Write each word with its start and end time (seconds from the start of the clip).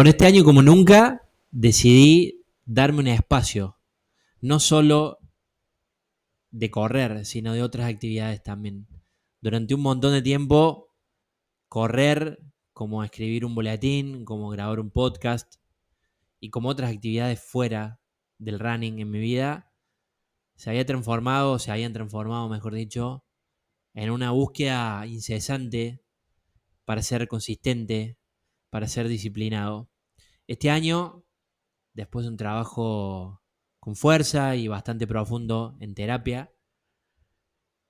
Bueno, 0.00 0.12
este 0.12 0.24
año 0.24 0.44
como 0.44 0.62
nunca 0.62 1.28
decidí 1.50 2.42
darme 2.64 3.00
un 3.00 3.06
espacio, 3.08 3.76
no 4.40 4.58
solo 4.58 5.18
de 6.50 6.70
correr, 6.70 7.26
sino 7.26 7.52
de 7.52 7.62
otras 7.62 7.86
actividades 7.86 8.42
también. 8.42 8.88
Durante 9.42 9.74
un 9.74 9.82
montón 9.82 10.14
de 10.14 10.22
tiempo, 10.22 10.88
correr, 11.68 12.40
como 12.72 13.04
escribir 13.04 13.44
un 13.44 13.54
boletín, 13.54 14.24
como 14.24 14.48
grabar 14.48 14.80
un 14.80 14.90
podcast 14.90 15.56
y 16.40 16.48
como 16.48 16.70
otras 16.70 16.90
actividades 16.90 17.38
fuera 17.38 18.00
del 18.38 18.58
running 18.58 19.00
en 19.00 19.10
mi 19.10 19.18
vida, 19.18 19.70
se 20.56 20.70
había 20.70 20.86
transformado, 20.86 21.58
se 21.58 21.72
habían 21.72 21.92
transformado, 21.92 22.48
mejor 22.48 22.72
dicho, 22.72 23.26
en 23.92 24.08
una 24.08 24.30
búsqueda 24.30 25.06
incesante 25.06 26.02
para 26.86 27.02
ser 27.02 27.28
consistente, 27.28 28.16
para 28.70 28.88
ser 28.88 29.06
disciplinado. 29.06 29.89
Este 30.50 30.68
año, 30.68 31.24
después 31.92 32.24
de 32.24 32.30
un 32.30 32.36
trabajo 32.36 33.40
con 33.78 33.94
fuerza 33.94 34.56
y 34.56 34.66
bastante 34.66 35.06
profundo 35.06 35.76
en 35.78 35.94
terapia, 35.94 36.52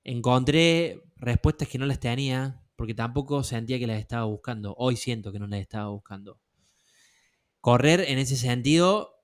encontré 0.04 1.02
respuestas 1.16 1.68
que 1.68 1.78
no 1.78 1.86
las 1.86 2.00
tenía 2.00 2.62
porque 2.76 2.92
tampoco 2.92 3.42
sentía 3.44 3.78
que 3.78 3.86
las 3.86 3.98
estaba 3.98 4.26
buscando. 4.26 4.74
Hoy 4.76 4.96
siento 4.96 5.32
que 5.32 5.38
no 5.38 5.46
las 5.46 5.58
estaba 5.60 5.88
buscando. 5.88 6.38
Correr 7.62 8.00
en 8.00 8.18
ese 8.18 8.36
sentido 8.36 9.14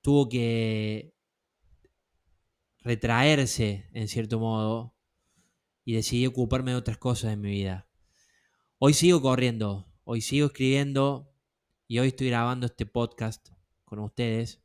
tuvo 0.00 0.28
que 0.28 1.16
retraerse 2.78 3.88
en 3.92 4.06
cierto 4.06 4.38
modo 4.38 4.94
y 5.84 5.94
decidí 5.94 6.28
ocuparme 6.28 6.70
de 6.70 6.76
otras 6.76 6.98
cosas 6.98 7.32
en 7.32 7.40
mi 7.40 7.50
vida. 7.50 7.88
Hoy 8.78 8.94
sigo 8.94 9.20
corriendo, 9.20 9.92
hoy 10.04 10.20
sigo 10.20 10.46
escribiendo 10.46 11.32
y 11.88 11.98
hoy 11.98 12.08
estoy 12.08 12.28
grabando 12.28 12.66
este 12.66 12.86
podcast 12.86 13.50
con 13.84 14.00
ustedes 14.00 14.62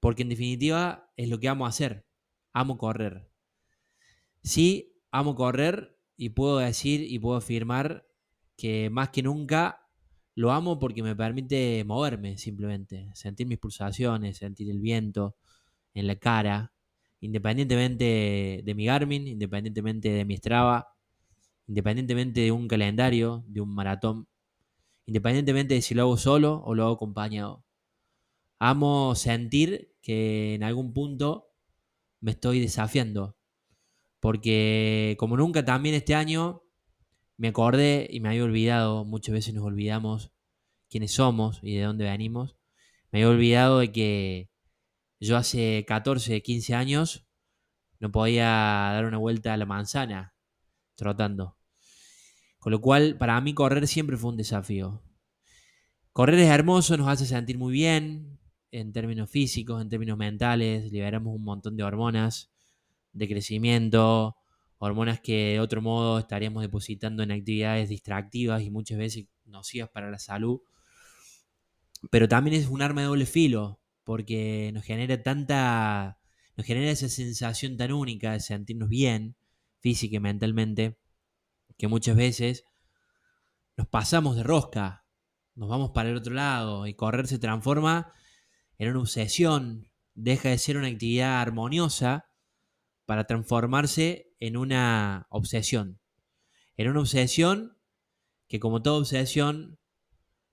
porque 0.00 0.22
en 0.22 0.28
definitiva 0.28 1.10
es 1.16 1.28
lo 1.28 1.40
que 1.40 1.48
amo 1.48 1.66
hacer. 1.66 2.06
Amo 2.52 2.78
correr. 2.78 3.30
Sí, 4.42 4.94
amo 5.10 5.34
correr 5.34 5.98
y 6.16 6.30
puedo 6.30 6.58
decir 6.58 7.00
y 7.00 7.18
puedo 7.18 7.36
afirmar 7.36 8.06
que 8.56 8.90
más 8.90 9.10
que 9.10 9.22
nunca 9.22 9.88
lo 10.34 10.52
amo 10.52 10.78
porque 10.78 11.02
me 11.02 11.16
permite 11.16 11.82
moverme 11.84 12.38
simplemente, 12.38 13.10
sentir 13.14 13.46
mis 13.46 13.58
pulsaciones, 13.58 14.38
sentir 14.38 14.70
el 14.70 14.80
viento 14.80 15.36
en 15.94 16.06
la 16.06 16.16
cara, 16.16 16.72
independientemente 17.20 18.62
de 18.64 18.74
mi 18.74 18.86
Garmin, 18.86 19.26
independientemente 19.26 20.10
de 20.10 20.24
mi 20.24 20.36
Strava, 20.36 20.88
independientemente 21.66 22.40
de 22.42 22.52
un 22.52 22.68
calendario, 22.68 23.44
de 23.48 23.60
un 23.60 23.74
maratón, 23.74 24.28
independientemente 25.08 25.72
de 25.72 25.80
si 25.80 25.94
lo 25.94 26.02
hago 26.02 26.18
solo 26.18 26.62
o 26.66 26.74
lo 26.74 26.84
hago 26.84 26.96
acompañado. 26.96 27.64
Amo 28.58 29.14
sentir 29.14 29.96
que 30.02 30.54
en 30.54 30.62
algún 30.62 30.92
punto 30.92 31.54
me 32.20 32.32
estoy 32.32 32.60
desafiando, 32.60 33.38
porque 34.20 35.16
como 35.18 35.38
nunca 35.38 35.64
también 35.64 35.94
este 35.94 36.14
año 36.14 36.62
me 37.38 37.48
acordé 37.48 38.06
y 38.10 38.20
me 38.20 38.28
había 38.28 38.44
olvidado, 38.44 39.06
muchas 39.06 39.32
veces 39.32 39.54
nos 39.54 39.64
olvidamos 39.64 40.30
quiénes 40.90 41.12
somos 41.12 41.60
y 41.62 41.76
de 41.76 41.84
dónde 41.84 42.04
venimos, 42.04 42.58
me 43.10 43.20
había 43.20 43.30
olvidado 43.30 43.78
de 43.78 43.90
que 43.92 44.50
yo 45.20 45.38
hace 45.38 45.86
14, 45.88 46.42
15 46.42 46.74
años 46.74 47.26
no 47.98 48.12
podía 48.12 48.44
dar 48.44 49.06
una 49.06 49.16
vuelta 49.16 49.54
a 49.54 49.56
la 49.56 49.64
manzana 49.64 50.34
trotando. 50.96 51.57
Con 52.58 52.72
lo 52.72 52.80
cual, 52.80 53.16
para 53.16 53.40
mí 53.40 53.54
correr 53.54 53.86
siempre 53.86 54.16
fue 54.16 54.30
un 54.30 54.36
desafío. 54.36 55.02
Correr 56.12 56.38
es 56.40 56.48
hermoso, 56.48 56.96
nos 56.96 57.08
hace 57.08 57.26
sentir 57.26 57.58
muy 57.58 57.72
bien 57.72 58.38
en 58.70 58.92
términos 58.92 59.30
físicos, 59.30 59.80
en 59.80 59.88
términos 59.88 60.18
mentales, 60.18 60.90
liberamos 60.90 61.34
un 61.34 61.44
montón 61.44 61.76
de 61.76 61.84
hormonas 61.84 62.50
de 63.12 63.28
crecimiento, 63.28 64.36
hormonas 64.78 65.20
que 65.20 65.52
de 65.52 65.60
otro 65.60 65.82
modo 65.82 66.18
estaríamos 66.18 66.62
depositando 66.62 67.22
en 67.22 67.32
actividades 67.32 67.88
distractivas 67.88 68.62
y 68.62 68.70
muchas 68.70 68.98
veces 68.98 69.26
nocivas 69.44 69.90
para 69.90 70.10
la 70.10 70.18
salud. 70.18 70.60
Pero 72.10 72.28
también 72.28 72.56
es 72.56 72.68
un 72.68 72.82
arma 72.82 73.00
de 73.00 73.08
doble 73.08 73.26
filo, 73.26 73.80
porque 74.04 74.70
nos 74.72 74.84
genera 74.84 75.22
tanta, 75.22 76.18
nos 76.56 76.66
genera 76.66 76.90
esa 76.90 77.08
sensación 77.08 77.76
tan 77.76 77.92
única 77.92 78.32
de 78.32 78.40
sentirnos 78.40 78.88
bien, 78.88 79.36
física 79.80 80.16
y 80.16 80.20
mentalmente, 80.20 80.98
que 81.78 81.88
muchas 81.88 82.16
veces 82.16 82.64
nos 83.76 83.86
pasamos 83.86 84.36
de 84.36 84.42
rosca, 84.42 85.06
nos 85.54 85.68
vamos 85.68 85.92
para 85.92 86.10
el 86.10 86.16
otro 86.16 86.34
lado 86.34 86.86
y 86.86 86.94
correr 86.94 87.26
se 87.28 87.38
transforma 87.38 88.12
en 88.76 88.90
una 88.90 89.00
obsesión, 89.00 89.90
deja 90.14 90.50
de 90.50 90.58
ser 90.58 90.76
una 90.76 90.88
actividad 90.88 91.40
armoniosa 91.40 92.30
para 93.06 93.24
transformarse 93.24 94.34
en 94.40 94.56
una 94.56 95.26
obsesión. 95.30 96.00
En 96.76 96.88
una 96.88 97.00
obsesión 97.00 97.78
que 98.48 98.60
como 98.60 98.82
toda 98.82 98.98
obsesión 98.98 99.78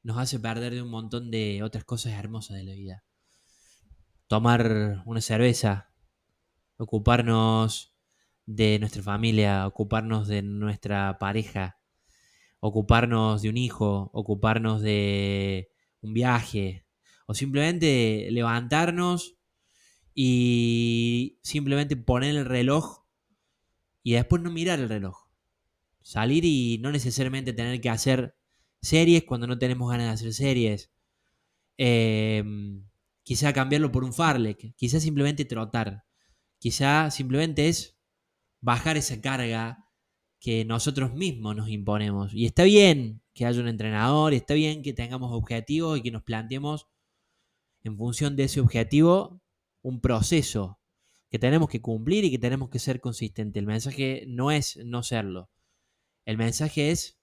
nos 0.03 0.18
hace 0.19 0.40
perder 0.40 0.74
de 0.74 0.84
un 0.84 0.90
montón 0.90 1.31
de 1.31 1.64
otras 1.64 1.84
cosas 1.84 2.14
hermosas 2.14 2.58
de 2.58 2.64
la 2.64 2.74
vida. 2.74 3.03
Tomar 4.28 5.02
una 5.06 5.22
cerveza, 5.22 5.91
ocuparnos 6.78 7.95
de 8.46 8.80
nuestra 8.80 9.02
familia, 9.02 9.68
ocuparnos 9.68 10.28
de 10.28 10.42
nuestra 10.42 11.18
pareja, 11.20 11.80
ocuparnos 12.60 13.42
de 13.42 13.50
un 13.50 13.58
hijo, 13.58 14.10
ocuparnos 14.14 14.82
de 14.82 15.72
un 16.02 16.14
viaje, 16.14 16.86
o 17.28 17.34
simplemente 17.34 18.28
levantarnos 18.32 19.38
y 20.14 21.40
simplemente 21.42 21.96
poner 21.96 22.36
el 22.36 22.46
reloj 22.46 23.06
y 24.04 24.14
después 24.14 24.42
no 24.42 24.52
mirar 24.52 24.80
el 24.80 24.90
reloj. 24.90 25.28
Salir 26.02 26.46
y 26.46 26.78
no 26.78 26.92
necesariamente 26.92 27.54
tener 27.54 27.82
que 27.82 27.90
hacer 27.90 28.36
series 28.82 29.24
cuando 29.24 29.48
no 29.48 29.58
tenemos 29.58 29.90
ganas 29.90 30.08
de 30.08 30.14
hacer 30.14 30.34
series. 30.34 30.92
Em, 31.78 32.86
quizá 33.24 33.52
cambiarlo 33.54 33.92
por 33.92 34.04
un 34.04 34.14
farlek, 34.14 34.76
quizá 34.76 35.00
simplemente 35.00 35.46
trotar, 35.46 36.06
quizá 36.60 37.10
simplemente 37.12 37.68
es 37.68 37.95
bajar 38.66 38.98
esa 38.98 39.22
carga 39.22 39.86
que 40.40 40.66
nosotros 40.66 41.14
mismos 41.14 41.56
nos 41.56 41.70
imponemos. 41.70 42.34
Y 42.34 42.48
está 42.48 42.64
bien 42.64 43.22
que 43.36 43.46
haya 43.46 43.62
un 43.62 43.68
entrenador, 43.68 44.34
está 44.34 44.56
bien 44.56 44.81
que 44.81 44.92
tengamos 44.92 45.31
objetivos 45.31 46.00
y 46.00 46.02
que 46.02 46.09
nos 46.09 46.24
planteemos 46.24 46.88
en 47.84 47.96
función 47.96 48.36
de 48.36 48.46
ese 48.46 48.62
objetivo 48.62 49.40
un 49.84 50.02
proceso 50.02 50.80
que 51.30 51.38
tenemos 51.38 51.70
que 51.70 51.80
cumplir 51.80 52.26
y 52.26 52.31
que 52.31 52.40
tenemos 52.40 52.70
que 52.70 52.80
ser 52.80 53.00
consistentes. 53.02 53.62
El 53.62 53.68
mensaje 53.68 54.26
no 54.28 54.50
es 54.50 54.78
no 54.84 55.03
serlo. 55.03 55.52
El 56.26 56.38
mensaje 56.38 56.90
es 56.90 57.20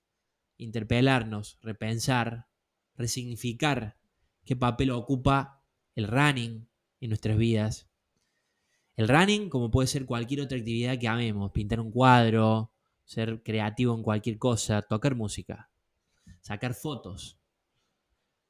interpelarnos, 0.59 1.59
repensar, 1.61 2.47
resignificar 2.95 3.99
qué 4.45 4.55
papel 4.55 4.93
ocupa 4.93 5.65
el 5.97 6.07
running 6.07 6.69
en 7.01 7.09
nuestras 7.09 7.37
vidas, 7.37 7.89
el 9.03 9.09
running, 9.09 9.49
como 9.49 9.71
puede 9.71 9.89
ser 9.89 10.07
cualquier 10.07 10.43
otra 10.43 10.59
actividad 10.59 10.99
que 10.99 11.09
amemos, 11.09 11.51
pintar 11.53 11.81
un 11.81 11.91
cuadro, 11.91 12.73
ser 13.05 13.43
creativo 13.43 13.95
en 13.95 14.03
cualquier 14.03 14.39
cosa, 14.39 14.83
tocar 14.83 15.15
música, 15.15 15.71
sacar 16.41 16.75
fotos. 16.75 17.39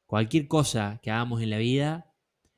Cualquier 0.07 0.47
cosa 0.47 1.01
que 1.03 1.11
hagamos 1.11 1.43
en 1.43 1.51
la 1.51 1.59
vida 1.59 2.15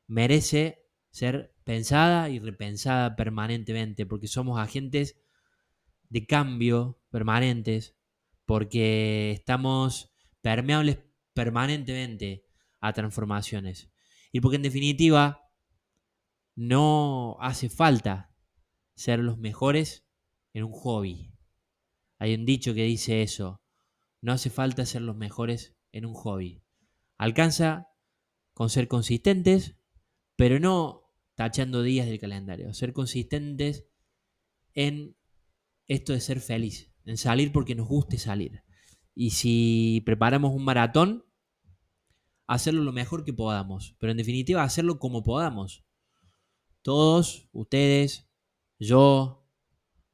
merece 0.07 0.85
ser 1.11 1.55
pensada 1.63 2.29
y 2.29 2.41
repensada 2.41 3.15
permanentemente, 3.15 4.07
porque 4.07 4.27
somos 4.27 4.59
agentes 4.59 5.17
de 6.09 6.27
cambio 6.27 7.01
permanentes, 7.11 7.97
porque 8.45 9.31
estamos 9.31 10.13
permeables 10.43 10.99
permanentemente 11.33 12.45
a 12.81 12.93
transformaciones. 12.93 13.91
Y 14.33 14.41
porque 14.41 14.57
en 14.57 14.63
definitiva 14.63 15.44
no 16.55 17.37
hace 17.41 17.69
falta 17.69 18.33
ser 18.95 19.19
los 19.19 19.39
mejores 19.39 20.07
en 20.53 20.65
un 20.65 20.73
hobby. 20.73 21.33
Hay 22.19 22.35
un 22.35 22.45
dicho 22.45 22.75
que 22.75 22.85
dice 22.85 23.23
eso. 23.23 23.61
No 24.21 24.33
hace 24.33 24.51
falta 24.51 24.87
ser 24.87 25.03
los 25.03 25.17
mejores 25.17 25.77
en 25.93 26.07
un 26.07 26.15
hobby. 26.15 26.63
Alcanza 27.19 27.89
con 28.55 28.71
ser 28.71 28.89
consistentes, 28.89 29.77
pero 30.37 30.61
no 30.61 31.13
tachando 31.35 31.83
días 31.83 32.07
del 32.07 32.21
calendario. 32.21 32.73
Ser 32.73 32.93
consistentes 32.93 33.87
en 34.75 35.17
esto 35.87 36.13
de 36.13 36.21
ser 36.21 36.41
feliz, 36.41 36.93
en 37.05 37.19
salir 37.19 37.53
porque 37.53 37.75
nos 37.75 37.89
guste 37.89 38.19
salir. 38.19 38.63
Y 39.15 39.31
si 39.31 40.03
preparamos 40.07 40.53
un 40.53 40.65
maratón, 40.65 41.25
hacerlo 42.47 42.83
lo 42.83 42.93
mejor 42.93 43.25
que 43.25 43.33
podamos, 43.33 43.97
pero 43.99 44.13
en 44.13 44.19
definitiva 44.19 44.63
hacerlo 44.63 44.99
como 44.99 45.23
podamos 45.23 45.84
todos, 46.85 47.49
ustedes, 47.53 48.29
yo, 48.79 49.49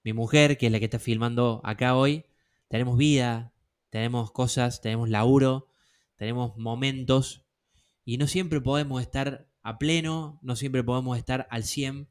mi 0.04 0.12
mujer, 0.12 0.56
que 0.56 0.66
es 0.66 0.72
la 0.72 0.78
que 0.78 0.84
está 0.84 1.00
filmando 1.00 1.60
acá 1.64 1.96
hoy, 1.96 2.24
tenemos 2.68 2.96
vida, 2.96 3.52
tenemos 3.90 4.30
cosas, 4.30 4.80
tenemos 4.80 5.08
laburo, 5.08 5.66
tenemos 6.14 6.56
momentos 6.56 7.44
y 8.04 8.18
no 8.18 8.28
siempre 8.28 8.60
podemos 8.60 9.02
estar 9.02 9.48
a 9.62 9.78
pleno, 9.78 10.38
no 10.42 10.54
siempre 10.54 10.84
podemos 10.84 11.18
estar 11.18 11.48
al 11.50 11.64
100 11.64 12.08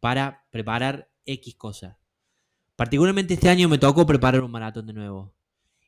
para 0.00 0.46
preparar 0.50 1.10
X 1.26 1.54
cosas. 1.56 1.98
Particularmente 2.76 3.34
este 3.34 3.50
año 3.50 3.68
me 3.68 3.76
tocó 3.76 4.06
preparar 4.06 4.42
un 4.42 4.50
maratón 4.50 4.86
de 4.86 4.94
nuevo. 4.94 5.34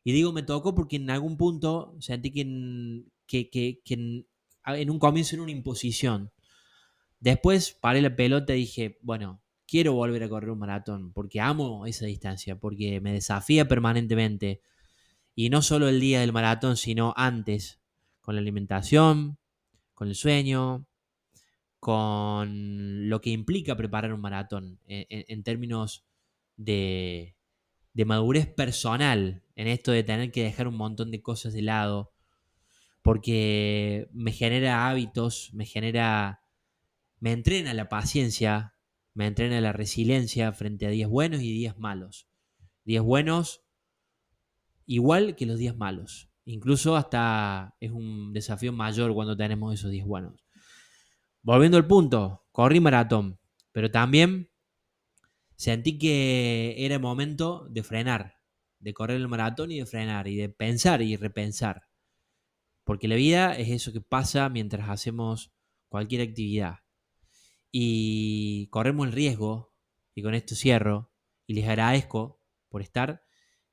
Y 0.05 0.13
digo 0.13 0.33
me 0.33 0.43
tocó 0.43 0.75
porque 0.75 0.97
en 0.97 1.09
algún 1.09 1.39
punto 1.39 1.97
sentí 1.99 2.31
que 2.31 2.43
en, 2.43 4.27
en, 4.67 4.91
un 4.91 4.99
comienzo 4.99 5.35
era 5.35 5.45
una 5.45 5.53
imposición. 5.53 6.31
Después 7.23 7.73
paré 7.81 8.03
la 8.03 8.17
pelota 8.17 8.53
y 8.55 8.59
dije, 8.59 8.99
bueno, 9.01 9.41
quiero 9.67 9.93
volver 9.93 10.25
a 10.25 10.29
correr 10.29 10.51
un 10.51 10.59
maratón 10.59 11.13
porque 11.13 11.41
amo 11.41 11.87
esa 11.87 12.05
distancia, 12.05 12.59
porque 12.59 13.01
me 13.01 13.13
desafía 13.13 13.69
permanentemente. 13.69 14.61
Y 15.35 15.49
no 15.49 15.63
solo 15.63 15.89
el 15.89 16.01
día 16.01 16.21
del 16.21 16.33
maratón, 16.33 16.77
sino 16.77 17.15
antes, 17.17 17.81
con 18.21 18.35
la 18.35 18.41
alimentación, 18.41 19.39
con 19.95 20.09
el 20.09 20.17
sueño, 20.17 20.87
con 21.79 23.09
lo 23.09 23.21
que 23.21 23.31
implica 23.31 23.77
preparar 23.77 24.13
un 24.13 24.21
maratón 24.21 24.81
en 24.87 25.43
términos 25.45 26.05
de, 26.57 27.37
madurez 28.05 28.47
personal 28.47 29.45
en 29.55 29.69
esto 29.69 29.93
de 29.93 30.03
tener 30.03 30.33
que 30.33 30.43
dejar 30.43 30.67
un 30.67 30.77
montón 30.77 31.13
de 31.13 31.23
cosas 31.23 31.53
de 31.53 31.63
lado, 31.63 32.13
porque 33.01 34.09
me 34.13 34.33
genera 34.33 34.89
hábitos, 34.89 35.51
me 35.55 35.67
genera, 35.67 36.42
me 37.23 37.31
entrena 37.31 37.73
la 37.73 37.89
paciencia, 37.89 38.75
me 39.15 39.29
entrena 39.29 39.61
la 39.61 39.71
resiliencia 39.73 40.53
frente 40.53 40.87
a 40.87 40.91
días 40.91 41.09
buenos 41.09 41.41
y 41.41 41.53
días 41.53 41.79
malos. 41.79 42.27
Días 42.85 43.05
buenos 43.05 43.63
igual 44.87 45.37
que 45.37 45.47
los 45.47 45.57
días 45.57 45.77
malos. 45.77 46.33
Incluso 46.45 46.97
hasta 46.97 47.77
es 47.79 47.93
un 47.93 48.33
desafío 48.33 48.73
mayor 48.73 49.15
cuando 49.15 49.37
tenemos 49.37 49.73
esos 49.73 49.93
días 49.93 50.05
buenos. 50.05 50.45
Volviendo 51.43 51.77
al 51.77 51.87
punto, 51.87 52.45
corrí 52.51 52.81
maratón, 52.81 53.39
pero 53.71 53.89
también 53.89 54.51
sentí 55.55 55.99
que 55.99 56.75
era 56.77 56.99
momento 56.99 57.69
de 57.71 57.85
frenar, 57.85 58.41
de 58.81 58.95
correr 58.95 59.19
el 59.19 59.29
maratón 59.29 59.71
y 59.71 59.79
de 59.79 59.87
frenar, 59.87 60.27
y 60.27 60.35
de 60.35 60.49
pensar 60.49 61.01
y 61.03 61.15
repensar. 61.15 61.83
Porque 62.83 63.07
la 63.07 63.15
vida 63.15 63.57
es 63.57 63.69
eso 63.69 63.93
que 63.93 64.01
pasa 64.01 64.49
mientras 64.49 64.91
hacemos 64.91 65.53
cualquier 65.89 66.23
actividad. 66.23 66.82
Y 67.73 68.69
corremos 68.69 69.09
el 69.09 69.13
riesgo, 69.13 69.75
y 70.15 70.23
con 70.23 70.35
esto 70.35 70.55
cierro, 70.55 71.11
y 71.47 71.55
les 71.55 71.67
agradezco 71.67 72.41
por 72.69 72.83
estar, 72.83 73.25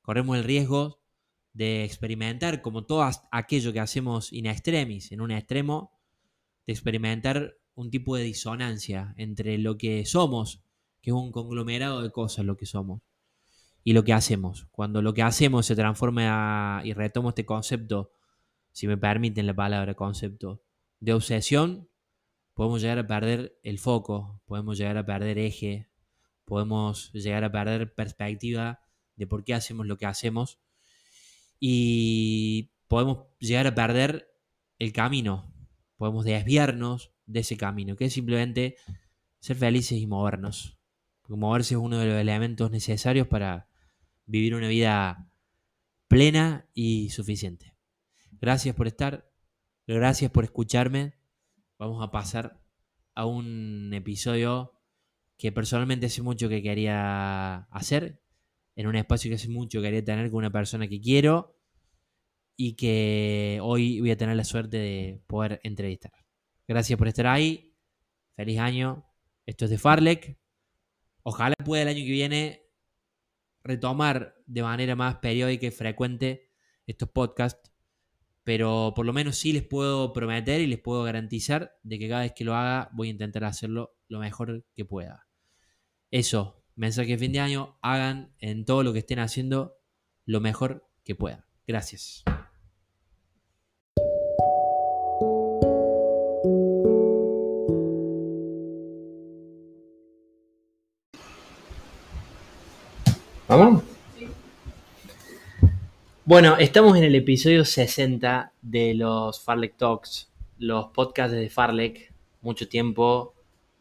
corremos 0.02 0.36
el 0.36 0.44
riesgo 0.44 1.04
de 1.52 1.84
experimentar, 1.84 2.62
como 2.62 2.86
todo 2.86 3.08
aquello 3.30 3.72
que 3.72 3.80
hacemos 3.80 4.32
in 4.32 4.46
extremis, 4.46 5.12
en 5.12 5.20
un 5.20 5.30
extremo, 5.30 5.92
de 6.66 6.72
experimentar 6.72 7.56
un 7.74 7.90
tipo 7.90 8.16
de 8.16 8.24
disonancia 8.24 9.14
entre 9.16 9.58
lo 9.58 9.78
que 9.78 10.04
somos 10.04 10.64
que 11.00 11.10
es 11.10 11.14
un 11.14 11.32
conglomerado 11.32 12.02
de 12.02 12.10
cosas 12.10 12.44
lo 12.44 12.56
que 12.56 12.66
somos 12.66 13.02
y 13.82 13.92
lo 13.92 14.04
que 14.04 14.12
hacemos. 14.12 14.66
Cuando 14.70 15.02
lo 15.02 15.14
que 15.14 15.22
hacemos 15.22 15.66
se 15.66 15.74
transforma 15.74 16.82
y 16.84 16.92
retomo 16.92 17.30
este 17.30 17.46
concepto, 17.46 18.12
si 18.72 18.86
me 18.86 18.96
permiten 18.96 19.46
la 19.46 19.54
palabra 19.54 19.94
concepto, 19.94 20.62
de 21.00 21.14
obsesión, 21.14 21.88
podemos 22.60 22.82
llegar 22.82 22.98
a 22.98 23.06
perder 23.06 23.58
el 23.62 23.78
foco, 23.78 24.42
podemos 24.44 24.76
llegar 24.76 24.98
a 24.98 25.06
perder 25.06 25.38
eje, 25.38 25.88
podemos 26.44 27.10
llegar 27.14 27.42
a 27.42 27.50
perder 27.50 27.94
perspectiva 27.94 28.80
de 29.16 29.26
por 29.26 29.44
qué 29.44 29.54
hacemos 29.54 29.86
lo 29.86 29.96
que 29.96 30.04
hacemos 30.04 30.60
y 31.58 32.74
podemos 32.86 33.28
llegar 33.38 33.66
a 33.66 33.74
perder 33.74 34.28
el 34.78 34.92
camino, 34.92 35.54
podemos 35.96 36.26
desviarnos 36.26 37.14
de 37.24 37.40
ese 37.40 37.56
camino, 37.56 37.96
que 37.96 38.04
es 38.04 38.12
simplemente 38.12 38.76
ser 39.38 39.56
felices 39.56 39.98
y 39.98 40.06
movernos 40.06 40.76
moverse 41.36 41.74
es 41.74 41.80
uno 41.80 41.98
de 41.98 42.06
los 42.06 42.16
elementos 42.16 42.70
necesarios 42.70 43.26
para 43.26 43.68
vivir 44.26 44.54
una 44.54 44.68
vida 44.68 45.32
plena 46.08 46.68
y 46.74 47.08
suficiente. 47.10 47.74
Gracias 48.40 48.74
por 48.74 48.86
estar, 48.86 49.30
gracias 49.86 50.30
por 50.30 50.44
escucharme. 50.44 51.19
Vamos 51.80 52.02
a 52.02 52.10
pasar 52.10 52.60
a 53.14 53.24
un 53.24 53.90
episodio 53.94 54.78
que 55.38 55.50
personalmente 55.50 56.04
hace 56.04 56.20
mucho 56.20 56.46
que 56.50 56.62
quería 56.62 57.60
hacer, 57.70 58.22
en 58.76 58.86
un 58.86 58.96
espacio 58.96 59.30
que 59.30 59.36
hace 59.36 59.48
mucho 59.48 59.80
quería 59.80 60.04
tener 60.04 60.30
con 60.30 60.40
una 60.40 60.50
persona 60.50 60.86
que 60.88 61.00
quiero 61.00 61.58
y 62.54 62.74
que 62.74 63.60
hoy 63.62 63.98
voy 63.98 64.10
a 64.10 64.18
tener 64.18 64.36
la 64.36 64.44
suerte 64.44 64.76
de 64.76 65.22
poder 65.26 65.58
entrevistar. 65.62 66.12
Gracias 66.68 66.98
por 66.98 67.08
estar 67.08 67.26
ahí. 67.26 67.74
Feliz 68.36 68.58
año. 68.58 69.06
Esto 69.46 69.64
es 69.64 69.70
de 69.70 69.78
Farlek. 69.78 70.38
Ojalá 71.22 71.54
pueda 71.64 71.84
el 71.84 71.88
año 71.88 72.04
que 72.04 72.12
viene 72.12 72.62
retomar 73.64 74.36
de 74.44 74.62
manera 74.62 74.96
más 74.96 75.16
periódica 75.16 75.64
y 75.64 75.70
frecuente 75.70 76.50
estos 76.86 77.08
podcasts, 77.08 77.69
pero 78.44 78.92
por 78.94 79.06
lo 79.06 79.12
menos 79.12 79.36
sí 79.36 79.52
les 79.52 79.62
puedo 79.62 80.12
prometer 80.12 80.60
y 80.60 80.66
les 80.66 80.80
puedo 80.80 81.02
garantizar 81.02 81.76
de 81.82 81.98
que 81.98 82.08
cada 82.08 82.22
vez 82.22 82.32
que 82.34 82.44
lo 82.44 82.54
haga 82.54 82.90
voy 82.92 83.08
a 83.08 83.12
intentar 83.12 83.44
hacerlo 83.44 83.96
lo 84.08 84.18
mejor 84.18 84.64
que 84.74 84.84
pueda. 84.84 85.28
Eso, 86.10 86.64
mensaje 86.74 87.12
de 87.12 87.18
fin 87.18 87.32
de 87.32 87.40
año, 87.40 87.78
hagan 87.82 88.34
en 88.38 88.64
todo 88.64 88.82
lo 88.82 88.92
que 88.92 89.00
estén 89.00 89.18
haciendo 89.18 89.76
lo 90.24 90.40
mejor 90.40 90.90
que 91.04 91.14
puedan. 91.14 91.44
Gracias. 91.66 92.24
Bueno, 106.30 106.58
estamos 106.58 106.96
en 106.96 107.02
el 107.02 107.16
episodio 107.16 107.64
60 107.64 108.52
de 108.62 108.94
los 108.94 109.42
Farlek 109.42 109.76
Talks, 109.76 110.30
los 110.58 110.86
podcasts 110.90 111.34
de 111.34 111.50
Farlek. 111.50 112.14
Mucho 112.40 112.68
tiempo 112.68 113.34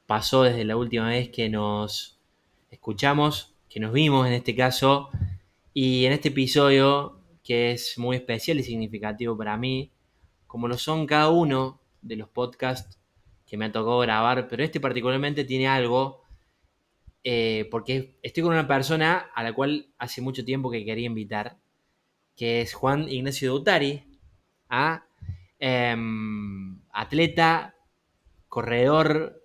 pasó 0.08 0.42
desde 0.42 0.66
la 0.66 0.76
última 0.76 1.10
vez 1.10 1.30
que 1.30 1.48
nos 1.48 2.18
escuchamos, 2.72 3.54
que 3.70 3.80
nos 3.80 3.94
vimos 3.94 4.26
en 4.26 4.34
este 4.34 4.56
caso. 4.56 5.12
Y 5.76 6.06
en 6.06 6.14
este 6.14 6.30
episodio, 6.30 7.20
que 7.44 7.74
es 7.74 8.00
muy 8.00 8.16
especial 8.16 8.60
y 8.60 8.64
significativo 8.64 9.38
para 9.38 9.56
mí, 9.56 9.92
como 10.48 10.68
lo 10.68 10.80
son 10.80 11.06
cada 11.06 11.30
uno 11.30 11.80
de 12.02 12.16
los 12.16 12.30
podcasts 12.30 12.98
que 13.46 13.58
me 13.58 13.66
ha 13.66 13.72
tocado 13.72 14.00
grabar, 14.00 14.48
pero 14.48 14.64
este 14.64 14.80
particularmente 14.80 15.46
tiene 15.46 15.68
algo 15.68 16.24
eh, 17.24 17.68
porque 17.70 18.18
estoy 18.24 18.42
con 18.42 18.54
una 18.54 18.68
persona 18.68 19.30
a 19.36 19.44
la 19.44 19.54
cual 19.54 19.90
hace 20.00 20.20
mucho 20.20 20.44
tiempo 20.44 20.72
que 20.72 20.84
quería 20.84 21.06
invitar, 21.06 21.60
que 22.40 22.62
es 22.62 22.74
Juan 22.74 23.10
Ignacio 23.10 23.50
Dautari, 23.52 24.02
em, 25.60 26.82
atleta, 26.94 27.76
corredor 28.48 29.44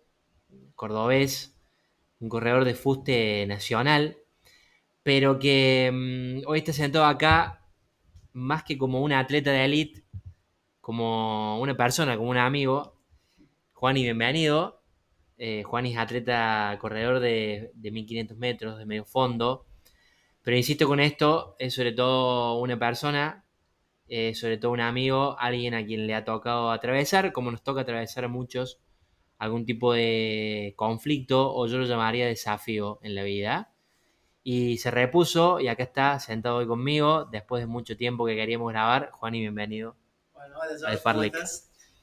cordobés, 0.77 1.61
un 2.21 2.29
corredor 2.29 2.65
de 2.65 2.77
fuste 2.77 3.47
nacional, 3.49 4.19
pero 5.03 5.41
que 5.41 5.87
em, 5.87 6.43
hoy 6.47 6.59
está 6.61 6.73
sentado 6.73 7.05
acá 7.07 7.67
más 8.33 8.63
que 8.63 8.79
como 8.79 9.03
un 9.03 9.13
atleta 9.13 9.51
de 9.51 9.65
élite, 9.65 10.05
como 10.81 11.61
una 11.61 11.77
persona, 11.77 12.17
como 12.17 12.31
un 12.31 12.37
amigo. 12.39 12.95
Juan, 13.73 13.97
y 13.97 14.05
bienvenido. 14.05 14.83
Eh, 15.37 15.65
Juan 15.65 15.87
es 15.87 15.99
atleta 15.99 16.79
corredor 16.81 17.19
de, 17.19 17.73
1500 17.75 18.39
metros, 18.39 18.79
de 18.79 18.87
medio 18.87 19.05
fondo. 19.05 19.67
Pero 20.45 20.59
insisto 20.59 20.87
con 20.87 21.01
esto, 21.01 21.57
es 21.59 21.75
sobre 21.75 21.93
todo 21.93 22.59
una 22.61 22.79
persona, 22.79 23.47
eh, 24.09 24.35
sobre 24.35 24.59
todo 24.59 24.73
un 24.73 24.81
amigo, 24.81 25.37
alguien 25.39 25.73
a 25.73 25.85
quien 25.85 26.07
le 26.07 26.15
ha 26.15 26.25
tocado 26.25 26.71
atravesar, 26.71 27.33
como 27.33 27.51
nos 27.51 27.63
toca 27.63 27.81
atravesar 27.81 28.25
a 28.25 28.29
muchos, 28.29 28.79
algún 29.39 29.65
tipo 29.65 29.95
de 29.95 30.75
conflicto 30.77 31.55
o 31.55 31.67
yo 31.67 31.79
lo 31.79 31.87
llamaría 31.87 32.27
desafío 32.27 33.01
en 33.03 33.15
la 33.15 33.23
vida. 33.23 33.73
Y 34.43 34.77
se 34.77 34.91
repuso 34.91 35.61
y 35.61 35.69
acá 35.69 35.85
está 35.85 36.21
sentado 36.21 36.57
hoy 36.57 36.67
conmigo 36.67 37.25
después 37.25 37.63
de 37.63 37.67
mucho 37.67 37.97
tiempo 37.97 38.27
que 38.27 38.37
queríamos 38.37 38.71
grabar. 38.71 39.11
Juan 39.13 39.35
y 39.35 39.41
bienvenido. 39.41 39.97
Bueno, 40.35 40.57
vale, 40.59 41.33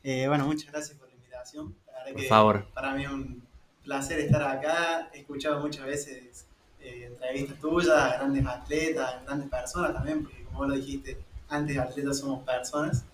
eh, 0.03 0.27
bueno, 0.27 0.48
muchas 0.48 0.71
gracias 0.71 0.98
por 0.98 1.07
la 1.07 1.13
invitación. 1.13 1.75
Por 2.12 2.24
favor. 2.24 2.67
Para 2.74 2.95
mí 2.95 3.03
es 3.03 3.12
un 3.12 3.48
placer 3.83 4.19
estar 4.19 4.41
acá. 4.41 5.12
He 5.13 5.19
escuchado 5.19 5.60
muchas 5.60 5.86
veces 5.86 6.48
eh, 6.82 7.06
entrevistas 7.08 7.60
tuyas, 7.60 8.14
grandes 8.18 8.46
atletas, 8.46 9.24
grandes 9.26 9.50
personas 9.50 9.94
también, 9.94 10.24
porque 10.24 10.44
como 10.46 10.66
lo 10.66 10.76
dijiste, 10.76 11.18
antes 11.50 11.78
atletas 11.78 12.20
somos 12.20 12.44
personas. 12.44 13.06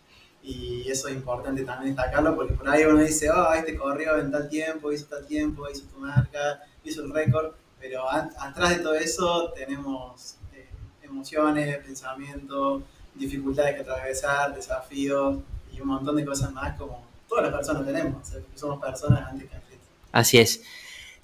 Y 0.43 0.89
eso 0.89 1.09
es 1.09 1.15
importante 1.15 1.63
también 1.63 1.93
destacarlo, 1.93 2.35
porque 2.35 2.53
por 2.53 2.69
ahí 2.69 2.85
uno 2.85 2.99
dice, 2.99 3.29
oh, 3.29 3.53
este 3.53 3.75
corrió 3.75 4.17
en 4.17 4.31
tal 4.31 4.47
tiempo, 4.47 4.93
hizo 4.93 5.05
tal 5.07 5.25
tiempo, 5.25 5.69
hizo 5.69 5.83
tu 5.87 5.99
marca, 5.99 6.61
hizo 6.83 7.03
el 7.03 7.11
récord. 7.11 7.51
Pero 7.79 8.09
atrás 8.09 8.69
de 8.69 8.77
todo 8.77 8.95
eso 8.95 9.51
tenemos 9.55 10.37
eh, 10.53 10.67
emociones, 11.03 11.77
pensamientos, 11.79 12.83
dificultades 13.13 13.75
que 13.75 13.81
atravesar, 13.81 14.55
desafíos 14.55 15.37
y 15.73 15.81
un 15.81 15.87
montón 15.87 16.15
de 16.15 16.25
cosas 16.25 16.51
más 16.53 16.77
como 16.77 17.05
todas 17.27 17.45
las 17.45 17.53
personas 17.53 17.85
tenemos, 17.85 18.27
somos 18.55 18.79
personas 18.79 19.27
antes 19.29 19.49
que 19.49 19.55
atletas. 19.55 19.87
Así 20.11 20.37
es. 20.39 20.63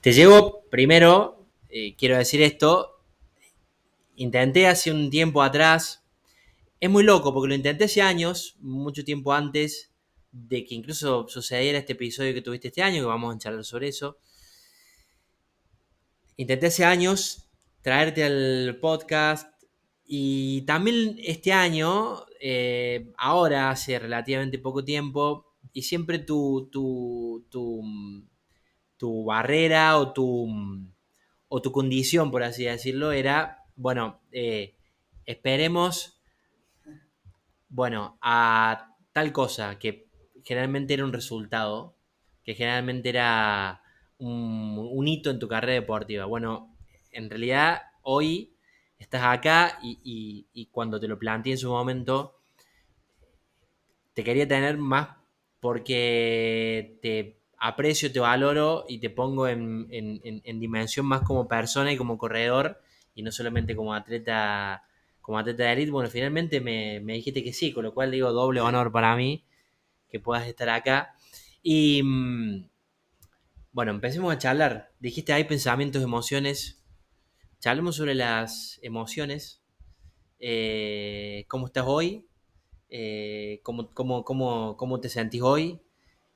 Te 0.02 0.12
llevo 0.12 0.64
primero, 0.70 1.43
eh, 1.76 1.96
quiero 1.96 2.18
decir 2.18 2.40
esto, 2.44 3.02
intenté 4.16 4.68
hace 4.68 4.92
un 4.92 5.10
tiempo 5.10 5.42
atrás, 5.42 6.04
es 6.80 6.90
muy 6.90 7.04
loco 7.04 7.34
porque 7.34 7.50
lo 7.50 7.56
intenté 7.56 7.86
hace 7.86 8.04
años, 8.04 8.58
mucho 8.60 9.04
tiempo 9.04 9.34
antes 9.34 9.92
de 10.32 10.66
que 10.66 10.76
incluso 10.76 11.28
sucediera 11.28 11.80
este 11.80 11.94
episodio 11.94 12.32
que 12.34 12.44
tuviste 12.44 12.68
este 12.68 12.84
año, 12.84 13.02
que 13.02 13.08
vamos 13.08 13.36
a 13.36 13.40
charlar 13.40 13.66
sobre 13.66 13.88
eso. 13.88 14.18
Intenté 16.38 16.68
hace 16.68 16.86
años 16.86 17.50
traerte 17.82 18.24
al 18.24 18.78
podcast 18.80 19.52
y 20.06 20.62
también 20.62 21.18
este 21.24 21.54
año, 21.54 22.24
eh, 22.40 23.12
ahora 23.18 23.72
hace 23.72 23.98
relativamente 23.98 24.60
poco 24.60 24.84
tiempo, 24.84 25.54
y 25.74 25.82
siempre 25.82 26.20
tu, 26.20 26.70
tu, 26.72 27.46
tu, 27.50 29.26
barrera 29.26 29.98
o 29.98 30.14
tu, 30.14 30.48
o 31.56 31.62
tu 31.62 31.72
condición, 31.72 32.32
por 32.32 32.42
así 32.42 32.64
decirlo, 32.64 33.12
era, 33.12 33.60
bueno, 33.76 34.20
eh, 34.32 34.74
esperemos, 35.28 36.20
bueno, 37.70 38.18
a 38.22 38.98
tal 39.12 39.32
cosa 39.32 39.78
que 39.78 40.08
generalmente 40.44 40.96
era 40.96 41.06
un 41.06 41.14
resultado, 41.14 41.96
que 42.44 42.56
generalmente 42.56 43.10
era 43.10 43.84
un, 44.18 45.08
hito 45.08 45.30
en 45.30 45.38
tu 45.38 45.48
carrera 45.48 45.74
deportiva. 45.74 46.26
Bueno, 46.26 46.76
en 47.12 47.30
realidad 47.30 47.84
hoy 48.02 48.56
estás 48.98 49.22
acá 49.24 49.78
y, 49.84 50.48
cuando 50.72 51.00
te 51.00 51.08
lo 51.08 51.20
planteé 51.20 51.52
en 51.52 51.60
su 51.60 51.70
momento, 51.70 52.42
te 54.16 54.24
quería 54.24 54.48
tener 54.48 54.80
más 54.80 55.18
porque 55.60 56.98
te 57.04 57.43
aprecio, 57.64 58.12
te 58.12 58.20
valoro 58.20 58.84
y 58.90 59.00
te 59.00 59.10
pongo 59.10 59.48
en, 59.48 59.88
dimensión 60.60 61.06
más 61.06 61.22
como 61.22 61.48
persona 61.48 61.94
y 61.94 61.98
como 61.98 62.18
corredor 62.18 62.82
y 63.16 63.24
no 63.24 63.32
solamente 63.32 63.74
como 63.74 63.94
atleta 63.94 64.84
como 65.22 65.40
atleta 65.40 65.64
de 65.64 65.72
élite. 65.72 65.92
Bueno, 65.92 66.10
finalmente 66.10 66.60
me, 66.60 67.00
me 67.00 67.14
dijiste 67.14 67.42
que 67.42 67.54
sí, 67.54 67.72
con 67.72 67.86
lo 67.86 67.94
cual 67.94 68.12
digo 68.12 68.34
doble 68.34 68.60
honor 68.60 68.92
para 68.92 69.16
mí 69.16 69.46
que 70.10 70.20
puedas 70.20 70.46
estar 70.46 70.68
acá. 70.68 71.16
Y 71.62 72.04
mm, 72.04 72.70
bueno, 73.72 73.92
empecemos 73.92 74.34
a 74.34 74.38
charlar. 74.38 74.92
Dijiste 75.00 75.32
hay 75.32 75.46
pensamientos, 75.46 76.04
emociones. 76.04 76.84
Charlemos 77.60 77.96
sobre 77.96 78.14
las 78.14 78.78
emociones. 78.84 79.64
Eh, 80.40 81.46
¿Cómo 81.48 81.68
estás 81.68 81.86
hoy? 81.88 82.28
Eh, 82.90 83.62
¿cómo, 83.64 83.94
cómo, 83.94 85.00
te 85.00 85.08
sentís 85.08 85.42
hoy? 85.42 85.80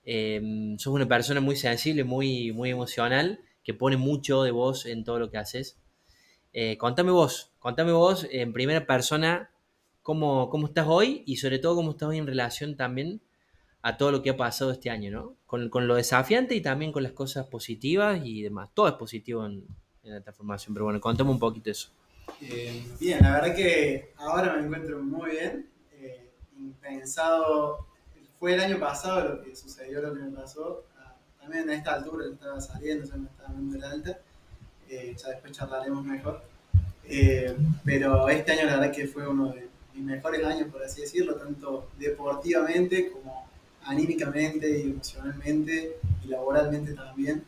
Eh, 0.08 0.42
sos 0.80 0.94
una 0.94 1.08
persona 1.08 1.42
muy 1.42 1.56
sensible, 1.56 2.04
muy, 2.04 2.52
muy 2.52 2.72
emocional, 2.72 3.42
que 3.64 3.76
pone 3.76 3.98
mucho 3.98 4.42
de 4.42 4.50
vos 4.50 4.88
en 4.88 5.04
todo 5.04 5.20
lo 5.20 5.30
que 5.30 5.38
haces. 5.38 5.78
contame 6.80 7.12
vos, 7.12 7.52
contame 7.60 7.92
vos 7.92 8.26
en 8.32 8.54
primera 8.54 8.88
persona 8.88 9.52
cómo, 10.02 10.50
cómo 10.50 10.68
estás 10.68 10.88
hoy 10.88 11.22
y 11.26 11.36
sobre 11.36 11.60
todo 11.60 11.76
cómo 11.76 11.92
estás 11.92 12.10
hoy 12.10 12.18
en 12.18 12.26
relación 12.26 12.78
también 12.78 13.22
a 13.82 13.98
todo 13.98 14.12
lo 14.12 14.22
que 14.22 14.32
ha 14.32 14.38
pasado 14.38 14.72
este 14.72 14.90
año, 14.90 15.12
¿no? 15.12 15.36
Con, 15.46 15.70
lo 15.88 15.96
desafiante 15.96 16.56
y 16.56 16.62
también 16.62 16.92
con 16.92 17.04
las 17.04 17.14
cosas 17.14 17.48
positivas 17.48 18.20
y 18.24 18.42
demás. 18.42 18.70
Todo 18.74 18.88
es 18.88 18.94
positivo 18.96 19.46
en, 19.46 19.66
la 20.04 20.22
transformación, 20.22 20.74
pero 20.74 20.86
bueno, 20.86 21.02
contame 21.02 21.30
un 21.30 21.40
poquito 21.40 21.70
eso. 21.70 21.90
Eh, 22.42 22.84
bien, 23.00 23.20
la 23.22 23.34
verdad 23.34 23.56
que 23.56 24.14
ahora 24.18 24.56
me 24.56 24.66
encuentro 24.66 25.02
muy 25.02 25.32
bien. 25.32 25.70
Eh, 25.94 26.32
pensado, 26.82 27.88
fue 28.40 28.54
el 28.54 28.60
año 28.62 28.80
pasado 28.80 29.30
lo 29.30 29.42
que 29.44 29.56
sucedió, 29.56 30.02
lo 30.02 30.14
que 30.14 30.22
me 30.22 30.32
pasó. 30.32 30.84
Ah, 31.00 31.16
también 31.42 31.70
a 31.70 31.76
esta 31.76 31.94
altura 31.94 32.26
estaba 32.32 32.60
saliendo, 32.62 33.06
se 33.06 33.18
me 33.18 33.28
estaba 33.28 33.54
dando 33.54 33.76
el 33.76 33.84
alta. 33.84 34.20
Eh, 34.90 35.16
ya 35.18 35.30
después 35.30 35.52
charlaremos 35.54 36.04
mejor. 36.06 36.42
pero 37.84 38.30
este 38.30 38.52
año 38.52 38.66
la 38.66 38.78
verdad 38.78 38.96
que 38.96 39.08
fue 39.08 39.28
uno 39.28 39.52
de 39.54 39.68
mis 39.94 40.04
mejores 40.04 40.46
años, 40.46 40.70
por 40.72 40.84
así 40.84 41.02
decirlo, 41.02 41.36
tanto 41.36 41.90
deportivamente 41.98 43.12
como 43.12 43.48
anímicamente 43.88 44.80
y 44.80 44.92
emocionalmente 44.92 45.98
y 46.24 46.28
laboralmente 46.28 46.94
también, 46.94 47.44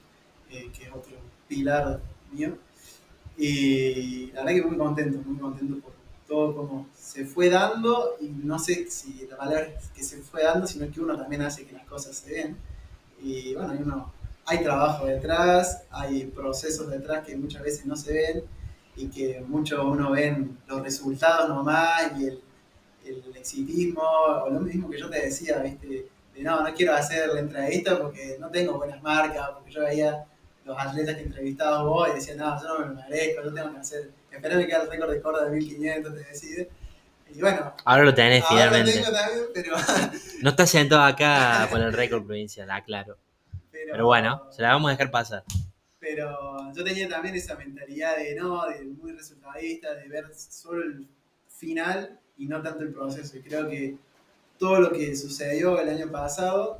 eh, 0.50 0.69
que 0.75 0.86
es 0.86 0.91
otro 0.91 1.17
pilar 1.48 2.01
mío. 2.31 2.58
Y 3.38 4.27
la 4.31 4.43
verdad 4.43 4.62
que 4.62 4.67
muy 4.67 4.77
contento, 4.77 5.19
muy 5.19 5.39
contento 5.39 5.79
por 5.79 5.93
todo 6.29 6.55
como 6.55 6.88
se 6.95 7.25
fue 7.25 7.50
dando 7.50 8.15
y 8.21 8.27
no 8.29 8.59
sé 8.59 8.89
si 8.89 9.27
la 9.29 9.36
palabra 9.36 9.63
es 9.63 9.89
que 9.89 10.03
se 10.03 10.17
fue 10.17 10.43
dando, 10.43 10.67
sino 10.67 10.89
que 10.89 11.01
uno 11.01 11.17
también 11.17 11.41
hace 11.41 11.65
que 11.65 11.74
las 11.74 11.86
cosas 11.86 12.15
se 12.15 12.31
den. 12.31 12.57
Y 13.21 13.55
bueno, 13.55 13.74
hay, 13.74 13.79
uno, 13.81 14.13
hay 14.45 14.63
trabajo 14.63 15.07
detrás, 15.07 15.83
hay 15.89 16.25
procesos 16.25 16.89
detrás 16.89 17.25
que 17.25 17.36
muchas 17.36 17.63
veces 17.63 17.86
no 17.86 17.95
se 17.95 18.13
ven 18.13 18.43
y 18.95 19.07
que 19.07 19.41
mucho 19.41 19.86
uno 19.89 20.12
ven 20.12 20.57
los 20.67 20.81
resultados 20.81 21.50
nomás 21.50 22.13
y 22.19 22.27
el, 22.27 22.43
el 23.05 23.36
exitismo, 23.36 24.01
o 24.01 24.50
lo 24.50 24.59
mismo 24.59 24.89
que 24.89 25.00
yo 25.00 25.09
te 25.09 25.21
decía, 25.25 25.57
¿viste? 25.59 26.07
no, 26.43 26.63
no 26.63 26.74
quiero 26.74 26.93
hacer 26.93 27.29
la 27.29 27.39
entrevista 27.41 27.98
porque 27.98 28.38
no 28.39 28.50
tengo 28.50 28.77
buenas 28.77 29.01
marcas, 29.01 29.50
porque 29.55 29.71
yo 29.71 29.81
veía 29.81 30.25
los 30.65 30.77
atletas 30.77 31.15
que 31.15 31.24
entrevistabas 31.24 31.83
vos 31.83 32.09
y 32.09 32.15
decía, 32.15 32.36
no, 32.36 32.62
yo 32.62 32.67
no 32.67 32.79
me 32.79 32.86
lo 32.86 32.93
merezco, 32.93 33.43
yo 33.43 33.53
tengo 33.53 33.74
que 33.74 33.79
hacer, 33.79 34.12
esperar 34.31 34.65
que 34.65 34.74
el 34.74 34.89
récord 34.89 35.12
de 35.12 35.21
corda 35.21 35.45
de 35.45 35.51
1500, 35.51 36.13
te 36.13 36.19
decide. 36.19 36.69
Y 37.33 37.41
bueno, 37.41 37.74
ahora 37.86 38.03
lo 38.03 38.13
tenés 38.13 38.43
ahora 38.43 38.69
finalmente. 38.69 39.00
Lo 39.00 39.05
tengo 39.05 39.17
también, 39.17 39.45
pero... 39.53 39.75
no 40.41 40.50
estás 40.50 40.69
sentado 40.69 41.03
acá 41.03 41.67
por 41.69 41.79
el 41.79 41.93
récord 41.93 42.25
provincial, 42.25 42.69
ah, 42.71 42.83
claro. 42.83 43.17
Pero, 43.71 44.05
bueno, 44.05 44.43
se 44.51 44.62
la 44.62 44.69
vamos 44.74 44.89
a 44.89 44.91
dejar 44.91 45.12
pasar. 45.12 45.43
Pero 46.00 46.74
yo 46.74 46.83
tenía 46.83 47.07
también 47.07 47.36
esa 47.36 47.55
mentalidad 47.55 48.17
de 48.17 48.36
no, 48.36 48.65
de 48.67 48.83
muy 48.83 49.12
resultadista, 49.12 49.93
de 49.93 50.07
ver 50.07 50.33
solo 50.33 50.83
el 50.83 51.07
final 51.48 52.19
y 52.38 52.45
no 52.45 52.62
tanto 52.62 52.83
el 52.83 52.93
proceso. 52.93 53.38
Y 53.38 53.41
creo 53.41 53.69
que 53.69 53.95
todo 54.57 54.79
lo 54.79 54.91
que 54.91 55.15
sucedió 55.15 55.79
el 55.79 55.89
año 55.89 56.12
pasado. 56.12 56.79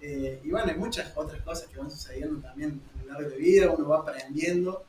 Eh, 0.00 0.40
y 0.44 0.50
bueno, 0.50 0.70
hay 0.70 0.78
muchas 0.78 1.12
otras 1.16 1.42
cosas 1.42 1.68
que 1.68 1.78
van 1.78 1.90
sucediendo 1.90 2.40
también 2.40 2.80
a 2.94 3.02
lo 3.02 3.12
largo 3.12 3.30
de 3.30 3.36
la 3.36 3.36
vida, 3.36 3.70
uno 3.70 3.88
va 3.88 3.98
aprendiendo, 3.98 4.84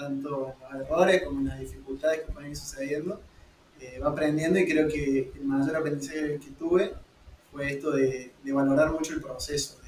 tanto 0.00 0.54
los 0.60 0.82
errores 0.82 1.22
como 1.22 1.46
las 1.46 1.60
dificultades 1.60 2.22
que 2.22 2.32
van 2.32 2.48
ir 2.48 2.56
sucediendo, 2.56 3.20
eh, 3.80 3.98
va 3.98 4.10
aprendiendo 4.10 4.58
y 4.58 4.66
creo 4.66 4.88
que 4.88 5.32
el 5.34 5.44
mayor 5.44 5.76
aprendizaje 5.76 6.38
que 6.38 6.50
tuve 6.58 6.94
fue 7.52 7.72
esto 7.72 7.90
de, 7.92 8.32
valorar 8.44 8.92
mucho 8.92 9.14
el 9.14 9.20
proceso, 9.20 9.78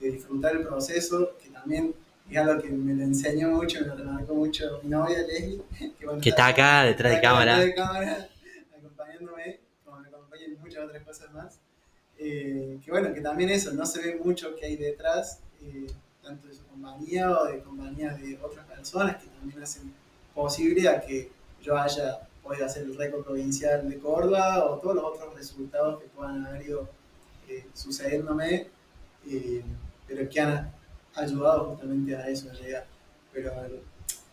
de, 0.00 0.10
disfrutar 0.10 0.56
el 0.56 0.66
proceso, 0.66 1.36
que 1.42 1.50
también 1.50 1.94
es 2.30 2.36
algo 2.38 2.62
que 2.62 2.70
me 2.70 2.94
lo 2.94 3.02
enseñó 3.02 3.50
mucho, 3.50 3.80
me 3.80 3.86
lo 3.88 3.96
remarcó 3.96 4.34
mucho 4.34 4.80
mi 4.82 4.88
novia 4.88 5.18
Leslie, 5.18 5.62
que, 6.22 6.28
está 6.30 6.48
acá 6.48 6.84
detrás 6.84 7.12
de 7.14 7.20
cámara. 7.20 7.58
Detrás 7.58 7.66
de 7.66 7.74
cámara 7.74 8.28
acompañándome 8.78 9.60
muchas 10.60 10.84
otras 10.84 11.02
cosas 11.04 11.32
más. 11.32 11.60
Eh, 12.18 12.78
que 12.84 12.90
bueno, 12.90 13.12
que 13.14 13.20
también 13.20 13.50
eso, 13.50 13.72
no 13.72 13.84
se 13.86 14.00
ve 14.02 14.20
mucho 14.22 14.54
que 14.56 14.66
hay 14.66 14.76
detrás, 14.76 15.40
eh, 15.62 15.86
tanto 16.22 16.48
de 16.48 16.54
su 16.54 16.64
compañía 16.66 17.30
o 17.30 17.44
de 17.46 17.60
compañías 17.60 18.20
de 18.20 18.38
otras 18.42 18.66
personas 18.66 19.16
que 19.16 19.28
también 19.28 19.62
hacen 19.62 19.92
posible 20.34 20.88
a 20.88 21.00
que 21.00 21.30
yo 21.62 21.76
haya 21.76 22.20
podido 22.42 22.66
hacer 22.66 22.84
el 22.84 22.96
récord 22.96 23.24
provincial 23.24 23.88
de 23.88 23.98
Córdoba 23.98 24.64
o 24.64 24.78
todos 24.78 24.96
los 24.96 25.04
otros 25.04 25.34
resultados 25.34 26.00
que 26.00 26.08
puedan 26.08 26.46
haber 26.46 26.62
ido 26.66 26.88
eh, 27.48 27.66
sucediéndome, 27.74 28.68
pero 30.06 30.28
que 30.28 30.40
han 30.40 30.72
ayudado 31.14 31.70
justamente 31.70 32.16
a 32.16 32.28
eso, 32.28 32.50
a 32.50 32.54
llegar. 32.54 32.86
Pero 33.32 33.52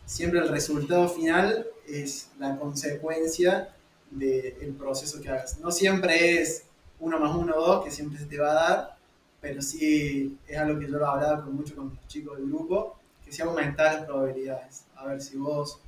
siempre 0.06 0.40
el 0.40 0.50
resultado 0.50 1.10
final 1.10 1.68
es 1.88 2.30
la 2.40 2.58
consecuencia 2.58 3.74
del 4.10 4.76
proceso 4.78 5.22
que 5.22 5.30
hagas. 5.30 5.60
No 5.60 5.72
siempre 5.72 6.42
es 6.42 6.64
uno 7.00 7.20
más 7.20 7.36
uno, 7.36 7.56
dos, 7.56 7.84
que 7.84 7.92
siempre 7.92 8.18
se 8.18 8.26
te 8.26 8.40
va 8.40 8.52
a 8.52 8.54
dar, 8.54 8.97
pero 9.42 9.62
sí 9.62 10.38
es 10.48 10.58
algo 10.58 10.80
que 10.80 10.88
yo 10.88 10.98
lo 10.98 11.08
hablaba 11.08 11.44
con 11.44 11.56
mucho 11.56 11.76
con 11.76 11.90
los 11.90 12.08
chicos 12.08 12.38
del 12.38 12.48
grupo, 12.48 12.98
que 13.24 13.32
sí 13.32 13.42
aumentar 13.42 13.96
las 13.96 14.06
probabilidades. 14.06 14.86
A 14.96 15.06
ver, 15.08 15.22
si 15.22 15.38
vos 15.38 15.80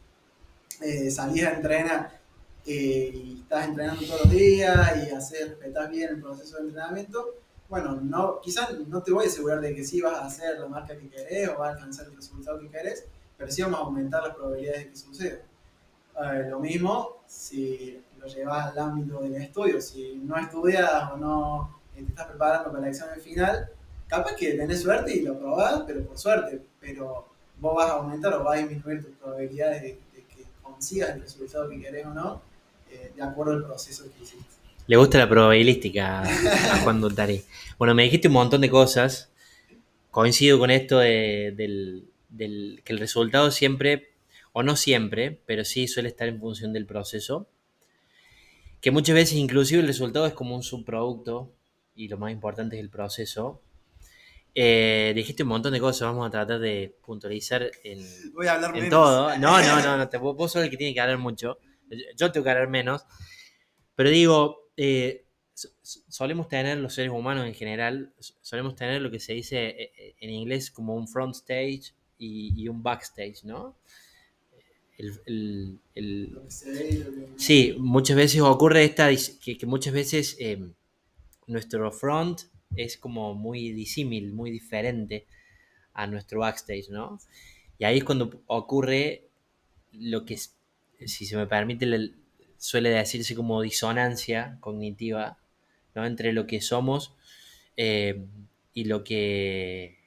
eh, 0.81 1.09
salís 1.09 1.43
a 1.45 1.53
entrenar 1.53 2.19
eh, 2.65 3.11
y 3.13 3.39
estás 3.41 3.67
entrenando 3.67 4.05
todos 4.05 4.21
los 4.21 4.31
días 4.31 5.07
y 5.07 5.11
hacer, 5.11 5.49
respetás 5.49 5.89
bien 5.89 6.09
el 6.09 6.21
proceso 6.21 6.57
de 6.57 6.63
entrenamiento, 6.63 7.35
bueno, 7.67 7.99
no, 8.01 8.39
quizás 8.41 8.71
no 8.87 9.03
te 9.03 9.11
voy 9.11 9.25
a 9.25 9.27
asegurar 9.27 9.61
de 9.61 9.75
que 9.75 9.83
sí 9.83 10.01
vas 10.01 10.17
a 10.17 10.25
hacer 10.25 10.59
la 10.59 10.67
marca 10.67 10.97
que 10.97 11.07
querés 11.07 11.49
o 11.49 11.59
vas 11.59 11.69
a 11.69 11.73
alcanzar 11.73 12.07
el 12.07 12.15
resultado 12.15 12.59
que 12.59 12.69
querés, 12.69 13.05
pero 13.37 13.51
sí 13.51 13.61
vamos 13.61 13.79
a 13.79 13.83
aumentar 13.83 14.23
las 14.23 14.35
probabilidades 14.35 14.85
de 14.85 14.89
que 14.89 14.97
suceda. 14.97 15.39
lo 16.49 16.59
mismo 16.59 17.23
si 17.27 18.01
lo 18.19 18.27
llevas 18.27 18.71
al 18.71 18.79
ámbito 18.79 19.21
del 19.21 19.35
estudio. 19.35 19.79
Si 19.81 20.15
no 20.15 20.37
estudias 20.37 21.11
o 21.13 21.17
no 21.17 21.78
te 22.05 22.11
estás 22.11 22.27
preparando 22.27 22.71
para 22.71 22.83
el 22.85 22.89
examen 22.93 23.19
final, 23.21 23.69
capaz 24.07 24.35
que 24.35 24.53
tenés 24.53 24.81
suerte 24.81 25.15
y 25.15 25.21
lo 25.21 25.37
probás, 25.37 25.83
pero 25.87 26.03
por 26.05 26.17
suerte. 26.17 26.61
Pero 26.79 27.27
vos 27.59 27.75
vas 27.75 27.89
a 27.89 27.93
aumentar 27.93 28.33
o 28.33 28.43
vas 28.43 28.57
a 28.59 28.61
disminuir 28.67 29.03
tus 29.03 29.15
probabilidades 29.17 29.81
de, 29.83 29.97
que 30.13 30.43
consigas 30.63 31.15
el 31.15 31.21
resultado 31.21 31.69
que 31.69 31.79
querés 31.81 32.05
o 32.05 32.13
no 32.13 32.41
eh, 32.91 33.11
de 33.15 33.21
acuerdo 33.21 33.53
al 33.53 33.65
proceso 33.65 34.05
que 34.15 34.23
hiciste. 34.23 34.45
Le 34.87 34.97
gusta 34.97 35.17
la 35.19 35.29
probabilística 35.29 36.21
a 36.23 36.77
Juan 36.83 36.99
Doltari. 37.01 37.43
Bueno, 37.77 37.93
me 37.93 38.03
dijiste 38.03 38.27
un 38.27 38.33
montón 38.35 38.61
de 38.61 38.69
cosas. 38.69 39.29
Coincido 40.11 40.57
con 40.57 40.71
esto 40.71 40.97
de- 40.99 41.53
del- 41.55 42.81
que 42.83 42.93
el 42.93 42.99
resultado 42.99 43.51
siempre, 43.51 44.09
o 44.53 44.63
no 44.63 44.75
siempre, 44.75 45.39
pero 45.45 45.63
sí 45.65 45.87
suele 45.87 46.09
estar 46.09 46.27
en 46.27 46.39
función 46.39 46.73
del 46.73 46.85
proceso. 46.87 47.47
Que 48.81 48.91
muchas 48.91 49.13
veces 49.15 49.37
inclusive 49.37 49.81
el 49.81 49.87
resultado 49.87 50.25
es 50.25 50.33
como 50.33 50.55
un 50.55 50.63
subproducto 50.63 51.51
y 52.03 52.07
lo 52.07 52.17
más 52.17 52.31
importante 52.31 52.75
es 52.77 52.81
el 52.81 52.89
proceso. 52.89 53.61
Eh, 54.55 55.11
dijiste 55.15 55.43
un 55.43 55.49
montón 55.49 55.73
de 55.73 55.79
cosas, 55.79 56.07
vamos 56.09 56.27
a 56.27 56.31
tratar 56.31 56.59
de 56.59 56.95
puntualizar 57.05 57.69
en, 57.83 57.99
Voy 58.33 58.47
a 58.47 58.53
hablar 58.55 58.71
en 58.75 58.83
menos. 58.83 58.89
todo. 58.89 59.37
No, 59.37 59.61
no, 59.61 59.81
no, 59.81 59.97
no 59.97 60.09
te, 60.09 60.17
vos 60.17 60.51
sos 60.51 60.63
el 60.63 60.69
que 60.69 60.77
tiene 60.77 60.93
que 60.93 60.99
hablar 61.01 61.17
mucho. 61.19 61.59
Yo 62.17 62.31
tengo 62.31 62.43
que 62.43 62.49
hablar 62.51 62.69
menos. 62.69 63.03
Pero 63.95 64.09
digo, 64.09 64.71
eh, 64.77 65.25
so- 65.53 65.69
so- 65.81 66.01
solemos 66.09 66.47
tener 66.47 66.77
los 66.77 66.93
seres 66.93 67.11
humanos 67.11 67.45
en 67.45 67.53
general, 67.53 68.13
so- 68.19 68.33
solemos 68.41 68.75
tener 68.75 69.01
lo 69.01 69.11
que 69.11 69.19
se 69.19 69.33
dice 69.33 69.67
eh, 69.67 69.91
eh, 69.97 70.15
en 70.19 70.29
inglés 70.31 70.71
como 70.71 70.95
un 70.95 71.07
front 71.07 71.35
stage 71.35 71.93
y, 72.17 72.53
y 72.61 72.67
un 72.69 72.81
backstage, 72.81 73.43
¿no? 73.43 73.77
El- 74.97 75.21
el- 75.25 75.79
el, 75.95 76.39
Sí, 77.37 77.75
muchas 77.79 78.17
veces 78.17 78.41
ocurre 78.41 78.83
esta, 78.83 79.09
que, 79.41 79.57
que 79.57 79.65
muchas 79.65 79.93
veces 79.93 80.35
eh, 80.39 80.59
nuestro 81.49 81.91
front 81.91 82.43
es 82.75 82.97
como 82.97 83.33
muy 83.35 83.71
disímil, 83.73 84.33
muy 84.33 84.51
diferente 84.51 85.27
a 85.93 86.07
nuestro 86.07 86.41
backstage, 86.41 86.89
¿no? 86.89 87.19
Y 87.77 87.85
ahí 87.85 87.99
es 87.99 88.03
cuando 88.03 88.43
ocurre 88.47 89.29
lo 89.93 90.25
que, 90.25 90.37
si 90.37 91.25
se 91.25 91.37
me 91.37 91.47
permite, 91.47 91.85
le- 91.85 92.13
suele 92.57 92.89
decirse 92.89 93.35
como 93.35 93.61
disonancia 93.61 94.57
cognitiva, 94.61 95.39
¿no? 95.95 96.05
Entre 96.05 96.33
lo 96.33 96.47
que 96.47 96.61
somos 96.61 97.13
eh, 97.77 98.25
y 98.73 98.85
lo 98.85 99.03
que... 99.03 99.97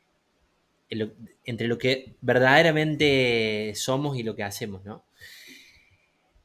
entre 1.45 1.67
lo 1.69 1.79
que 1.79 2.17
verdaderamente 2.21 3.73
somos 3.75 4.17
y 4.17 4.23
lo 4.23 4.37
que 4.37 4.43
hacemos, 4.45 4.85
¿no? 4.85 5.05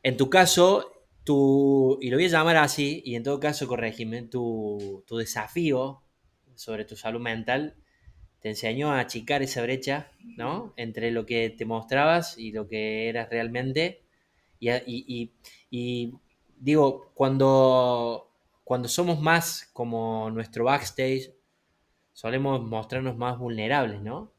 En 0.04 0.18
tu 0.18 0.30
caso, 0.30 0.97
tu, 1.28 2.00
y 2.02 2.12
lo 2.12 2.18
voy 2.18 2.26
a 2.28 2.30
llamar 2.30 2.58
así, 2.58 3.04
y 3.06 3.16
en 3.18 3.24
todo 3.24 3.40
caso, 3.42 3.68
corregime, 3.68 4.24
tu, 4.24 5.04
tu 5.08 5.18
desafío 5.18 6.04
sobre 6.56 6.86
tu 6.86 6.98
salud 6.98 7.22
mental 7.22 7.76
te 8.42 8.50
enseñó 8.50 8.92
a 8.92 9.00
achicar 9.00 9.42
esa 9.44 9.62
brecha, 9.64 10.12
¿no? 10.38 10.74
Entre 10.78 11.12
lo 11.12 11.26
que 11.26 11.50
te 11.52 11.66
mostrabas 11.66 12.38
y 12.38 12.52
lo 12.52 12.68
que 12.68 13.10
eras 13.10 13.30
realmente. 13.30 14.04
Y, 14.60 14.70
y- 14.72 14.82
y- 15.08 15.34
y 15.72 16.14
digo, 16.60 17.12
cuando, 17.16 18.32
cuando 18.64 18.88
somos 18.90 19.20
más 19.22 19.70
como 19.74 20.30
nuestro 20.32 20.66
backstage, 20.66 21.34
solemos 22.14 22.62
mostrarnos 22.64 23.18
más 23.18 23.38
vulnerables, 23.40 24.02
¿no? 24.02 24.32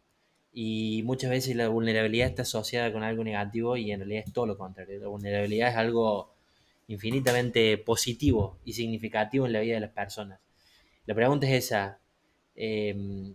Y 0.52 1.02
muchas 1.04 1.30
veces 1.30 1.57
la 1.57 1.68
vulnerabilidad 1.68 2.28
está 2.28 2.42
asociada 2.42 2.92
con 2.92 3.02
algo 3.04 3.25
negativo 3.25 3.76
y 3.76 3.92
en 3.92 4.00
realidad 4.00 4.25
es 4.26 4.33
todo 4.33 4.47
lo 4.47 4.59
contrario. 4.59 5.00
La 5.00 5.09
vulnerabilidad 5.09 5.71
es 5.71 5.76
algo 5.76 6.35
infinitamente 6.88 7.78
positivo 7.78 8.59
y 8.64 8.73
significativo 8.73 9.47
en 9.47 9.52
la 9.52 9.61
vida 9.61 9.75
de 9.75 9.80
las 9.80 9.92
personas. 9.92 10.40
La 11.07 11.14
pregunta 11.14 11.47
es 11.47 11.64
esa. 11.66 12.00
eh, 12.57 13.35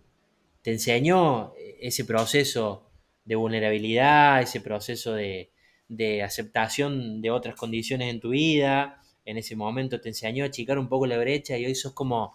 ¿Te 0.64 0.72
enseñó 0.72 1.52
ese 1.78 2.06
proceso 2.06 2.90
de 3.26 3.34
vulnerabilidad, 3.34 4.40
ese 4.40 4.62
proceso 4.62 5.12
de, 5.12 5.50
aceptación 6.24 7.20
de 7.20 7.30
otras 7.30 7.54
condiciones 7.54 8.10
en 8.10 8.20
tu 8.20 8.30
vida? 8.30 9.02
En 9.26 9.36
ese 9.36 9.56
momento 9.56 10.00
te 10.00 10.08
enseñó 10.08 10.44
a 10.44 10.46
achicar 10.46 10.78
un 10.78 10.88
poco 10.88 11.06
la 11.06 11.18
brecha 11.18 11.58
y 11.58 11.66
hoy 11.66 11.74
sos 11.74 11.92
como, 11.92 12.32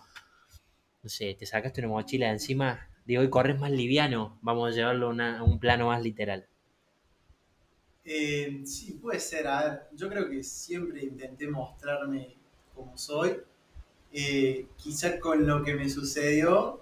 no 1.02 1.10
sé, 1.10 1.34
te 1.34 1.48
sacaste 1.48 1.82
una 1.82 1.90
mochila 1.90 2.28
de 2.28 2.34
encima, 2.34 2.88
digo, 3.04 3.24
hoy 3.24 3.32
corres 3.32 3.58
más 3.60 3.72
liviano, 3.72 4.38
vamos 4.44 4.72
a 4.72 4.76
llevarlo 4.76 5.10
a 5.10 5.44
un 5.44 5.60
plano 5.60 5.88
más 5.88 6.04
literal. 6.04 6.48
Eh, 8.06 8.62
sí, 8.66 8.94
puede 9.02 9.20
ser. 9.20 9.48
A 9.48 9.64
ver, 9.64 9.82
yo 9.96 10.10
creo 10.10 10.30
que 10.30 10.44
siempre 10.44 11.04
intenté 11.04 11.48
mostrarme 11.48 12.36
como 12.74 12.98
soy. 12.98 13.38
Eh, 14.12 14.68
quizás 14.78 15.16
con 15.20 15.46
lo 15.46 15.64
que 15.64 15.76
me 15.76 15.88
sucedió, 15.90 16.82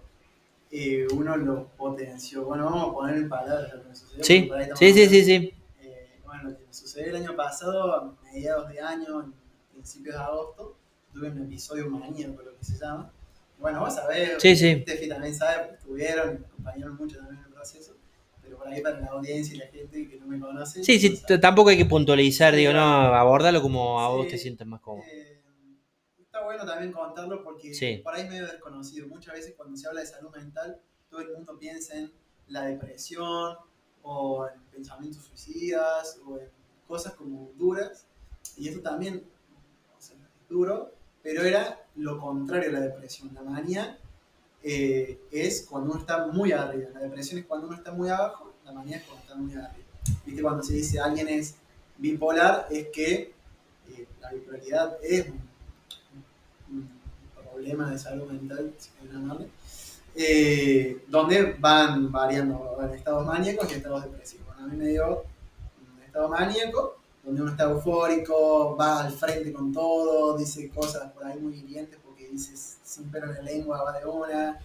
eh, 0.72 1.08
uno 1.14 1.36
lo 1.38 1.68
potenció. 1.70 2.46
Bueno, 2.46 2.66
vamos 2.66 2.90
a 2.90 2.94
poner 2.94 3.18
en 3.18 3.30
palabras 3.30 3.74
lo 3.74 3.82
que 3.84 3.90
me 3.90 3.96
sucedió. 3.96 4.24
Sí, 4.24 4.50
sí, 4.76 4.94
sí, 4.94 5.08
sí, 5.10 5.24
sí. 5.26 5.54
Eh, 5.82 6.20
bueno, 6.26 6.44
lo 6.52 6.58
que 6.58 6.66
me 6.66 6.74
sucedió 6.74 7.10
el 7.10 7.16
año 7.18 7.36
pasado, 7.36 7.94
a 7.94 8.16
mediados 8.24 8.70
de 8.70 8.80
año, 8.80 9.24
en 9.24 9.34
principios 9.74 10.16
de 10.16 10.22
agosto, 10.22 10.78
tuve 11.14 11.30
un 11.30 11.44
episodio 11.44 11.90
maníaco, 11.90 12.42
lo 12.42 12.58
que 12.58 12.64
se 12.66 12.78
llama. 12.78 13.12
Bueno, 13.60 13.80
vos 13.80 13.96
sabés, 13.96 14.42
Sí, 14.42 14.56
sí. 14.56 14.84
Tefi 14.86 15.10
también 15.10 15.34
sabe, 15.34 15.64
porque 15.64 15.76
estuvieron, 15.78 16.40
me 16.40 16.46
acompañaron 16.46 16.96
mucho 16.96 17.18
también 17.18 17.40
en 17.40 17.46
el 17.46 17.52
proceso, 17.52 17.97
pero 18.48 18.58
por 18.58 18.68
ahí 18.68 18.82
para 18.82 19.00
la 19.02 19.08
audiencia 19.08 19.56
y 19.56 19.58
la 19.60 19.68
gente 19.68 20.08
que 20.10 20.18
no 20.20 20.26
me 20.28 20.40
conoce. 20.40 20.84
Sí, 20.84 21.00
sí, 21.00 21.22
no 21.30 21.40
tampoco 21.40 21.70
hay 21.70 21.78
que 21.78 21.86
puntualizar, 21.86 22.56
digo, 22.56 22.72
no, 22.74 22.80
abordalo 22.80 23.62
como 23.62 24.00
a 24.00 24.08
vos 24.10 24.26
Sí, 24.26 24.32
te 24.32 24.38
sientas 24.38 24.68
más 24.68 24.82
cómodo. 24.82 25.06
eh, 25.12 25.42
está 26.20 26.44
bueno 26.44 26.66
también 26.66 26.92
contarlo 26.92 27.44
porque 27.44 27.74
Sí. 27.74 27.98
por 28.04 28.14
ahí 28.16 28.24
es 28.24 28.30
medio 28.30 28.48
desconocido. 28.48 29.08
Muchas 29.08 29.34
veces 29.34 29.54
cuando 29.56 29.76
se 29.78 29.88
habla 29.88 30.02
de 30.02 30.08
salud 30.08 30.30
mental, 30.36 30.80
todo 31.10 31.22
el 31.22 31.32
mundo 31.34 31.58
piensa 31.60 31.96
en 31.98 32.12
la 32.48 32.64
depresión 32.66 33.58
o 34.04 34.48
en 34.48 34.62
pensamientos 34.72 35.24
suicidas 35.26 36.20
o 36.26 36.38
en 36.40 36.50
cosas 36.88 37.14
como 37.16 37.52
duras. 37.58 38.08
Y 38.58 38.70
esto 38.70 38.82
también 38.82 39.24
o 39.98 40.02
sea, 40.02 40.16
es 40.16 40.50
duro, 40.50 40.94
pero 41.22 41.44
era 41.44 41.86
lo 41.96 42.18
contrario 42.20 42.70
a 42.70 42.74
la 42.74 42.80
depresión. 42.82 43.34
La 43.34 43.42
manía 43.42 43.98
eh, 44.64 45.20
es 45.32 45.66
cuando 45.70 45.92
uno 45.92 46.00
está 46.00 46.28
muy 46.28 46.52
arriba. 46.52 46.90
La 46.94 47.02
depresión 47.02 47.40
es 47.40 47.46
cuando 47.46 47.68
uno 47.68 47.76
está 47.76 47.92
muy 47.92 48.10
abajo, 48.10 48.54
la 48.66 48.72
manía 48.72 48.98
es 48.98 49.04
cuando 49.04 49.24
está 49.24 49.36
muy 49.36 49.54
arriba. 49.54 49.86
¿Viste? 50.26 50.42
Cuando 50.42 50.64
se 50.64 50.74
dice 50.74 51.00
alguien 51.00 51.28
es 51.30 51.56
bipolar, 51.98 52.68
es 52.70 52.88
que 52.88 53.34
eh, 53.90 54.08
la 54.22 54.32
bipolaridad 54.32 54.98
es 55.04 55.28
un, 55.28 55.42
un 56.70 56.90
problema 57.36 57.92
de 57.92 57.98
salud 57.98 58.30
mental, 58.32 58.74
si 58.78 58.90
quieren 58.92 59.22
llamarle, 59.22 59.48
eh, 60.16 61.04
donde 61.08 61.56
van 61.60 62.12
variando 62.12 62.78
en 62.82 62.90
estados 62.96 63.26
maníacos 63.26 63.72
y 63.72 63.76
estados 63.76 64.04
depresivos. 64.04 64.48
Bueno, 64.48 64.64
a 64.64 64.68
mí 64.68 64.78
me 64.78 64.88
dio 64.90 65.24
un 65.98 66.04
estado 66.04 66.28
maníaco, 66.30 66.98
donde 67.24 67.42
uno 67.42 67.52
está 67.52 67.66
eufórico, 67.66 68.76
va 68.76 69.04
al 69.06 69.12
frente 69.12 69.54
con 69.54 69.72
todo, 69.72 70.38
dice 70.38 70.70
cosas 70.70 71.12
por 71.12 71.26
ahí 71.26 71.40
muy 71.40 71.60
hirientes 71.60 72.00
dices 72.32 72.78
sin 72.84 73.12
en 73.14 73.34
la 73.34 73.42
lengua, 73.42 73.84
va 73.84 74.00
de 74.00 74.06
una, 74.06 74.58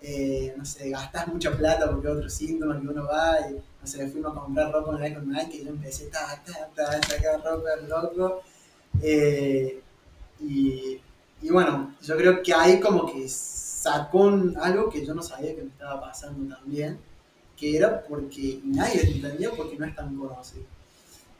eh, 0.00 0.54
no 0.56 0.64
sé, 0.64 0.90
gastás 0.90 1.28
mucha 1.28 1.56
plata 1.56 1.90
porque 1.90 2.08
otro 2.08 2.28
síntoma 2.28 2.80
que 2.80 2.86
uno 2.86 3.06
va 3.06 3.40
y, 3.50 3.54
no 3.54 3.86
sé, 3.86 4.06
fuimos 4.08 4.36
a 4.36 4.40
comprar 4.40 4.72
ropa 4.72 4.90
una 4.90 5.00
vez 5.00 5.14
con 5.14 5.28
Nike 5.28 5.58
y 5.58 5.64
yo 5.64 5.70
empecé, 5.70 6.06
ta, 6.06 6.42
ta, 6.44 6.68
ta, 6.74 7.02
sacar 7.02 7.42
ropa 7.42 7.76
loco. 7.86 8.42
Eh, 9.02 9.80
y, 10.40 11.00
y 11.42 11.50
bueno, 11.50 11.94
yo 12.02 12.16
creo 12.16 12.42
que 12.42 12.52
ahí 12.54 12.80
como 12.80 13.06
que 13.12 13.28
sacó 13.28 14.28
algo 14.60 14.90
que 14.90 15.04
yo 15.04 15.14
no 15.14 15.22
sabía 15.22 15.54
que 15.54 15.62
me 15.62 15.70
estaba 15.70 16.00
pasando 16.00 16.54
también, 16.54 16.98
que 17.56 17.76
era 17.76 18.02
porque 18.02 18.60
nadie 18.64 19.02
entendía 19.02 19.50
porque 19.52 19.76
no 19.76 19.86
es 19.86 19.94
tan 19.94 20.16
conocido. 20.16 20.64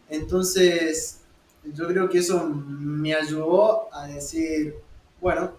Entonces, 0.08 1.20
yo 1.64 1.86
creo 1.86 2.08
que 2.08 2.18
eso 2.18 2.44
me 2.44 3.14
ayudó 3.14 3.92
a 3.94 4.06
decir, 4.06 4.74
bueno, 5.20 5.52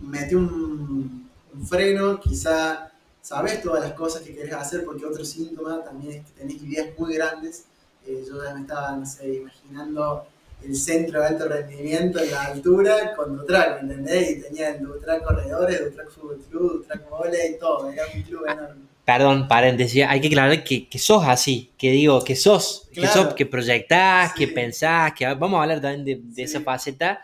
metí 0.00 0.34
un, 0.34 1.28
un 1.54 1.66
freno, 1.66 2.18
quizá 2.20 2.90
sabes 3.22 3.62
todas 3.62 3.82
las 3.82 3.92
cosas 3.92 4.22
que 4.22 4.34
querés 4.34 4.52
hacer, 4.54 4.84
porque 4.84 5.04
otro 5.04 5.24
síntoma 5.24 5.82
también 5.84 6.18
es 6.18 6.26
que 6.26 6.32
tenés 6.40 6.62
ideas 6.62 6.88
muy 6.98 7.14
grandes. 7.14 7.64
Eh, 8.06 8.24
yo 8.26 8.42
ya 8.42 8.54
me 8.54 8.62
estaba, 8.62 8.96
no 8.96 9.04
sé, 9.06 9.34
imaginando 9.34 10.26
el 10.64 10.74
centro 10.76 11.20
de 11.20 11.26
alto 11.28 11.48
rendimiento 11.48 12.18
en 12.18 12.30
la 12.30 12.44
altura 12.44 13.14
con 13.16 13.36
Dutrac, 13.36 13.82
¿me 13.82 13.92
entendés? 13.92 14.30
Y 14.30 14.42
tenía 14.42 14.70
el 14.70 14.82
Dutrac 14.82 15.22
Corredores, 15.22 15.84
Dutrac 15.84 16.10
Fútbol 16.10 16.38
Club, 16.50 16.72
Dutrac 16.82 17.08
Voley, 17.08 17.58
todo, 17.58 17.90
era 17.90 18.04
un 18.14 18.22
club 18.22 18.42
enorme. 18.46 18.82
Perdón, 19.04 19.48
paréntesis, 19.48 20.04
hay 20.06 20.20
que 20.20 20.28
aclarar 20.28 20.62
que, 20.62 20.88
que 20.88 20.98
sos 20.98 21.24
así, 21.26 21.70
que 21.76 21.90
digo, 21.90 22.22
que 22.22 22.36
sos, 22.36 22.88
que 22.92 23.06
sos, 23.06 23.34
que 23.34 23.44
proyectás, 23.46 24.32
que 24.34 24.46
pensás, 24.48 25.12
que 25.14 25.26
vamos 25.26 25.58
a 25.58 25.62
hablar 25.62 25.80
también 25.80 26.04
de, 26.04 26.14
de 26.22 26.34
Sí. 26.34 26.42
esa 26.42 26.60
faceta. 26.60 27.20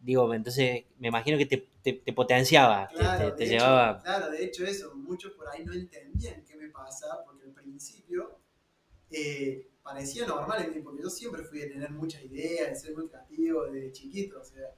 Digo, 0.00 0.32
entonces 0.32 0.84
me 0.98 1.08
imagino 1.08 1.36
que 1.38 1.46
te, 1.46 1.68
te- 1.82 1.92
te 1.94 2.12
potenciaba, 2.12 2.88
te- 2.88 2.94
Claro, 2.96 3.24
te, 3.24 3.32
te 3.32 3.44
de 3.44 3.54
hecho, 3.54 3.64
llevaba. 3.66 4.02
claro, 4.02 4.30
de 4.30 4.44
hecho 4.44 4.64
eso, 4.64 4.94
muchos 4.94 5.32
por 5.32 5.48
ahí 5.48 5.64
no 5.64 5.72
entendían 5.72 6.42
qué 6.46 6.56
me 6.56 6.68
pasaba, 6.68 7.24
porque 7.24 7.44
al 7.44 7.52
principio 7.52 8.38
eh, 9.10 9.68
parecía 9.82 10.26
normal 10.26 10.64
en 10.64 10.74
mí, 10.74 10.80
porque 10.82 11.02
yo 11.02 11.10
siempre 11.10 11.42
fui 11.42 11.62
a 11.62 11.68
tener 11.68 11.90
muchas 11.90 12.22
ideas, 12.24 12.70
de 12.70 12.76
ser 12.76 12.94
muy 12.96 13.08
creativo 13.08 13.64
desde 13.66 13.92
chiquito, 13.92 14.40
o 14.40 14.44
sea, 14.44 14.74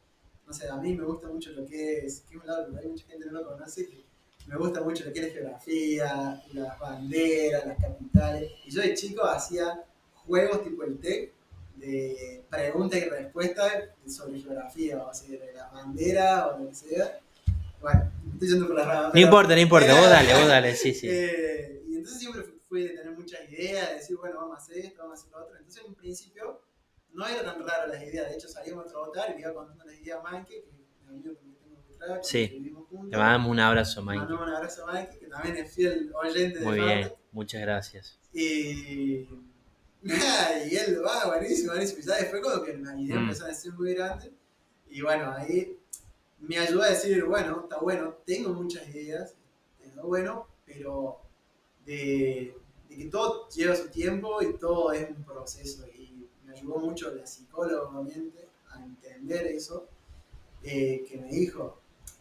no 0.47 0.53
sé, 0.53 0.69
a 0.69 0.77
mí 0.77 0.95
me 0.95 1.05
gusta 1.05 1.29
mucho 1.29 1.51
lo 1.53 1.65
que 1.67 1.99
es, 2.07 2.21
que 2.29 2.35
hay 2.37 2.89
mucha 2.89 3.07
gente 3.07 3.25
que 3.27 3.31
no 3.31 3.41
lo 3.41 3.47
conoce, 3.49 3.87
que 3.89 4.05
me 4.47 4.57
gusta 4.57 4.81
mucho 4.83 5.05
lo 5.05 5.13
que 5.13 5.21
es 5.21 5.27
la 5.27 5.33
geografía, 5.33 6.43
las 6.55 6.79
banderas, 6.79 7.67
las 7.67 7.79
capitales, 7.79 8.51
y 8.65 8.71
yo 8.71 8.83
de 8.83 8.95
chico 8.95 9.25
hacía 9.25 9.85
juegos 10.15 10.63
tipo 10.65 10.83
el 10.85 10.99
TEC, 10.99 11.33
de 11.81 12.45
pregunta 12.51 12.97
y 12.99 13.09
respuesta 13.09 13.69
sobre 14.07 14.41
geografía, 14.41 15.03
o 15.03 15.13
sea, 15.15 15.29
de 15.31 15.53
la 15.55 15.69
bandera 15.71 16.49
o 16.49 16.59
lo 16.59 16.69
que 16.69 16.75
sea. 16.75 17.19
Bueno, 17.81 18.11
estoy 18.35 18.49
yendo 18.49 18.67
por 18.67 18.77
las 18.77 18.87
ramas. 18.87 19.15
No 19.15 19.21
importa, 19.21 19.55
no 19.55 19.61
importa, 19.61 19.95
vos 19.99 20.09
dale, 20.11 20.35
vos 20.35 20.47
dale, 20.49 20.77
sí, 20.77 20.93
sí. 20.95 21.09
Eh, 21.11 21.83
y 21.89 21.97
entonces 21.97 22.19
siempre 22.21 22.43
fui 22.69 22.83
de 22.83 22.91
tener 22.91 23.13
muchas 23.13 23.41
ideas, 23.51 23.89
de 23.89 23.95
decir, 23.95 24.17
bueno, 24.19 24.37
vamos 24.37 24.55
a 24.59 24.63
hacer 24.63 24.79
esto, 24.79 25.03
vamos 25.03 25.19
a 25.19 25.23
hacer 25.23 25.33
lo 25.33 25.43
otro. 25.45 25.57
Entonces, 25.57 25.83
en 25.83 25.89
un 25.89 25.95
principio, 25.95 26.61
no 27.13 27.27
era 27.27 27.43
tan 27.43 27.67
raro 27.67 27.87
las 27.93 28.03
ideas. 28.03 28.29
De 28.29 28.35
hecho, 28.37 28.49
salíamos 28.49 28.87
a 28.87 28.89
trotar 28.91 29.31
y 29.31 29.35
le 29.35 29.41
iba 29.41 29.55
contando 29.55 29.85
las 29.85 29.95
ideas 29.99 30.21
a 30.25 30.31
Mike, 30.31 30.47
que 30.49 30.59
es 30.59 30.65
mi 31.03 31.09
amigo 31.09 31.35
que 31.35 31.45
me 31.47 31.55
tengo 31.55 32.23
Sí. 32.23 32.49
que 32.49 32.55
vivimos 32.59 32.87
juntos. 32.89 33.11
Le 33.11 33.17
mandamos 33.17 33.51
un 33.51 33.61
abrazo, 33.61 34.01
Le 34.01 34.07
Mike. 34.07 34.19
mandamos 34.21 34.49
un 34.49 34.55
abrazo 34.55 34.87
a 34.89 34.93
Mike, 34.93 35.19
que 35.19 35.27
también 35.27 35.57
es 35.57 35.75
fiel 35.75 36.13
oyente 36.15 36.59
de 36.61 36.65
Muy 36.65 36.79
bien, 36.81 37.03
Farta. 37.03 37.17
muchas 37.33 37.61
gracias. 37.63 38.19
Y, 38.33 39.27
y 40.03 40.77
él 40.77 41.03
va, 41.05 41.27
buenísimo, 41.27 41.73
buenísimo. 41.73 42.01
Y 42.01 42.07
ya 42.07 42.17
después 42.17 42.43
como 42.43 42.63
que 42.63 42.77
la 42.79 42.97
idea 43.01 43.17
Mm. 43.17 43.23
empezó 43.25 43.47
a 43.47 43.55
ser 43.55 43.73
muy 43.75 43.95
grande. 43.95 44.33
Y 44.89 45.03
bueno, 45.03 45.31
ahí 45.33 45.79
me 46.41 46.59
ayudó 46.59 46.83
a 46.83 46.89
decir, 46.91 47.23
bueno, 47.25 47.61
está 47.65 47.79
bueno, 47.79 48.15
tengo 48.25 48.51
muchas 48.55 48.89
ideas, 48.89 49.35
está 49.85 50.03
bueno, 50.03 50.47
pero 50.65 51.21
de, 51.85 52.57
de 52.89 52.97
que 52.97 53.05
todo 53.07 53.49
lleva 53.51 53.77
su 53.77 53.89
tiempo 53.89 54.41
y 54.43 54.55
todo 54.57 54.93
es 54.93 55.09
un 55.11 55.23
proceso. 55.25 55.87
Y 55.95 56.27
me 56.47 56.55
ayudó 56.57 56.79
mucho 56.79 57.15
la 57.15 57.27
psicóloga, 57.27 57.83
obviamente, 57.89 58.49
a 58.71 58.83
entender 58.83 59.47
eso, 59.49 59.87
eh, 60.63 61.05
que 61.09 61.19
me 61.19 61.29
dijo, 61.29 61.79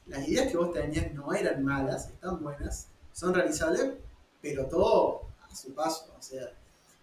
las 0.08 0.28
ideas 0.28 0.52
que 0.52 0.58
vos 0.58 0.74
tenías 0.74 1.14
no 1.14 1.34
eran 1.34 1.64
malas, 1.64 2.10
están 2.10 2.42
buenas, 2.44 2.88
son 3.14 3.34
realizables, 3.34 3.94
pero 4.42 4.66
todo 4.68 5.22
a 5.42 5.56
su 5.56 5.74
paso. 5.74 6.14
O 6.18 6.22
sea, 6.22 6.52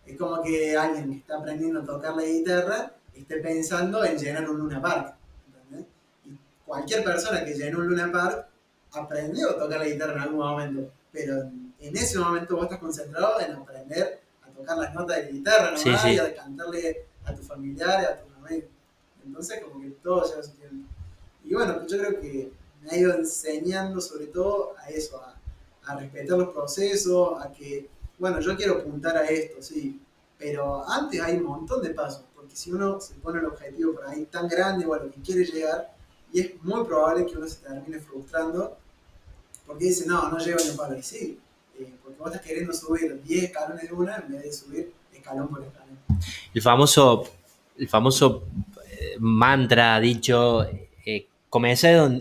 es 0.07 0.17
como 0.17 0.43
que 0.43 0.77
alguien 0.77 1.11
que 1.11 1.19
está 1.19 1.39
aprendiendo 1.39 1.81
a 1.81 1.85
tocar 1.85 2.15
la 2.15 2.23
guitarra 2.23 2.93
esté 3.15 3.39
pensando 3.39 4.05
en 4.05 4.17
llenar 4.17 4.49
un 4.49 4.59
Luna 4.59 4.81
Park. 4.81 5.15
¿entendés? 5.47 5.87
Y 6.25 6.39
cualquier 6.65 7.03
persona 7.03 7.45
que 7.45 7.55
llenó 7.55 7.79
un 7.79 7.89
Luna 7.89 8.11
Park 8.13 8.47
aprendió 8.93 9.51
a 9.51 9.59
tocar 9.59 9.81
la 9.81 9.87
guitarra 9.87 10.13
en 10.13 10.19
algún 10.21 10.39
momento, 10.39 10.91
pero 11.13 11.43
en, 11.43 11.97
ese 11.97 12.19
momento 12.19 12.55
vos 12.57 12.65
estás 12.65 12.79
concentrado 12.79 13.41
en 13.41 13.53
aprender 13.53 14.21
a 14.43 14.51
tocar 14.51 14.79
las 14.79 14.95
notas 14.95 15.17
de 15.17 15.23
la 15.25 15.31
guitarra, 15.31 15.71
¿no? 15.73 15.77
Sí, 15.77 15.91
sí. 16.03 16.11
y 16.11 16.19
a 16.19 16.35
cantarle 16.35 17.07
a 17.25 17.35
tus 17.35 17.47
familiares, 17.47 18.09
a 18.09 18.17
tus 18.17 18.33
amigos. 18.37 18.71
Entonces, 19.25 19.63
como 19.63 19.81
que 19.81 19.91
todo 20.03 20.25
lleva 20.25 20.43
su 20.43 20.53
tiempo. 20.53 20.89
Y 21.45 21.55
bueno, 21.55 21.87
yo 21.87 21.99
creo 21.99 22.21
que 22.21 22.53
me 22.83 22.91
ha 22.91 22.97
ido 22.97 23.15
enseñando 23.15 24.01
sobre 24.01 24.27
todo 24.27 24.75
a 24.79 24.89
eso, 24.89 25.21
a, 25.21 25.35
a 25.87 25.99
respetar 25.99 26.39
los 26.39 26.55
procesos, 26.55 27.45
a 27.45 27.51
que, 27.53 27.89
bueno, 28.19 28.41
yo 28.41 28.57
quiero 28.57 28.75
apuntar 28.75 29.17
a 29.17 29.27
esto, 29.27 29.61
sí, 29.63 30.01
pero 30.39 30.89
antes 30.89 31.21
hay 31.21 31.37
un 31.37 31.45
montón 31.45 31.83
de 31.83 31.91
pasos, 31.91 32.25
porque 32.35 32.55
si 32.57 32.73
uno 32.73 33.01
se 33.01 33.15
pone 33.15 33.39
el 33.41 33.47
objetivo 33.47 33.95
por 33.95 34.07
ahí 34.09 34.25
tan 34.27 34.49
grande 34.49 34.85
o 34.87 34.95
a 34.95 34.99
lo 34.99 35.11
que 35.11 35.21
quiere 35.21 35.45
llegar, 35.45 35.93
y 36.33 36.41
es 36.41 36.63
muy 36.63 36.85
probable 36.85 37.25
que 37.27 37.37
uno 37.37 37.47
se 37.47 37.57
termine 37.63 38.01
frustrando, 38.01 38.77
porque 39.67 39.87
dice, 39.87 40.07
no, 40.07 40.29
no 40.31 40.39
llego 40.39 40.59
ni 40.65 40.71
un 40.71 40.77
palo, 40.77 40.97
y 40.99 41.03
sí, 41.03 41.39
eh, 41.79 41.93
porque 42.03 42.19
vos 42.19 42.29
estás 42.33 42.47
queriendo 42.47 42.73
subir 42.73 43.21
10 43.23 43.45
escalones 43.45 43.89
de 43.89 43.95
una 43.95 44.17
en 44.17 44.33
vez 44.33 44.43
de 44.43 44.53
subir 44.53 44.93
escalón 45.13 45.49
por 45.49 45.63
escalón. 45.63 45.99
El 46.55 46.63
famoso, 46.63 47.25
el 47.77 47.89
famoso 47.89 48.45
eh, 48.91 49.17
mantra 49.19 49.99
dicho, 50.01 50.65
eh, 50.65 50.83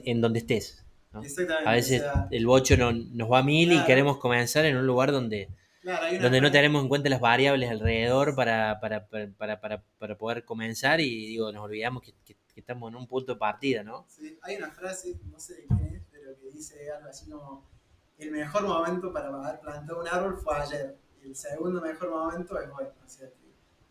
en, 0.05 0.21
donde 0.21 0.39
estés. 0.39 0.83
¿no? 1.11 1.21
Exactamente. 1.21 1.69
A 1.69 1.73
veces 1.73 2.01
o 2.01 2.03
sea, 2.03 2.27
el 2.31 2.45
bocho 2.45 2.77
no- 2.77 2.91
nos 2.91 3.31
va 3.31 3.39
a 3.39 3.43
mil 3.43 3.69
y 3.69 3.75
Claro. 3.75 3.87
queremos 3.87 4.17
comenzar 4.17 4.65
en 4.65 4.77
un 4.77 4.85
lugar 4.87 5.11
donde, 5.11 5.49
claro, 5.85 6.05
hay 6.05 6.15
una 6.15 6.23
donde 6.23 6.41
no 6.41 6.51
tenemos 6.51 6.81
en 6.81 6.89
cuenta 6.89 7.09
las 7.09 7.19
variables 7.21 7.69
alrededor 7.69 8.35
para, 8.35 8.79
para, 8.79 9.07
para, 9.07 9.83
para, 9.99 10.17
poder 10.17 10.45
comenzar 10.45 10.99
y 11.01 11.27
digo, 11.27 11.51
nos 11.51 11.63
olvidamos 11.63 12.01
que, 12.03 12.13
que- 12.25 12.35
que 12.53 12.61
estamos 12.61 12.89
en 12.89 12.95
un 12.95 13.07
punto 13.07 13.33
de 13.33 13.39
partida, 13.39 13.83
¿no? 13.83 14.05
Sí, 14.07 14.39
hay 14.41 14.55
una 14.57 14.71
frase, 14.71 15.15
no 15.29 15.39
sé 15.39 15.55
de 15.55 15.65
quién 15.67 15.95
es, 15.95 16.01
pero 16.11 16.37
que 16.39 16.49
dice 16.51 16.89
algo 16.91 17.09
así 17.09 17.29
como: 17.29 17.69
El 18.17 18.31
mejor 18.31 18.63
momento 18.63 19.11
para 19.11 19.27
haber 19.27 19.59
plantado 19.59 19.99
un 20.01 20.07
árbol 20.07 20.37
fue 20.37 20.55
ayer, 20.57 20.95
y 21.21 21.27
el 21.27 21.35
segundo 21.35 21.81
mejor 21.81 22.09
momento 22.09 22.57
es 22.59 22.69
hoy. 22.69 22.85
O 23.05 23.09
sea, 23.09 23.27
que 23.27 23.35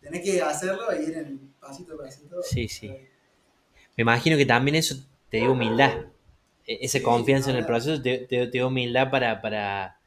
tenés 0.01 0.23
que 0.23 0.41
hacerlo 0.41 0.91
e 0.91 1.03
ir 1.03 1.17
en 1.17 1.53
pasito 1.59 1.93
a 1.93 1.97
pasito. 2.05 2.41
Sí, 2.41 2.67
sí. 2.67 2.89
Me 3.97 4.01
imagino 4.03 4.37
que 4.37 4.45
también 4.45 4.75
eso 4.75 4.95
te 5.29 5.37
dio 5.37 5.53
humildad. 5.53 6.05
E- 6.65 6.79
Esa 6.85 6.99
Sí, 6.99 7.03
confianza 7.03 7.51
en 7.51 7.57
el 7.57 7.65
proceso 7.65 8.01
te, 8.01 8.19
te- 8.19 8.45
te 8.47 8.51
dio 8.51 8.67
humildad 8.67 9.09
para, 9.11 9.41
para, 9.41 9.99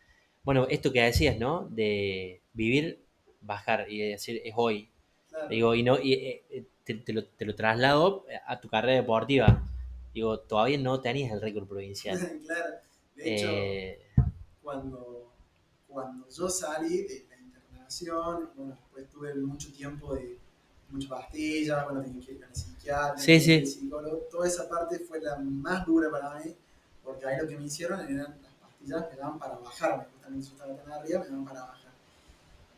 bueno, 0.48 0.66
esto 0.70 0.90
que 0.94 1.02
decías, 1.02 1.38
¿no? 1.38 1.68
De 1.68 2.40
vivir, 2.54 3.04
bajar 3.42 3.84
y 3.92 3.98
decir, 4.12 4.40
es 4.42 4.54
hoy. 4.56 4.88
Claro. 5.28 5.48
Digo, 5.50 5.74
y 5.74 5.82
no, 5.82 5.98
y 6.00 6.14
eh, 6.14 6.42
eh, 6.48 6.64
te, 6.84 6.94
te 6.94 7.12
lo, 7.12 7.26
te 7.26 7.44
lo 7.44 7.54
traslado 7.54 8.24
a 8.46 8.58
tu 8.58 8.66
carrera 8.70 8.94
deportiva. 8.94 9.62
Digo, 10.14 10.40
todavía 10.40 10.78
no 10.78 11.02
tenías 11.02 11.30
el 11.32 11.42
récord 11.42 11.68
provincial. 11.68 12.18
claro. 12.46 12.76
De 13.14 13.34
hecho, 13.34 13.46
Eh, 13.50 13.98
cuando, 14.62 15.34
cuando 15.86 16.26
yo 16.30 16.48
salí 16.48 17.02
de 17.02 17.26
la 17.28 17.36
internación, 17.36 18.48
bueno, 18.56 18.72
después 18.72 19.10
tuve 19.10 19.34
mucho 19.34 19.70
tiempo 19.70 20.14
de 20.14 20.38
muchas 20.88 21.10
pastillas, 21.10 21.84
bueno, 21.84 22.00
tenía 22.00 22.24
que 22.24 22.32
ir 22.32 22.42
el 22.42 22.56
psiquiatra, 22.56 23.18
Sí, 23.18 23.32
que 23.32 23.40
sí. 23.40 23.54
al 23.58 23.66
psicólogo, 23.66 24.16
toda 24.30 24.46
esa 24.48 24.66
parte 24.66 24.98
fue 25.00 25.20
la 25.20 25.36
más 25.36 25.84
dura 25.84 26.10
para 26.10 26.42
mí, 26.42 26.54
porque 27.04 27.26
ahí 27.26 27.36
lo 27.38 27.46
que 27.46 27.58
me 27.58 27.66
hicieron 27.66 28.00
eran 28.00 28.38
las 28.42 28.52
pastillas 28.62 29.10
me 29.10 29.16
daban 29.18 29.38
para 29.38 29.58
bajarme, 29.58 30.04
justamente 30.28 30.48
yo 30.48 30.74
estaba 30.74 30.96
arriba, 30.96 31.20
me 31.20 31.26
daban 31.26 31.44
para 31.44 31.60
bajar. 31.60 31.92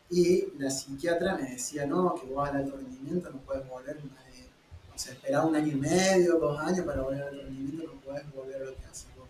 Y 0.09 0.47
la 0.57 0.69
psiquiatra 0.69 1.37
me 1.37 1.51
decía, 1.51 1.85
no, 1.85 2.15
que 2.15 2.27
vos 2.27 2.47
al 2.47 2.57
alto 2.57 2.77
rendimiento 2.77 3.29
no 3.29 3.39
puedes 3.39 3.67
volver 3.67 3.95
más 4.05 4.25
de, 4.25 4.49
o 4.93 4.97
sea, 4.97 5.13
esperar 5.13 5.45
un 5.45 5.55
año 5.55 5.71
y 5.71 5.75
medio, 5.75 6.37
dos 6.37 6.59
años 6.59 6.85
para 6.85 7.01
volver 7.01 7.21
al 7.21 7.29
alto 7.29 7.43
rendimiento, 7.43 7.93
no 7.93 8.01
puedes 8.01 8.33
volver 8.33 8.61
a 8.61 8.65
lo 8.65 8.75
que 8.75 8.85
haces 8.85 9.07
vos. 9.17 9.27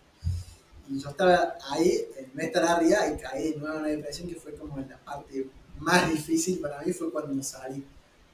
Y 0.88 0.98
yo 0.98 1.10
estaba 1.10 1.56
ahí, 1.70 2.04
en 2.16 2.40
estar 2.40 2.64
arriba, 2.64 3.06
y 3.08 3.16
caí 3.16 3.52
de 3.52 3.56
nuevo 3.58 3.74
en 3.74 3.80
una 3.80 3.88
depresión 3.90 4.28
que 4.28 4.34
fue 4.34 4.54
como 4.54 4.76
la 4.78 4.98
parte 4.98 5.48
más 5.78 6.10
difícil 6.10 6.58
para 6.60 6.80
mí, 6.82 6.92
fue 6.92 7.12
cuando 7.12 7.40
salí. 7.42 7.84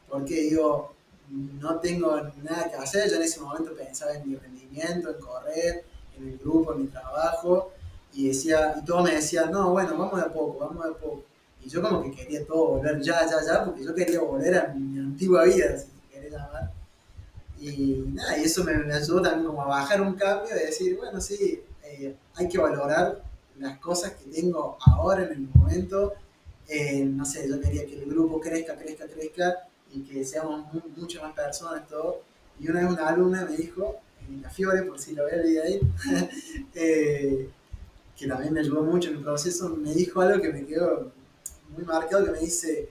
Porque 0.08 0.34
digo, 0.42 0.94
no 1.30 1.78
tengo 1.80 2.18
nada 2.42 2.70
que 2.70 2.76
hacer, 2.76 3.10
yo 3.10 3.16
en 3.16 3.22
ese 3.22 3.40
momento 3.40 3.74
pensaba 3.74 4.14
en 4.14 4.28
mi 4.28 4.36
rendimiento, 4.36 5.10
en 5.10 5.20
correr, 5.20 5.84
en 6.16 6.28
el 6.28 6.38
grupo, 6.38 6.72
en 6.72 6.82
mi 6.82 6.88
trabajo, 6.88 7.72
y 8.12 8.28
decía, 8.28 8.74
y 8.80 8.84
todos 8.84 9.04
me 9.04 9.12
decían, 9.14 9.50
no, 9.52 9.70
bueno, 9.70 9.96
vamos 9.96 10.16
de 10.20 10.26
a 10.26 10.32
poco, 10.32 10.58
vamos 10.66 10.84
de 10.84 10.90
a 10.90 10.94
poco. 10.94 11.24
Y 11.64 11.68
yo 11.68 11.82
como 11.82 12.02
que 12.02 12.10
quería 12.12 12.46
todo 12.46 12.68
volver 12.68 13.00
ya, 13.02 13.26
ya, 13.28 13.44
ya, 13.44 13.64
porque 13.64 13.84
yo 13.84 13.94
quería 13.94 14.20
volver 14.20 14.54
a 14.56 14.68
mi 14.74 14.98
antigua 14.98 15.44
vida, 15.44 15.76
si 15.78 15.86
se 15.86 16.08
querés 16.14 16.32
llamar. 16.32 16.72
Y 17.60 18.04
nada, 18.14 18.38
y 18.38 18.44
eso 18.44 18.62
me, 18.64 18.74
me 18.78 18.94
ayudó 18.94 19.20
también 19.22 19.46
como 19.46 19.62
a 19.62 19.66
bajar 19.66 20.00
un 20.00 20.14
cambio 20.14 20.54
y 20.56 20.66
decir, 20.66 20.96
bueno, 20.96 21.20
sí, 21.20 21.60
eh, 21.84 22.14
hay 22.34 22.48
que 22.48 22.58
valorar 22.58 23.22
las 23.58 23.78
cosas 23.78 24.12
que 24.12 24.30
tengo 24.30 24.78
ahora 24.86 25.24
en 25.24 25.32
el 25.32 25.48
momento. 25.54 26.14
Eh, 26.68 27.04
no 27.04 27.24
sé, 27.24 27.48
yo 27.48 27.60
quería 27.60 27.84
que 27.86 27.94
el 28.02 28.06
grupo 28.08 28.40
crezca, 28.40 28.76
crezca, 28.76 29.06
crezca 29.08 29.56
y 29.92 30.02
que 30.02 30.24
seamos 30.24 30.72
mu- 30.72 30.80
muchas 30.96 31.22
más 31.22 31.32
personas, 31.34 31.88
todo. 31.88 32.22
Y 32.60 32.68
una 32.70 32.80
vez 32.82 32.90
una 32.92 33.08
alumna 33.08 33.44
me 33.44 33.56
dijo, 33.56 33.96
en 34.28 34.42
la 34.42 34.50
Fiore, 34.50 34.82
por 34.82 34.98
si 35.00 35.14
lo 35.14 35.26
el 35.28 35.42
video 35.42 35.64
ahí, 35.64 35.80
que 38.18 38.26
también 38.26 38.52
me 38.52 38.60
ayudó 38.60 38.82
mucho 38.82 39.10
en 39.10 39.16
el 39.16 39.22
proceso, 39.22 39.68
me 39.70 39.94
dijo 39.94 40.20
algo 40.20 40.42
que 40.42 40.52
me 40.52 40.66
quedó 40.66 41.12
muy 41.70 41.84
marcado, 41.84 42.24
que 42.24 42.32
me 42.32 42.40
dice 42.40 42.88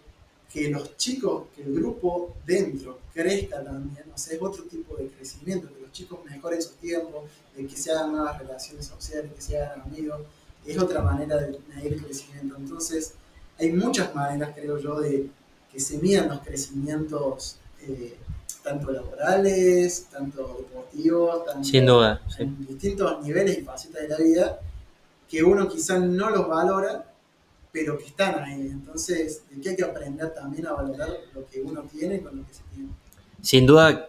que 0.51 0.69
los 0.69 0.95
chicos, 0.95 1.43
que 1.55 1.63
el 1.63 1.73
grupo 1.75 2.35
dentro 2.45 2.99
crezca 3.13 3.61
también, 3.63 4.05
o 4.13 4.17
sea, 4.17 4.35
es 4.35 4.41
otro 4.41 4.63
tipo 4.63 4.95
de 4.95 5.07
crecimiento, 5.07 5.67
que 5.67 5.81
los 5.81 5.91
chicos 5.91 6.19
mejoren 6.23 6.61
su 6.61 6.71
tiempo, 6.75 7.25
de 7.55 7.67
que 7.67 7.75
se 7.75 7.91
hagan 7.91 8.13
nuevas 8.13 8.39
relaciones 8.39 8.85
sociales, 8.85 9.31
que 9.35 9.41
se 9.41 9.59
hagan 9.59 9.81
amigos, 9.81 10.21
es 10.65 10.77
otra 10.77 11.01
manera 11.01 11.37
de 11.37 11.59
medir 11.67 11.93
el 11.93 12.03
crecimiento. 12.03 12.55
Entonces, 12.57 13.13
hay 13.59 13.73
muchas 13.73 14.13
maneras, 14.15 14.51
creo 14.55 14.77
yo, 14.77 14.99
de 14.99 15.29
que 15.71 15.79
se 15.79 15.97
midan 15.97 16.29
los 16.29 16.39
crecimientos, 16.39 17.57
eh, 17.81 18.15
tanto 18.63 18.91
laborales, 18.91 20.07
tanto 20.11 20.57
deportivos, 20.59 21.45
tanto 21.45 21.63
sin 21.63 21.85
duda. 21.85 22.21
sí. 22.29 22.43
en 22.43 22.67
distintos 22.67 23.23
niveles 23.23 23.57
y 23.57 23.61
facetas 23.61 24.01
de 24.03 24.07
la 24.09 24.17
vida, 24.17 24.59
que 25.29 25.43
uno 25.43 25.67
quizás 25.69 26.01
no 26.01 26.29
los 26.29 26.47
valora, 26.47 27.13
pero 27.71 27.97
que 27.97 28.05
están 28.05 28.39
ahí. 28.43 28.61
Entonces, 28.67 29.43
de 29.49 29.61
que 29.61 29.69
hay 29.69 29.75
que 29.75 29.83
aprender 29.83 30.33
también 30.33 30.67
a 30.67 30.73
valorar 30.73 31.09
lo 31.33 31.45
que 31.47 31.61
uno 31.61 31.83
tiene 31.83 32.21
con 32.21 32.37
lo 32.37 32.47
que 32.47 32.53
se 32.53 32.63
tiene. 32.73 32.89
Sin 33.41 33.65
duda, 33.65 34.07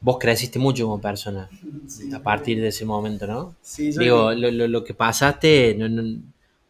vos 0.00 0.18
creciste 0.18 0.58
mucho 0.58 0.84
como 0.84 1.00
persona 1.00 1.48
Sí, 1.86 2.12
a 2.12 2.22
partir 2.22 2.60
de 2.60 2.68
ese 2.68 2.84
momento, 2.84 3.26
¿no? 3.26 3.54
Sí, 3.62 3.92
yo 3.92 4.00
Digo, 4.00 4.32
lo, 4.32 4.50
lo- 4.50 4.68
lo 4.68 4.84
que 4.84 4.94
pasaste, 4.94 5.74
no- 5.78 5.88
no- 5.88 6.20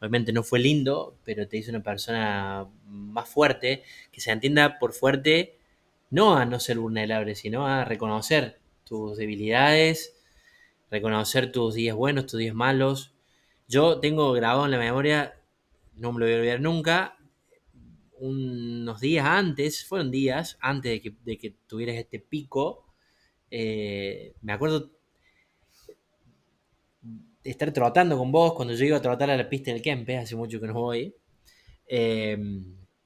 obviamente 0.01 0.33
no 0.33 0.43
fue 0.43 0.59
lindo, 0.59 1.17
pero 1.25 1.49
te 1.49 1.57
hizo 1.57 1.71
una 1.71 1.83
persona 1.83 2.67
más 2.89 3.29
fuerte, 3.29 3.83
que 4.13 4.21
se 4.21 4.31
entienda 4.31 4.79
por 4.79 4.93
fuerte, 4.93 5.57
no 6.11 6.37
a 6.37 6.45
no 6.45 6.61
ser 6.61 6.79
vulnerable, 6.79 7.35
sino 7.35 7.67
a 7.67 7.85
reconocer 7.85 8.59
tus 8.85 9.17
debilidades, 9.17 10.15
reconocer 10.91 11.53
tus 11.53 11.75
días 11.75 11.97
buenos, 11.97 12.27
tus 12.27 12.39
días 12.41 12.55
malos. 12.55 13.13
Yo 13.69 14.01
tengo 14.01 14.33
grabado 14.33 14.65
en 14.65 14.71
la 14.73 14.79
memoria, 14.79 15.35
no 15.95 16.13
me 16.13 16.21
lo 16.21 16.27
voy 16.27 16.35
a 16.35 16.39
olvidar 16.39 16.61
nunca, 16.61 17.17
unos 18.19 19.01
días 19.01 19.27
antes, 19.27 19.85
fueron 19.87 20.11
días 20.11 20.57
antes 20.61 21.03
de 21.25 21.39
que, 21.39 21.51
tuvieras 21.67 21.97
este 21.97 22.19
pico, 22.19 22.87
eh, 23.51 24.35
me 24.43 24.53
acuerdo 24.53 24.91
estar 27.45 27.73
trotando 27.73 28.19
con 28.19 28.33
vos 28.33 28.55
cuando 28.55 28.75
yo 28.75 28.85
iba 28.85 28.97
a 28.97 29.03
trotar 29.03 29.31
a 29.31 29.37
la 29.37 29.49
pista 29.49 29.71
del 29.73 29.83
Kempe, 29.83 30.17
hace 30.19 30.37
mucho 30.37 30.61
que 30.61 30.67
no 30.67 30.75
voy. 30.75 31.15
Eh, 31.89 32.39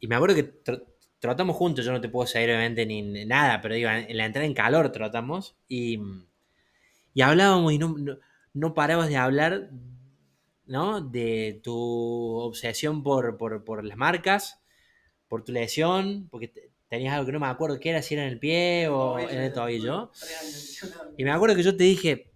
y 0.01 0.09
me 0.09 0.16
acuerdo 0.16 0.37
que 0.37 0.62
tr- 0.64 0.85
trotamos 1.20 1.57
juntos, 1.57 1.85
yo 1.85 1.92
no 1.92 2.01
te 2.01 2.09
puedo 2.11 2.27
seguir 2.27 2.51
obviamente 2.51 2.87
ni 2.87 3.03
ni 3.03 3.27
nada, 3.27 3.61
pero 3.61 3.75
digo, 3.75 3.90
en 3.90 4.16
la 4.16 4.27
entrada 4.27 4.46
en 4.46 4.55
calor 4.55 4.92
trotamos 4.92 5.57
y, 5.68 5.99
y 7.14 7.23
hablábamos 7.23 7.73
y 7.73 7.79
no, 7.79 7.96
no, 7.99 8.18
no 8.55 8.75
parabas 8.75 9.09
de 9.09 9.16
hablar, 9.16 9.70
¿no? 10.70 11.00
De 11.02 11.61
tu 11.64 11.74
obsesión 12.40 13.02
por, 13.02 13.37
por, 13.38 13.64
por 13.64 13.85
las 13.85 13.98
marcas, 13.98 14.62
por 15.28 15.44
tu 15.44 15.52
lesión, 15.52 16.28
porque 16.30 16.48
te- 16.48 16.70
tenías 16.88 17.14
algo 17.14 17.26
que 17.26 17.33
no 17.33 17.40
me 17.40 17.48
acuerdo 17.48 17.80
qué 17.80 17.90
era, 17.90 18.02
si 18.02 18.14
era 18.14 18.24
en 18.24 18.30
el 18.30 18.40
pie 18.40 18.88
o 18.88 19.18
en 19.20 19.40
el 19.40 19.52
tobillo. 19.52 20.11
Y 21.16 21.24
me 21.24 21.30
acuerdo 21.30 21.56
que 21.56 21.62
yo 21.62 21.76
te 21.76 21.85
dije, 21.85 22.33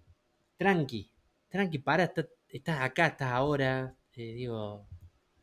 tranqui, 0.59 1.11
tranqui, 1.49 1.79
para, 1.79 2.05
está- 2.05 2.29
estás 2.49 2.81
acá, 2.83 3.09
estás 3.09 3.33
ahora. 3.33 3.97
Eh, 4.14 4.35
digo, 4.35 4.87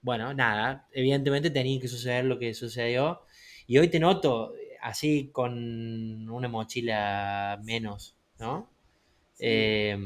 bueno, 0.01 0.33
nada, 0.33 0.87
evidentemente 0.93 1.49
tenía 1.51 1.79
que 1.79 1.87
suceder 1.87 2.25
lo 2.25 2.39
que 2.39 2.53
sucedió. 2.53 3.21
Y 3.67 3.77
hoy 3.79 3.89
te 3.89 3.99
noto 3.99 4.55
eh, 4.55 4.77
así 4.81 5.29
con 5.33 6.29
una 6.29 6.47
mochila 6.49 7.59
menos, 7.63 8.15
¿no? 8.39 8.69
Eh, 9.41 9.97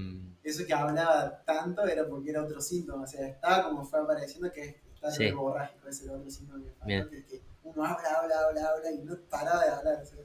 Eso 0.43 0.65
que 0.65 0.74
hablaba 0.74 1.43
tanto 1.43 1.84
era 1.86 2.08
porque 2.08 2.30
era 2.30 2.43
otro 2.43 2.62
síntoma, 2.62 3.04
o 3.04 3.08
sea, 3.08 3.28
estaba 3.28 3.69
como 3.69 3.84
fue 3.84 4.00
apareciendo 4.00 4.52
que 4.52 4.80
está 4.93 5.12
Sí. 5.12 5.24
verborrágico, 5.26 5.88
ese 5.88 6.06
era 6.06 6.13
otro 6.13 6.30
síntoma 6.30 6.63
que 6.63 6.69
faltó, 6.71 6.86
Bien. 6.86 7.10
que 7.10 7.17
es 7.17 7.26
que 7.26 7.41
uno 7.63 7.84
habla, 7.84 8.10
habla, 8.21 8.36
habla, 8.48 8.69
habla 8.69 8.91
y 8.91 9.00
no 9.00 9.17
paraba 9.30 9.63
de 9.65 9.71
hablar. 9.71 10.02
o 10.04 10.06
sea, 10.06 10.19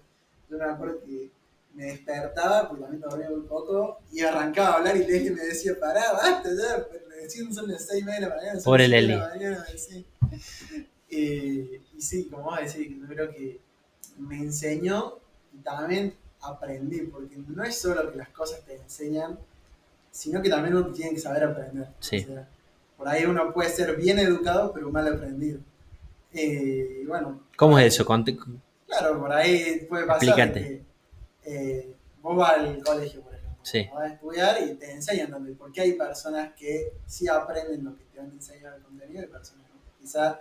yo 0.48 0.58
me 0.58 0.64
acuerdo 0.64 1.00
que 1.04 1.30
me 1.74 1.84
despertaba, 1.84 2.68
porque 2.68 2.82
también 2.82 3.00
dormía 3.00 3.30
muy 3.30 3.42
poco, 3.46 4.00
y 4.12 4.20
arrancaba 4.20 4.68
a 4.70 4.76
hablar 4.78 4.96
y 4.96 5.06
Leslie 5.06 5.30
me 5.30 5.42
decía, 5.42 5.72
pará, 5.80 6.12
basta 6.12 6.50
ya, 6.50 6.86
pero 6.90 7.08
recién 7.08 7.54
son 7.54 7.68
las 7.70 7.86
seis 7.86 8.02
y 8.02 8.04
media 8.04 8.20
de 8.20 8.28
la 8.28 8.34
mañana. 8.36 8.60
Pobre 8.62 8.88
me. 8.88 10.04
Eh, 11.12 11.80
y 11.96 12.00
sí, 12.00 12.28
como 12.28 12.44
vos 12.44 12.58
decís, 12.60 12.96
yo 13.00 13.06
creo 13.08 13.30
que 13.30 13.60
me 14.18 14.36
enseñó 14.38 15.18
y 15.52 15.58
también 15.58 16.14
aprendí, 16.42 17.00
porque 17.02 17.36
no 17.48 17.62
es 17.64 17.78
solo 17.78 18.10
que 18.10 18.18
las 18.18 18.28
cosas 18.30 18.60
te 18.64 18.76
enseñan, 18.76 19.38
sino 20.10 20.42
que 20.42 20.48
también 20.50 20.74
uno 20.76 20.92
tiene 20.92 21.12
que 21.14 21.20
saber 21.20 21.44
aprender. 21.44 21.88
Sí. 22.00 22.24
O 22.24 22.26
sea, 22.32 22.48
por 22.96 23.08
ahí 23.08 23.24
uno 23.24 23.52
puede 23.52 23.70
ser 23.70 23.96
bien 23.96 24.18
educado, 24.18 24.72
pero 24.72 24.90
mal 24.90 25.06
aprendido. 25.12 25.60
Eh, 26.32 27.04
bueno, 27.06 27.40
¿Cómo 27.56 27.78
es 27.78 27.94
eso? 27.94 28.04
Conte- 28.04 28.38
claro, 28.86 29.18
por 29.20 29.32
ahí 29.32 29.86
puede 29.88 30.06
pasar 30.06 30.52
que 30.52 30.82
eh, 31.44 31.94
vos 32.22 32.36
vas 32.36 32.52
al 32.58 32.82
colegio, 32.82 33.22
por 33.22 33.34
ejemplo, 33.34 33.58
Sí. 33.62 33.88
vas 33.92 34.02
a 34.10 34.14
estudiar 34.14 34.62
y 34.62 34.74
te 34.74 34.92
enseñan 34.92 35.30
también, 35.30 35.56
porque 35.56 35.80
hay 35.80 35.92
personas 35.94 36.52
que 36.54 36.92
sí 37.06 37.26
aprenden 37.28 37.84
lo 37.84 37.96
que 37.96 38.04
te 38.04 38.18
van 38.18 38.30
a 38.30 38.32
enseñar 38.34 38.74
el 38.74 38.82
contenido 38.82 39.22
y 39.24 39.26
personas 39.26 39.66
que 39.66 40.04
no. 40.06 40.38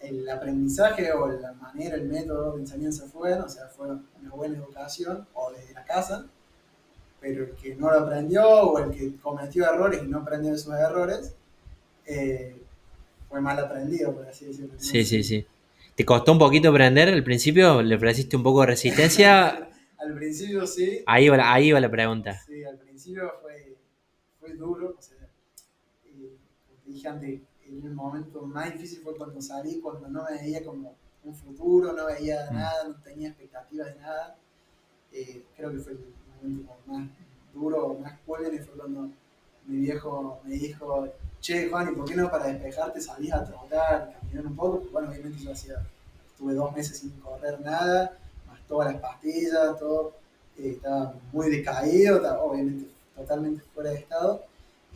El 0.00 0.28
aprendizaje 0.28 1.10
o 1.12 1.26
la 1.28 1.52
manera, 1.54 1.96
el 1.96 2.06
método 2.06 2.52
de 2.54 2.60
enseñanza 2.60 3.06
fue, 3.06 3.32
o 3.34 3.48
sea, 3.48 3.66
fue 3.68 3.88
una 3.88 4.30
buena 4.30 4.56
educación 4.58 5.26
o 5.34 5.50
desde 5.52 5.72
la 5.74 5.84
casa, 5.84 6.26
pero 7.20 7.44
el 7.44 7.50
que 7.56 7.74
no 7.76 7.90
lo 7.90 8.00
aprendió 8.00 8.46
o 8.46 8.78
el 8.78 8.90
que 8.90 9.16
cometió 9.16 9.64
errores 9.64 10.02
y 10.02 10.06
no 10.06 10.18
aprendió 10.18 10.52
de 10.52 10.58
sus 10.58 10.74
errores, 10.74 11.34
eh, 12.06 12.56
fue 13.28 13.40
mal 13.40 13.58
aprendido, 13.58 14.14
por 14.14 14.26
así 14.26 14.46
decirlo. 14.46 14.74
Sí, 14.78 15.04
sí, 15.04 15.22
sí. 15.22 15.46
¿Te 15.94 16.04
costó 16.04 16.32
un 16.32 16.38
poquito 16.38 16.68
aprender 16.68 17.08
al 17.08 17.24
principio? 17.24 17.82
¿Le 17.82 17.96
ofreciste 17.96 18.36
un 18.36 18.42
poco 18.42 18.60
de 18.60 18.66
resistencia? 18.68 19.70
Al 19.98 20.14
principio 20.14 20.66
sí, 20.66 21.02
Ahí 21.06 21.28
va 21.30 21.38
la, 21.38 21.52
ahí 21.54 21.72
va 21.72 21.80
la 21.80 21.90
pregunta. 21.90 22.38
Sí, 22.46 22.62
al 22.62 22.76
principio 22.76 23.32
fue, 23.40 23.76
fue 24.38 24.52
duro, 24.54 24.94
o 24.96 25.02
sea, 25.02 25.16
eh, 26.04 26.36
dije 26.84 27.08
antes, 27.08 27.40
el 27.68 27.94
momento 27.94 28.42
más 28.42 28.72
difícil 28.72 29.00
fue 29.02 29.16
cuando 29.16 29.40
salí, 29.42 29.80
cuando 29.80 30.08
no 30.08 30.24
me 30.24 30.40
veía 30.40 30.64
como 30.64 30.94
un 31.24 31.34
futuro, 31.34 31.92
no 31.92 32.06
veía 32.06 32.48
Mm. 32.50 32.54
nada, 32.54 32.84
no 32.88 32.94
tenía 33.02 33.28
expectativas 33.28 33.94
de 33.94 34.00
nada. 34.00 34.36
Eh, 35.12 35.44
creo 35.56 35.70
que 35.72 35.78
fue 35.78 35.92
el 35.92 35.98
momento 36.42 36.72
más 36.86 37.08
duro, 37.54 37.94
más 38.00 38.18
cólera, 38.26 38.62
fue 38.64 38.74
cuando 38.76 39.10
mi 39.66 39.78
viejo 39.80 40.40
me 40.44 40.52
dijo, 40.54 41.08
che 41.40 41.68
Juan, 41.68 41.92
¿y 41.92 41.96
por 41.96 42.04
qué 42.06 42.14
no 42.14 42.30
para 42.30 42.46
despejarte 42.46 43.00
salís 43.00 43.32
a 43.32 43.44
trotar, 43.44 44.14
caminar 44.20 44.46
un 44.46 44.56
poco? 44.56 44.76
Porque, 44.78 44.92
bueno, 44.92 45.08
obviamente 45.10 45.42
yo 45.42 45.52
hacía, 45.52 45.82
estuve 46.30 46.54
dos 46.54 46.72
meses 46.74 46.98
sin 46.98 47.10
correr 47.20 47.60
nada, 47.60 48.16
más 48.46 48.60
todas 48.68 48.92
las 48.92 49.00
pastillas, 49.00 49.78
todo 49.78 50.12
eh, 50.58 50.70
estaba 50.70 51.14
muy 51.32 51.50
decaído, 51.50 52.16
estaba 52.16 52.42
obviamente 52.42 52.88
totalmente 53.16 53.62
fuera 53.74 53.90
de 53.90 53.96
estado, 53.96 54.44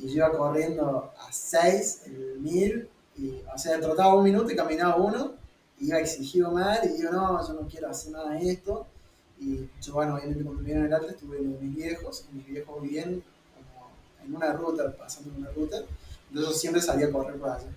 y 0.02 0.08
yo 0.08 0.16
iba 0.16 0.32
corriendo 0.32 1.12
a 1.18 1.32
6 1.32 2.02
el 2.06 2.40
1000, 2.40 2.88
y, 3.16 3.40
o 3.54 3.58
sea, 3.58 3.78
trotaba 3.80 4.14
un 4.14 4.24
minuto 4.24 4.50
y 4.50 4.56
caminaba 4.56 4.96
uno, 4.96 5.34
y 5.78 5.88
iba 5.88 5.98
exigido 5.98 6.50
mal, 6.50 6.78
y 6.84 6.96
digo, 6.96 7.12
no, 7.12 7.46
yo 7.46 7.54
no 7.54 7.68
quiero 7.68 7.88
hacer 7.88 8.12
nada 8.12 8.30
de 8.30 8.50
esto, 8.50 8.86
y 9.38 9.68
yo, 9.80 9.92
bueno, 9.92 10.14
obviamente 10.14 10.44
cuando 10.44 10.62
vine 10.62 10.78
en 10.80 10.86
el 10.86 10.94
Atlas 10.94 11.12
estuve 11.12 11.38
con 11.38 11.60
mis 11.60 11.74
viejos, 11.74 12.24
y 12.30 12.36
mis 12.36 12.46
viejos 12.46 12.82
vivían 12.82 13.22
como 13.54 13.90
en 14.24 14.34
una 14.34 14.52
ruta, 14.52 14.94
pasando 14.96 15.30
en 15.30 15.36
una 15.42 15.50
ruta, 15.50 15.76
entonces 16.28 16.52
yo 16.52 16.58
siempre 16.58 16.80
salía 16.80 17.06
a 17.06 17.10
correr 17.10 17.38
por 17.38 17.50
allá. 17.50 17.68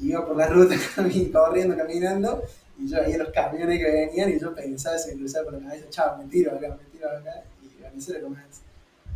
Y 0.00 0.08
iba 0.10 0.26
por 0.26 0.36
la 0.36 0.48
ruta 0.48 0.74
corriendo, 1.32 1.76
caminando, 1.76 2.42
y 2.78 2.88
yo 2.88 3.00
veía 3.00 3.18
los 3.18 3.28
camiones 3.28 3.78
que 3.78 3.90
venían 3.90 4.30
y 4.30 4.40
yo 4.40 4.54
pensaba, 4.54 4.98
se 4.98 5.12
me 5.12 5.20
cruzaba 5.20 5.44
por 5.44 5.54
la 5.60 5.68
cabeza, 5.68 5.86
chao, 5.90 6.18
me 6.18 6.24
tiro 6.24 6.56
acá, 6.56 6.68
me 6.70 6.90
tiro 6.90 7.08
acá, 7.08 7.44
y 7.62 7.80
bueno, 7.80 7.98
eso 7.98 8.12
era 8.12 8.22
lo 8.22 8.30
más, 8.30 8.61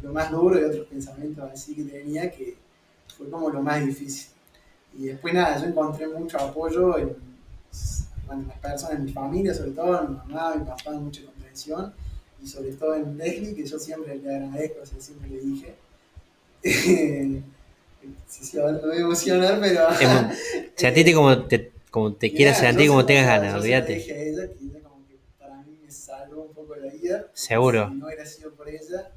lo 0.07 0.13
más 0.13 0.31
duro 0.31 0.61
y 0.61 0.65
otros 0.65 0.87
pensamientos 0.87 1.51
así 1.53 1.75
que 1.75 1.83
tenía 1.83 2.31
que 2.31 2.57
fue 3.17 3.29
como 3.29 3.51
lo 3.51 3.63
más 3.63 3.85
difícil. 3.85 4.29
Y 4.97 5.07
después 5.07 5.35
nada, 5.35 5.59
yo 5.61 5.67
encontré 5.67 6.07
mucho 6.07 6.39
apoyo 6.39 6.97
en, 6.99 7.17
en 8.31 8.49
las 8.49 8.59
personas, 8.59 8.99
en 8.99 9.05
mi 9.05 9.13
familia, 9.13 9.53
sobre 9.53 9.73
todo 9.73 10.01
en 10.03 10.11
mi 10.11 10.17
mamá, 10.17 10.55
mi 10.57 10.65
papá, 10.65 10.93
mucha 10.93 11.23
comprensión, 11.25 11.93
y 12.43 12.47
sobre 12.47 12.73
todo 12.73 12.95
en 12.95 13.17
Leslie, 13.17 13.55
que 13.55 13.67
yo 13.67 13.79
siempre 13.79 14.17
le 14.17 14.35
agradezco, 14.35 14.81
o 14.83 14.87
sea, 14.87 15.01
siempre 15.01 15.29
le 15.31 15.41
dije. 15.41 15.75
sí, 16.63 17.43
sí, 18.27 18.59
ahora 18.59 18.73
me 18.75 18.81
voy 18.81 18.97
a 18.97 19.01
emocionar, 19.01 19.59
pero... 19.61 19.89
Sentite 20.77 21.15
como 21.15 21.45
te, 21.45 21.73
como 21.91 22.15
te 22.15 22.33
quieras 22.33 22.59
Mirá, 22.59 22.71
sentir, 22.71 22.89
como 22.89 23.01
se 23.01 23.07
tengas 23.07 23.27
ganas, 23.27 23.55
olvídate. 23.55 23.95
dije 23.95 24.13
a 24.13 24.23
ella 24.23 24.47
que 24.49 24.65
ella 24.65 24.81
como 24.83 25.07
que 25.07 25.19
para 25.39 25.57
mí 25.63 25.79
me 25.83 25.91
salvó 25.91 26.43
un 26.43 26.55
poco 26.55 26.77
la 26.77 26.93
vida. 26.93 27.27
Seguro. 27.35 27.89
Si 27.89 27.95
no 27.97 28.07
hubiera 28.07 28.27
sido 28.27 28.53
por 28.53 28.69
ella, 28.69 29.11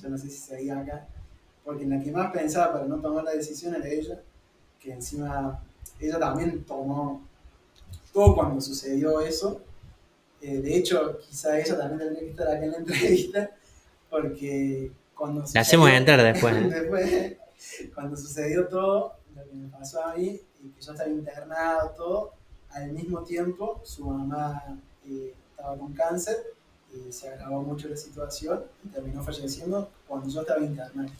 yo 0.00 0.08
no 0.08 0.18
sé 0.18 0.28
si 0.28 0.38
seguía 0.38 0.78
acá. 0.78 1.06
Porque 1.64 1.84
en 1.84 1.90
la 1.90 2.00
que 2.00 2.12
más 2.12 2.30
pensaba 2.32 2.72
para 2.74 2.86
no 2.86 3.00
tomar 3.00 3.24
la 3.24 3.32
decisión 3.32 3.74
era 3.74 3.88
ella, 3.88 4.20
que 4.78 4.92
encima 4.92 5.62
ella 5.98 6.18
también 6.18 6.64
tomó 6.64 7.22
todo 8.12 8.34
cuando 8.34 8.60
sucedió 8.60 9.20
eso. 9.20 9.62
Eh, 10.40 10.58
de 10.58 10.76
hecho, 10.76 11.18
quizá 11.18 11.58
ella 11.58 11.78
también 11.78 12.00
tendría 12.00 12.20
que 12.20 12.30
estar 12.30 12.48
acá 12.48 12.64
en 12.64 12.72
la 12.72 12.78
entrevista, 12.78 13.50
porque 14.10 14.92
cuando 15.14 15.44
La 15.54 15.60
hacemos 15.60 15.90
entrar 15.90 16.22
después. 16.22 16.54
¿eh? 16.54 16.68
Después, 16.68 17.36
cuando 17.94 18.16
sucedió 18.16 18.68
todo, 18.68 19.14
lo 19.34 19.44
que 19.44 19.54
me 19.54 19.68
pasó 19.68 20.04
a 20.04 20.14
mí, 20.14 20.40
y 20.62 20.68
que 20.68 20.80
yo 20.82 20.92
estaba 20.92 21.08
internado, 21.08 21.90
todo, 21.96 22.32
al 22.70 22.92
mismo 22.92 23.22
tiempo 23.22 23.80
su 23.84 24.04
mamá 24.04 24.78
eh, 25.06 25.34
estaba 25.50 25.78
con 25.78 25.92
cáncer 25.94 26.36
se 27.10 27.28
agravó 27.28 27.62
mucho 27.62 27.88
la 27.88 27.96
situación 27.96 28.62
y 28.84 28.88
terminó 28.88 29.22
falleciendo 29.22 29.88
cuando 30.06 30.28
yo 30.28 30.40
estaba 30.40 30.60
internado. 30.60 31.10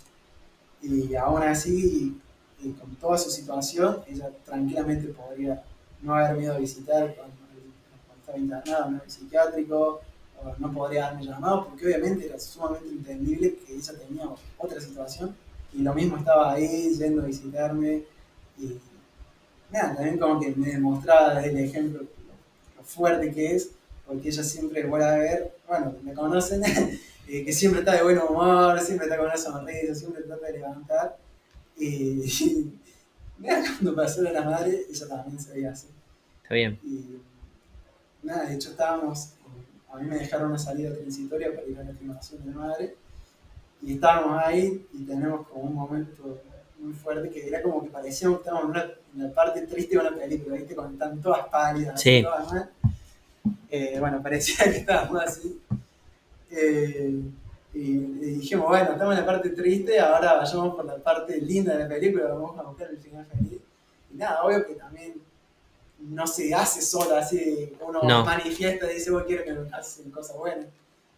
Y 0.83 1.15
aún 1.15 1.43
así, 1.43 2.21
con 2.81 2.95
toda 2.97 3.19
su 3.19 3.31
situación, 3.31 3.99
ella 4.07 4.31
tranquilamente 4.45 5.09
podría 5.09 5.63
no 6.03 6.15
haberme 6.15 6.45
ido 6.45 6.55
a 6.55 6.59
visitar 6.59 7.15
cuando, 7.15 7.35
estaba 8.21 8.39
internado 8.39 8.89
en 8.89 9.01
el 9.05 9.11
psiquiátrico, 9.11 10.01
o 10.43 10.55
no 10.59 10.73
podría 10.73 11.09
haberme 11.09 11.27
llamado, 11.27 11.67
porque 11.69 11.87
obviamente 11.87 12.27
era 12.27 12.39
sumamente 12.39 12.89
entendible 12.89 13.57
que 13.57 13.75
ella 13.75 13.93
tenía 13.99 14.29
otra 14.59 14.81
situación 14.81 15.35
y 15.73 15.83
lo 15.83 15.95
mismo 15.95 16.17
estaba 16.17 16.53
ahí 16.53 16.95
yendo 16.97 17.23
a 17.23 17.27
visitarme 17.27 18.03
y 18.59 18.79
nada, 19.71 19.95
también 19.95 20.19
como 20.19 20.41
que 20.41 20.55
me 20.55 20.69
demostraba 20.69 21.35
desde 21.35 21.51
el 21.51 21.59
ejemplo 21.59 22.03
lo, 22.03 22.09
lo 22.77 22.85
fuerte 22.85 23.33
que 23.33 23.57
es, 23.57 23.71
porque 24.07 24.29
ella 24.29 24.43
siempre 24.43 24.85
vuelve 24.87 25.07
a 25.07 25.17
ver, 25.19 25.57
bueno, 25.67 25.95
me 26.03 26.13
conocen, 26.15 26.63
eh, 27.29 27.45
que 27.45 27.53
siempre 27.53 27.81
está 27.81 27.93
de 27.95 28.03
buen 28.03 28.19
humor, 28.19 28.79
siempre 28.81 29.07
está 29.07 29.17
con 29.17 29.27
una 29.27 29.37
sonrisa, 29.37 29.95
siempre 29.95 30.23
trata 30.23 30.47
de 30.47 30.53
levantar 30.53 31.17
y, 31.77 31.87
y 32.23 32.81
mira, 33.39 33.63
cuando 33.63 33.95
pasó 33.97 34.23
la 34.23 34.43
madre, 34.43 34.83
ella 34.91 35.09
también 35.09 35.39
se 35.41 35.53
veía 35.53 35.71
así. 35.73 35.89
Está 36.43 36.55
bien. 36.55 36.79
Y 36.85 37.19
nada, 38.23 38.45
de 38.49 38.55
hecho 38.55 38.71
estábamos, 38.71 39.31
a 39.93 39.99
mí 39.99 40.07
me 40.07 40.19
dejaron 40.19 40.51
una 40.51 40.59
salida 40.59 40.93
transitoria 40.95 41.55
para 41.55 41.67
ir 41.67 41.79
a 41.79 41.85
la 41.85 41.93
filmación 41.95 42.45
de 42.45 42.51
madre, 42.53 42.97
y 43.83 43.95
estábamos 43.95 44.43
ahí 44.43 44.87
y 44.95 45.03
tenemos 45.05 45.47
como 45.49 45.65
un 45.65 45.75
momento 45.75 46.41
muy 46.79 46.93
fuerte 46.95 47.29
que 47.31 47.47
era 47.49 47.63
como 47.63 47.83
que 47.83 47.91
parecía 47.91 48.29
que 48.29 48.35
estábamos 48.35 48.65
en, 48.65 48.71
una, 48.71 48.83
en 49.15 49.23
la 49.23 49.33
parte 49.35 49.63
triste 49.67 49.95
de 49.97 50.01
una 50.07 50.17
película, 50.17 50.57
¿viste? 50.57 50.75
Cuando 50.75 50.93
están 50.95 51.21
todas 51.21 51.47
pálidas, 51.49 52.01
Sí. 52.01 52.23
todas 52.23 52.51
mal. 52.53 52.71
Eh, 53.71 53.97
bueno, 53.99 54.23
parecía 54.23 54.65
que 54.65 54.79
estábamos 54.79 55.23
así. 55.23 55.61
Eh, 56.51 57.21
y, 57.75 57.81
y 57.81 57.97
dijimos, 58.39 58.69
bueno, 58.69 58.93
estamos 58.93 59.15
en 59.15 59.21
la 59.21 59.27
parte 59.27 59.51
triste, 59.51 59.99
ahora 59.99 60.35
vayamos 60.35 60.77
por 60.77 60.85
la 60.85 60.97
parte 60.97 61.41
linda 61.41 61.73
de 61.77 61.83
la 61.83 61.89
película, 61.89 62.27
vamos 62.29 62.57
a 62.59 62.63
buscar 62.63 62.89
el 62.91 62.99
final 62.99 63.27
feliz. 63.27 63.61
Y 64.13 64.17
nada, 64.17 64.45
obvio 64.45 64.65
que 64.65 64.75
también 64.75 65.15
no 65.99 66.27
se 66.27 66.55
hace 66.55 66.81
solo 66.83 67.17
así, 67.17 67.75
uno 67.81 68.01
No. 68.03 68.25
manifiesta 68.25 68.91
y 68.91 68.95
dice, 68.95 69.11
vos 69.11 69.25
quieres 69.25 69.45
que 69.45 69.53
me 69.55 69.65
pasen 69.69 70.11
cosas 70.11 70.37
buenas. 70.37 70.67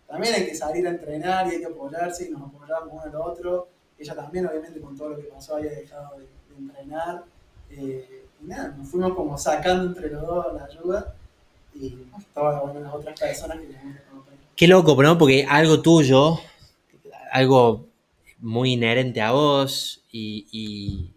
También 0.08 0.34
hay 0.34 0.46
que 0.46 0.54
salir 0.54 0.86
a 0.86 0.90
entrenar 0.90 1.46
y 1.48 1.50
hay 1.56 1.58
que 1.58 1.66
apoyarse 1.66 2.26
y 2.26 2.30
nos 2.30 2.42
apoyamos 2.42 2.88
uno 2.92 3.02
al 3.02 3.14
otro. 3.16 3.68
Ella 3.98 4.14
también, 4.14 4.46
obviamente, 4.46 4.80
con 4.80 4.96
todo 4.96 5.10
lo 5.10 5.16
que 5.16 5.24
pasó, 5.24 5.56
había 5.56 5.72
dejado 5.72 6.16
de, 6.16 6.22
de 6.24 6.56
entrenar. 6.58 7.24
Eh, 7.70 8.22
y 8.40 8.46
nada, 8.46 8.68
nos 8.68 8.88
fuimos 8.88 9.14
como 9.14 9.36
sacando 9.36 9.84
entre 9.86 10.10
los 10.10 10.22
dos 10.22 10.54
la 10.54 10.64
ayuda 10.64 11.15
que. 11.78 11.96
Qué 14.56 14.66
loco, 14.68 15.00
¿no? 15.02 15.18
Porque 15.18 15.46
algo 15.48 15.82
tuyo, 15.82 16.38
algo 17.32 17.88
muy 18.40 18.72
inherente 18.74 19.20
a 19.20 19.32
vos 19.32 20.04
y, 20.12 20.46
y, 20.52 21.10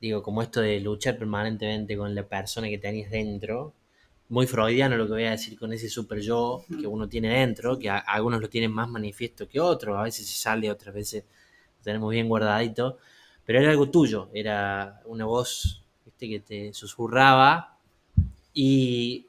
digo, 0.00 0.22
como 0.22 0.42
esto 0.42 0.60
de 0.60 0.80
luchar 0.80 1.16
permanentemente 1.18 1.96
con 1.96 2.14
la 2.14 2.26
persona 2.26 2.68
que 2.68 2.78
tenés 2.78 3.10
dentro, 3.10 3.72
muy 4.28 4.46
freudiano 4.46 4.96
lo 4.96 5.06
que 5.06 5.12
voy 5.12 5.24
a 5.24 5.30
decir 5.32 5.58
con 5.58 5.72
ese 5.72 5.88
super 5.88 6.20
yo 6.20 6.64
que 6.80 6.86
uno 6.86 7.08
tiene 7.08 7.28
dentro, 7.40 7.78
que 7.78 7.90
a- 7.90 7.98
algunos 7.98 8.40
lo 8.40 8.48
tienen 8.48 8.72
más 8.72 8.88
manifiesto 8.88 9.48
que 9.48 9.60
otros, 9.60 9.96
a 9.98 10.02
veces 10.02 10.26
se 10.28 10.38
sale, 10.38 10.70
otras 10.70 10.94
veces 10.94 11.24
lo 11.78 11.84
tenemos 11.84 12.10
bien 12.10 12.28
guardadito, 12.28 12.98
pero 13.44 13.60
era 13.60 13.70
algo 13.70 13.90
tuyo, 13.90 14.28
era 14.34 15.00
una 15.06 15.26
voz 15.26 15.84
¿viste? 16.04 16.28
que 16.28 16.40
te 16.40 16.72
susurraba 16.74 17.73
y... 18.54 19.28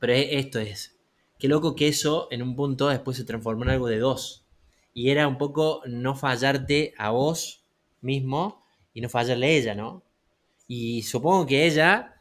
Pero 0.00 0.12
esto 0.14 0.60
es, 0.60 0.96
qué 1.38 1.48
loco 1.48 1.76
que 1.76 1.88
eso 1.88 2.28
en 2.30 2.42
un 2.42 2.56
punto 2.56 2.88
después 2.88 3.16
se 3.16 3.24
transformó 3.24 3.64
en 3.64 3.70
algo 3.70 3.88
de 3.88 3.98
dos. 3.98 4.44
Y 4.94 5.10
era 5.10 5.28
un 5.28 5.38
poco 5.38 5.82
no 5.86 6.16
fallarte 6.16 6.94
a 6.98 7.10
vos 7.10 7.64
mismo 8.02 8.62
y 8.94 9.00
no 9.00 9.08
fallarle 9.08 9.46
a 9.46 9.50
ella, 9.50 9.74
¿no? 9.74 10.02
Y 10.68 11.02
supongo 11.02 11.46
que 11.46 11.66
ella 11.66 12.16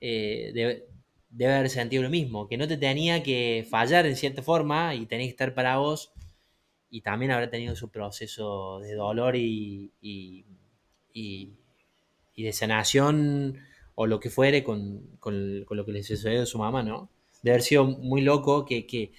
eh, 0.00 0.52
debe, 0.54 1.56
haber 1.56 1.70
sentido 1.70 2.02
lo 2.04 2.10
mismo, 2.10 2.48
que 2.48 2.58
no 2.58 2.68
te 2.68 2.76
tenía 2.78 3.22
que 3.22 3.66
fallar 3.70 4.06
en 4.06 4.16
cierta 4.16 4.42
forma 4.42 4.94
y 4.94 5.06
tenía 5.06 5.26
que 5.26 5.30
estar 5.32 5.54
para 5.54 5.78
vos 5.78 6.12
y 6.90 7.02
también 7.02 7.32
habrá 7.32 7.50
tenido 7.50 7.76
su 7.76 7.90
proceso 7.90 8.80
de 8.80 8.94
dolor 8.94 9.36
y, 9.36 9.92
y, 10.00 10.44
y- 11.12 11.52
y 12.34 12.44
de 12.44 12.52
sanación 12.52 13.60
o 14.00 14.06
lo 14.06 14.20
que 14.20 14.30
fuere 14.30 14.62
con, 14.64 14.80
con- 15.20 15.64
con 15.66 15.76
lo 15.76 15.84
que 15.86 15.92
le 15.92 16.02
sucedió 16.04 16.42
a 16.42 16.46
su 16.46 16.58
mamá, 16.58 16.82
¿no? 16.82 17.10
De 17.42 17.50
haber 17.52 17.62
sido 17.62 17.84
muy 17.86 18.20
loco 18.22 18.64
que, 18.66 18.86
que 18.86 19.12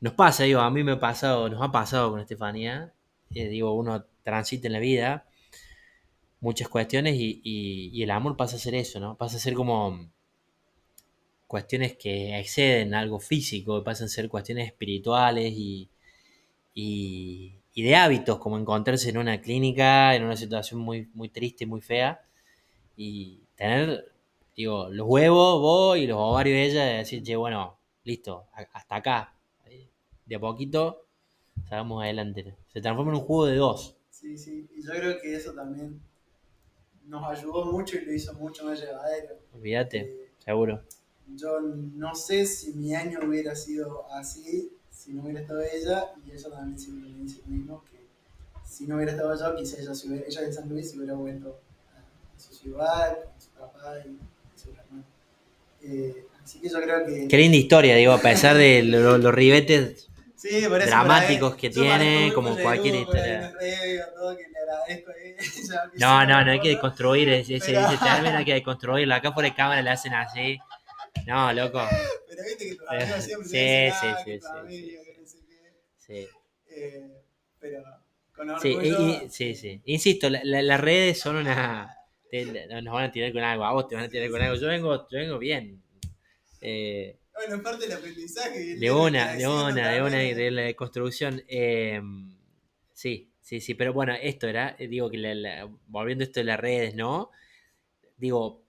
nos 0.00 0.14
pasa, 0.14 0.44
digo, 0.44 0.60
a 0.60 0.70
mí 0.70 0.84
me 0.84 0.92
ha 0.94 1.00
pasado, 1.00 1.48
nos 1.50 1.62
ha 1.62 1.72
pasado 1.72 2.10
con 2.12 2.20
Estefanía, 2.20 2.94
eh, 3.34 3.48
digo, 3.48 3.72
uno 3.74 4.04
transita 4.24 4.68
en 4.68 4.74
la 4.74 4.80
vida 4.80 5.26
muchas 6.40 6.68
cuestiones 6.68 7.14
y, 7.16 7.40
y- 7.44 8.02
el 8.02 8.10
amor 8.10 8.36
pasa 8.36 8.56
a 8.56 8.58
ser 8.58 8.74
eso, 8.74 9.00
¿no? 9.00 9.16
Pasa 9.16 9.36
a 9.36 9.40
ser 9.40 9.54
como 9.54 10.10
cuestiones 11.46 11.96
que 11.96 12.38
exceden 12.38 12.94
algo 12.94 13.18
físico, 13.20 13.82
pasan 13.84 14.06
a 14.06 14.08
ser 14.08 14.28
cuestiones 14.28 14.66
espirituales 14.68 15.52
y, 15.56 15.90
y, 16.74 17.54
y 17.74 17.82
de 17.82 17.96
hábitos, 17.96 18.38
como 18.40 18.58
encontrarse 18.58 19.10
en 19.10 19.18
una 19.18 19.40
clínica, 19.42 20.14
en 20.16 20.24
una 20.24 20.36
situación 20.36 20.80
muy, 20.80 21.08
muy 21.14 21.28
triste, 21.30 21.66
muy 21.66 21.80
fea, 21.82 22.22
y 22.96 23.39
tener, 23.60 24.10
digo, 24.56 24.88
los 24.88 25.06
huevos 25.06 25.60
vos 25.60 25.98
y 25.98 26.06
los 26.06 26.16
ovarios 26.18 26.54
de 26.54 26.64
ella, 26.64 26.84
de 26.86 26.94
decir, 26.98 27.22
che, 27.22 27.36
bueno, 27.36 27.76
listo, 28.04 28.46
hasta 28.72 28.96
acá, 28.96 29.34
de 30.24 30.34
a 30.34 30.40
poquito, 30.40 31.04
salgamos 31.68 32.02
adelante. 32.02 32.56
Se 32.72 32.80
transforma 32.80 33.12
en 33.12 33.18
un 33.18 33.24
juego 33.24 33.46
de 33.46 33.56
dos. 33.56 33.96
Sí, 34.10 34.38
sí, 34.38 34.66
y 34.74 34.82
yo 34.82 34.92
creo 34.92 35.20
que 35.20 35.34
eso 35.34 35.52
también 35.52 36.00
nos 37.06 37.22
ayudó 37.24 37.66
mucho 37.66 37.98
y 37.98 38.04
lo 38.06 38.12
hizo 38.14 38.32
mucho 38.34 38.64
más 38.64 38.80
llevadero. 38.80 39.36
Olvídate, 39.52 39.98
Eh, 39.98 40.30
seguro. 40.38 40.82
yo 41.36 41.60
no 41.60 42.14
sé 42.14 42.46
si 42.46 42.72
mi 42.74 42.94
año 42.94 43.18
hubiera 43.26 43.54
sido 43.54 44.10
así 44.12 44.72
si 44.90 45.12
no 45.12 45.22
hubiera 45.22 45.40
estado 45.40 45.60
ella, 45.60 46.12
y 46.26 46.30
ella 46.30 46.50
también 46.50 46.78
siempre 46.78 47.10
me 47.10 47.18
dice 47.22 47.40
lo 47.44 47.50
mismo, 47.52 47.84
que 47.90 48.06
si 48.64 48.86
no 48.86 48.96
hubiera 48.96 49.12
estado 49.12 49.34
yo, 49.38 49.56
quizá 49.56 49.80
ella, 49.80 49.92
hubiera, 50.06 50.26
ella 50.26 50.40
de 50.42 50.52
San 50.52 50.68
Luis 50.68 50.90
se 50.90 50.96
hubiera 50.98 51.14
vuelto 51.14 51.60
su 52.40 52.54
ciudad, 52.54 53.16
con 53.24 53.40
su 53.40 53.50
papá 53.50 53.94
y, 54.04 54.18
sus 54.58 54.76
hermanos. 54.76 55.06
Eh, 55.82 56.26
así 56.42 56.60
que 56.60 56.68
yo 56.68 56.80
creo 56.82 57.06
que... 57.06 57.28
Qué 57.28 57.36
linda 57.36 57.56
historia, 57.56 57.94
digo, 57.96 58.12
a 58.12 58.20
pesar 58.20 58.56
de 58.56 58.82
lo- 58.82 59.18
los 59.18 59.34
ribetes 59.34 60.06
Sí, 60.36 60.64
por 60.68 60.80
eso 60.80 60.88
dramáticos 60.88 61.54
que 61.54 61.68
tiene, 61.70 62.32
como 62.34 62.56
cualquier 62.56 62.94
historia. 62.96 63.52
No, 65.98 66.20
sí, 66.20 66.26
no, 66.28 66.44
no 66.44 66.50
hay 66.50 66.60
que 66.60 66.68
¿no? 66.70 66.74
deconstruir 66.76 67.28
ese, 67.28 67.56
ese, 67.56 67.72
Pero- 67.72 67.88
ese 67.88 67.98
término, 68.04 68.38
hay 68.38 68.44
que 68.44 68.54
deconstruirlo. 68.54 69.14
Acá 69.14 69.32
por 69.34 69.44
el 69.44 69.54
cámara 69.54 69.82
le 69.82 69.90
hacen 69.90 70.14
así. 70.14 70.58
No, 71.26 71.52
loco. 71.52 71.80
Pero 72.28 72.42
viste 72.44 72.76
que 72.76 72.76
amigo 72.88 73.20
siempre 73.20 73.48
sí, 73.48 73.56
dice, 73.56 73.92
sí, 74.00 74.06
"Ah, 74.06 74.16
sí, 74.18 74.24
que 74.24 74.40
sí, 74.40 74.46
amigo, 74.50 75.02
sí, 75.02 75.06
que 75.06 75.20
no 75.20 75.26
sé 75.26 75.38
qué". 75.46 75.72
Sí, 75.98 76.28
Eh, 76.68 77.10
pero 77.58 77.82
con 78.34 78.60
sí, 78.60 78.74
orgullo. 78.74 78.98
y- 79.00 79.24
y- 79.26 79.30
sí, 79.30 79.54
sí. 79.54 79.80
Insisto, 79.84 80.28
la- 80.30 80.40
la- 80.44 80.62
las 80.62 80.80
redes 80.80 81.18
son 81.20 81.36
una... 81.36 81.96
te- 82.30 82.66
nos 82.82 82.94
van 82.94 83.04
a 83.04 83.12
tirar 83.12 83.32
con 83.32 83.42
algo, 83.42 83.64
a 83.64 83.72
vos 83.72 83.88
te 83.88 83.94
van 83.96 84.04
a 84.04 84.08
tirar 84.08 84.30
con 84.30 84.40
algo. 84.42 84.56
Yo 84.56 84.68
vengo, 84.68 85.08
yo 85.08 85.18
vengo 85.18 85.38
bien. 85.38 85.82
Eh, 86.60 87.18
Bueno, 87.34 87.54
en 87.54 87.62
parte 87.62 87.86
del 87.86 87.96
aprendizaje. 87.96 88.76
de 88.76 88.90
una, 88.90 89.34
de 89.34 89.46
una, 89.48 89.88
de 89.90 90.02
una, 90.02 90.18
de 90.18 90.50
la 90.50 90.74
construcción. 90.74 91.42
eh, 91.48 92.00
sí, 92.92 93.32
sí, 93.40 93.60
sí, 93.60 93.74
pero 93.74 93.92
bueno, 93.92 94.14
esto 94.14 94.46
era, 94.48 94.76
eh, 94.78 94.88
digo 94.88 95.10
que 95.10 95.18
la- 95.18 95.34
la- 95.34 95.70
volviendo 95.86 96.22
a 96.22 96.26
esto 96.26 96.40
de 96.40 96.44
las 96.44 96.60
redes, 96.60 96.94
¿no? 96.94 97.30
Digo, 98.16 98.64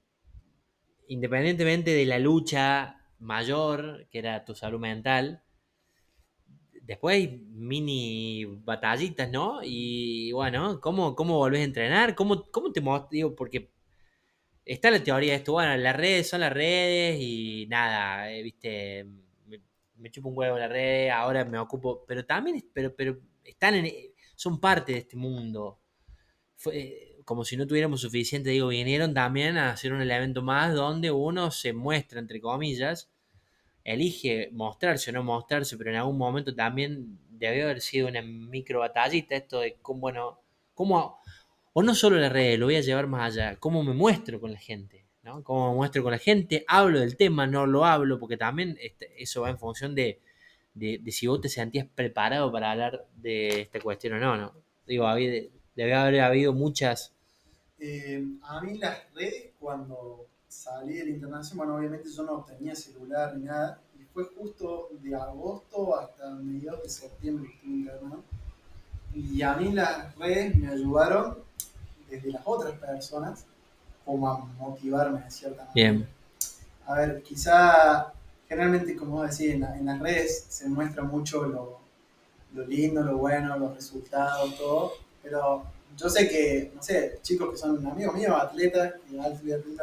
independientemente 1.07 1.91
de 1.91 2.05
la 2.05 2.19
lucha 2.19 2.97
mayor, 3.19 4.07
que 4.09 4.19
era 4.19 4.45
tu 4.45 4.55
salud 4.55 4.79
mental, 4.79 5.43
después 6.91 7.29
mini 7.53 8.43
batallitas, 8.65 9.31
¿no? 9.31 9.61
Y 9.63 10.33
bueno, 10.33 10.81
¿cómo, 10.81 11.15
cómo 11.15 11.37
volvés 11.37 11.61
a 11.61 11.63
entrenar? 11.63 12.15
¿Cómo, 12.15 12.51
cómo 12.51 12.73
te 12.73 12.81
Digo, 13.09 13.33
porque 13.33 13.71
está 14.65 14.91
la 14.91 15.01
teoría 15.01 15.31
de 15.31 15.37
esto, 15.37 15.53
bueno, 15.53 15.77
las 15.77 15.95
redes 15.95 16.27
son 16.29 16.41
las 16.41 16.51
redes 16.51 17.17
y 17.21 17.65
nada, 17.69 18.29
eh, 18.29 18.43
viste, 18.43 19.05
me, 19.45 19.61
me 19.95 20.11
chupo 20.11 20.27
un 20.27 20.37
huevo 20.37 20.57
las 20.57 20.69
redes, 20.69 21.13
ahora 21.13 21.45
me 21.45 21.59
ocupo, 21.59 22.03
pero 22.05 22.25
también, 22.25 22.61
pero, 22.73 22.93
pero 22.93 23.21
están 23.45 23.75
son 24.35 24.59
parte 24.59 24.91
de 24.91 24.97
este 24.99 25.15
mundo. 25.15 25.79
Fue, 26.57 26.77
eh, 26.77 27.21
como 27.23 27.45
si 27.45 27.55
no 27.55 27.67
tuviéramos 27.67 28.01
suficiente, 28.01 28.49
digo, 28.49 28.67
vinieron 28.67 29.13
también 29.13 29.57
a 29.57 29.71
hacer 29.71 29.93
un 29.93 30.01
elemento 30.01 30.41
más 30.41 30.73
donde 30.73 31.09
uno 31.09 31.51
se 31.51 31.71
muestra, 31.71 32.19
entre 32.19 32.41
comillas, 32.41 33.09
elige 33.83 34.49
mostrarse 34.51 35.09
o 35.11 35.13
no 35.13 35.23
mostrarse, 35.23 35.77
pero 35.77 35.91
en 35.91 35.97
algún 35.97 36.17
momento 36.17 36.53
también 36.53 37.19
debió 37.29 37.65
haber 37.65 37.81
sido 37.81 38.07
una 38.07 38.21
micro 38.21 38.79
batallita 38.79 39.35
esto 39.35 39.59
de 39.59 39.77
cómo, 39.81 40.01
bueno, 40.01 40.39
cómo, 40.73 41.19
o 41.73 41.83
no 41.83 41.95
solo 41.95 42.17
las 42.17 42.31
redes, 42.31 42.59
lo 42.59 42.67
voy 42.67 42.75
a 42.75 42.81
llevar 42.81 43.07
más 43.07 43.33
allá, 43.33 43.55
cómo 43.57 43.83
me 43.83 43.93
muestro 43.93 44.39
con 44.39 44.51
la 44.51 44.59
gente, 44.59 45.05
¿no? 45.23 45.43
Cómo 45.43 45.69
me 45.69 45.75
muestro 45.75 46.03
con 46.03 46.11
la 46.11 46.19
gente, 46.19 46.63
hablo 46.67 46.99
del 46.99 47.17
tema, 47.17 47.47
no 47.47 47.65
lo 47.65 47.85
hablo, 47.85 48.19
porque 48.19 48.37
también 48.37 48.77
este, 48.79 49.11
eso 49.21 49.41
va 49.41 49.49
en 49.49 49.57
función 49.57 49.95
de, 49.95 50.19
de, 50.73 50.99
de 51.01 51.11
si 51.11 51.27
vos 51.27 51.41
te 51.41 51.49
sentías 51.49 51.87
preparado 51.87 52.51
para 52.51 52.71
hablar 52.71 53.07
de 53.15 53.61
esta 53.61 53.79
cuestión 53.79 54.13
o 54.13 54.19
no, 54.19 54.37
¿no? 54.37 54.53
Digo, 54.85 55.07
había, 55.07 55.43
debe 55.75 55.93
haber 55.93 56.21
habido 56.21 56.53
muchas... 56.53 57.13
Eh, 57.79 58.23
a 58.43 58.61
mí 58.61 58.77
las 58.77 59.11
redes, 59.15 59.51
cuando 59.59 60.27
salí 60.51 60.95
del 60.97 61.09
internación, 61.09 61.57
bueno, 61.57 61.75
obviamente 61.77 62.09
yo 62.11 62.23
no 62.23 62.43
tenía 62.43 62.75
celular 62.75 63.35
ni 63.37 63.45
nada, 63.45 63.79
y 63.99 64.03
fue 64.13 64.25
justo 64.37 64.89
de 65.01 65.15
agosto 65.15 65.97
hasta 65.97 66.29
mediados 66.31 66.83
de 66.83 66.89
septiembre 66.89 67.47
que 67.49 67.55
estuve 67.55 67.73
internado. 67.73 68.23
Y 69.13 69.41
a 69.41 69.53
mí 69.55 69.71
las 69.71 70.15
redes 70.15 70.55
me 70.55 70.67
ayudaron 70.69 71.37
desde 72.09 72.31
las 72.31 72.41
otras 72.45 72.73
personas 72.77 73.45
como 74.05 74.29
a 74.29 74.39
motivarme 74.39 75.21
de 75.21 75.31
cierta 75.31 75.65
manera. 75.65 75.73
Bien. 75.73 76.07
A 76.85 76.95
ver, 76.95 77.23
quizá 77.23 78.11
generalmente, 78.49 78.95
como 78.95 79.11
vos 79.17 79.29
decís, 79.29 79.53
en, 79.53 79.61
la- 79.61 79.77
en 79.77 79.85
las 79.85 79.99
redes 79.99 80.45
se 80.49 80.67
muestra 80.67 81.03
mucho 81.03 81.43
lo, 81.45 81.79
lo 82.53 82.65
lindo, 82.65 83.01
lo 83.03 83.17
bueno, 83.17 83.57
los 83.57 83.73
resultados, 83.75 84.57
todo, 84.57 84.93
pero 85.23 85.63
yo 85.97 86.09
sé 86.09 86.27
que, 86.27 86.71
no 86.75 86.81
sé, 86.81 87.19
chicos 87.21 87.51
que 87.51 87.57
son 87.57 87.85
amigos 87.85 88.15
míos, 88.15 88.35
atletas, 88.39 88.93
de 89.09 89.21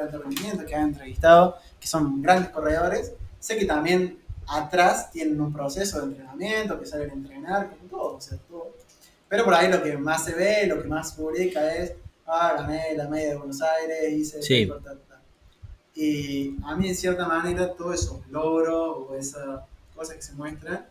alto 0.00 0.18
rendimiento, 0.18 0.64
que 0.66 0.74
han 0.74 0.88
entrevistado, 0.88 1.56
que 1.78 1.86
son 1.86 2.20
grandes 2.22 2.50
corredores, 2.50 3.12
sé 3.38 3.56
que 3.56 3.64
también 3.64 4.18
atrás 4.48 5.10
tienen 5.10 5.40
un 5.40 5.52
proceso 5.52 5.98
de 6.00 6.06
entrenamiento, 6.06 6.78
que 6.80 6.86
salen 6.86 7.10
a 7.10 7.14
entrenar, 7.14 7.70
como 7.70 7.82
todo, 7.90 8.16
o 8.16 8.20
sea, 8.20 8.38
todo. 8.48 8.74
Pero 9.28 9.44
por 9.44 9.54
ahí 9.54 9.70
lo 9.70 9.82
que 9.82 9.96
más 9.96 10.24
se 10.24 10.34
ve, 10.34 10.66
lo 10.66 10.82
que 10.82 10.88
más 10.88 11.12
publica 11.12 11.74
es 11.74 11.92
ah, 12.26 12.54
gané 12.58 12.94
la 12.96 13.08
media 13.08 13.30
de 13.30 13.36
Buenos 13.36 13.60
Aires, 13.62 14.12
hice 14.12 14.42
Sí. 14.42 14.64
récord, 14.64 14.82
ta, 14.82 14.94
ta. 14.94 15.20
Y 15.94 16.56
a 16.64 16.76
mí, 16.76 16.88
en 16.88 16.94
cierta 16.96 17.26
manera, 17.26 17.72
todos 17.74 18.02
esos 18.02 18.26
logros 18.28 19.08
o 19.08 19.14
esas 19.14 19.60
cosas 19.94 20.16
que 20.16 20.22
se 20.22 20.32
muestran 20.34 20.86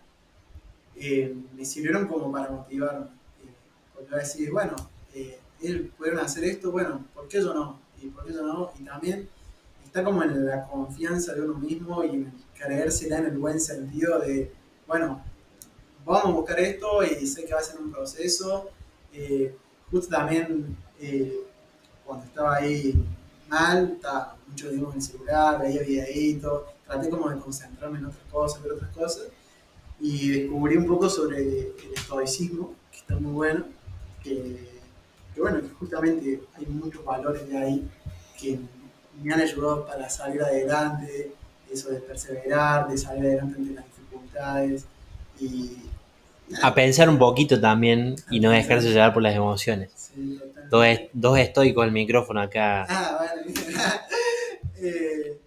eh, 0.95 1.35
me 1.55 1.63
sirvieron 1.63 2.07
como 2.07 2.31
para 2.31 2.49
motivarme. 2.49 3.05
Eh, 3.05 3.49
porque 3.93 4.15
a 4.15 4.17
decir, 4.17 4.51
bueno, 4.51 4.75
eh, 5.17 5.39
él 5.61 5.91
pudieron 5.97 6.19
hacer 6.19 6.43
esto, 6.43 6.71
bueno, 6.71 7.03
¿por 7.13 7.27
qué 7.27 7.41
yo 7.41 7.53
no? 7.53 7.79
Y 8.01 8.07
por 8.07 8.25
qué 8.25 8.33
yo 8.33 8.43
no? 8.43 8.71
Y 8.79 8.83
también 8.83 9.27
está 9.83 10.03
como 10.03 10.21
en 10.21 10.45
la 10.45 10.67
confianza 10.67 11.33
de 11.33 11.41
uno 11.41 11.55
mismo 11.57 12.03
y 12.03 12.09
en 12.09 12.33
creérsela 12.55 13.17
en 13.17 13.25
el 13.25 13.37
buen 13.39 13.59
sentido 13.59 14.19
de, 14.19 14.51
bueno, 14.85 15.23
vamos 16.05 16.25
a 16.25 16.31
buscar 16.31 16.59
esto 16.59 17.03
y 17.03 17.25
sé 17.25 17.45
que 17.45 17.53
va 17.53 17.59
a 17.59 17.63
ser 17.63 17.79
un 17.79 17.91
proceso. 17.91 18.69
Eh, 19.11 19.55
justo 19.89 20.15
también 20.15 20.77
eh, 20.99 21.33
cuando 22.05 22.25
estaba 22.25 22.57
ahí 22.57 22.93
mal, 23.49 23.93
estaba 23.95 24.37
mucho 24.47 24.69
tiempo 24.69 24.91
en 24.91 24.97
el 24.97 25.01
celular, 25.01 25.61
veía 25.61 25.81
videitos, 25.81 26.63
traté 26.85 27.09
como 27.09 27.29
de 27.29 27.39
concentrarme 27.39 27.97
en 27.97 28.05
otras 28.05 28.23
cosas, 28.31 28.61
ver 28.61 28.73
otras 28.73 28.91
cosas, 28.95 29.27
y 29.99 30.29
descubrí 30.29 30.77
un 30.77 30.85
poco 30.85 31.09
sobre 31.09 31.39
el 31.39 31.73
estoicismo, 31.95 32.75
que 32.91 32.97
está 32.97 33.15
muy 33.15 33.31
bueno, 33.31 33.65
que, 34.23 34.76
que 35.37 35.41
bueno, 35.41 35.61
que 35.61 35.69
justamente 35.69 36.41
hay 36.57 36.65
muchos 36.65 37.05
valores 37.05 37.47
de 37.47 37.57
ahí 37.57 37.87
que 38.41 38.59
me 39.21 39.33
han 39.33 39.41
ayudado 39.41 39.85
para 39.85 40.09
salir 40.09 40.41
adelante, 40.41 41.31
eso 41.71 41.89
de 41.91 41.99
perseverar, 41.99 42.87
de 42.87 42.97
salir 42.97 43.25
adelante 43.25 43.55
ante 43.59 43.73
las 43.73 43.85
dificultades, 43.85 44.85
y... 45.39 45.77
A 46.63 46.73
pensar 46.73 47.07
un 47.09 47.19
poquito 47.19 47.59
también 47.59 48.15
y 48.31 48.39
no 48.39 48.49
dejarse 48.51 48.89
llevar 48.89 49.13
por 49.13 49.21
las 49.21 49.35
emociones. 49.35 49.91
Sí. 50.15 50.39
Dos, 50.71 50.85
dos 51.13 51.37
estoicos 51.37 51.83
al 51.83 51.91
micrófono 51.91 52.39
acá. 52.41 52.85
Ah, 52.89 53.17
bueno, 53.19 53.59
eh, 54.77 55.37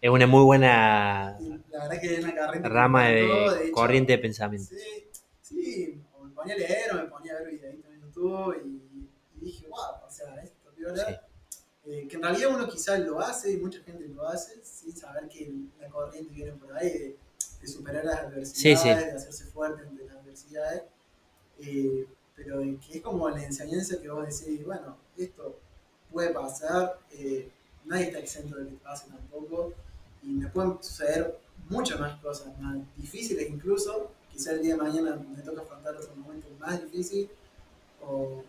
Es 0.00 0.10
una 0.10 0.26
muy 0.26 0.42
buena 0.42 1.38
la 1.70 1.88
verdad 1.88 2.00
que 2.00 2.14
es 2.14 2.24
una 2.24 2.68
rama 2.68 3.08
de 3.08 3.24
hecho, 3.24 3.72
corriente 3.72 4.12
de 4.12 4.18
pensamiento. 4.18 4.68
Sí, 4.68 5.08
sí, 5.40 6.00
o 6.18 6.24
me 6.24 6.30
ponía 6.32 6.54
a 6.54 6.58
leer 6.58 6.92
o 6.92 6.96
me 6.96 7.02
ponía 7.04 7.34
a 7.34 7.38
ver 7.38 7.52
videitos 7.52 7.92
en 7.92 8.00
YouTube 8.00 8.56
y, 8.64 8.77
y 9.40 9.44
dije, 9.46 9.66
wow, 9.68 10.06
o 10.06 10.10
sea, 10.10 10.34
esto 10.42 10.70
piola. 10.76 11.06
Sí. 11.06 11.14
Eh, 11.90 12.06
que 12.08 12.16
en 12.16 12.22
realidad 12.22 12.50
uno 12.54 12.68
quizás 12.68 13.00
lo 13.00 13.18
hace 13.20 13.52
y 13.52 13.56
mucha 13.56 13.80
gente 13.82 14.06
lo 14.08 14.26
hace 14.28 14.60
sin 14.62 14.94
saber 14.94 15.26
que 15.28 15.50
la 15.80 15.88
corriente 15.88 16.34
viene 16.34 16.52
por 16.52 16.76
ahí 16.76 16.90
de, 16.90 17.16
de 17.62 17.66
superar 17.68 18.04
las 18.04 18.18
adversidades, 18.20 18.58
Sí, 18.58 18.76
sí. 18.76 18.88
de 18.88 19.12
hacerse 19.12 19.44
fuerte 19.46 19.82
ante 19.82 20.04
las 20.04 20.16
adversidades. 20.16 20.82
Eh, 21.60 22.06
pero 22.36 22.60
que 22.60 22.98
es 22.98 23.00
como 23.02 23.28
la 23.30 23.42
enseñanza 23.42 24.00
que 24.00 24.08
vos 24.10 24.24
decís, 24.26 24.64
bueno, 24.64 24.96
esto 25.16 25.58
puede 26.12 26.30
pasar, 26.30 26.98
eh, 27.12 27.50
nadie 27.84 28.04
está 28.06 28.18
exento 28.20 28.56
de 28.56 28.68
que 28.68 28.76
pase 28.76 29.08
tampoco, 29.08 29.72
y 30.22 30.28
me 30.28 30.46
pueden 30.48 30.80
suceder 30.82 31.38
muchas 31.68 31.98
más 31.98 32.20
cosas, 32.20 32.56
más 32.60 32.76
difíciles 32.96 33.48
incluso, 33.50 34.12
quizá 34.32 34.52
el 34.52 34.62
día 34.62 34.74
de 34.76 34.82
mañana 34.82 35.16
me 35.16 35.42
toca 35.42 35.62
afrontar 35.62 35.96
otro 35.96 36.14
momento 36.16 36.48
más 36.60 36.80
difícil, 36.82 37.28
o- 38.02 38.44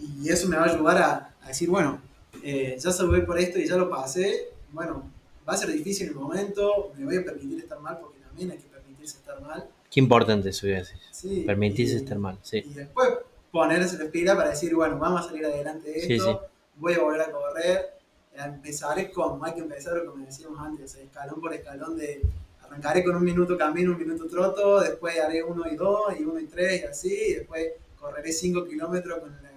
y 0.00 0.28
eso 0.28 0.48
me 0.48 0.56
va 0.56 0.64
a 0.64 0.72
ayudar 0.74 0.98
a, 0.98 1.34
a 1.42 1.48
decir, 1.48 1.68
bueno, 1.68 2.00
eh, 2.42 2.76
ya 2.78 2.90
salvé 2.92 3.22
por 3.22 3.38
esto 3.38 3.58
y 3.58 3.66
ya 3.66 3.76
lo 3.76 3.88
pasé, 3.90 4.48
bueno, 4.72 5.10
va 5.48 5.54
a 5.54 5.56
ser 5.56 5.70
difícil 5.72 6.08
el 6.08 6.14
momento, 6.14 6.92
me 6.96 7.04
voy 7.04 7.16
a 7.16 7.24
permitir 7.24 7.58
estar 7.60 7.80
mal 7.80 7.98
porque 8.00 8.18
también 8.20 8.50
hay 8.50 8.58
que 8.58 8.68
permitirse 8.68 9.18
estar 9.18 9.40
mal. 9.40 9.66
Qué 9.90 10.00
importante 10.00 10.50
eso 10.50 10.66
decir. 10.66 10.98
Sí, 11.12 11.42
Permitirse 11.46 11.94
y- 11.94 11.96
estar 11.96 12.18
mal, 12.18 12.38
sí. 12.42 12.58
y 12.58 12.74
después 12.74 13.08
ponerse 13.50 13.96
la 14.02 14.10
pila 14.10 14.36
para 14.36 14.50
decir, 14.50 14.74
bueno, 14.74 14.98
vamos 14.98 15.24
a 15.24 15.28
salir 15.28 15.44
adelante 15.46 15.90
de 15.90 16.00
Sí, 16.00 16.12
esto, 16.14 16.42
voy 16.76 16.92
a 16.94 17.00
volver 17.00 17.20
a 17.22 17.30
correr, 17.30 17.90
empezaré 18.34 19.10
con, 19.10 19.42
hay 19.44 19.54
que 19.54 19.60
empezar 19.60 20.04
como 20.04 20.24
decíamos 20.24 20.58
antes, 20.60 20.94
escalón 20.96 21.40
por 21.40 21.54
escalón 21.54 21.96
de 21.96 22.20
arrancaré 22.62 23.02
con 23.04 23.16
un 23.16 23.24
minuto 23.24 23.56
camino, 23.56 23.92
un 23.92 23.98
minuto 23.98 24.26
troto, 24.26 24.80
después 24.80 25.18
haré 25.20 25.42
uno 25.42 25.64
y 25.70 25.76
dos, 25.76 26.12
y 26.18 26.24
uno 26.24 26.38
y 26.40 26.46
tres, 26.46 26.82
y 26.82 26.84
así, 26.84 27.14
y 27.28 27.34
después 27.34 27.72
correré 27.98 28.32
cinco 28.32 28.64
kilómetros 28.66 29.20
con, 29.20 29.30
la- 29.42 29.55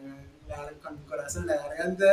la- 0.49 0.71
con 0.83 0.97
el 0.97 1.03
corazón 1.05 1.43
en 1.43 1.47
la 1.49 1.57
garganta, 1.67 2.05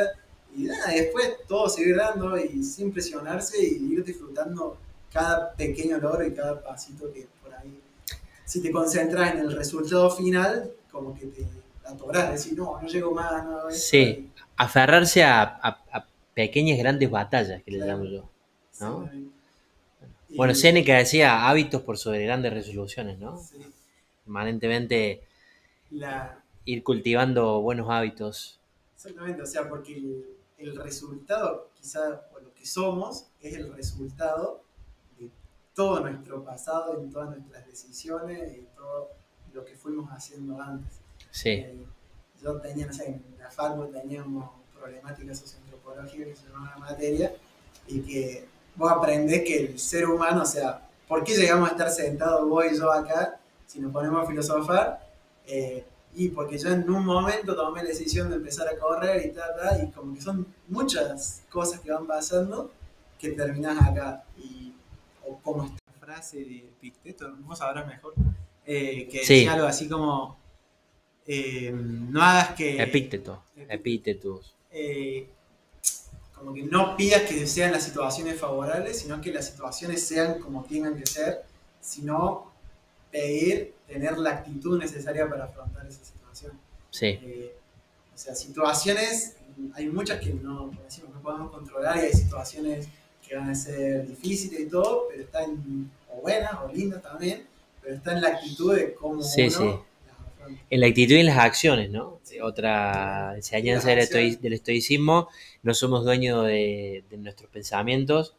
y 0.55 0.64
nada, 0.64 0.95
y 0.95 1.01
después 1.01 1.34
todo 1.49 1.68
seguir 1.68 1.97
dando 1.97 2.37
y 2.39 2.62
sin 2.62 2.93
presionarse 2.93 3.57
y 3.62 3.93
ir 3.93 4.05
disfrutando 4.05 4.78
cada 5.12 5.53
pequeño 5.53 5.99
logro 5.99 6.24
y 6.26 6.34
cada 6.34 6.62
pasito 6.62 7.12
que 7.12 7.26
por 7.43 7.53
ahí 7.55 7.80
si 8.45 8.62
te 8.62 8.70
concentras 8.70 9.32
en 9.32 9.41
el 9.41 9.53
resultado 9.57 10.09
final, 10.11 10.70
como 10.93 11.14
que 11.18 11.26
te 11.26 11.45
atorás, 11.84 12.30
decir, 12.30 12.57
no, 12.57 12.80
no 12.80 12.87
llego 12.89 13.12
más, 13.12 13.45
no 13.45 13.59
hago 13.59 13.68
esto", 13.68 13.82
Sí. 13.91 14.30
Aferrarse 14.59 15.22
a, 15.24 15.43
a- 15.43 15.82
a 15.93 16.07
pequeñas 16.34 16.78
grandes 16.78 17.11
batallas, 17.11 17.62
que 17.62 17.70
le 17.72 17.78
Claro. 17.78 17.93
llamo 17.93 18.05
yo. 18.05 18.28
y- 18.78 18.82
¿no? 18.84 19.11
y- 20.28 20.37
Bueno, 20.37 20.55
Seneca 20.55 20.97
decía 20.97 21.49
hábitos 21.49 21.82
por 21.82 21.97
sobre 21.99 22.24
grandes 22.24 22.53
resoluciones, 22.53 23.18
¿no? 23.18 23.39
sí, 23.39 23.57
Permanentemente 24.24 25.22
la- 25.91 26.39
ir 26.67 26.85
cultivando 26.85 27.62
buenos 27.62 27.89
hábitos. 27.89 28.61
exactamente, 28.95 29.41
o 29.43 29.47
sea, 29.47 29.69
porque 29.69 29.97
el, 29.97 30.27
el 30.59 30.77
resultado, 30.77 31.71
quizá, 31.75 32.29
o 32.35 32.41
lo 32.41 32.53
que 32.53 32.67
somos, 32.67 33.29
es 33.41 33.55
el 33.55 33.73
resultado 33.73 34.62
de 35.19 35.31
todo 35.75 36.01
nuestro 36.01 36.45
pasado, 36.45 37.01
en 37.01 37.11
todas 37.11 37.31
nuestras 37.31 37.67
decisiones 37.67 38.53
y 38.59 38.67
todo 38.77 39.11
lo 39.55 39.64
que 39.64 39.75
fuimos 39.75 40.11
haciendo 40.11 40.61
antes. 40.61 41.01
Sí, 41.31 41.51
Eh, 41.51 41.87
yo 42.43 42.61
tenía, 42.61 42.87
no 42.87 42.93
sé, 42.93 43.07
en 43.07 43.25
la 43.39 43.51
facu 43.51 43.87
teníamos 43.87 44.51
problemáticas 44.79 45.39
socioantropológicas 45.39 46.29
que 46.29 46.37
se 46.37 46.49
llama 46.49 46.75
una 46.77 46.87
materia, 46.87 47.35
y 47.87 48.01
que 48.01 48.47
vos 48.75 48.91
aprendés 48.91 49.45
que 49.45 49.59
el 49.64 49.79
ser 49.79 50.07
humano, 50.07 50.43
o 50.43 50.47
sea, 50.47 50.87
¿por 51.07 51.23
qué 51.25 51.35
llegamos 51.37 51.69
a 51.69 51.73
estar 51.73 51.91
sentados 51.91 52.49
vos 52.49 52.64
y 52.71 52.77
yo 52.77 52.93
acá 52.93 53.39
si 53.67 53.81
nos 53.81 53.93
ponemos 53.93 54.23
a 54.23 54.27
filosofar? 54.27 55.07
Eh, 55.47 55.85
y 56.17 56.29
porque 56.31 56.59
yo 56.59 56.71
en 56.71 56.89
un 56.91 57.05
momento 57.05 57.55
tomé 57.55 57.83
la 57.83 57.91
decisión 57.91 58.31
de 58.31 58.37
empezar 58.37 58.67
a 58.69 58.77
correr 58.79 59.27
y 59.27 59.31
tal, 59.33 59.51
tal, 59.61 59.85
y 59.85 59.91
como 59.93 60.14
que 60.14 60.21
son 60.23 60.47
muchas 60.69 61.43
cosas 61.51 61.81
que 61.81 61.91
van 61.93 62.07
pasando 62.07 62.71
que 63.19 63.31
terminás 63.31 63.81
acá. 63.83 64.25
Y, 64.39 64.73
o 65.27 65.37
como 65.39 65.64
esta 65.64 65.79
frase 66.01 66.39
de 66.39 66.57
Epicteto, 66.59 67.35
vos 67.41 67.59
sabrás 67.59 67.87
mejor, 67.87 68.14
eh, 68.67 69.07
que 69.11 69.19
Sí. 69.25 69.35
decía 69.35 69.53
algo 69.55 69.67
así 69.67 69.89
como, 69.89 70.37
eh, 71.27 71.71
no 71.73 72.23
hagas 72.23 72.51
que... 72.55 72.81
epíteto, 72.83 73.43
epítetos. 73.69 74.55
eh, 74.71 75.29
como 76.35 76.53
que 76.53 76.62
no 76.64 76.97
pidas 76.99 77.23
que 77.23 77.47
sean 77.47 77.73
las 77.73 77.83
situaciones 77.85 78.39
favorables, 78.39 78.99
sino 79.01 79.21
que 79.23 79.33
las 79.33 79.47
situaciones 79.47 80.07
sean 80.07 80.39
como 80.39 80.64
tengan 80.64 80.95
que 80.99 81.07
ser, 81.07 81.45
sino 81.81 82.53
pedir, 83.11 83.73
tener 83.87 84.18
la 84.18 84.30
actitud 84.30 84.78
necesaria 84.78 85.28
para 85.28 85.45
afrontar 85.45 85.87
esa 85.87 86.05
situación. 86.05 86.53
Sí, 86.91 87.07
Eh, 87.22 87.55
o 88.14 88.18
sea, 88.18 88.34
situaciones, 88.34 89.37
hay 89.74 89.87
muchas 89.89 90.20
que 90.20 90.32
no, 90.32 90.70
decimos, 90.84 91.14
no 91.14 91.20
podemos 91.20 91.51
controlar 91.51 91.97
y 91.99 92.01
hay 92.01 92.12
situaciones 92.12 92.89
que 93.26 93.37
van 93.37 93.51
a 93.51 93.55
ser 93.55 94.07
difíciles 94.07 94.61
y 94.61 94.66
todo, 94.66 95.09
pero 95.11 95.22
están, 95.24 95.91
o 96.11 96.20
buenas 96.22 96.53
o 96.64 96.72
lindas 96.72 97.03
también, 97.03 97.47
pero 97.82 97.97
está 97.97 98.12
en 98.12 98.22
la 98.22 98.28
actitud 98.28 98.74
de 98.74 98.95
cómo 98.95 99.22
Sí, 99.22 99.43
uno 99.43 99.51
sí. 99.51 99.64
las 99.64 99.76
en 100.70 100.80
la 100.80 100.87
actitud 100.87 101.14
y 101.14 101.20
en 101.20 101.26
las 101.26 101.39
acciones, 101.39 101.91
¿no? 101.91 102.20
Otra 102.43 103.32
enseñanza 103.34 103.91
del 103.91 104.53
estoicismo, 104.53 105.28
no 105.62 105.74
somos 105.74 106.05
dueños 106.05 106.47
de, 106.47 107.05
de 107.11 107.16
nuestros 107.18 107.51
pensamientos, 107.51 108.34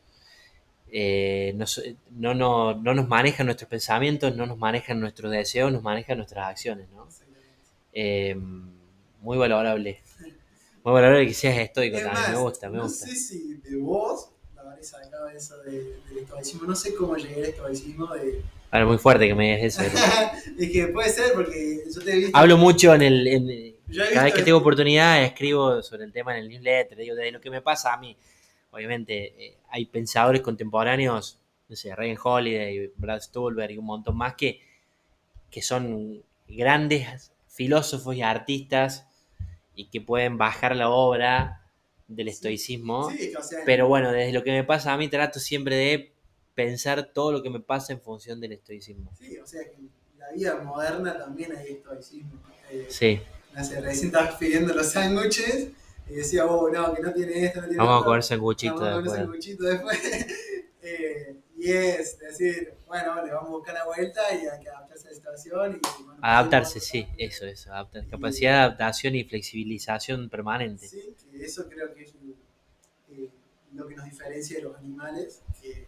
eh, 0.92 1.54
no, 1.56 1.68
so- 1.68 1.82
no, 2.12 2.34
no- 2.34 2.76
no 2.76 2.94
nos 2.94 3.08
manejan 3.08 3.46
nuestros 3.48 3.70
pensamientos, 3.70 4.36
no 4.36 4.46
nos 4.46 4.58
manejan 4.58 5.00
nuestros 5.00 5.32
deseos, 5.32 5.72
nos 5.72 5.84
manejan 5.84 6.18
nuestras 6.18 6.48
acciones, 6.50 6.88
¿no? 6.90 7.08
Eh, 7.94 8.36
muy 9.22 9.38
valorable. 9.38 10.02
Muy 10.84 10.94
valorable 10.94 11.28
que 11.28 11.34
seas 11.34 11.58
estoico 11.58 11.98
Es 11.98 12.04
también, 12.04 12.24
más, 12.24 12.32
me 12.32 12.38
gusta, 12.38 12.70
me 12.70 12.78
no 12.78 12.84
gusta. 12.84 13.08
sé 13.08 13.16
si 13.16 13.56
de 13.56 13.76
vos 13.78 14.30
la 14.56 14.62
habré 14.62 14.84
sacado 14.84 15.28
eso 15.30 15.58
de, 15.64 15.72
del 16.10 16.18
estoicismo. 16.20 16.68
No 16.68 16.76
sé 16.76 16.96
cómo 16.96 17.18
llegué 17.18 17.36
al 17.36 17.46
estoicismo 17.46 18.14
de. 18.16 18.42
Ahora, 18.72 18.86
muy 18.86 18.98
fuerte 18.98 19.28
que 19.28 19.36
me 19.36 19.58
digas 19.58 19.80
eso. 19.80 19.82
es 20.58 20.72
que 20.72 20.88
puede 20.88 21.10
ser 21.10 21.34
porque 21.34 21.84
yo 21.94 22.02
te 22.02 22.12
he 22.12 22.16
visto. 22.18 22.38
Hablo 22.38 22.58
mucho 22.58 22.94
en 22.94 23.02
el... 23.02 23.28
en- 23.28 23.76
cada 24.14 24.26
vez 24.26 24.34
que 24.34 24.44
tengo 24.44 24.58
oportunidad 24.58 25.24
escribo 25.24 25.82
sobre 25.82 26.04
el 26.04 26.12
tema 26.12 26.38
en 26.38 26.44
el 26.44 26.50
newsletter, 26.50 26.98
digo, 26.98 27.16
de 27.16 27.32
lo 27.32 27.40
que 27.42 27.50
me 27.50 27.62
pasa 27.62 27.94
a 27.94 27.98
mí. 27.98 28.16
Obviamente 28.72 29.46
eh, 29.46 29.58
hay 29.70 29.86
pensadores 29.86 30.42
contemporáneos, 30.42 31.40
no 31.70 31.76
sé, 31.76 31.96
Ryan 31.96 32.18
Holiday, 32.24 32.92
Brad 32.96 33.22
Stulberg 33.22 33.72
y 33.72 33.78
un 33.78 33.86
montón 33.86 34.18
más 34.18 34.36
que, 34.36 34.62
que 35.50 35.62
son 35.62 36.24
grandes 36.48 37.32
filósofos 37.48 38.16
y 38.16 38.22
artistas 38.22 39.08
y 39.76 39.86
que 39.90 40.02
pueden 40.02 40.38
bajar 40.38 40.76
la 40.76 40.90
obra 40.90 41.64
del 42.08 42.28
Sí, 42.28 42.34
estoicismo. 42.34 43.12
Sí, 43.12 43.34
o 43.36 43.44
sea, 43.44 43.60
Pero 43.66 43.88
bueno, 43.88 44.12
desde 44.12 44.34
lo 44.34 44.44
que 44.44 44.52
me 44.52 44.64
pasa 44.64 44.94
a 44.94 44.98
mí 44.98 45.10
trato 45.10 45.40
siempre 45.40 45.76
de 45.76 46.14
pensar 46.56 47.12
todo 47.14 47.32
lo 47.32 47.44
que 47.44 47.50
me 47.50 47.60
pasa 47.60 47.94
en 47.94 48.02
función 48.02 48.40
del 48.40 48.54
estoicismo. 48.54 49.12
Sí, 49.18 49.38
o 49.38 49.46
sea 49.48 49.64
que 49.64 49.76
en 49.78 49.92
la 50.18 50.32
vida 50.32 50.56
moderna 50.64 51.18
también 51.18 51.56
hay 51.56 51.74
estoicismo. 51.74 52.32
Eh, 52.72 52.88
Sí, 52.90 53.20
no 53.56 53.64
sé, 53.64 53.82
recién 53.82 54.08
estabas 54.08 54.36
pidiendo 54.36 54.74
los 54.74 54.88
sándwiches 54.92 55.70
y 56.10 56.14
decía, 56.16 56.46
oh, 56.46 56.70
no, 56.70 56.94
que 56.94 57.02
no 57.02 57.14
tiene 57.14 57.46
esto, 57.46 57.62
no 57.62 57.68
tiene 57.68 57.78
Vamos 57.78 57.94
a 57.94 57.98
otro. 57.98 58.06
comer 58.06 58.24
sanguchito 58.24 58.76
Vamos 58.76 59.14
a 59.14 59.26
comer 59.26 59.40
después. 59.42 60.26
Eh, 60.90 61.36
y 61.58 61.70
es 61.72 62.18
decir, 62.20 62.74
bueno, 62.88 63.26
le 63.26 63.34
vamos 63.34 63.50
a 63.50 63.52
buscar 63.52 63.74
la 63.74 63.86
vuelta 63.86 64.22
y 64.34 64.46
hay 64.48 64.60
que 64.64 64.70
adaptarse 64.70 65.08
a 65.08 65.12
la 65.12 65.16
situación. 65.18 65.82
Y, 65.84 66.04
bueno, 66.04 66.20
Adaptarse, 66.22 66.80
sí, 66.80 67.06
eso, 67.18 67.46
eso. 67.46 67.72
adaptar- 67.74 68.08
capacidad 68.10 68.52
de 68.52 68.58
adaptación 68.60 69.16
y 69.16 69.26
flexibilización 69.26 70.30
permanente. 70.30 70.88
Sí, 70.88 71.14
que 71.30 71.44
eso 71.44 71.68
creo 71.68 71.94
que 71.94 72.04
es 72.04 72.14
eh, 73.10 73.30
lo 73.74 73.86
que 73.86 73.96
nos 73.96 74.06
diferencia 74.06 74.58
de 74.58 74.64
los 74.64 74.78
animales, 74.78 75.42
que 75.62 75.88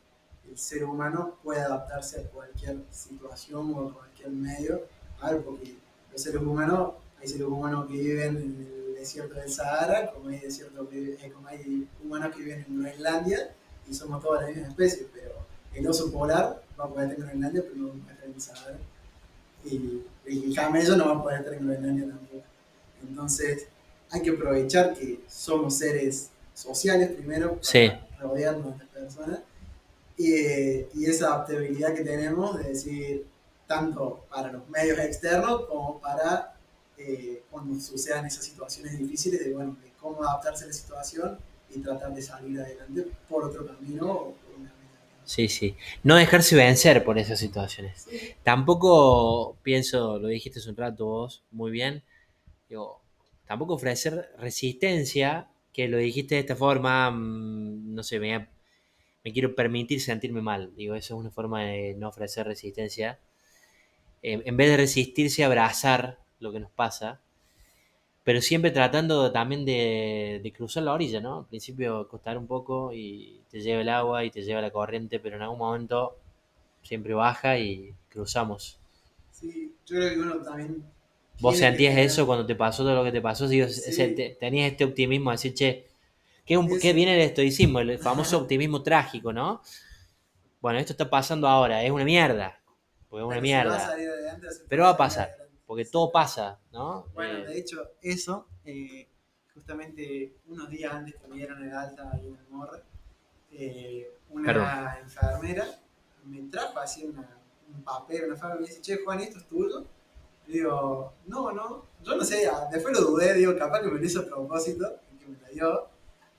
el 0.50 0.58
ser 0.58 0.84
humano 0.84 1.38
puede 1.44 1.62
adaptarse 1.62 2.20
a 2.20 2.24
cualquier 2.24 2.78
situación 2.92 3.74
o 3.76 3.90
a 3.90 3.94
cualquier 3.94 4.32
medio. 4.32 4.82
A 5.22 5.32
ver, 5.32 5.44
porque 5.44 5.76
los 6.12 6.22
seres 6.22 6.42
humanos, 6.42 6.94
hay 7.22 7.28
seres 7.28 7.48
humanos 7.48 7.88
que 7.88 7.94
viven 7.94 8.36
en 8.38 8.68
el 8.68 8.79
desierto 9.00 9.36
del 9.36 9.50
Sahara, 9.50 10.12
como 10.12 10.30
hay, 10.30 10.40
desierto 10.40 10.88
eh, 10.92 11.32
como 11.34 11.48
hay 11.48 11.88
humanos 12.04 12.36
que 12.36 12.44
viven 12.44 12.66
en 12.68 12.80
Groenlandia, 12.82 13.54
y 13.90 13.94
somos 13.94 14.22
todas 14.22 14.44
la 14.44 14.48
misma 14.50 14.68
especie, 14.70 15.08
pero 15.14 15.34
el 15.74 15.88
oso 15.88 16.12
polar 16.12 16.64
va 16.80 16.86
a 16.86 16.88
poder 16.90 17.10
estar 17.10 17.20
en 17.20 17.26
Groenlandia, 17.26 17.64
pero 17.64 17.76
no 17.76 17.88
va 17.90 18.10
a 18.10 18.14
estar 18.14 18.26
en 18.28 18.34
el 18.34 18.42
Sahara. 18.42 18.78
Y, 19.66 20.04
y 20.28 20.46
el 20.50 20.56
camello 20.56 20.96
no 20.96 21.06
va 21.08 21.16
a 21.20 21.24
poder 21.24 21.40
estar 21.40 21.54
en 21.54 21.66
Groenlandia 21.66 22.08
tampoco. 22.08 22.44
Entonces, 23.02 23.68
hay 24.12 24.22
que 24.22 24.30
aprovechar 24.32 24.94
que 24.94 25.20
somos 25.28 25.78
seres 25.78 26.30
sociales 26.54 27.10
primero 27.12 27.52
para 27.54 27.64
Sí. 27.64 27.92
rodearnos 28.20 28.78
de 28.80 28.86
personas 28.86 29.40
y, 30.18 30.34
y 30.94 31.06
esa 31.06 31.28
adaptabilidad 31.28 31.94
que 31.94 32.04
tenemos 32.04 32.58
de 32.58 32.70
decir 32.70 33.26
tanto 33.68 34.26
para 34.30 34.52
los 34.52 34.68
medios 34.70 35.00
externos 35.00 35.66
como 35.68 36.00
para 36.02 36.56
eh, 37.00 37.44
cuando 37.50 37.80
sucedan 37.80 38.26
esas 38.26 38.46
situaciones 38.46 38.98
difíciles 39.00 39.40
de 39.44 39.54
bueno 39.54 39.78
de 39.82 39.92
cómo 40.00 40.24
adaptarse 40.24 40.66
a 40.66 40.68
la 40.68 40.74
situación 40.74 41.40
y 41.74 41.80
tratar 41.82 42.14
de 42.14 42.22
salir 42.22 42.60
adelante 42.60 43.08
por 43.28 43.46
otro 43.46 43.66
camino 43.66 44.12
o 44.12 44.34
por 44.36 44.56
una. 44.60 44.74
Sí, 45.24 45.48
sí. 45.48 45.78
No 46.04 46.16
dejarse 46.16 46.56
vencer 46.56 47.04
por 47.04 47.18
esas 47.20 47.40
situaciones. 47.40 48.08
Sí, 48.10 48.34
Tampoco 48.44 49.58
pienso, 49.64 50.20
lo 50.20 50.28
dijiste 50.28 50.60
hace 50.60 50.70
un 50.70 50.78
rato 50.78 51.06
vos, 51.06 51.44
muy 51.52 51.72
bien, 51.72 52.04
digo, 52.70 53.02
tampoco 53.48 53.76
ofrecer 53.76 54.32
resistencia, 54.40 55.50
que 55.74 55.88
lo 55.88 55.98
dijiste 55.98 56.36
de 56.36 56.42
esta 56.42 56.56
forma, 56.56 57.12
mm, 57.12 57.96
no 57.96 58.04
sé, 58.04 58.20
me, 58.20 58.50
me 59.24 59.34
quiero 59.34 59.56
permitir 59.56 60.02
sentirme 60.02 60.42
mal. 60.42 60.76
Digo, 60.76 60.96
eso 60.96 61.16
es 61.16 61.20
una 61.20 61.32
forma 61.32 61.64
de 61.64 61.96
no 61.96 62.10
ofrecer 62.10 62.48
resistencia. 62.48 63.20
Eh, 64.22 64.42
en 64.46 64.58
vez 64.58 64.70
de 64.70 64.78
resistirse, 64.78 65.44
abrazar 65.44 66.20
lo 66.40 66.52
que 66.52 66.60
nos 66.60 66.72
pasa, 66.72 67.20
pero 68.24 68.42
siempre 68.42 68.72
tratando 68.72 69.32
también 69.32 69.66
de, 69.66 70.40
de 70.44 70.54
cruzar 70.54 70.84
la 70.84 70.94
orilla, 70.94 71.20
¿no? 71.20 71.40
Al 71.40 71.46
principio 71.48 72.08
costar 72.08 72.38
un 72.38 72.48
poco 72.48 72.92
y 72.94 73.42
te 73.50 73.62
lleva 73.62 73.82
el 73.82 73.90
agua 73.90 74.24
y 74.24 74.32
te 74.32 74.44
lleva 74.44 74.62
la 74.62 74.72
corriente, 74.72 75.20
pero 75.20 75.36
en 75.38 75.42
algún 75.42 75.58
momento 75.60 76.16
siempre 76.84 77.14
baja 77.14 77.58
y 77.60 77.96
cruzamos. 78.10 78.80
sí, 79.32 79.76
yo 79.86 79.96
creo 79.98 80.10
que 80.14 80.20
uno 80.20 80.42
también 80.44 80.84
¿Vos 81.40 81.54
que 81.54 81.60
sentías 81.60 81.98
eso 81.98 82.26
cuando 82.26 82.46
te 82.46 82.56
pasó 82.56 82.84
todo 82.84 82.96
lo 82.96 83.04
que 83.04 83.12
te 83.12 83.22
pasó? 83.22 83.48
Sí. 83.48 83.56
te- 84.16 84.38
tenías 84.40 84.72
este 84.72 84.84
optimismo 84.84 85.30
de 85.32 85.36
decir, 85.36 85.54
che, 85.54 85.86
¿qué, 86.46 86.58
un- 86.58 86.70
Es- 86.76 86.82
qué 86.82 86.94
viene 86.94 87.16
el 87.16 87.22
estoicismo? 87.22 87.80
El 87.80 87.98
famoso 88.00 88.40
optimismo 88.40 88.84
trágico, 88.84 89.34
¿no? 89.34 89.62
Bueno, 90.62 90.80
esto 90.80 90.94
está 90.94 91.10
pasando 91.10 91.48
ahora, 91.48 91.84
es 91.84 91.92
una 91.92 92.06
mierda. 92.06 92.60
Porque 93.10 93.24
es 93.24 93.28
una 93.28 93.36
pero 93.36 93.48
se 93.48 93.64
va 93.66 93.76
a 93.76 93.80
mierda. 93.80 93.88
salir 93.88 94.10
adelante, 94.10 94.52
se 94.52 94.64
Pero 94.70 94.84
va 94.84 94.90
a 94.92 94.98
pasar. 94.98 95.49
Porque 95.70 95.86
todo 95.86 96.12
pasa, 96.12 96.60
¿no? 96.72 97.06
Bueno, 97.14 97.38
Eh, 97.38 97.46
de 97.46 97.60
hecho, 97.60 97.92
eso, 98.02 98.48
eh, 98.66 99.08
justamente 99.54 100.34
unos 100.48 100.68
días 100.68 100.92
antes 100.92 101.14
que 101.16 101.28
me 101.28 101.36
dieron 101.36 101.62
el 101.64 101.72
alta 101.72 102.10
en 102.18 102.36
el 102.36 102.48
morre, 102.50 102.82
eh, 103.52 104.12
una 104.32 104.48
Perdón. 104.48 104.68
enfermera 105.04 105.68
me 106.26 106.42
trajo 106.50 106.80
así 106.80 107.06
una- 107.06 107.38
un 107.72 107.84
papel, 107.84 108.24
una 108.26 108.36
fama, 108.36 108.56
y 108.56 108.62
me 108.62 108.66
dice, 108.68 108.82
che, 108.82 108.98
Juan, 109.04 109.20
¿esto 109.20 109.38
es 109.38 109.46
tuyo? 109.48 109.86
Y 110.48 110.54
digo, 110.54 111.14
no, 111.28 111.52
no, 111.52 111.86
yo 112.02 112.16
no 112.16 112.26
sé, 112.26 112.50
después 112.72 113.00
lo 113.00 113.06
dudé, 113.06 113.36
digo, 113.36 113.56
capaz 113.56 113.82
que 113.82 113.90
me 113.92 114.00
lo 114.00 114.04
hizo 114.04 114.22
a 114.22 114.26
propósito, 114.26 114.96
y 115.14 115.18
que 115.20 115.28
me 115.28 115.38
la 115.40 115.50
dio, 115.50 115.88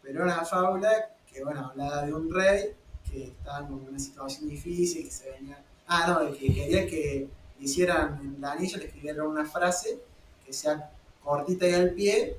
pero 0.03 0.24
era 0.24 0.35
una 0.35 0.45
fábula 0.45 0.91
que, 1.33 1.45
bueno, 1.45 1.68
hablaba 1.68 2.05
de 2.05 2.12
un 2.12 2.35
rey 2.35 2.74
que 3.09 3.28
estaba 3.28 3.64
en 3.64 3.74
una 3.74 3.99
situación 4.01 4.49
difícil, 4.49 5.05
que 5.05 5.11
se 5.12 5.31
venía, 5.31 5.62
ah, 5.87 6.07
no, 6.09 6.24
de 6.24 6.37
que 6.37 6.53
quería 6.53 6.85
que 6.89 7.28
le 7.28 7.39
hicieran 7.61 8.21
en 8.23 8.37
el 8.37 8.45
anillo, 8.45 8.79
le 8.79 8.87
escribieran 8.87 9.27
una 9.27 9.45
frase 9.45 10.01
que 10.45 10.53
sea 10.53 10.91
cortita 11.23 11.67
y 11.67 11.75
al 11.75 11.91
pie, 11.91 12.37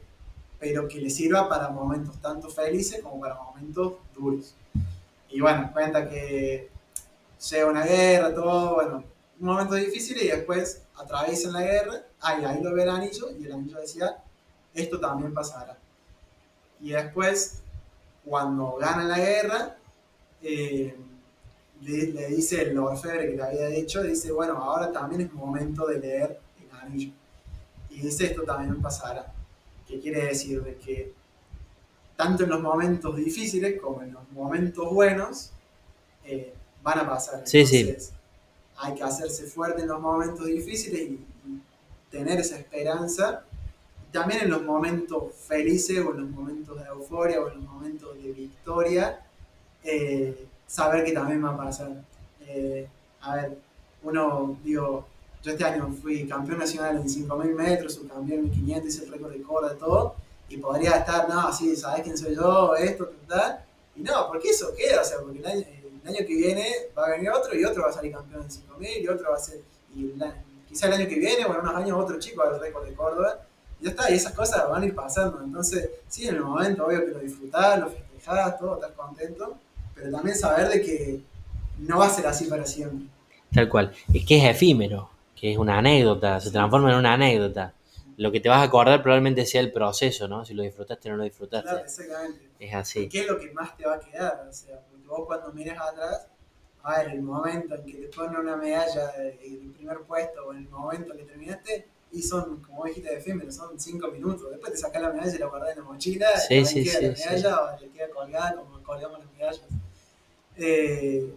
pero 0.59 0.87
que 0.87 0.99
le 0.99 1.09
sirva 1.09 1.47
para 1.47 1.69
momentos 1.69 2.19
tanto 2.21 2.49
felices 2.49 3.01
como 3.01 3.19
para 3.19 3.35
momentos 3.35 3.93
duros. 4.15 4.55
Y 5.29 5.39
bueno, 5.39 5.69
cuenta 5.71 6.09
que 6.09 6.69
llega 7.49 7.65
una 7.67 7.85
guerra, 7.85 8.33
todo, 8.33 8.75
bueno, 8.75 9.03
un 9.39 9.47
momento 9.47 9.75
difícil 9.75 10.17
y 10.21 10.27
después 10.27 10.83
atraviesan 10.95 11.53
la 11.53 11.63
guerra, 11.63 12.03
ahí, 12.19 12.45
ahí 12.45 12.61
lo 12.61 12.73
ve 12.73 12.83
el 12.83 12.89
anillo 12.89 13.31
y 13.39 13.45
el 13.45 13.53
anillo 13.53 13.79
decía, 13.79 14.17
esto 14.73 14.99
también 14.99 15.33
pasará. 15.33 15.77
Y 16.79 16.91
después, 16.91 17.61
cuando 18.25 18.75
ganan 18.77 19.07
la 19.07 19.17
guerra, 19.17 19.77
eh, 20.41 20.95
le, 21.81 22.07
le 22.07 22.27
dice 22.27 22.61
el 22.61 22.77
orfebre 22.77 23.29
que 23.29 23.35
le 23.35 23.43
había 23.43 23.67
dicho, 23.67 24.03
dice, 24.03 24.31
bueno, 24.31 24.53
ahora 24.53 24.91
también 24.91 25.21
es 25.21 25.33
momento 25.33 25.85
de 25.87 25.99
leer 25.99 26.39
el 26.59 26.79
anillo. 26.79 27.11
Y 27.89 28.01
dice, 28.01 28.25
esto 28.27 28.43
también 28.43 28.81
pasará. 28.81 29.33
¿Qué 29.87 29.99
quiere 29.99 30.25
decir? 30.25 30.63
De 30.63 30.75
que 30.77 31.13
tanto 32.15 32.43
en 32.43 32.49
los 32.49 32.61
momentos 32.61 33.15
difíciles 33.15 33.81
como 33.81 34.01
en 34.03 34.13
los 34.13 34.31
momentos 34.31 34.93
buenos 34.93 35.51
eh, 36.23 36.53
van 36.83 36.99
a 36.99 37.09
pasar. 37.09 37.41
Sí, 37.47 37.65
sí. 37.65 37.79
Entonces, 37.79 38.13
hay 38.77 38.95
que 38.95 39.03
hacerse 39.03 39.45
fuerte 39.45 39.81
en 39.81 39.87
los 39.87 39.99
momentos 39.99 40.45
difíciles 40.45 41.01
y, 41.01 41.13
y 41.45 41.61
tener 42.09 42.39
esa 42.39 42.57
esperanza. 42.57 43.43
También 44.11 44.41
en 44.43 44.49
los 44.49 44.63
momentos 44.63 45.33
felices 45.47 45.97
o 45.99 46.11
en 46.11 46.21
los 46.21 46.29
momentos 46.29 46.79
de 46.79 46.85
euforia 46.87 47.41
o 47.41 47.49
en 47.49 47.55
los 47.55 47.63
momentos 47.63 48.21
de 48.21 48.31
victoria, 48.31 49.25
eh, 49.83 50.47
saber 50.71 51.03
que 51.03 51.11
también 51.11 51.43
va 51.43 51.49
a 51.49 51.57
pasar. 51.57 51.89
Eh, 52.47 52.87
a 53.21 53.35
ver, 53.35 53.57
uno, 54.03 54.57
digo, 54.63 55.05
yo 55.43 55.51
este 55.51 55.63
año 55.65 55.93
fui 56.01 56.27
campeón 56.27 56.59
nacional 56.59 56.95
en 56.97 57.07
5.000 57.09 57.53
metros, 57.53 57.95
subcampeón 57.95 58.39
en 58.45 58.51
1.500, 58.51 58.85
hice 58.85 59.03
el 59.05 59.11
récord 59.11 59.31
de 59.33 59.41
Córdoba, 59.41 59.75
todo, 59.77 60.15
y 60.49 60.57
podría 60.57 60.91
estar, 60.91 61.27
no, 61.29 61.47
así, 61.47 61.75
¿sabes 61.75 62.03
quién 62.03 62.17
soy 62.17 62.35
yo? 62.35 62.75
Esto, 62.75 63.11
tal, 63.27 63.63
y 63.95 64.01
no, 64.01 64.27
porque 64.27 64.49
eso 64.49 64.73
queda, 64.75 65.01
o 65.01 65.03
sea, 65.05 65.19
porque 65.19 65.39
el 65.39 65.45
año, 65.45 65.63
el 66.03 66.09
año 66.09 66.25
que 66.25 66.35
viene 66.35 66.65
va 66.97 67.05
a 67.07 67.09
venir 67.11 67.29
otro 67.31 67.53
y 67.57 67.63
otro 67.65 67.83
va 67.83 67.89
a 67.89 67.93
salir 67.93 68.13
campeón 68.13 68.43
en 68.43 68.49
5.000 68.49 69.01
y 69.01 69.07
otro 69.07 69.29
va 69.29 69.35
a 69.35 69.39
ser, 69.39 69.59
y 69.95 70.13
la- 70.15 70.35
quizá 70.67 70.87
el 70.87 70.93
año 70.93 71.07
que 71.09 71.15
viene 71.19 71.45
o 71.45 71.53
en 71.53 71.59
unos 71.59 71.75
años 71.75 71.97
otro 71.99 72.17
chico 72.17 72.43
a 72.43 72.47
el 72.49 72.59
récord 72.61 72.85
de 72.85 72.93
Córdoba, 72.95 73.39
y 73.79 73.85
ya 73.85 73.89
está, 73.91 74.09
y 74.09 74.15
esas 74.15 74.33
cosas 74.33 74.69
van 74.69 74.83
a 74.83 74.85
ir 74.85 74.95
pasando, 74.95 75.41
entonces, 75.43 75.89
sí, 76.07 76.27
en 76.27 76.35
el 76.35 76.41
momento, 76.43 76.85
obvio 76.85 77.05
que 77.05 77.11
lo 77.11 77.19
disfrutás, 77.19 77.79
lo 77.79 77.89
festejás, 77.89 78.57
todo, 78.57 78.75
estás 78.75 78.91
contento, 78.91 79.57
pero 80.01 80.11
también 80.17 80.35
saber 80.35 80.67
de 80.69 80.81
que 80.81 81.19
no 81.79 81.99
va 81.99 82.07
a 82.07 82.09
ser 82.09 82.25
así 82.27 82.45
para 82.45 82.65
siempre. 82.65 83.07
Tal 83.53 83.69
cual. 83.69 83.91
Es 84.13 84.25
que 84.25 84.37
es 84.37 84.43
efímero, 84.55 85.09
que 85.35 85.51
es 85.51 85.57
una 85.57 85.77
anécdota, 85.77 86.39
se 86.39 86.51
transforma 86.51 86.91
en 86.91 86.97
una 86.97 87.13
anécdota. 87.13 87.73
Lo 88.17 88.31
que 88.31 88.39
te 88.39 88.49
vas 88.49 88.59
a 88.59 88.63
acordar 88.63 89.01
probablemente 89.01 89.45
sea 89.45 89.61
el 89.61 89.71
proceso, 89.71 90.27
¿no? 90.27 90.45
Si 90.45 90.53
lo 90.53 90.63
disfrutaste 90.63 91.09
o 91.09 91.11
no 91.13 91.17
lo 91.19 91.23
disfrutaste. 91.23 91.69
Claro, 91.69 91.85
exactamente. 91.85 92.41
Es 92.59 92.73
así. 92.73 93.09
¿Qué 93.09 93.21
es 93.21 93.27
lo 93.27 93.39
que 93.39 93.51
más 93.51 93.75
te 93.77 93.85
va 93.85 93.95
a 93.95 93.99
quedar? 93.99 94.47
O 94.49 94.53
sea, 94.53 94.79
porque 94.89 95.07
vos 95.07 95.25
cuando 95.25 95.51
miras 95.53 95.77
atrás, 95.79 96.27
a 96.83 96.99
ver, 96.99 97.11
el 97.11 97.21
momento 97.21 97.75
en 97.75 97.85
que 97.85 97.93
te 97.93 98.07
ponen 98.07 98.37
una 98.37 98.55
medalla 98.57 99.11
de- 99.13 99.37
del 99.41 99.71
primer 99.75 99.99
puesto 100.01 100.45
o 100.47 100.51
el 100.51 100.67
momento 100.69 101.15
que 101.15 101.23
terminaste, 101.23 101.87
y 102.13 102.21
son, 102.21 102.57
como 102.61 102.85
dijiste, 102.85 103.15
efímeros, 103.17 103.55
son 103.55 103.79
cinco 103.79 104.09
minutos. 104.09 104.49
Después 104.51 104.73
te 104.73 104.77
sacás 104.77 105.01
la 105.01 105.09
medalla 105.11 105.33
y 105.33 105.39
la 105.39 105.45
guardás 105.47 105.71
en 105.71 105.77
la 105.79 105.83
mochila, 105.85 106.27
Sí, 106.37 106.55
y 106.55 106.65
sí, 106.65 106.83
queda 106.83 107.01
la 107.01 107.09
medalla 107.13 107.59
o 107.61 107.79
le 107.79 107.89
queda 107.89 108.09
colgada 108.09 108.55
como 108.55 108.83
colgamos 108.83 109.19
las 109.19 109.31
medallas. 109.31 109.61
Eh, 110.63 111.33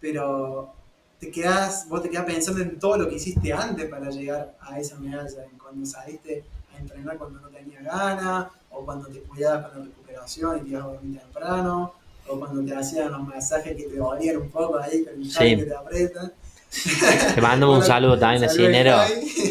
pero 0.00 0.72
te 1.18 1.30
quedás, 1.30 1.86
vos 1.88 2.02
te 2.02 2.08
quedás 2.08 2.24
pensando 2.24 2.62
en 2.62 2.78
todo 2.78 2.96
lo 2.98 3.08
que 3.08 3.16
hiciste 3.16 3.52
antes 3.52 3.88
para 3.90 4.08
llegar 4.10 4.54
a 4.60 4.78
esa 4.78 4.98
medalla, 4.98 5.44
en 5.44 5.58
cuando 5.58 5.84
saliste 5.84 6.44
a 6.74 6.78
entrenar 6.78 7.18
cuando 7.18 7.40
no 7.40 7.48
tenías 7.48 7.82
ganas, 7.84 8.46
o 8.70 8.84
cuando 8.84 9.08
te 9.08 9.20
cuidabas 9.20 9.70
con 9.70 9.80
la 9.80 9.84
recuperación 9.86 10.58
y 10.58 10.60
te 10.62 10.68
ibas 10.70 10.84
a 10.84 10.86
dormir 10.86 11.18
temprano, 11.20 11.92
o 12.28 12.38
cuando 12.38 12.64
te 12.64 12.74
hacían 12.74 13.10
los 13.10 13.22
masajes 13.26 13.76
que 13.76 13.82
te 13.84 13.96
dolían 13.96 14.36
un 14.36 14.50
poco 14.50 14.78
ahí 14.78 15.04
con 15.04 15.14
el 15.14 15.30
Sí. 15.30 15.56
Que 15.56 15.64
te 15.64 15.74
aprieta. 15.74 16.32
Te 17.34 17.40
mandamos 17.40 17.78
un 17.78 17.84
saludo 17.84 18.16
también 18.16 18.44
al 18.44 18.50
Cinero. 18.50 18.96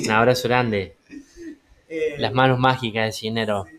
Un 0.05 0.11
abrazo 0.11 0.47
grande. 0.47 0.95
Eh, 1.91 2.17
Las 2.19 2.33
manos 2.33 2.59
mágicas 2.59 3.05
del 3.05 3.13
Cinero. 3.13 3.65
sí, 3.65 3.78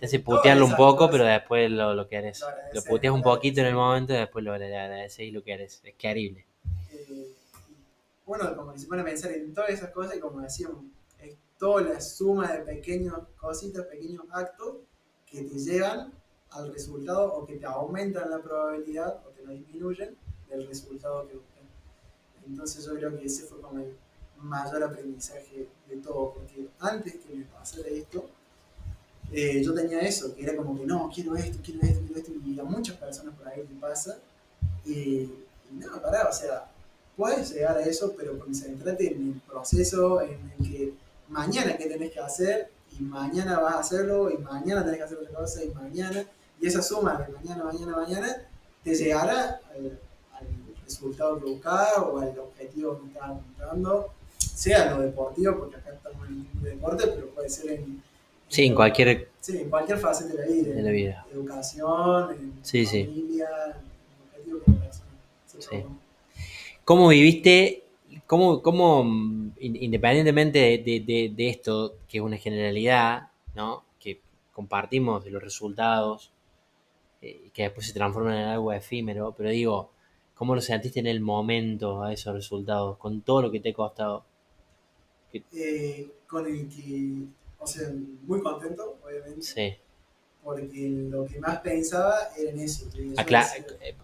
Te 0.00 0.06
hace 0.06 0.18
putearlo 0.18 0.64
un 0.64 0.76
poco, 0.76 1.10
pero 1.10 1.24
después 1.24 1.70
lo, 1.70 1.94
lo. 1.94 1.94
Lo 1.94 2.02
agradeces, 2.02 2.46
Lo 2.72 2.82
puteas 2.82 3.12
un 3.12 3.22
poquito 3.22 3.60
en 3.60 3.66
el 3.66 3.74
momento 3.74 4.14
y 4.14 4.16
después 4.16 4.42
lo 4.42 4.54
agradeces 4.54 5.20
y 5.20 5.30
lo 5.30 5.44
querés. 5.44 5.82
Es 5.84 5.94
querible. 5.94 6.46
Eh, 6.90 7.34
bueno, 8.24 8.56
como 8.56 8.72
que 8.72 8.78
se 8.78 8.86
pone 8.86 9.02
a 9.02 9.04
pensar 9.04 9.30
en 9.32 9.52
todas 9.52 9.70
esas 9.70 9.90
cosas 9.90 10.16
y 10.16 10.20
como 10.20 10.40
decíamos, 10.40 10.84
es 11.20 11.36
toda 11.58 11.82
la 11.82 12.00
suma 12.00 12.50
de 12.50 12.60
pequeñas 12.60 13.14
cositas, 13.36 13.84
pequeños 13.86 14.24
actos 14.32 14.76
que 15.26 15.42
te 15.42 15.58
llevan 15.58 16.12
al 16.52 16.72
resultado 16.72 17.34
o 17.34 17.46
que 17.46 17.56
te 17.56 17.66
aumentan 17.66 18.30
la 18.30 18.38
probabilidad 18.38 19.20
o 19.26 19.30
te 19.30 19.44
lo 19.44 19.52
disminuyen 19.52 20.16
del 20.48 20.66
resultado 20.66 21.28
que 21.28 21.34
buscan. 21.34 21.64
Entonces 22.46 22.86
yo 22.86 22.94
creo 22.94 23.18
que 23.18 23.26
ese 23.26 23.44
fue 23.44 23.60
como 23.60 23.80
el 23.80 23.94
mayor 24.38 24.82
aprendizaje 24.82 25.68
de 25.86 25.96
todo, 25.98 26.32
porque 26.32 26.68
antes 26.80 27.16
que 27.16 27.34
me 27.34 27.44
pasara 27.44 27.88
esto, 27.88 28.30
eh, 29.32 29.62
yo 29.62 29.72
tenía 29.74 30.00
eso, 30.00 30.34
que 30.34 30.42
era 30.42 30.56
como 30.56 30.76
que 30.78 30.84
no, 30.84 31.10
quiero 31.14 31.36
esto, 31.36 31.58
quiero 31.62 31.80
esto, 31.82 32.00
quiero 32.04 32.20
esto, 32.20 32.32
y 32.44 32.58
a 32.58 32.64
muchas 32.64 32.96
personas 32.96 33.34
por 33.36 33.46
ahí 33.46 33.58
le 33.58 33.80
pasa, 33.80 34.18
y, 34.84 35.30
no, 35.70 36.02
pará, 36.02 36.28
o 36.28 36.32
sea, 36.32 36.68
puedes 37.16 37.52
llegar 37.52 37.76
a 37.76 37.82
eso, 37.82 38.12
pero 38.16 38.38
concentrate 38.38 39.12
en 39.12 39.28
el 39.28 39.40
proceso, 39.48 40.20
en 40.20 40.52
el 40.58 40.68
que 40.68 40.94
mañana 41.28 41.76
qué 41.76 41.86
tenés 41.86 42.12
que 42.12 42.18
hacer, 42.18 42.70
y 42.98 43.02
mañana 43.02 43.60
vas 43.60 43.74
a 43.74 43.80
hacerlo, 43.80 44.30
y 44.30 44.38
mañana 44.38 44.82
tenés 44.82 44.98
que 44.98 45.04
hacer 45.04 45.18
otra 45.18 45.38
cosa, 45.38 45.62
y 45.62 45.70
mañana, 45.70 46.24
y 46.60 46.66
esa 46.66 46.82
suma 46.82 47.22
de 47.22 47.32
mañana, 47.32 47.64
mañana, 47.64 47.96
mañana, 47.96 48.36
te 48.82 48.94
llegará 48.94 49.60
al, 49.72 49.98
resultado 50.84 51.38
que 51.38 51.44
buscabas 51.44 51.98
o 51.98 52.18
al 52.18 52.36
objetivo 52.36 53.00
que 53.00 53.06
estabas 53.06 53.38
apuntando, 53.38 54.12
sea 54.36 54.90
lo 54.90 55.02
deportivo, 55.02 55.56
porque 55.56 55.76
acá 55.76 55.92
estamos 55.92 56.26
en 56.26 56.48
un 56.52 56.62
deporte, 56.64 57.06
pero 57.06 57.28
puede 57.28 57.48
ser 57.48 57.70
en, 57.70 58.02
Sí, 58.50 58.66
en 58.66 58.74
cualquier 58.74 59.30
sí, 59.40 59.56
en 59.58 59.70
cualquier 59.70 59.98
faceta 59.98 60.34
de 60.34 60.38
la 60.40 60.46
vida, 60.54 60.74
de 60.74 60.82
la 60.82 60.90
vida. 60.90 61.26
en 61.30 61.38
educación, 61.38 62.30
en 62.32 62.52
Sí, 62.62 62.84
sí. 62.84 63.04
familia, 63.04 63.48
en 64.46 64.74
persona 64.76 65.10
Sí. 65.46 65.56
proponga. 65.68 66.00
¿Cómo 66.84 67.08
viviste, 67.08 67.84
cómo, 68.26 68.60
cómo 68.62 69.02
in- 69.60 69.76
independientemente 69.82 70.58
de, 70.58 70.78
de- 70.78 71.00
de- 71.00 71.32
de 71.34 71.48
esto, 71.48 71.94
que 72.08 72.18
es 72.18 72.24
una 72.24 72.36
generalidad, 72.36 73.28
¿no? 73.54 73.84
Que 74.00 74.20
compartimos 74.52 75.24
de 75.24 75.30
los 75.30 75.42
resultados, 75.42 76.32
eh, 77.22 77.40
y 77.46 77.50
que 77.50 77.62
después 77.64 77.86
se 77.86 77.92
transforman 77.92 78.34
en 78.36 78.48
algo 78.48 78.72
efímero, 78.72 79.34
pero 79.36 79.50
digo, 79.50 79.90
¿cómo 80.34 80.54
lo 80.56 80.60
sentiste 80.60 81.00
en 81.00 81.06
el 81.06 81.20
momento 81.20 82.02
a 82.02 82.12
esos 82.12 82.34
resultados, 82.34 82.98
con 82.98 83.20
todo 83.22 83.42
lo 83.42 83.50
que 83.52 83.60
te 83.60 83.70
ha 83.70 83.74
costado? 83.74 84.24
Eh, 85.32 86.08
con 86.26 86.46
el 86.46 86.68
que, 86.68 87.24
o 87.60 87.66
sea, 87.66 87.88
muy 88.26 88.40
contento, 88.40 88.98
obviamente, 89.04 89.42
Sí. 89.42 89.74
porque 90.42 90.88
lo 91.10 91.26
que 91.26 91.38
más 91.38 91.60
pensaba 91.60 92.14
era 92.38 92.50
en 92.50 92.60
eso. 92.60 92.86
Acla- 93.16 93.46
eh, 93.82 93.94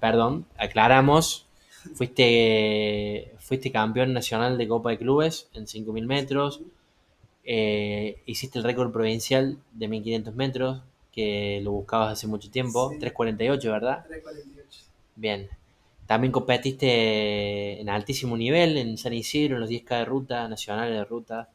perdón, 0.00 0.46
aclaramos. 0.58 1.46
Fuiste, 1.94 3.32
fuiste 3.38 3.72
campeón 3.72 4.12
nacional 4.12 4.56
de 4.56 4.68
Copa 4.68 4.90
de 4.90 4.98
Clubes 4.98 5.48
en 5.54 5.66
5.000 5.66 6.06
metros. 6.06 6.60
eh, 7.44 8.22
hiciste 8.26 8.58
el 8.60 8.64
récord 8.64 8.92
provincial 8.92 9.58
de 9.72 9.88
1.500 9.88 10.34
metros, 10.36 10.80
que 11.12 11.60
lo 11.64 11.72
buscabas 11.72 12.12
hace 12.12 12.28
mucho 12.28 12.50
tiempo. 12.50 12.90
Sí. 12.90 12.98
3.48, 13.00 13.70
¿verdad? 13.72 14.04
348. 14.06 14.78
Bien. 15.16 15.48
También 16.06 16.30
competiste 16.32 17.80
en 17.80 17.88
altísimo 17.88 18.36
nivel 18.36 18.76
en 18.76 18.96
San 18.98 19.12
Isidro, 19.12 19.56
en 19.56 19.60
los 19.62 19.70
10K 19.70 19.98
de 19.98 20.04
ruta, 20.04 20.48
nacionales 20.48 20.94
de 20.96 21.04
ruta. 21.04 21.48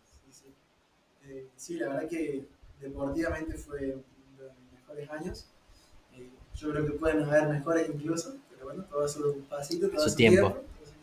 Sí, 1.68 1.76
la 1.76 1.90
verdad 1.90 2.08
que 2.08 2.46
deportivamente 2.80 3.58
fue 3.58 3.98
uno 3.98 4.44
de 4.46 4.52
mis 4.54 4.72
mejores 4.72 5.10
años. 5.10 5.48
Eh, 6.16 6.30
yo 6.56 6.72
creo 6.72 6.86
que 6.86 6.92
pueden 6.94 7.24
haber 7.24 7.50
mejores 7.50 7.90
incluso, 7.94 8.38
pero 8.50 8.68
bueno, 8.68 8.86
todo 8.86 9.04
a 9.04 9.08
su 9.10 9.42
pasito, 9.50 9.90
todo 9.90 10.00
su 10.00 10.12
su 10.12 10.16
tiempo. 10.16 10.60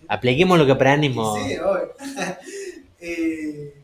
Apliquemos 0.08 0.58
lo 0.58 0.64
que 0.64 0.72
aprendimos. 0.72 1.38
Sí, 1.38 1.58
obvio. 1.58 1.92
Eh, 3.06 3.74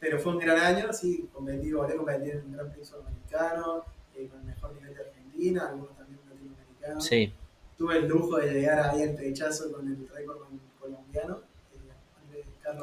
pero 0.00 0.18
fue 0.18 0.32
un 0.32 0.38
gran 0.38 0.56
año, 0.56 0.90
sí, 0.90 1.28
competí, 1.34 1.70
volví 1.70 1.92
a 1.92 1.96
competir 1.96 2.30
en 2.30 2.38
el 2.38 2.52
Gran 2.52 2.72
Prix 2.72 2.88
Sudamericano, 2.88 3.84
eh, 4.14 4.26
con 4.28 4.40
el 4.40 4.46
mejor 4.46 4.72
nivel 4.72 4.94
de 4.94 5.00
Argentina, 5.02 5.68
algunos 5.68 5.94
también 5.98 6.20
latinoamericanos. 6.26 7.04
Sí, 7.04 7.34
Tuve 7.76 7.98
el 7.98 8.08
lujo 8.08 8.38
de 8.38 8.54
llegar 8.54 8.78
ahí 8.88 9.02
al 9.02 9.14
pechazo 9.14 9.70
con 9.70 9.86
el 9.86 10.08
récord 10.08 10.38
colombiano, 10.80 11.42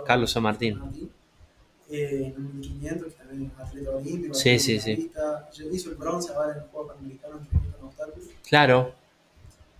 Carlos 0.06 0.32
San 0.32 0.44
Martín. 0.44 0.80
Eh, 1.94 2.34
en 2.36 2.44
un 2.44 2.60
1500, 2.60 3.14
que 3.14 3.24
también 3.24 3.52
es 3.54 3.60
atleta 3.64 3.92
olímpico. 3.92 4.34
Sí, 4.34 4.58
sí, 4.58 4.80
sí. 4.80 5.12
hizo 5.72 5.90
el 5.92 5.96
bronce 5.96 6.34
ahora 6.34 6.54
en 6.54 6.58
el 6.64 6.64
Juego 6.70 6.88
Panamericano 6.88 7.38
en 7.38 7.46
300 7.46 7.76
con 7.76 7.88
obstáculos. 7.90 8.30
claro. 8.48 8.96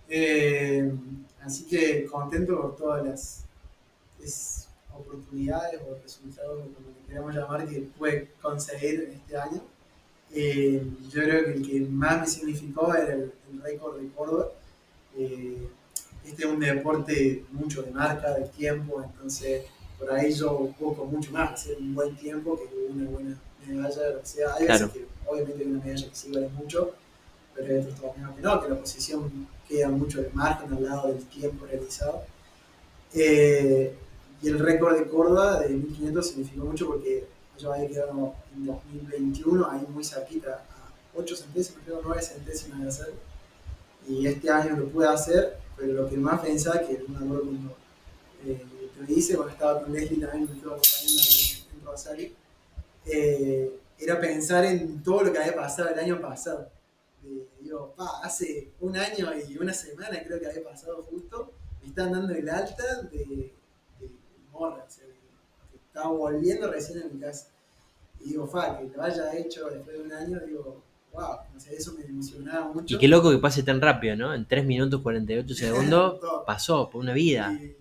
Eh, 0.08 0.92
así 1.40 1.64
que 1.64 2.04
contento 2.04 2.60
por 2.60 2.76
todas 2.76 3.04
las 3.04 3.44
es, 4.22 4.68
oportunidades 4.96 5.80
o 5.82 6.00
resultados, 6.00 6.60
como 6.60 6.88
le 6.88 7.06
queramos 7.08 7.34
llamar, 7.34 7.66
que 7.66 7.80
pude 7.98 8.28
conseguir 8.40 9.10
este 9.12 9.36
año. 9.36 9.60
Eh, 10.32 10.86
yo 11.10 11.20
creo 11.20 11.44
que 11.46 11.52
el 11.54 11.66
que 11.66 11.80
más 11.80 12.20
me 12.20 12.26
significó 12.28 12.94
era 12.94 13.14
el, 13.14 13.32
el 13.52 13.60
récord 13.60 14.00
de 14.00 14.08
Córdoba. 14.10 14.52
Eh, 15.16 15.66
este 16.24 16.44
es 16.44 16.48
un 16.48 16.60
deporte 16.60 17.44
mucho 17.50 17.82
de 17.82 17.90
marca, 17.90 18.34
de 18.34 18.46
tiempo, 18.48 19.02
entonces 19.02 19.66
por 19.98 20.12
ahí 20.12 20.32
yo 20.32 20.72
busco 20.78 21.04
mucho 21.06 21.30
más 21.32 21.52
hacer 21.54 21.78
un 21.78 21.94
buen 21.94 22.14
tiempo 22.16 22.56
que 22.58 22.68
una 22.92 23.08
buena 23.10 23.38
medalla, 23.66 24.10
lo 24.10 24.20
que 24.20 24.26
sea. 24.26 24.54
Hay 24.54 24.66
Claro. 24.66 24.86
veces 24.86 25.02
que 25.02 25.06
obviamente 25.30 25.62
hay 25.64 25.70
una 25.70 25.84
medalla 25.84 26.08
que 26.08 26.14
sí 26.16 26.30
vale 26.32 26.48
mucho, 26.50 26.92
pero 27.54 27.72
hay 27.74 27.80
otros 27.80 28.00
torneos 28.00 28.34
que 28.34 28.40
no, 28.42 28.60
que 28.62 28.68
la 28.68 28.78
posición 28.80 29.48
queda 29.68 29.88
mucho 29.88 30.20
de 30.20 30.30
margen 30.34 30.72
al 30.72 30.84
lado 30.84 31.08
del 31.08 31.24
tiempo 31.26 31.64
realizado. 31.66 32.22
Eh, 33.14 33.94
y 34.42 34.48
el 34.48 34.58
récord 34.58 34.96
de 34.98 35.06
Córdoba 35.08 35.60
de 35.60 35.70
1500 35.70 36.26
significó 36.26 36.64
mucho 36.66 36.86
porque 36.86 37.26
yo 37.58 37.72
había 37.72 37.88
quedado 37.88 38.34
en 38.56 38.66
2021 38.66 39.70
ahí 39.70 39.86
muy 39.88 40.04
cerquita, 40.04 40.64
a 40.68 41.18
8 41.18 41.36
centésimas, 41.36 41.82
creo 41.84 42.00
9 42.04 42.20
centésimas 42.20 42.82
de 42.82 42.88
hacerlo. 42.88 43.14
Y 44.08 44.26
este 44.26 44.50
año 44.50 44.76
lo 44.76 44.88
pude 44.88 45.06
hacer, 45.06 45.56
pero 45.76 45.92
lo 45.94 46.08
que 46.08 46.16
más 46.16 46.40
pensaba, 46.40 46.80
que 46.80 47.02
no 47.08 47.18
me 47.20 47.24
acuerdo 47.24 47.44
cuando 47.44 47.76
eh, 48.44 48.62
lo 48.98 49.12
hice, 49.12 49.36
cuando 49.36 49.52
estaba 49.52 49.82
con 49.82 49.92
Leslie 49.92 50.20
también, 50.20 50.48
me 50.48 50.56
estuvo 50.56 50.74
acompañando 50.74 51.22
en, 51.22 51.78
en 51.78 51.86
Rosario, 51.86 52.30
eh, 53.06 53.80
era 53.98 54.20
pensar 54.20 54.64
en 54.64 55.02
todo 55.02 55.22
lo 55.24 55.32
que 55.32 55.38
había 55.38 55.54
pasado 55.54 55.90
el 55.90 55.98
año 55.98 56.20
pasado. 56.20 56.68
Eh, 57.24 57.46
digo, 57.60 57.94
pa, 57.96 58.20
hace 58.22 58.72
un 58.80 58.96
año 58.96 59.30
y 59.48 59.56
una 59.56 59.72
semana 59.72 60.22
creo 60.24 60.38
que 60.40 60.46
había 60.46 60.64
pasado 60.64 61.02
justo, 61.02 61.52
me 61.82 61.88
están 61.88 62.12
dando 62.12 62.34
el 62.34 62.48
alta 62.48 63.02
de, 63.02 63.18
de 63.18 64.10
morra, 64.52 64.84
o 64.86 64.90
sea, 64.90 65.04
que, 65.04 65.76
estaba 65.86 66.08
volviendo 66.08 66.70
recién 66.70 67.02
a 67.02 67.06
mi 67.06 67.20
casa. 67.20 67.48
Y 68.20 68.30
digo, 68.30 68.46
fa, 68.46 68.78
que 68.78 68.86
lo 68.94 69.02
haya 69.02 69.36
hecho 69.36 69.68
después 69.68 69.96
de 69.96 70.02
un 70.02 70.12
año, 70.12 70.40
digo, 70.40 70.82
wow, 71.12 71.36
no 71.52 71.60
sé, 71.60 71.76
eso 71.76 71.92
me 71.92 72.04
emocionaba 72.04 72.72
mucho. 72.72 72.94
Y 72.94 72.98
qué 72.98 73.08
loco 73.08 73.30
que 73.30 73.38
pase 73.38 73.62
tan 73.62 73.80
rápido, 73.80 74.16
¿no? 74.16 74.34
En 74.34 74.46
3 74.46 74.64
minutos 74.66 75.00
48 75.02 75.54
segundos 75.54 76.20
pasó 76.46 76.90
por 76.90 77.00
una 77.00 77.12
vida. 77.12 77.52
Y, 77.52 77.76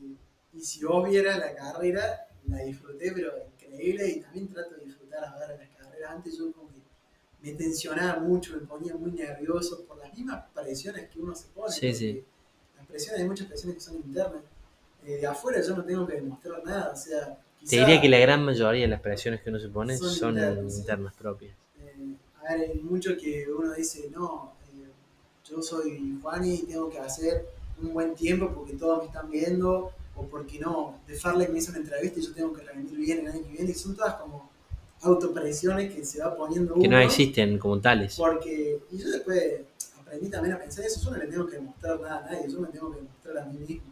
y 0.54 0.62
si 0.62 0.84
vos 0.86 1.10
vieras 1.10 1.40
la 1.40 1.56
carrera, 1.56 2.28
la 2.48 2.60
disfruté, 2.60 3.12
pero 3.12 3.32
increíble, 3.54 4.08
y 4.08 4.22
también 4.22 4.48
trato 4.48 4.76
de 4.76 4.86
disfrutar 4.86 5.26
ahora 5.26 5.56
las 5.58 5.70
carreras. 5.70 6.12
Antes 6.12 6.38
yo 6.38 6.52
como 6.52 6.70
que 6.70 6.82
me 7.42 7.54
tensionaba 7.58 8.20
mucho, 8.20 8.54
me 8.56 8.66
ponía 8.66 8.96
muy 8.96 9.12
nervioso 9.12 9.84
por 9.86 9.98
las 9.98 10.14
mismas 10.14 10.46
presiones 10.54 11.10
que 11.10 11.20
uno 11.20 11.36
se 11.36 11.48
pone. 11.48 11.72
Sí, 11.72 11.94
sí. 11.94 12.24
Las 12.78 12.88
presiones, 12.88 13.22
hay 13.22 13.28
muchas 13.28 13.48
presiones 13.48 13.78
que 13.78 13.82
son 13.82 13.96
internas. 13.96 14.42
Eh, 15.06 15.18
de 15.18 15.28
afuera 15.28 15.62
yo 15.62 15.76
no 15.76 15.84
tengo 15.84 16.08
que 16.08 16.16
demostrar 16.16 16.64
nada, 16.64 16.92
o 16.94 16.96
sea... 16.96 17.40
Te 17.68 17.78
diría 17.78 18.02
que 18.02 18.10
la 18.10 18.20
gran 18.20 18.44
mayoría 18.44 18.82
de 18.82 18.88
las 18.90 19.00
presiones 19.02 19.42
que 19.42 19.50
uno 19.50 19.58
se 19.60 19.70
pone 19.70 19.98
Son 19.98 20.10
son 20.10 20.30
internas, 20.36 20.74
sí. 20.74 20.80
internas 20.82 21.14
propias. 21.14 21.56
Eh, 21.80 22.16
a 22.42 22.56
ver, 22.56 22.72
hay 22.72 22.80
mucho 22.80 23.16
que 23.18 23.46
uno 23.50 23.74
dice, 23.74 24.10
no, 24.10 24.54
eh, 24.68 24.92
yo 25.50 25.62
soy 25.62 26.20
Juan 26.22 26.44
y 26.46 26.64
tengo 26.64 26.90
que 26.90 27.00
hacer 27.00 27.46
un 27.82 27.94
buen 27.94 28.16
tiempo 28.16 28.52
porque 28.54 28.74
todos 28.74 29.00
me 29.00 29.06
están 29.06 29.30
viendo, 29.30 29.92
o 30.16 30.28
porque 30.28 30.60
no, 30.60 31.00
de 31.08 31.16
Farlek 31.16 31.50
me 31.50 31.60
hizo 31.60 31.72
una 31.72 31.80
entrevista 31.80 32.20
y 32.20 32.24
yo 32.24 32.34
tengo 32.34 32.54
que 32.54 32.62
rendir 32.64 32.98
bien 32.98 33.20
el 33.20 33.28
año 33.28 33.42
que 33.44 33.50
viene, 33.50 33.72
y 33.72 33.74
son 33.74 33.96
todas 33.96 34.16
como 34.16 34.50
autopresiones 35.02 35.94
que 35.94 36.06
se 36.06 36.20
va 36.22 36.36
poniendo 36.36 36.74
Que 36.76 36.88
no 36.88 36.96
uno, 36.98 37.00
existen 37.00 37.58
como 37.58 37.80
tales. 37.80 38.16
Porque, 38.16 38.80
y 38.92 38.98
yo 38.98 39.10
después 39.10 39.62
aprendí 40.00 40.30
también 40.30 40.56
a 40.56 40.60
pensar 40.60 40.86
eso, 40.86 41.02
yo 41.04 41.12
no 41.12 41.18
le 41.18 41.28
tengo 41.28 41.46
que 41.48 41.56
demostrar 41.58 42.00
nada 42.00 42.20
a 42.26 42.32
nadie, 42.32 42.50
yo 42.50 42.60
me 42.60 42.68
tengo 42.70 42.92
que 42.92 42.98
demostrar 42.98 43.38
a 43.40 43.46
mí 43.46 43.58
mismo. 43.60 43.92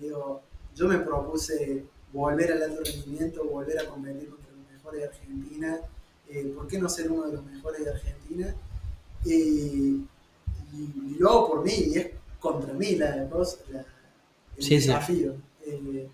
Digo, 0.00 0.42
yo 0.74 0.88
me 0.88 0.98
propuse 0.98 1.84
volver 2.12 2.52
al 2.52 2.62
alto 2.62 2.82
rendimiento, 2.84 3.44
volver 3.44 3.78
a 3.80 3.86
competir 3.86 4.28
contra 4.28 4.50
los 4.52 4.70
mejores 4.72 5.00
de 5.00 5.06
Argentina, 5.08 5.78
eh, 6.28 6.52
¿por 6.54 6.68
qué 6.68 6.78
no 6.78 6.88
ser 6.88 7.10
uno 7.10 7.26
de 7.26 7.32
los 7.32 7.44
mejores 7.44 7.84
de 7.84 7.90
Argentina? 7.90 8.54
Y, 9.24 9.30
y- 9.32 10.06
y 10.72 11.16
lo 11.18 11.28
hago 11.30 11.48
por 11.48 11.64
mí, 11.64 11.72
y 11.72 11.98
es 11.98 12.08
contra 12.40 12.72
mí 12.74 12.96
la, 12.96 13.16
la- 13.16 13.84
el 14.56 14.62
Sí, 14.62 14.80
sí. 14.80 14.88
Eh, 15.66 16.08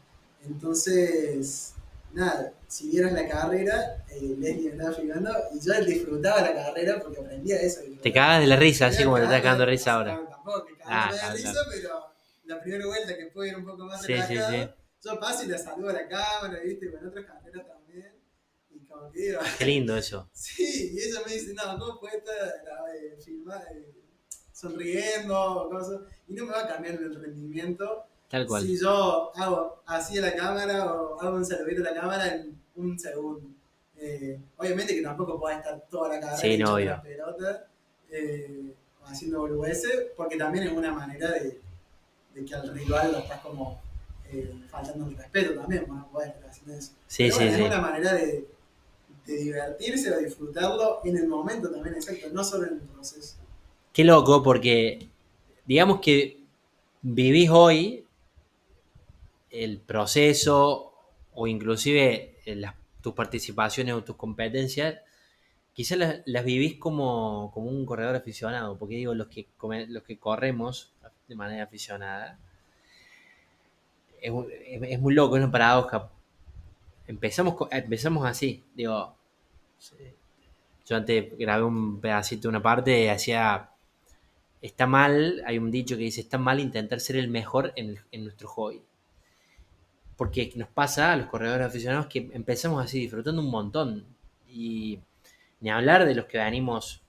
entonces, 0.44 1.74
nada, 2.12 2.53
si 2.66 2.90
vieras 2.90 3.12
la 3.12 3.26
carrera, 3.28 4.05
eh, 4.11 4.36
Leslie 4.38 4.70
me 4.70 4.76
estaba 4.76 4.94
filmando 4.94 5.30
y 5.55 5.61
yo 5.61 5.84
disfrutaba 5.84 6.40
la 6.42 6.55
carrera 6.55 7.01
porque 7.03 7.20
aprendía 7.20 7.61
eso. 7.61 7.80
Te 8.03 8.12
cagas 8.12 8.40
de 8.40 8.46
la 8.46 8.57
risa, 8.57 8.86
así 8.86 9.05
como 9.05 9.16
te 9.16 9.24
estás 9.24 9.40
cagando 9.42 9.64
de 9.64 9.70
risa 9.70 9.94
ahora. 9.94 10.16
Tampoco 10.28 10.64
me 10.70 10.76
cago 10.76 10.90
Ah, 10.90 11.11
de 11.12 11.18
claro, 11.18 11.34
risa, 11.36 11.53
claro. 11.53 11.68
pero 11.72 12.07
la 12.44 12.61
primera 12.62 12.86
vuelta 12.86 13.16
que 13.16 13.26
puedo 13.26 13.46
ir 13.49 13.57
un 13.57 13.64
poco 13.64 13.84
más 13.84 14.01
Sí, 14.01 14.14
sí, 14.14 14.34
relajado, 14.34 14.53
sí. 14.53 15.09
yo 15.09 15.20
paso 15.20 15.44
y 15.44 15.46
le 15.49 15.59
saludo 15.59 15.90
a 15.90 15.92
la 15.92 16.09
cámara, 16.09 16.61
viste, 16.64 16.90
con 16.92 17.07
otras 17.07 17.24
carreras 17.26 17.66
también. 17.66 18.12
Y 18.70 18.78
como 18.86 19.11
que 19.11 19.18
digo, 19.20 19.40
Qué 19.59 19.64
lindo 19.64 19.96
eso. 19.96 20.28
sí, 20.32 20.92
y 20.94 21.01
ella 21.03 21.20
me 21.26 21.32
dice, 21.34 21.53
no, 21.55 21.78
¿cómo 21.78 22.01
puede 22.01 22.18
estar 22.18 22.38
eh, 22.94 23.16
filmar, 23.24 23.62
eh, 23.74 23.94
sonriendo, 24.53 25.68
cosas, 25.70 26.01
y 26.26 26.34
no 26.34 26.46
me 26.46 26.53
va 26.53 26.64
a 26.64 26.68
cambiar 26.68 26.94
el 26.96 27.14
rendimiento 27.14 28.05
Tal 28.29 28.47
cual. 28.47 28.62
si 28.62 28.79
yo 28.79 29.33
hago 29.35 29.83
así 29.87 30.18
a 30.18 30.22
la 30.22 30.35
cámara 30.35 30.93
o 30.93 31.20
hago 31.20 31.37
un 31.37 31.45
saludito 31.45 31.83
a 31.83 31.93
la 31.93 32.01
cámara 32.01 32.35
en 32.35 32.59
un 32.76 32.99
segundo. 32.99 33.49
Eh, 33.97 34.39
obviamente 34.57 34.95
que 34.95 35.03
tampoco 35.03 35.41
pueda 35.41 35.57
estar 35.57 35.81
toda 35.91 36.11
la 36.11 36.20
carrera 36.20 36.39
Sí, 36.39 36.57
no, 36.57 36.79
la 36.79 37.03
pelota, 37.03 37.66
eh, 38.11 38.74
o 39.03 39.07
haciendo 39.07 39.41
boludeces, 39.41 40.09
porque 40.16 40.37
también 40.37 40.68
es 40.68 40.72
una 40.72 40.93
manera 40.93 41.33
de, 41.33 41.61
de 42.35 42.45
que 42.45 42.55
al 42.55 42.72
rival 42.72 43.12
lo 43.12 43.18
estás 43.18 43.41
como 43.41 43.81
eh, 44.31 44.55
faltando 44.70 45.07
el 45.09 45.16
respeto 45.16 45.55
también, 45.55 45.85
bueno, 45.87 46.03
no 46.03 46.09
puedes 46.12 46.33
estar 46.33 46.49
haciendo 46.51 46.74
eso. 46.74 46.93
Sí, 47.07 47.24
Pero 47.24 47.33
sí, 47.33 47.39
bueno, 47.39 47.57
sí. 47.57 47.62
Es 47.62 47.66
una 47.66 47.81
manera 47.81 48.12
de, 48.14 48.49
de 49.26 49.37
divertirse 49.37 50.12
o 50.14 50.18
disfrutarlo 50.18 51.01
en 51.05 51.16
el 51.16 51.26
momento 51.26 51.70
también, 51.70 51.95
exacto, 51.97 52.29
no 52.33 52.45
solo 52.45 52.66
en 52.66 52.74
el 52.74 52.81
proceso. 52.81 53.37
Qué 53.93 54.05
loco, 54.05 54.43
porque 54.43 55.09
digamos 55.66 56.01
que 56.01 56.39
vivís 57.03 57.51
hoy 57.51 58.05
el 59.51 59.78
proceso 59.78 60.92
o 61.34 61.46
inclusive 61.46 62.36
eh, 62.46 62.62
tus 63.01 63.14
participaciones 63.14 63.94
o 63.94 64.05
tus 64.05 64.16
competencias, 64.16 65.01
quizás 65.72 65.99
las, 66.24 66.44
vivís 66.44 66.76
como, 66.78 67.51
como 67.55 67.68
un 67.68 67.86
corredor 67.86 68.16
aficionado, 68.16 68.76
porque 68.76 68.96
digo, 68.96 69.14
los 69.14 69.28
que, 69.28 69.46
los 69.88 70.03
que 70.03 70.18
corremos 70.18 70.92
de 71.28 71.36
manera 71.36 71.64
aficionada, 71.64 72.38
es, 74.20 74.32
muy 75.01 75.14
loco, 75.14 75.36
es 75.36 75.42
una 75.42 75.53
paradoja. 75.53 76.11
Empezamos, 77.07 77.55
empezamos 77.70 78.26
así, 78.26 78.64
digo, 78.74 79.14
yo 80.84 80.96
antes 80.96 81.38
grabé 81.38 81.62
un 81.62 82.01
pedacito, 82.01 82.49
una 82.49 82.62
parte, 82.62 83.05
y 83.05 83.09
hacía 83.09 83.70
está 84.61 84.86
mal, 84.86 85.42
hay 85.46 85.59
un 85.59 85.70
dicho 85.70 85.96
que 85.96 86.03
dice, 86.03 86.20
está 86.20 86.38
mal 86.38 86.59
intentar 86.61 87.01
ser 87.01 87.16
el 87.16 87.28
mejor 87.28 87.72
en, 87.76 87.99
en 88.11 88.24
nuestro 88.24 88.49
hobby. 88.49 88.82
Porque 90.18 90.52
nos 90.56 90.68
pasa 90.68 91.12
a 91.12 91.16
los 91.16 91.28
corredores 91.28 91.66
aficionados 91.66 92.06
que 92.08 92.28
empezamos 92.34 92.84
así, 92.84 92.98
disfrutando 93.00 93.40
un 93.40 93.50
montón. 93.50 94.04
Y 94.46 94.98
ni 95.60 95.70
hablar 95.70 96.04
de 96.04 96.14
los 96.14 96.26
que 96.26 96.36
venimos, 96.36 97.00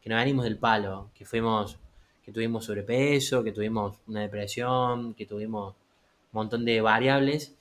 que 0.00 0.08
nos 0.10 0.18
venimos 0.20 0.44
del 0.44 0.58
palo, 0.58 1.10
que 1.14 1.24
fuimos, 1.24 1.78
que 2.22 2.30
tuvimos 2.30 2.66
sobrepeso, 2.66 3.42
que 3.42 3.52
tuvimos 3.52 3.96
una 4.06 4.20
depresión, 4.20 5.14
que 5.14 5.26
tuvimos 5.26 5.72
un 5.74 5.76
montón 6.32 6.64
de 6.64 6.80
variables. 6.80 7.54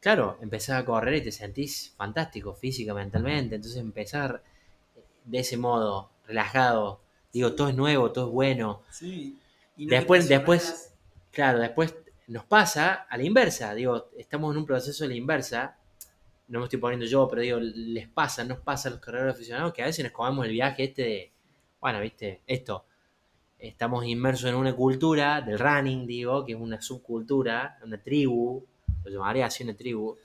Claro, 0.00 0.38
empezás 0.40 0.80
a 0.80 0.84
correr 0.84 1.14
y 1.16 1.22
te 1.22 1.32
sentís 1.32 1.92
fantástico 1.96 2.54
física, 2.54 2.94
mentalmente. 2.94 3.56
Entonces 3.56 3.80
empezar 3.80 4.42
de 5.24 5.38
ese 5.38 5.56
modo, 5.56 6.10
relajado, 6.26 7.00
digo, 7.32 7.54
todo 7.54 7.68
es 7.70 7.74
nuevo, 7.74 8.12
todo 8.12 8.26
es 8.28 8.32
bueno. 8.32 8.82
Sí. 8.90 9.38
Y 9.78 9.86
Después- 9.86 10.28
después-. 10.28 10.92
Claro, 11.32 11.60
después 11.60 11.94
nos 12.30 12.44
pasa 12.44 13.06
a 13.10 13.16
la 13.16 13.24
inversa, 13.24 13.74
digo, 13.74 14.10
estamos 14.16 14.52
en 14.52 14.58
un 14.58 14.64
proceso 14.64 15.02
de 15.02 15.08
la 15.08 15.16
inversa, 15.16 15.76
no 16.46 16.60
me 16.60 16.66
estoy 16.66 16.78
poniendo 16.78 17.04
yo, 17.04 17.26
pero 17.28 17.42
digo, 17.42 17.58
les 17.58 18.06
pasa, 18.08 18.44
nos 18.44 18.60
pasa 18.60 18.88
a 18.88 18.92
los 18.92 19.00
corredores 19.00 19.34
aficionados 19.34 19.72
que 19.72 19.82
a 19.82 19.86
veces 19.86 20.04
nos 20.04 20.12
comemos 20.12 20.46
el 20.46 20.52
viaje 20.52 20.84
este 20.84 21.02
de, 21.02 21.32
bueno, 21.80 22.00
viste, 22.00 22.42
esto, 22.46 22.86
estamos 23.58 24.04
inmersos 24.06 24.48
en 24.48 24.54
una 24.54 24.76
cultura 24.76 25.40
del 25.40 25.58
running, 25.58 26.06
digo, 26.06 26.44
que 26.44 26.52
es 26.52 26.58
una 26.60 26.80
subcultura, 26.80 27.80
una 27.82 28.00
tribu, 28.00 28.64
lo 29.02 29.10
llamaría 29.10 29.46
así 29.46 29.64
una 29.64 29.74
tribu, 29.74 30.16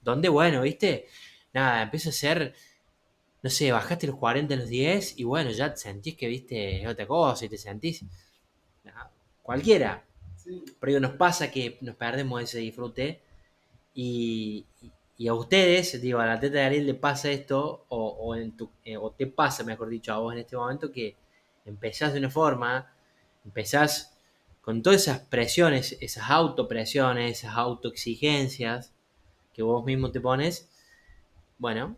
donde, 0.00 0.28
bueno, 0.28 0.62
viste, 0.62 1.08
nada, 1.52 1.82
empieza 1.82 2.10
a 2.10 2.12
ser, 2.12 2.54
no 3.42 3.50
sé, 3.50 3.72
bajaste 3.72 4.06
los 4.06 4.16
40 4.16 4.54
a 4.54 4.56
los 4.58 4.68
10 4.68 5.18
y 5.18 5.24
bueno, 5.24 5.50
ya 5.50 5.74
te 5.74 5.80
sentís 5.80 6.16
que, 6.16 6.28
viste, 6.28 6.86
otra 6.86 7.04
cosa 7.04 7.46
y 7.46 7.48
te 7.48 7.58
sentís, 7.58 8.04
nada, 8.84 9.10
cualquiera, 9.42 10.04
Sí. 10.48 10.64
pero 10.80 10.90
digo, 10.92 11.00
nos 11.00 11.16
pasa 11.16 11.50
que 11.50 11.78
nos 11.82 11.96
perdemos 11.96 12.42
ese 12.42 12.58
disfrute 12.58 13.20
y, 13.94 14.66
y 15.16 15.28
a 15.28 15.34
ustedes, 15.34 16.00
digo, 16.00 16.20
al 16.20 16.30
atleta 16.30 16.58
de 16.58 16.64
Ariel 16.64 16.86
le 16.86 16.94
pasa 16.94 17.30
esto, 17.30 17.84
o, 17.88 18.08
o 18.08 18.34
en 18.36 18.56
tu, 18.56 18.70
eh, 18.84 18.96
o 18.96 19.10
te 19.12 19.26
pasa, 19.26 19.64
mejor 19.64 19.88
dicho, 19.88 20.12
a 20.12 20.18
vos 20.18 20.32
en 20.32 20.40
este 20.40 20.56
momento, 20.56 20.92
que 20.92 21.16
empezás 21.66 22.12
de 22.12 22.20
una 22.20 22.30
forma, 22.30 22.92
empezás 23.44 24.16
con 24.62 24.82
todas 24.82 25.02
esas 25.02 25.20
presiones, 25.20 25.96
esas 26.00 26.30
autopresiones, 26.30 27.38
esas 27.40 27.56
autoexigencias 27.56 28.92
que 29.54 29.62
vos 29.62 29.84
mismo 29.84 30.12
te 30.12 30.20
pones, 30.20 30.70
bueno, 31.58 31.96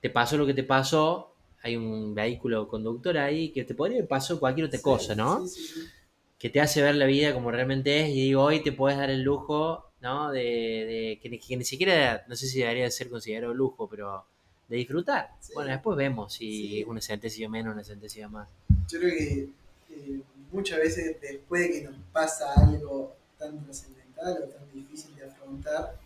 te 0.00 0.10
pasó 0.10 0.36
lo 0.36 0.46
que 0.46 0.54
te 0.54 0.64
pasó, 0.64 1.34
hay 1.62 1.76
un 1.76 2.14
vehículo 2.14 2.68
conductor 2.68 3.18
ahí 3.18 3.50
que 3.52 3.64
te 3.64 3.74
podría 3.74 3.98
haber 3.98 4.08
pasado 4.08 4.40
cualquier 4.40 4.66
otra 4.66 4.78
Sí, 4.78 4.82
cosa, 4.82 5.14
¿no? 5.14 5.46
Sí. 5.46 5.92
Que 6.38 6.50
te 6.50 6.60
hace 6.60 6.82
ver 6.82 6.94
la 6.96 7.06
vida 7.06 7.32
como 7.32 7.50
realmente 7.50 8.02
es 8.02 8.08
y 8.10 8.22
digo, 8.22 8.42
hoy 8.42 8.62
te 8.62 8.72
puedes 8.72 8.98
dar 8.98 9.10
el 9.10 9.22
lujo, 9.22 9.90
¿no? 10.00 10.30
De, 10.30 10.40
de- 10.40 11.18
que, 11.22 11.28
ni- 11.30 11.38
que 11.38 11.56
ni 11.56 11.64
siquiera, 11.64 12.24
no 12.28 12.36
sé 12.36 12.46
si 12.46 12.60
debería 12.60 12.90
ser 12.90 13.08
considerado 13.08 13.54
lujo, 13.54 13.88
pero 13.88 14.24
de 14.68 14.76
disfrutar. 14.76 15.30
Sí. 15.40 15.52
Bueno, 15.54 15.70
después 15.70 15.96
vemos 15.96 16.32
si 16.34 16.50
Sí. 16.68 16.80
es 16.82 16.86
una 16.86 17.00
sentencia 17.00 17.48
menos, 17.48 17.72
una 17.74 17.84
sentencia 17.84 18.28
más. 18.28 18.48
Yo 18.88 18.98
creo 18.98 19.10
que 19.16 19.48
eh, 19.90 20.20
muchas 20.52 20.78
veces 20.78 21.16
después 21.20 21.62
de 21.62 21.70
que 21.72 21.84
nos 21.84 21.94
pasa 22.12 22.52
algo 22.56 23.14
tan 23.38 23.64
trascendental 23.64 24.42
o 24.42 24.46
tan 24.48 24.72
difícil 24.74 25.14
de 25.16 25.24
afrontar, 25.24 25.96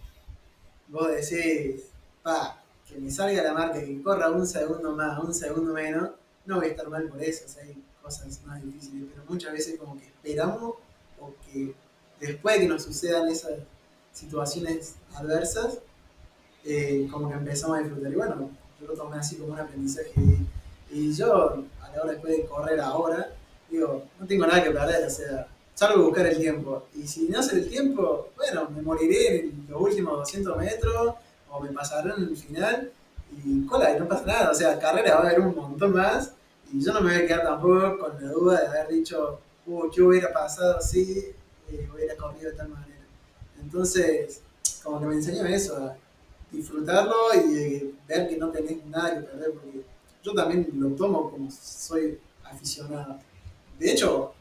vos 0.88 1.08
decís, 1.08 1.86
pa, 2.22 2.62
que 2.88 2.98
me 2.98 3.10
salga 3.10 3.42
la 3.42 3.52
marca, 3.52 3.80
que 3.80 4.02
corra 4.02 4.30
un 4.30 4.46
segundo 4.46 4.94
más, 4.94 5.18
un 5.22 5.32
segundo 5.34 5.72
menos, 5.72 6.10
no 6.46 6.56
voy 6.56 6.66
a 6.66 6.70
estar 6.70 6.88
mal 6.88 7.08
por 7.08 7.22
eso, 7.22 7.44
o 7.46 7.48
sea, 7.48 7.64
cosas 8.11 8.40
más 8.44 8.62
difíciles, 8.62 9.04
pero 9.12 9.24
muchas 9.28 9.52
veces 9.52 9.78
como 9.78 9.96
que 9.98 10.06
esperamos 10.06 10.74
o 11.20 11.32
que 11.46 11.74
después 12.18 12.56
de 12.56 12.62
que 12.62 12.68
nos 12.68 12.82
sucedan 12.82 13.28
esas 13.28 13.52
situaciones 14.12 14.96
adversas, 15.14 15.78
eh, 16.64 17.06
como 17.11 17.28
que 17.28 17.34
empezamos 17.34 17.78
a 17.78 17.82
disfrutar. 17.82 18.12
Y 18.12 18.16
bueno, 18.16 18.50
yo 18.80 18.86
lo 18.86 18.94
tomé 18.94 19.18
así 19.18 19.36
como 19.36 19.52
un 19.52 19.61
aprendizaje. 19.61 20.12
Y 20.90 21.12
yo, 21.12 21.64
a 21.80 21.88
la 21.94 22.02
hora 22.02 22.12
después 22.12 22.36
de 22.36 22.46
correr 22.46 22.80
ahora, 22.80 23.32
digo, 23.70 24.02
no 24.18 24.26
tengo 24.26 24.46
nada 24.46 24.62
que 24.62 24.70
perder, 24.70 25.06
o 25.06 25.11
sea, 25.11 25.46
salgo 25.74 26.02
a 26.02 26.06
buscar 26.06 26.26
el 26.26 26.36
tiempo. 26.36 26.88
Y 26.96 27.06
si 27.06 27.28
no 27.28 27.38
hace 27.38 27.56
el 27.56 27.68
tiempo, 27.68 28.30
bueno, 28.36 28.68
me 28.70 28.82
moriré 28.82 29.40
en 29.40 29.66
los 29.68 29.80
últimos 29.80 30.18
200 30.18 30.56
metros 30.56 31.14
o 31.48 31.61
me 31.61 31.70
pasaré 31.70 32.12
en 32.16 32.24
el 32.24 32.36
final. 32.36 32.92
Y 33.44 33.64
cola, 33.66 33.96
y 33.96 34.00
no 34.00 34.08
pasa 34.08 34.26
nada, 34.26 34.50
o 34.50 34.54
sea, 34.54 34.76
carrera 34.80 35.14
va 35.14 35.20
a 35.20 35.26
haber 35.28 35.40
un 35.40 35.54
montón 35.54 35.92
más. 35.92 36.32
Y 36.72 36.84
yo 36.84 36.92
no 36.92 37.00
me 37.00 37.12
voy 37.12 37.22
a 37.24 37.26
quedar 37.26 37.42
tampoco 37.42 37.98
con 37.98 38.22
la 38.22 38.30
duda 38.30 38.60
de 38.60 38.66
haber 38.66 38.88
dicho, 38.88 39.40
uh, 39.66 39.90
¿qué 39.90 40.02
hubiera 40.02 40.32
pasado 40.32 40.80
si 40.80 41.34
eh, 41.68 41.88
hubiera 41.92 42.16
corrido 42.16 42.50
de 42.50 42.56
tal 42.56 42.68
manera? 42.68 43.04
Entonces, 43.60 44.40
como 44.82 45.00
que 45.00 45.06
me 45.06 45.14
enseñó 45.14 45.44
eso, 45.46 45.76
a 45.76 45.96
disfrutarlo 46.50 47.14
y 47.34 47.56
eh, 47.56 47.90
ver 48.06 48.28
que 48.28 48.36
no 48.36 48.50
tenés 48.50 48.84
nada 48.86 49.14
que 49.14 49.26
perder, 49.26 49.52
porque 49.52 49.84
yo 50.22 50.34
también 50.34 50.68
lo 50.74 50.90
tomo 50.90 51.30
como 51.30 51.50
soy 51.50 52.18
aficionado. 52.44 53.18
De 53.78 53.92
hecho, 53.92 54.32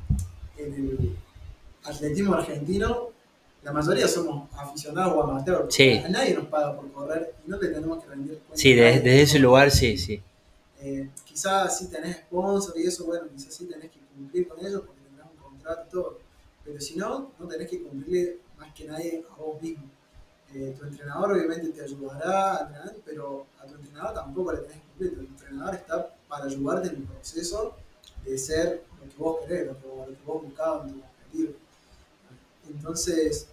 en 0.57 0.73
el 0.73 1.15
atletismo 1.83 2.35
argentino, 2.35 3.09
la 3.63 3.73
mayoría 3.73 4.07
somos 4.07 4.49
aficionados 4.55 5.13
o 5.15 5.23
amateurs. 5.23 5.73
Sí. 5.73 5.97
A 5.97 6.09
nadie 6.09 6.33
nos 6.33 6.45
paga 6.45 6.75
por 6.75 6.91
correr 6.91 7.33
y 7.45 7.49
no 7.49 7.57
le 7.57 7.69
tenemos 7.69 8.03
que 8.03 8.09
rendir 8.09 8.37
cuenta. 8.39 8.55
Sí, 8.55 8.73
desde, 8.73 8.99
desde 9.01 9.21
ese 9.21 9.39
lugar 9.39 9.71
sí, 9.71 9.97
sí. 9.97 10.21
Eh, 10.81 11.09
quizás 11.25 11.77
si 11.77 11.87
tenés 11.87 12.17
sponsor 12.17 12.77
y 12.77 12.87
eso, 12.87 13.05
bueno, 13.05 13.27
quizás 13.35 13.53
sí 13.53 13.65
tenés 13.65 13.91
que 13.91 13.99
cumplir 13.99 14.47
con 14.47 14.59
ellos 14.65 14.83
porque 14.85 15.01
tendrás 15.01 15.27
un 15.29 15.37
contrato 15.37 15.85
y 15.85 15.91
todo. 15.91 16.19
Pero 16.63 16.79
si 16.79 16.95
no, 16.95 17.31
no 17.37 17.47
tenés 17.47 17.69
que 17.69 17.81
cumplirle 17.83 18.39
más 18.57 18.73
que 18.73 18.85
nadie 18.85 19.25
a 19.29 19.41
vos 19.41 19.61
mismo. 19.61 19.85
Eh, 20.53 20.75
tu 20.77 20.85
entrenador 20.85 21.33
obviamente 21.33 21.69
te 21.69 21.81
ayudará 21.83 22.57
a 22.57 22.61
entrenar, 22.61 22.95
pero 23.05 23.45
a 23.61 23.65
tu 23.65 23.75
entrenador 23.75 24.13
tampoco 24.13 24.53
le 24.53 24.59
tenés 24.59 24.77
que 24.77 24.87
cumplir. 24.87 25.15
Tu 25.15 25.21
entrenador 25.21 25.75
está 25.75 26.15
para 26.27 26.45
ayudarte 26.45 26.87
en 26.89 26.95
el 26.95 27.03
proceso 27.03 27.75
de 28.23 28.37
ser 28.37 28.83
lo 28.99 29.09
que 29.09 29.17
vos 29.17 29.37
querés, 29.41 29.67
lo 29.67 29.77
que, 29.77 29.87
lo 29.87 30.17
que 30.17 30.23
vos 30.25 30.43
buscabas 30.43 30.87
en 30.87 31.01
tu. 31.31 31.55
Entonces, 32.69 33.47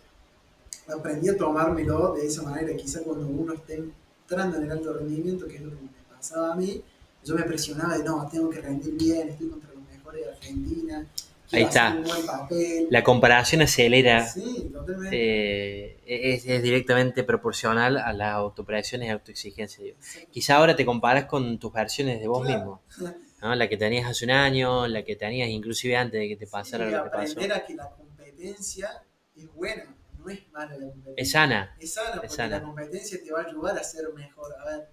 aprendí 0.89 1.29
a 1.29 1.37
tomármelo 1.37 2.15
de 2.15 2.27
esa 2.27 2.43
manera. 2.43 2.77
Quizá 2.77 3.03
cuando 3.03 3.27
uno 3.27 3.55
esté 3.55 3.83
entrando 4.23 4.59
en 4.59 4.65
el 4.65 4.73
alto 4.73 4.93
rendimiento, 4.93 5.47
que 5.47 5.57
es 5.57 5.63
lo 5.63 5.71
que 5.71 5.83
me 5.83 5.91
pasaba 6.15 6.53
a 6.53 6.57
mí, 6.57 6.83
yo 7.27 7.35
me 7.35 7.43
presionaba 7.43 7.97
de 7.99 8.05
no, 8.05 8.29
tengo 8.31 8.49
que 8.51 8.61
rendir 8.61 8.95
bien, 8.95 9.29
estoy 9.31 9.49
contra 9.49 9.71
los 9.73 9.83
mejores 9.89 10.25
de 10.25 10.31
Argentina, 10.31 11.07
Ahí 11.53 11.63
está. 11.63 11.95
un 11.95 12.03
buen 12.05 12.27
papel. 12.27 12.87
La 12.91 13.05
comparación 13.05 13.63
acelera, 13.63 14.27
Sí, 14.27 14.69
totalmente. 14.73 15.17
eh, 15.17 16.01
es, 16.35 16.45
es 16.47 16.63
directamente 16.63 17.23
proporcional 17.25 17.99
a 17.99 18.13
las 18.13 18.33
autopresiones 18.35 19.07
y 19.09 19.11
autoexigencias. 19.13 19.83
digo. 19.85 19.97
Quizá 20.33 20.57
ahora 20.57 20.75
te 20.75 20.85
comparas 20.85 21.27
con 21.27 21.59
tus 21.59 21.73
versiones 21.73 22.21
de 22.21 22.27
vos 22.27 22.45
Claro. 22.45 22.59
mismo, 22.59 22.83
¿no? 23.43 23.55
La 23.55 23.69
que 23.69 23.77
tenías 23.77 24.09
hace 24.11 24.25
un 24.25 24.33
año, 24.33 24.89
la 24.89 25.05
que 25.05 25.15
tenías 25.15 25.49
inclusive 25.49 25.97
antes 25.97 26.21
de 26.21 26.29
que 26.29 26.37
te 26.37 26.47
pasara 26.49 26.87
Sí, 26.87 26.93
lo 26.97 27.05
que 27.05 27.11
pasó. 27.11 27.33
aprender 27.33 27.53
a 27.53 27.65
que 27.65 27.75
la 27.77 27.91
competencia 27.91 28.91
es 29.37 29.55
buena, 29.55 29.95
no 30.19 30.29
es 30.29 30.41
mala 30.51 30.73
la 30.77 30.87
competencia. 30.89 31.15
Es 31.23 31.31
sana. 31.31 31.77
Es 31.79 31.95
sana, 31.95 32.11
porque 32.17 32.29
sana. 32.29 32.59
la 32.59 32.63
competencia 32.65 33.19
te 33.25 33.31
va 33.33 33.43
a 33.43 33.47
ayudar 33.47 33.79
a 33.79 33.85
ser 33.85 34.05
mejor. 34.15 34.53
A 34.61 34.65
ver, 34.69 34.89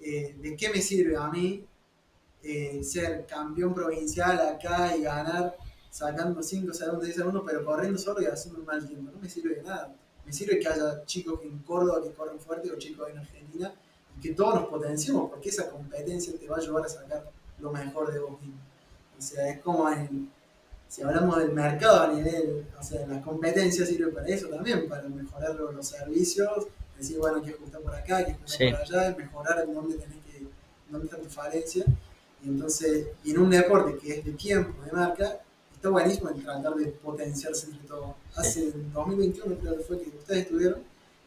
eh, 0.00 0.36
¿de 0.38 0.56
qué 0.56 0.70
me 0.70 0.80
sirve 0.80 1.16
a 1.16 1.28
mí 1.28 1.64
eh, 2.42 2.82
ser 2.84 3.26
campeón 3.26 3.74
provincial 3.74 4.38
acá 4.40 4.96
y 4.96 5.02
ganar 5.02 5.56
sacando 5.90 6.42
5 6.42 6.72
segundos, 6.72 7.04
10 7.04 7.16
segundos, 7.16 7.42
pero 7.46 7.64
corriendo 7.64 7.98
solo 7.98 8.22
y 8.22 8.26
haciendo 8.26 8.60
un 8.60 8.66
mal 8.66 8.86
tiempo? 8.86 9.10
No 9.12 9.18
me 9.18 9.28
sirve 9.28 9.56
de 9.56 9.62
nada. 9.62 9.94
Me 10.24 10.32
sirve 10.32 10.58
que 10.58 10.68
haya 10.68 11.04
chicos 11.04 11.40
en 11.44 11.58
Córdoba 11.60 12.02
que 12.02 12.12
corren 12.12 12.38
fuerte 12.40 12.70
o 12.70 12.76
chicos 12.76 13.08
en 13.08 13.18
Argentina 13.18 13.72
y 14.16 14.20
que 14.20 14.34
todos 14.34 14.56
nos 14.56 14.68
potenciemos, 14.68 15.30
porque 15.30 15.48
esa 15.50 15.70
competencia 15.70 16.32
te 16.38 16.48
va 16.48 16.56
a 16.56 16.60
ayudar 16.60 16.84
a 16.84 16.88
sacar 16.88 17.30
lo 17.60 17.70
mejor 17.70 18.12
de 18.12 18.18
vos 18.18 18.40
mismo. 18.40 18.60
O 19.16 19.22
sea, 19.22 19.48
es 19.48 19.60
como 19.60 19.88
en, 19.88 20.30
si 20.88 21.02
hablamos 21.02 21.38
del 21.38 21.52
mercado 21.52 22.00
a 22.00 22.12
nivel, 22.12 22.66
o 22.78 22.82
sea, 22.82 23.06
la 23.06 23.20
competencia 23.22 23.86
sirve 23.86 24.12
para 24.12 24.26
eso 24.28 24.48
también, 24.48 24.88
para 24.88 25.08
mejorar 25.08 25.54
los, 25.54 25.86
servicios, 25.86 26.66
decir, 26.98 27.18
bueno, 27.18 27.38
hay 27.38 27.42
que 27.42 27.50
ajustar 27.50 27.80
por 27.80 27.94
acá, 27.94 28.16
hay 28.18 28.24
que 28.26 28.32
ajustar 28.32 28.70
por 28.70 28.80
allá, 28.80 29.16
mejorar 29.16 29.64
en 29.64 29.74
dónde 29.74 29.96
tenés 29.96 30.18
que, 30.24 30.46
dónde 30.90 31.06
está 31.06 31.18
tu 31.18 31.28
falencia. 31.28 31.84
Y 32.44 32.48
entonces, 32.48 33.08
y 33.24 33.30
en 33.32 33.38
un 33.38 33.50
deporte 33.50 33.98
que 33.98 34.18
es 34.18 34.24
de 34.24 34.32
tiempo, 34.32 34.82
de 34.84 34.92
marca, 34.92 35.40
está 35.74 35.88
buenísimo 35.88 36.30
en 36.30 36.42
tratar 36.42 36.74
de 36.74 36.86
potenciarse 36.86 37.66
entre 37.66 37.86
todos. 37.86 38.14
Hace 38.34 38.72
2021 38.92 39.58
creo 39.58 39.76
que 39.78 39.84
fue 39.84 40.00
que 40.00 40.10
ustedes 40.10 40.42
estuvieron 40.42 40.80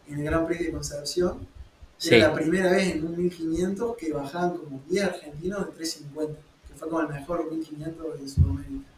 en 0.07 0.19
el 0.19 0.23
Gran 0.23 0.47
Prix 0.47 0.65
de 0.65 0.71
Concepción. 0.71 1.47
Era 2.01 2.29
la 2.29 2.33
primera 2.33 2.71
vez 2.71 2.95
en 2.95 3.05
un 3.05 3.17
1500 3.17 3.97
que 3.97 4.13
bajaban 4.13 4.57
como 4.57 4.81
10 4.87 5.03
argentinos 5.03 5.65
de 5.65 5.71
350, 5.73 6.39
que 6.67 6.73
fue 6.75 6.87
como 6.87 7.01
el 7.01 7.09
mejor 7.09 7.51
1500 7.51 8.21
de 8.21 8.29
Sudamérica. 8.29 8.89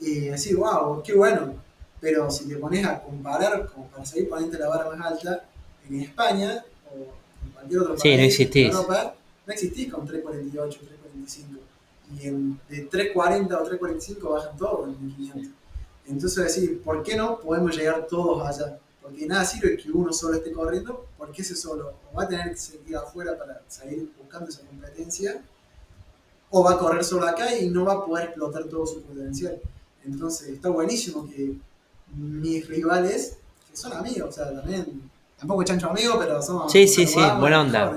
Y 0.00 0.28
así, 0.28 0.54
wow, 0.54 1.02
qué 1.02 1.14
bueno. 1.14 1.54
Pero 2.00 2.30
si 2.30 2.48
te 2.48 2.56
pones 2.56 2.84
a 2.86 3.02
comparar, 3.02 3.66
como 3.72 3.88
para 3.88 4.04
seguir 4.04 4.28
poniendo 4.28 4.58
la 4.58 4.68
barra 4.68 4.96
más 4.96 5.12
alta, 5.12 5.44
en 5.88 6.00
España 6.00 6.64
o 6.90 7.44
en 7.44 7.52
cualquier 7.52 7.80
otro 7.80 7.96
país 7.96 8.38
de 8.38 8.62
Europa, 8.62 9.14
no 9.46 9.52
existís 9.52 9.92
con 9.92 10.06
348, 10.06 10.78
345. 10.78 11.60
Y 12.16 12.26
en, 12.26 12.60
de 12.68 12.82
340 12.82 13.54
o 13.54 13.64
345 13.64 14.30
bajan 14.30 14.56
todos 14.56 14.88
en 14.88 15.06
1500. 15.06 15.52
Entonces 16.06 16.44
decir, 16.44 16.82
¿por 16.82 17.02
qué 17.02 17.16
no 17.16 17.38
podemos 17.38 17.76
llegar 17.76 18.06
todos 18.06 18.46
allá? 18.46 18.78
Porque 19.02 19.26
nada 19.26 19.44
sirve 19.44 19.76
que 19.76 19.90
uno 19.90 20.12
solo 20.12 20.36
esté 20.36 20.52
corriendo, 20.52 21.06
porque 21.16 21.42
ese 21.42 21.54
solo 21.54 21.94
o 22.12 22.16
va 22.16 22.24
a 22.24 22.28
tener 22.28 22.50
que 22.50 22.56
seguir 22.56 22.96
afuera 22.96 23.38
para 23.38 23.62
seguir 23.68 24.10
buscando 24.18 24.48
esa 24.48 24.62
competencia, 24.62 25.42
o 26.50 26.62
va 26.62 26.72
a 26.72 26.78
correr 26.78 27.04
solo 27.04 27.26
acá 27.26 27.56
y 27.56 27.68
no 27.68 27.84
va 27.84 27.94
a 27.94 28.04
poder 28.04 28.26
explotar 28.26 28.64
todo 28.64 28.86
su 28.86 29.02
potencial. 29.02 29.60
Entonces 30.04 30.48
está 30.48 30.70
buenísimo 30.70 31.28
que 31.28 31.56
mis 32.14 32.66
rivales, 32.68 33.36
que 33.70 33.76
son 33.76 33.92
amigos, 33.92 34.30
o 34.30 34.32
sea, 34.32 34.52
también, 34.52 35.10
tampoco 35.38 35.62
chancho 35.62 35.90
amigos, 35.90 36.16
pero 36.18 36.42
somos... 36.42 36.70
Sí, 36.70 36.88
sí, 36.88 37.06
sí, 37.06 37.20
buena 37.38 37.60
onda. 37.60 37.96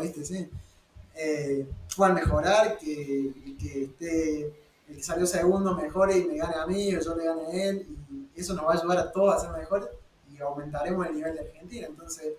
Eh, 1.16 1.66
puedan 1.96 2.16
mejorar, 2.16 2.78
que, 2.78 3.34
que 3.60 3.84
esté, 3.84 4.54
el 4.88 4.96
que 4.96 5.04
salió 5.04 5.26
segundo 5.26 5.76
mejore 5.76 6.18
y 6.18 6.26
me 6.26 6.38
gane 6.38 6.56
a 6.56 6.66
mí, 6.66 6.96
o 6.96 7.02
yo 7.02 7.16
le 7.16 7.26
gane 7.26 7.42
a 7.46 7.70
él, 7.70 7.88
y 8.36 8.40
eso 8.40 8.54
nos 8.54 8.66
va 8.66 8.74
a 8.74 8.78
ayudar 8.78 8.98
a 9.00 9.12
todos 9.12 9.36
a 9.36 9.40
ser 9.40 9.52
mejores 9.52 9.90
y 10.34 10.42
aumentaremos 10.42 11.06
el 11.08 11.16
nivel 11.16 11.36
de 11.36 11.42
Argentina. 11.42 11.88
Entonces, 11.88 12.34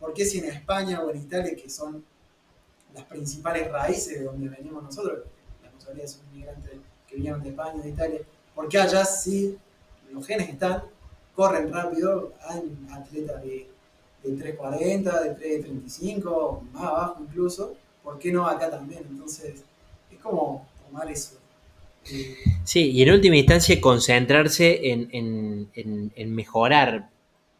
¿por 0.00 0.14
qué 0.14 0.24
si 0.24 0.38
en 0.38 0.46
España 0.46 1.02
o 1.02 1.10
en 1.10 1.18
Italia, 1.18 1.54
que 1.54 1.68
son 1.68 2.04
las 2.94 3.04
principales 3.04 3.70
raíces 3.70 4.20
de 4.20 4.24
donde 4.24 4.48
venimos 4.48 4.82
nosotros, 4.82 5.24
la 5.62 5.70
mayoría 5.70 6.08
son 6.08 6.22
inmigrantes 6.32 6.72
que 7.06 7.16
vinieron 7.16 7.42
de 7.42 7.50
España, 7.50 7.82
de 7.82 7.90
Italia, 7.90 8.20
porque 8.54 8.78
allá 8.78 9.04
sí 9.04 9.58
los 10.10 10.26
genes 10.26 10.48
están, 10.48 10.82
corren 11.34 11.72
rápido, 11.72 12.32
hay 12.40 12.76
atletas 12.90 13.42
de, 13.42 13.68
de 14.26 14.36
340, 14.36 15.22
de 15.22 15.30
335, 15.34 16.64
más 16.72 16.82
abajo 16.82 17.22
incluso, 17.22 17.74
¿por 18.02 18.18
qué 18.18 18.32
no 18.32 18.46
acá 18.46 18.70
también? 18.70 19.04
Entonces, 19.08 19.64
es 20.10 20.18
como 20.22 20.66
tomar 20.86 21.10
eso. 21.10 21.36
Eh, 22.10 22.36
sí, 22.64 22.90
y 22.90 23.02
en 23.02 23.12
última 23.12 23.36
instancia 23.36 23.80
concentrarse 23.80 24.80
en, 24.92 26.34
mejorar 26.34 27.10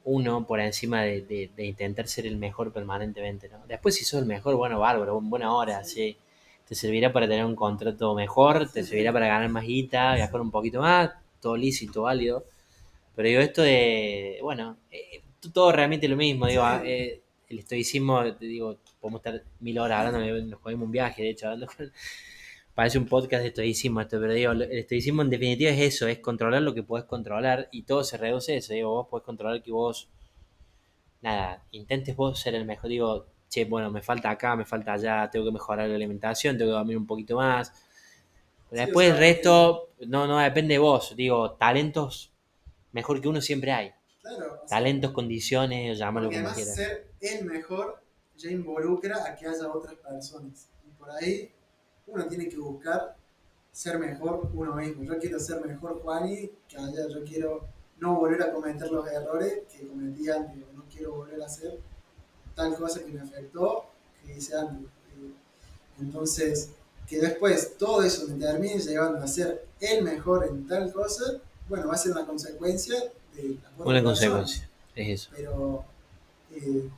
uno 0.05 0.47
por 0.47 0.61
encima 0.61 1.03
de, 1.03 1.51
intentar 1.59 2.07
ser 2.07 2.27
el 2.27 2.37
mejor 2.37 2.73
permanentemente, 2.73 3.49
¿no? 3.49 3.67
Después 3.67 3.97
si 3.97 4.05
sos 4.05 4.21
el 4.21 4.27
mejor, 4.27 4.55
bueno, 4.55 4.79
bárbaro, 4.79 5.21
buena 5.21 5.53
hora, 5.53 5.83
sí 5.85 6.17
te 6.67 6.75
servirá 6.75 7.13
para 7.13 7.29
tener 7.29 7.45
un 7.45 7.55
contrato 7.55 8.15
mejor, 8.15 8.69
te 8.71 8.83
servirá 8.83 9.13
para 9.13 9.29
ganar 9.29 9.49
más 9.49 9.65
guita, 9.65 10.15
viajar 10.15 10.41
un 10.41 10.51
poquito 10.51 10.81
más, 10.81 11.11
todo 11.41 11.57
lícito, 11.57 12.03
válido. 12.03 12.45
Pero 13.15 13.29
digo, 13.29 13.41
esto 13.41 13.63
de, 13.63 14.39
bueno, 14.43 14.77
eh, 14.91 15.23
todo 15.53 15.73
realmente 15.73 16.09
lo 16.09 16.17
mismo, 16.17 16.47
digo, 16.47 16.65
eh, 16.85 17.23
el 17.49 17.59
estoicismo, 17.59 18.25
te 18.35 18.47
digo, 18.47 18.79
podemos 19.01 19.21
estar 19.21 19.43
mil 19.61 19.79
horas 19.79 20.07
hablando, 20.07 20.47
nos 20.47 20.61
cogimos 20.61 20.87
un 20.87 20.93
viaje, 20.93 21.23
de 21.23 21.31
hecho, 21.31 21.47
hablando 21.47 21.69
parece 22.75 22.99
un 22.99 23.07
podcast 23.07 23.43
de 23.43 23.49
estoicismo 23.49 24.03
esto, 24.03 24.21
pero 24.21 24.35
digo, 24.35 24.53
el 24.53 24.63
estoicismo 24.71 25.23
en 25.23 25.31
definitiva 25.31 25.71
es 25.71 25.81
eso, 25.81 26.07
es 26.09 26.19
controlar 26.19 26.61
lo 26.61 26.75
que 26.75 26.83
puedes 26.83 27.07
controlar 27.07 27.69
y 27.73 27.85
todo 27.85 28.05
se 28.05 28.19
reduce 28.19 28.53
a 28.53 28.57
eso, 28.57 28.75
digo, 28.75 28.91
vos 28.91 29.09
podés 29.09 29.25
controlar 29.25 29.63
que 29.63 29.73
vos, 29.73 30.11
nada, 31.23 31.65
intentes 31.71 32.15
vos 32.15 32.39
ser 32.39 32.55
el 32.55 32.67
mejor, 32.67 32.91
digo, 32.91 33.27
che, 33.49 33.65
bueno, 33.65 33.91
me 33.91 34.03
falta 34.03 34.31
acá, 34.31 34.57
me 34.57 34.65
falta 34.65 34.93
allá, 34.93 35.31
tengo 35.31 35.47
que 35.47 35.53
mejorar 35.53 35.89
la 35.89 35.95
alimentación, 35.95 36.59
tengo 36.59 36.73
que 36.73 36.77
dormir 36.77 36.97
un 36.97 37.07
poquito 37.07 37.37
más. 37.37 37.73
después 38.71 39.11
el 39.11 39.17
resto, 39.17 39.91
no, 40.07 40.27
no 40.27 40.39
depende 40.39 40.75
de 40.75 40.79
vos. 40.79 41.15
Digo, 41.17 41.53
talentos 41.53 42.33
mejor 42.93 43.21
que 43.21 43.29
uno 43.29 43.41
siempre 43.41 43.73
hay. 43.73 43.93
Claro, 44.27 44.61
talentos, 44.69 45.13
condiciones, 45.13 45.99
llámalo 45.99 46.31
como 46.31 46.53
quieras. 46.53 46.75
ser 46.75 47.07
el 47.21 47.45
mejor 47.45 48.03
ya 48.37 48.51
involucra 48.51 49.25
a 49.25 49.37
que 49.37 49.47
haya 49.47 49.71
otras 49.73 49.95
personas. 49.95 50.69
Y 50.87 50.91
por 50.99 51.11
ahí 51.11 51.51
uno 52.07 52.27
tiene 52.27 52.49
que 52.49 52.57
buscar 52.59 53.17
ser 53.73 53.99
mejor 53.99 54.51
uno 54.55 54.75
mismo. 54.75 55.05
Yo 55.05 55.19
quiero 55.19 55.39
ser 55.39 55.65
mejor 55.65 56.01
Juani 56.03 56.51
que 56.69 56.77
allá. 56.77 57.09
Yo 57.09 57.25
quiero 57.25 57.69
no 57.99 58.17
volver 58.17 58.43
a 58.43 58.53
cometer 58.53 58.91
los 58.91 59.07
errores 59.07 59.63
que 59.71 59.87
cometí 59.87 60.29
antes. 60.29 60.65
No 60.75 60.85
quiero 60.91 61.13
volver 61.13 61.41
a 61.43 61.47
hacer 61.47 61.79
tal 62.55 62.75
cosa 62.75 63.05
que 63.05 63.13
me 63.13 63.21
afectó, 63.21 63.87
que 64.25 64.37
hice 64.37 64.57
antes. 64.57 64.91
Entonces, 66.01 66.71
que 67.07 67.21
después 67.21 67.77
todo 67.79 68.03
eso 68.03 68.27
me 68.29 68.39
termine 68.39 68.79
llevando 68.79 69.19
a 69.19 69.27
ser 69.27 69.67
el 69.81 70.03
mejor 70.03 70.47
en 70.47 70.67
tal 70.67 70.93
cosa, 70.93 71.41
bueno, 71.69 71.89
va 71.89 71.95
a 71.95 71.99
ser 71.99 72.13
una 72.13 72.27
consecuencia 72.27 72.97
de 73.37 73.59
Una 73.79 74.03
consecuencia, 74.03 74.69
es 74.95 75.21
eso. 75.21 75.31
Pero 75.37 75.85
eh, 76.55 76.89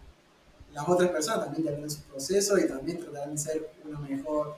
las 0.75 0.89
otras 0.89 1.11
personas 1.11 1.47
también 1.47 1.65
tienen 1.65 1.91
su 1.91 2.03
proceso 2.03 2.59
y 2.59 2.69
también 2.69 3.01
tratarán 3.01 3.33
de 3.33 3.39
ser 3.39 3.71
uno 3.85 4.01
mejor. 4.01 4.55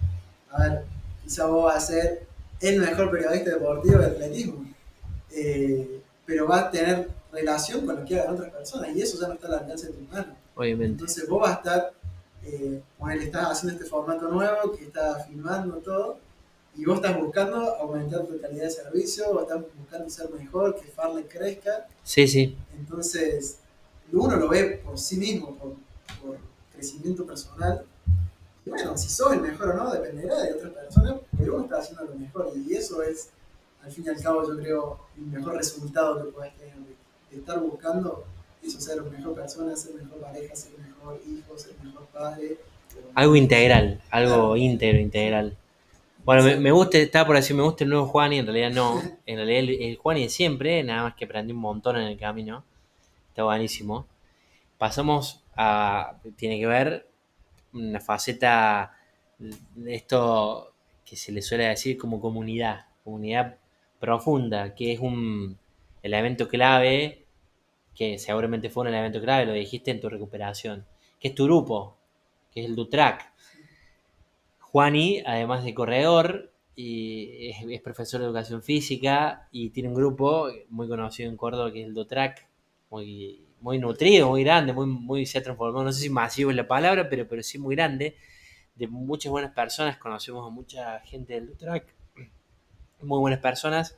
A 0.51 0.63
ver, 0.63 0.85
quizá 1.23 1.47
vos 1.47 1.65
vas 1.65 1.77
a 1.77 1.87
ser 1.87 2.27
el 2.61 2.81
mejor 2.81 3.11
periodista 3.11 3.51
deportivo 3.51 3.99
de 3.99 4.07
atletismo, 4.07 4.67
eh, 5.33 6.03
pero 6.27 6.47
va 6.47 6.61
a 6.61 6.71
tener 6.71 7.09
relación 7.33 7.87
con 7.87 7.97
lo 7.97 8.05
que 8.05 8.21
hagan 8.21 8.35
otras 8.35 8.51
personas 8.53 8.91
y 8.95 9.01
eso 9.01 9.19
ya 9.21 9.29
no 9.29 9.35
está 9.35 9.47
al 9.47 9.55
alcance 9.55 9.87
de 9.87 9.93
tu 9.93 10.03
mano. 10.13 10.37
Entonces 10.63 11.29
vos 11.29 11.41
vas 11.41 11.53
a 11.53 11.55
estar, 11.55 11.93
eh, 12.45 12.83
él 13.13 13.23
estás 13.23 13.51
haciendo 13.51 13.79
este 13.79 13.89
formato 13.89 14.29
nuevo, 14.29 14.73
que 14.77 14.85
está 14.85 15.25
filmando 15.25 15.77
todo, 15.77 16.19
y 16.77 16.85
vos 16.85 16.97
estás 16.97 17.19
buscando 17.19 17.77
aumentar 17.77 18.25
tu 18.27 18.41
calidad 18.41 18.65
de 18.65 18.71
servicio, 18.71 19.33
vos 19.33 19.43
estás 19.43 19.63
buscando 19.79 20.09
ser 20.09 20.31
mejor, 20.31 20.77
que 20.77 20.89
Farley 20.89 21.25
crezca. 21.25 21.87
Sí, 22.05 22.27
sí. 22.29 22.57
Entonces, 22.79 23.59
uno 24.13 24.37
lo 24.37 24.49
ve 24.49 24.81
por 24.85 24.99
sí 24.99 25.17
mismo, 25.17 25.55
por, 25.57 25.75
por 26.23 26.39
crecimiento 26.73 27.27
personal. 27.27 27.85
Y 28.65 28.71
bueno, 28.71 28.97
si 28.97 29.09
sos 29.09 29.33
el 29.33 29.41
mejor 29.41 29.71
o 29.71 29.75
no, 29.75 29.93
dependerá 29.93 30.43
de 30.43 30.55
otras 30.55 30.73
personas, 30.73 31.15
pero 31.37 31.57
uno 31.57 31.65
está 31.65 31.79
haciendo 31.79 32.05
lo 32.05 32.15
mejor. 32.15 32.53
Y 32.57 32.75
eso 32.75 33.03
es, 33.03 33.31
al 33.83 33.91
fin 33.91 34.05
y 34.07 34.09
al 34.11 34.23
cabo, 34.23 34.47
yo 34.47 34.57
creo, 34.59 35.01
el 35.17 35.27
mejor 35.27 35.57
resultado 35.57 36.25
que 36.25 36.31
puedes 36.31 36.55
tener, 36.57 36.75
de 37.31 37.37
estar 37.37 37.61
buscando 37.61 38.25
eso, 38.63 38.81
ser 38.81 39.03
mejor 39.03 39.35
persona, 39.35 39.75
ser 39.77 39.95
mejor 39.95 40.21
pareja, 40.21 40.55
ser 40.55 40.73
mejor 40.79 41.21
hijo, 41.27 41.59
ser 41.59 41.73
mejor 41.83 42.07
padre. 42.07 42.59
Algo 43.15 43.37
integral, 43.37 44.01
algo 44.11 44.57
íntegro, 44.57 44.99
integral. 44.99 45.57
Bueno, 46.25 46.61
me, 46.61 46.71
gusta, 46.71 46.99
estaba 46.99 47.27
por 47.27 47.37
decir, 47.37 47.57
me 47.57 47.63
gusta 47.63 47.85
el 47.85 47.91
nuevo 47.91 48.07
Juan 48.07 48.33
y 48.33 48.39
en 48.39 48.47
realidad 48.47 48.71
no. 48.71 49.01
En 49.27 49.37
realidad 49.37 49.75
el, 49.81 49.97
Juan 49.97 50.19
y 50.19 50.23
de 50.25 50.29
siempre, 50.29 50.83
nada 50.83 51.05
más 51.05 51.15
que 51.15 51.25
aprendí 51.25 51.53
un 51.53 51.61
montón 51.61 51.97
en 51.97 52.03
el 52.03 52.19
camino. 52.19 52.65
Está 53.29 53.45
buenísimo. 53.45 54.07
Pasamos 54.79 55.43
a, 55.57 56.19
tiene 56.37 56.59
que 56.59 56.67
ver 56.67 57.09
una 57.73 58.01
faceta 58.01 58.97
de 59.39 59.95
esto 59.95 60.73
que 61.05 61.17
se 61.17 61.33
le 61.33 61.43
suele 61.43 61.65
decir 61.65 61.97
como 61.97 62.21
comunidad, 62.21 62.87
comunidad 63.05 63.57
profunda, 63.99 64.75
que 64.75 64.93
es 64.93 65.01
un 65.01 65.59
elemento 66.03 66.49
clave 66.49 67.25
que 67.95 68.19
seguramente 68.19 68.71
fue 68.71 68.83
un 68.83 68.89
elemento 68.89 69.21
clave, 69.21 69.47
lo 69.47 69.53
dijiste 69.53 69.91
en 69.91 70.01
tu 70.01 70.09
recuperación, 70.09 70.87
que 71.19 71.29
es 71.29 71.35
tu 71.35 71.45
grupo, 71.45 71.97
que 72.51 72.61
es 72.61 72.67
el 72.67 72.77
Dutrac. 72.77 73.30
Juani, 74.71 75.23
además 75.27 75.65
de 75.65 75.75
corredor, 75.75 76.53
y 76.77 77.51
es, 77.51 77.83
profesor 77.83 78.21
de 78.21 78.27
educación 78.27 78.63
física 78.63 79.49
y 79.51 79.71
tiene 79.71 79.89
un 79.89 79.95
grupo 79.95 80.49
muy 80.69 80.89
conocido 80.89 81.29
en 81.29 81.37
Córdoba 81.37 81.73
que 81.73 81.83
es 81.83 81.87
el 81.89 81.95
Dutrac, 81.95 82.47
muy, 82.89 83.45
muy 83.61 83.79
nutrido, 83.79 84.29
muy 84.29 84.45
grande, 84.45 84.73
muy, 84.73 85.27
se 85.27 85.39
ha 85.39 85.43
transformado, 85.43 85.85
no 85.85 85.93
sé 85.93 86.03
si 86.03 86.11
masivo 86.11 86.51
es 86.51 86.57
la 86.57 86.69
palabra, 86.69 87.09
pero, 87.09 87.27
pero 87.29 87.43
sí 87.43 87.59
muy 87.59 87.75
grande, 87.75 88.17
de 88.77 88.87
muchas 88.87 89.31
buenas 89.31 89.53
personas, 89.53 89.99
conocemos 89.99 90.47
a 90.47 90.51
mucha 90.51 91.01
gente 91.01 91.35
del 91.35 91.57
track, 91.57 91.93
muy 93.03 93.19
buenas 93.19 93.41
personas, 93.41 93.97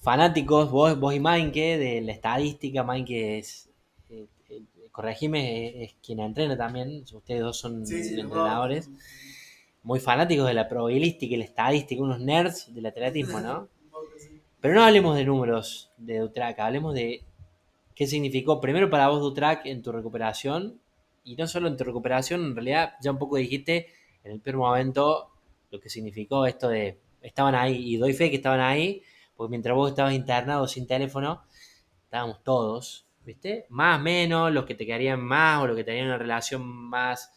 fanáticos, 0.00 0.70
vos, 0.70 0.98
vos 0.98 1.14
y 1.14 1.20
Mainke, 1.20 1.78
de 1.78 2.00
la 2.00 2.12
estadística, 2.12 2.82
Mainke 2.82 3.38
es, 3.38 3.70
corregime, 4.94 5.82
es, 5.82 5.96
quien 6.00 6.20
entrena 6.20 6.56
también, 6.56 7.04
ustedes 7.12 7.40
dos 7.40 7.58
son 7.58 7.84
Sí, 7.84 8.04
sí, 8.04 8.14
los 8.14 8.26
entrenadores, 8.26 8.88
muy 9.82 9.98
fanáticos 9.98 10.46
de 10.46 10.54
la 10.54 10.68
probabilística 10.68 11.34
y 11.34 11.36
la 11.36 11.44
estadística, 11.44 12.00
unos 12.00 12.20
nerds 12.20 12.72
del 12.72 12.86
atletismo, 12.86 13.40
¿no? 13.40 13.68
Pero 14.60 14.74
no 14.74 14.84
hablemos 14.84 15.16
de 15.16 15.24
números 15.24 15.90
de 15.96 16.20
Dutrack, 16.20 16.60
hablemos 16.60 16.94
de 16.94 17.24
qué 17.96 18.06
significó 18.06 18.60
primero 18.60 18.88
para 18.88 19.08
vos 19.08 19.20
Dutrack 19.20 19.66
en 19.66 19.82
tu 19.82 19.90
recuperación 19.90 20.78
y 21.24 21.34
no 21.34 21.48
solo 21.48 21.66
en 21.66 21.76
tu 21.76 21.82
recuperación, 21.82 22.44
en 22.44 22.54
realidad 22.54 22.92
ya 23.02 23.10
un 23.10 23.18
poco 23.18 23.36
dijiste 23.36 23.88
en 24.22 24.30
el 24.30 24.40
primer 24.40 24.58
momento 24.58 25.32
lo 25.72 25.80
que 25.80 25.90
significó 25.90 26.46
esto 26.46 26.68
de 26.68 27.00
estaban 27.20 27.56
ahí 27.56 27.94
y 27.94 27.96
doy 27.96 28.12
fe 28.12 28.30
que 28.30 28.36
estaban 28.36 28.60
ahí 28.60 29.02
porque 29.34 29.50
mientras 29.50 29.74
vos 29.74 29.90
estabas 29.90 30.14
internado 30.14 30.68
sin 30.68 30.86
teléfono 30.86 31.42
estábamos 32.04 32.44
todos, 32.44 33.03
¿viste? 33.24 33.66
Más, 33.70 34.00
menos, 34.00 34.52
los 34.52 34.64
que 34.64 34.74
te 34.74 34.86
quedarían 34.86 35.20
más 35.20 35.62
o 35.62 35.66
los 35.66 35.76
que 35.76 35.84
tenían 35.84 36.06
una 36.06 36.18
relación 36.18 36.66
más 36.66 37.32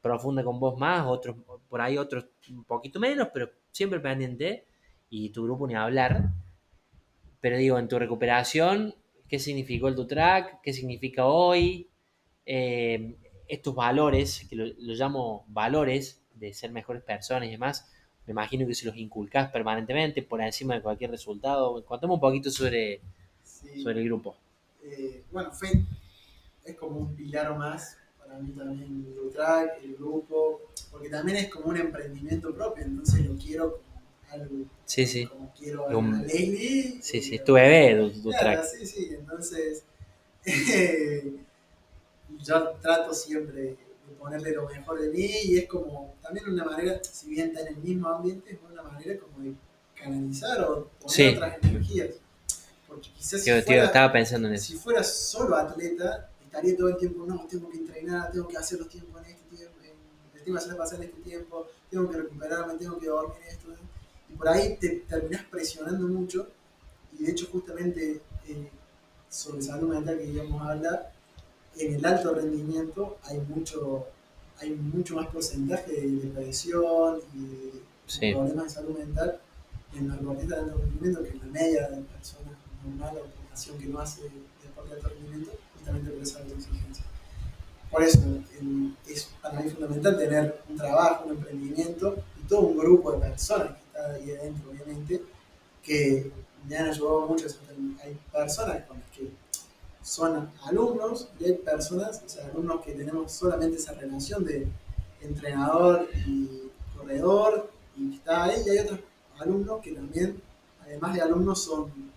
profunda 0.00 0.44
con 0.44 0.60
vos 0.60 0.78
más, 0.78 1.06
otros 1.06 1.36
por 1.68 1.80
ahí 1.80 1.98
otros 1.98 2.26
un 2.50 2.64
poquito 2.64 2.98
menos, 3.00 3.28
pero 3.32 3.50
siempre 3.72 4.00
pendiente 4.00 4.64
y 5.10 5.30
tu 5.30 5.44
grupo 5.44 5.66
ni 5.66 5.74
hablar. 5.74 6.30
Pero 7.40 7.56
digo, 7.56 7.78
en 7.78 7.88
tu 7.88 7.98
recuperación, 7.98 8.94
¿qué 9.28 9.38
significó 9.38 9.88
el 9.88 9.94
tu 9.96 10.06
track? 10.06 10.60
¿Qué 10.62 10.72
significa 10.72 11.26
hoy? 11.26 11.88
Eh, 12.46 13.16
estos 13.46 13.74
valores, 13.74 14.46
que 14.48 14.56
lo, 14.56 14.66
lo 14.66 14.94
llamo 14.94 15.44
valores 15.48 16.22
de 16.34 16.52
ser 16.52 16.70
mejores 16.70 17.02
personas 17.02 17.48
y 17.48 17.52
demás, 17.52 17.90
me 18.26 18.32
imagino 18.32 18.66
que 18.66 18.74
se 18.74 18.86
los 18.86 18.96
inculcás 18.96 19.50
permanentemente 19.50 20.22
por 20.22 20.40
encima 20.42 20.74
de 20.74 20.82
cualquier 20.82 21.10
resultado. 21.10 21.82
Contame 21.84 22.12
un 22.14 22.20
poquito 22.20 22.50
sobre, 22.50 23.00
Sí. 23.42 23.82
sobre 23.82 24.00
el 24.00 24.04
grupo. 24.04 24.36
Eh, 24.82 25.24
bueno, 25.30 25.52
FED 25.52 25.80
es 26.64 26.76
como 26.76 26.98
un 27.00 27.14
pilar 27.16 27.56
más 27.58 27.96
para 28.18 28.38
mí 28.40 28.52
también 28.52 29.06
el 29.24 29.32
track, 29.32 29.82
el 29.82 29.94
grupo, 29.96 30.62
porque 30.90 31.08
también 31.08 31.38
es 31.38 31.48
como 31.48 31.66
un 31.68 31.76
emprendimiento 31.78 32.54
propio, 32.54 32.84
entonces 32.84 33.24
lo 33.24 33.34
quiero 33.36 33.78
como 33.78 34.02
algo 34.30 34.64
Sí, 34.84 35.06
sí. 35.06 35.26
como 35.26 35.52
quiero 35.54 35.88
a 35.88 35.96
Un- 35.96 36.22
Leslie. 36.22 36.98
Sí, 37.02 37.22
sí, 37.22 37.38
tu 37.44 37.54
bebé, 37.54 38.10
tu, 38.22 38.30
track. 38.30 38.64
sí, 38.64 38.84
sí, 38.86 39.08
entonces 39.18 39.84
eh, 40.44 41.34
yo 42.44 42.70
trato 42.82 43.14
siempre 43.14 43.60
de 43.62 43.76
ponerle 44.18 44.52
lo 44.52 44.68
mejor 44.68 45.00
de 45.00 45.08
mí 45.10 45.26
y 45.44 45.56
es 45.58 45.66
como 45.66 46.14
también 46.22 46.48
una 46.50 46.64
manera, 46.64 47.00
si 47.02 47.30
bien 47.30 47.48
está 47.48 47.60
en 47.62 47.68
el 47.68 47.76
mismo 47.78 48.08
ambiente, 48.08 48.52
es 48.52 48.58
una 48.70 48.82
manera 48.82 49.18
como 49.18 49.38
de 49.44 49.54
canalizar 49.94 50.60
o 50.64 50.88
poner 51.00 51.10
Sí. 51.10 51.26
otras 51.34 51.58
energías. 51.62 52.10
Porque 52.88 53.10
quizás 53.12 53.40
si 53.40 53.50
tío, 53.52 53.62
fuera, 53.62 53.84
estaba 53.84 54.12
pensando 54.12 54.48
en 54.48 54.54
eso. 54.54 54.66
si 54.66 54.76
fuera 54.76 55.04
solo 55.04 55.54
atleta, 55.56 56.30
estaría 56.42 56.76
todo 56.76 56.88
el 56.88 56.96
tiempo, 56.96 57.24
no, 57.26 57.46
tengo 57.48 57.68
que 57.68 57.76
entrenar, 57.76 58.32
tengo 58.32 58.48
que 58.48 58.56
hacer 58.56 58.78
los 58.78 58.88
tiempos 58.88 59.22
en 59.22 59.30
este 59.30 59.56
tiempo, 59.56 59.74
en, 59.82 59.90
el 60.38 60.42
tiempo 60.42 60.58
hacer 60.58 60.76
pasar 60.76 60.98
en 61.02 61.08
este 61.10 61.20
tiempo, 61.20 61.66
tengo 61.90 62.10
que 62.10 62.16
recuperarme, 62.16 62.74
tengo 62.74 62.98
que 62.98 63.06
dormir 63.06 63.38
esto. 63.46 63.68
Y 64.30 64.34
por 64.34 64.48
ahí 64.48 64.76
te 64.80 64.88
terminás 65.08 65.44
presionando 65.44 66.08
mucho. 66.08 66.48
Y 67.18 67.24
de 67.24 67.30
hecho, 67.32 67.46
justamente 67.52 68.20
eh, 68.46 68.70
sobre 69.28 69.62
salud 69.62 69.90
mental 69.94 70.18
que 70.18 70.24
íbamos 70.24 70.62
a 70.62 70.72
hablar, 70.72 71.12
en 71.76 71.94
el 71.94 72.04
alto 72.04 72.34
rendimiento 72.34 73.18
hay 73.22 73.38
mucho, 73.38 74.06
hay 74.58 74.70
mucho 74.70 75.14
más 75.16 75.28
porcentaje 75.28 75.92
de 75.92 76.10
depresión 76.10 77.20
y 77.34 77.46
de 77.46 77.88
Sí. 78.08 78.32
problemas 78.32 78.64
de 78.64 78.70
salud 78.70 78.98
mental 78.98 79.38
en 79.94 80.08
los 80.08 80.18
deportistas 80.18 80.58
de 80.58 80.64
alto 80.64 80.78
rendimiento 80.78 81.22
que 81.22 81.28
en 81.28 81.38
la 81.40 81.44
media 81.46 81.88
de 81.88 82.00
personas 82.02 82.47
normales 82.88 83.22
o 83.24 83.42
población 83.42 83.78
que 83.78 83.86
no 83.86 83.98
hace 84.00 84.22
deporte 84.62 84.90
de 84.90 84.96
alto 84.96 85.08
rendimiento, 85.08 85.52
justamente 85.74 86.10
por 86.10 86.22
esa 86.22 86.40
exigencia. 86.40 87.04
Por 87.90 88.02
eso 88.02 88.18
es 89.06 89.30
para 89.40 89.60
mí 89.60 89.70
fundamental 89.70 90.18
tener 90.18 90.60
un 90.68 90.76
trabajo, 90.76 91.24
un 91.24 91.36
emprendimiento 91.36 92.16
y 92.38 92.46
todo 92.46 92.60
un 92.60 92.78
grupo 92.78 93.12
de 93.12 93.18
personas 93.18 93.68
que 93.76 93.82
está 93.86 94.12
ahí 94.12 94.30
adentro, 94.32 94.70
obviamente, 94.70 95.22
que 95.82 96.30
me 96.68 96.76
han 96.76 96.90
ayudado 96.90 97.26
mucho. 97.28 97.46
Hay 98.04 98.18
personas 98.30 98.84
con 98.84 98.98
las 98.98 99.10
que 99.10 99.30
son 100.02 100.50
alumnos 100.64 101.28
y 101.40 101.46
hay 101.46 101.52
personas, 101.54 102.22
o 102.24 102.28
sea, 102.28 102.46
alumnos 102.46 102.84
que 102.84 102.92
tenemos 102.92 103.32
solamente 103.32 103.78
esa 103.78 103.92
relación 103.92 104.44
de 104.44 104.68
entrenador 105.20 106.08
y 106.26 106.70
corredor 106.96 107.70
y 107.96 108.14
está 108.14 108.44
ahí, 108.44 108.62
y 108.66 108.70
hay 108.70 108.78
otros 108.78 109.00
alumnos 109.38 109.80
que 109.82 109.92
también, 109.92 110.40
además 110.82 111.14
de 111.14 111.22
alumnos, 111.22 111.62
son 111.64 112.07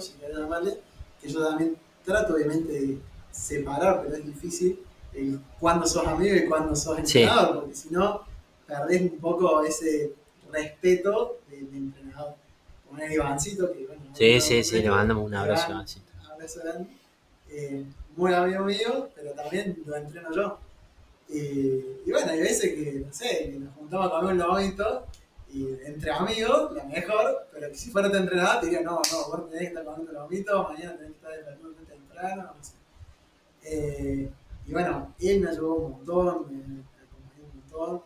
si 0.00 0.12
querés 0.18 0.36
llamarle, 0.36 0.78
que 1.20 1.28
yo 1.28 1.46
también 1.46 1.76
trato 2.04 2.34
obviamente 2.34 2.72
de 2.72 2.98
separar, 3.30 4.02
pero 4.02 4.16
es 4.16 4.24
difícil, 4.26 4.80
el 5.14 5.40
cuándo 5.58 5.86
sos 5.86 6.06
amigo 6.06 6.34
y 6.36 6.46
cuándo 6.46 6.74
sos 6.76 6.96
Sí. 7.04 7.20
entrenador, 7.22 7.60
porque 7.60 7.74
si 7.74 7.90
no, 7.90 8.22
perdés 8.66 9.02
un 9.02 9.18
poco 9.18 9.62
ese 9.62 10.12
respeto 10.52 11.38
del 11.50 11.68
entrenador. 11.74 12.34
Como 12.88 13.00
el 13.02 13.12
Ivancito, 13.12 13.72
que 13.72 13.86
bueno, 13.86 14.02
Sí, 14.14 14.40
sí, 14.40 14.62
sí, 14.64 14.80
le 14.80 14.90
mandamos 14.90 15.24
un 15.26 15.34
abrazo. 15.34 15.70
Iván, 15.70 15.82
así. 15.82 16.00
abrazo 16.32 16.60
grande. 16.62 16.88
Eh, 17.50 17.84
muy 18.16 18.32
amigo 18.32 18.64
mío, 18.64 19.08
pero 19.14 19.32
también 19.32 19.76
lo 19.84 19.96
entreno 19.96 20.32
yo. 20.34 20.58
Y, 21.28 21.38
y 22.06 22.10
bueno, 22.10 22.30
hay 22.30 22.40
veces 22.40 22.72
que, 22.74 23.02
no 23.04 23.12
sé, 23.12 23.50
que 23.50 23.58
nos 23.58 23.74
juntamos 23.74 24.06
a 24.06 24.10
comer 24.10 24.32
un 24.34 24.38
lomito 24.38 25.06
y 25.56 25.78
entre 25.84 26.10
amigos, 26.10 26.72
la 26.74 26.84
mejor, 26.84 27.46
pero 27.52 27.68
que 27.68 27.74
si 27.76 27.90
fuera 27.90 28.10
tu 28.10 28.16
entrenador 28.16 28.60
te 28.60 28.66
diría, 28.66 28.82
no, 28.82 29.00
no, 29.12 29.28
vos 29.28 29.48
tenés 29.50 29.60
que 29.60 29.66
estar 29.68 29.84
comiendo 29.84 30.12
lomito, 30.12 30.64
mañana 30.64 30.96
tenés 30.96 31.10
que 31.12 31.16
estar 31.16 31.32
despertando 31.32 31.72
temprano, 31.88 32.42
no 32.56 32.64
sé. 32.64 32.72
Eh, 33.64 34.30
y 34.66 34.72
bueno, 34.72 35.14
él 35.20 35.40
me 35.40 35.50
ayudó 35.50 35.74
un 35.74 35.92
montón, 35.92 36.46
me, 36.48 36.56
me 36.56 36.82
acompañó 37.04 37.44
un 37.52 37.60
montón. 37.60 38.02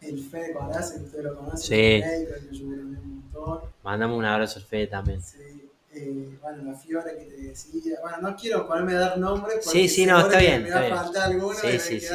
El 0.00 0.22
Fede 0.22 0.52
Coraza, 0.52 0.94
que 0.96 1.04
ustedes 1.04 1.24
lo 1.24 1.34
conocen, 1.36 1.58
Sí. 1.58 1.74
el 1.74 2.00
médico, 2.02 2.32
me 2.42 2.50
ayudó 2.50 2.76
también 2.76 3.02
un 3.02 3.20
montón. 3.32 3.70
Mandamos 3.82 4.18
un 4.18 4.24
abrazo 4.24 4.58
al 4.60 4.64
Fede 4.64 4.86
también. 4.86 5.22
Sí, 5.22 5.70
eh, 5.92 6.38
bueno, 6.40 6.62
la 6.70 6.78
Fiora 6.78 7.10
que 7.16 7.24
te 7.24 7.36
decía. 7.36 7.98
Bueno, 8.00 8.18
no 8.20 8.36
quiero 8.36 8.66
ponerme 8.68 8.94
a 8.94 9.00
dar 9.00 9.18
nombres 9.18 9.60
porque 9.64 9.70
Sí, 9.80 9.88
sí, 9.88 10.06
no, 10.06 10.20
está 10.20 10.38
bien, 10.38 10.62
Me 10.62 10.70
va 10.70 10.80
a 10.86 11.04
faltar 11.04 11.32
alguno 11.32 11.54
Sí, 11.54 11.66
y 11.66 11.72
me 11.72 11.78
sí, 11.80 12.00
sí. 12.00 12.14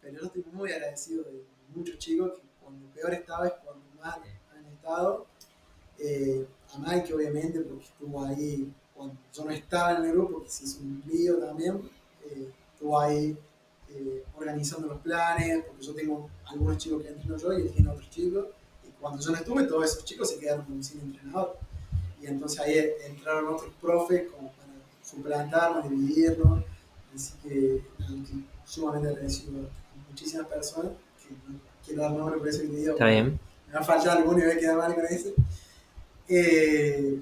Pero 0.00 0.20
yo 0.20 0.26
estoy 0.26 0.44
muy 0.52 0.70
agradecido 0.72 1.24
de 1.24 1.42
muchos 1.74 1.98
chicos 1.98 2.32
que 2.34 2.45
peor 2.96 3.12
estaba 3.14 3.46
es 3.46 3.52
cuando 3.62 3.84
más 4.00 4.16
han 4.16 4.66
estado. 4.72 5.26
Eh, 5.98 6.46
a 6.74 6.78
Mike, 6.78 7.14
obviamente, 7.14 7.60
porque 7.60 7.84
estuvo 7.84 8.24
ahí 8.24 8.72
cuando 8.94 9.16
yo 9.32 9.44
no 9.44 9.50
estaba 9.50 9.98
en 9.98 10.04
el 10.06 10.12
grupo, 10.12 10.42
que 10.42 10.50
se 10.50 10.64
hizo 10.64 10.80
un 10.80 11.02
lío 11.06 11.38
también. 11.38 11.80
eh, 12.24 12.50
estuvo 12.72 12.98
ahí 12.98 13.36
eh, 13.90 14.24
organizando 14.36 14.88
los 14.88 14.98
planes, 15.00 15.64
porque 15.64 15.84
yo 15.84 15.94
tengo 15.94 16.30
algunos 16.46 16.78
chicos 16.78 17.02
que 17.02 17.08
entreno 17.08 17.36
yo 17.36 17.52
y 17.52 17.62
él 17.62 17.72
tiene 17.72 17.90
otros 17.90 18.10
chicos. 18.10 18.46
Y 18.86 18.90
cuando 19.00 19.22
yo 19.22 19.30
no 19.30 19.36
estuve, 19.36 19.64
todos 19.64 19.84
esos 19.84 20.04
chicos 20.04 20.30
se 20.30 20.38
quedaron 20.38 20.82
sin 20.82 21.00
entrenador. 21.00 21.56
Y 22.20 22.26
entonces 22.26 22.58
ahí 22.60 22.90
entraron 23.06 23.54
otros 23.54 23.72
profes 23.80 24.28
como 24.30 24.50
para 24.52 24.72
suplantarnos, 25.02 25.88
dividirnos. 25.88 26.64
Así 27.14 27.32
que 27.42 27.82
sumamente 28.64 29.08
agradecido 29.08 29.60
a 29.60 30.10
muchísimas 30.10 30.46
personas, 30.48 30.92
que 31.26 31.34
quiero 31.86 32.02
dar 32.02 32.12
nombre 32.12 32.38
por 32.38 32.50
te 32.50 32.66
digo. 32.66 32.92
Está 32.92 33.06
bien. 33.06 33.38
Me 33.68 33.74
va 33.74 33.80
a 33.80 33.84
faltar 33.84 34.18
alguno 34.18 34.38
y 34.38 34.42
voy 34.42 34.52
a 34.52 34.58
quedar 34.58 34.76
mal 34.76 34.94
con 34.94 35.04
ese. 35.06 35.34
Eh, 36.28 37.20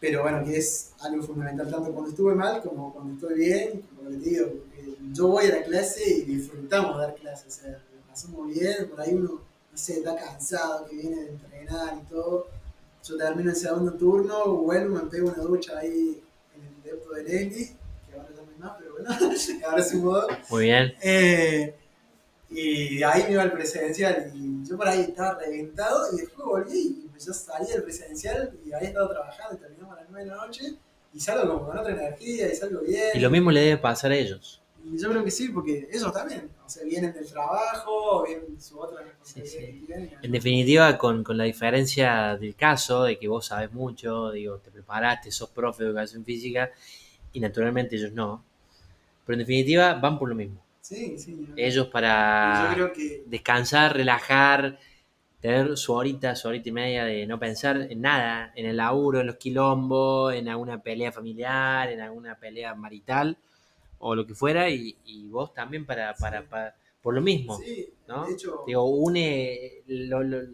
pero 0.00 0.22
bueno, 0.22 0.44
que 0.44 0.56
es 0.56 0.92
algo 1.00 1.22
fundamental 1.22 1.68
tanto 1.70 1.92
cuando 1.92 2.10
estuve 2.10 2.34
mal 2.34 2.62
como 2.62 2.92
cuando 2.92 3.14
estoy 3.14 3.34
bien, 3.34 3.82
como 3.96 4.10
te 4.10 4.16
digo, 4.16 4.46
porque 4.46 4.96
yo 5.12 5.28
voy 5.28 5.46
a 5.46 5.56
la 5.56 5.62
clase 5.64 6.08
y 6.08 6.22
disfrutamos 6.22 6.98
dar 6.98 7.16
clases, 7.16 7.58
o 7.58 7.62
sea, 7.62 7.70
lo 7.70 8.00
pasamos 8.08 8.46
bien, 8.46 8.88
por 8.88 9.00
ahí 9.00 9.14
uno, 9.14 9.40
no 9.72 9.78
sé, 9.78 9.94
está 9.94 10.14
cansado, 10.14 10.86
que 10.86 10.96
viene 10.96 11.16
de 11.22 11.28
entrenar 11.30 11.98
y 12.00 12.08
todo. 12.08 12.46
Yo 13.02 13.16
termino 13.16 13.50
el 13.50 13.56
segundo 13.56 13.94
turno, 13.94 14.54
vuelvo, 14.54 14.96
me 14.96 15.10
pego 15.10 15.30
una 15.30 15.42
ducha 15.42 15.78
ahí 15.78 16.22
en 16.54 16.64
el 16.64 16.82
depto 16.84 17.10
de 17.14 17.22
Leslie, 17.24 17.72
que 18.06 18.14
ahora 18.14 18.28
ya 18.30 18.42
no 18.42 18.48
hay 18.52 18.58
más, 18.60 18.72
pero 18.78 18.92
bueno, 18.92 19.10
ahora 19.68 19.82
se 19.82 19.96
mudó. 19.96 20.28
Muy 20.50 20.64
bien. 20.64 20.92
Eh, 21.02 21.74
y 22.50 23.02
ahí 23.02 23.24
me 23.24 23.32
iba 23.32 23.42
al 23.42 23.52
presencial 23.52 24.32
y 24.34 24.66
yo 24.66 24.76
por 24.76 24.88
ahí 24.88 25.00
estaba 25.00 25.38
reventado 25.38 26.06
y 26.12 26.20
después 26.20 26.46
volví 26.46 27.08
y 27.14 27.24
yo 27.24 27.32
salí 27.32 27.66
del 27.66 27.82
presencial 27.82 28.52
y 28.64 28.72
había 28.72 28.88
estado 28.88 29.10
trabajando 29.10 29.56
y 29.56 29.60
terminamos 29.60 29.96
a 29.96 30.00
las 30.00 30.10
9 30.10 30.24
de 30.24 30.30
la 30.36 30.46
noche 30.46 30.62
y 31.12 31.20
salgo 31.20 31.52
como 31.54 31.66
con 31.66 31.78
otra 31.78 31.92
energía 31.92 32.50
y 32.52 32.54
salgo 32.56 32.80
bien. 32.80 33.10
Y 33.14 33.18
lo 33.20 33.30
mismo 33.30 33.50
le 33.50 33.60
debe 33.60 33.76
pasar 33.78 34.12
a 34.12 34.16
ellos. 34.16 34.62
Y 34.84 34.96
yo 34.98 35.10
creo 35.10 35.24
que 35.24 35.30
sí, 35.30 35.48
porque 35.48 35.88
ellos 35.92 36.12
también, 36.12 36.48
o 36.64 36.68
sea, 36.68 36.84
vienen 36.84 37.12
del 37.12 37.26
trabajo, 37.30 38.24
vienen 38.24 38.60
su 38.60 38.78
otra 38.78 39.02
Sí, 39.22 39.40
responsabilidad 39.40 39.76
sí. 39.78 39.84
tienen. 39.86 40.14
En 40.22 40.32
definitiva, 40.32 40.96
con, 40.96 41.24
con 41.24 41.36
la 41.36 41.44
diferencia 41.44 42.36
del 42.36 42.54
caso, 42.54 43.02
de 43.02 43.18
que 43.18 43.28
vos 43.28 43.46
sabes 43.46 43.72
mucho, 43.72 44.30
digo, 44.30 44.58
te 44.58 44.70
preparaste, 44.70 45.30
sos 45.30 45.50
profe 45.50 45.82
de 45.82 45.90
educación 45.90 46.24
física, 46.24 46.70
y 47.32 47.40
naturalmente 47.40 47.96
ellos 47.96 48.12
no. 48.12 48.42
Pero 49.26 49.34
en 49.34 49.40
definitiva, 49.40 49.94
van 49.94 50.18
por 50.18 50.28
lo 50.30 50.34
mismo. 50.34 50.62
Sí, 50.88 51.18
sí. 51.18 51.36
yo- 51.46 51.54
Ellos 51.56 51.86
yo 51.86 51.90
para 51.92 52.70
creo 52.74 52.92
que 52.92 53.22
descansar, 53.26 53.94
relajar, 53.96 54.78
tener 55.40 55.76
su 55.76 55.92
horita, 55.92 56.34
su 56.36 56.48
horita 56.48 56.68
y 56.68 56.72
media 56.72 57.04
de 57.04 57.26
no 57.26 57.38
pensar 57.38 57.76
en 57.90 58.00
nada, 58.00 58.52
en 58.56 58.66
el 58.66 58.76
laburo, 58.78 59.20
en 59.20 59.26
los 59.26 59.36
quilombos, 59.36 60.34
en 60.34 60.48
alguna 60.48 60.82
pelea 60.82 61.12
familiar, 61.12 61.90
en 61.90 62.00
alguna 62.00 62.36
pelea 62.36 62.74
marital 62.74 63.36
o 63.98 64.14
lo 64.14 64.26
que 64.26 64.34
fuera, 64.34 64.70
y, 64.70 64.96
y 65.04 65.26
vos 65.28 65.52
también 65.54 65.84
para, 65.86 66.14
para, 66.14 66.40
Sí. 66.42 66.46
para- 66.50 66.76
por 67.02 67.14
lo 67.14 67.20
mismo, 67.20 67.58
sí, 67.58 67.88
¿no? 68.08 68.26
de 68.26 68.32
hecho, 68.34 68.64
Digo, 68.66 68.84
une, 68.84 69.82
lo- 69.86 70.22
lo- 70.22 70.48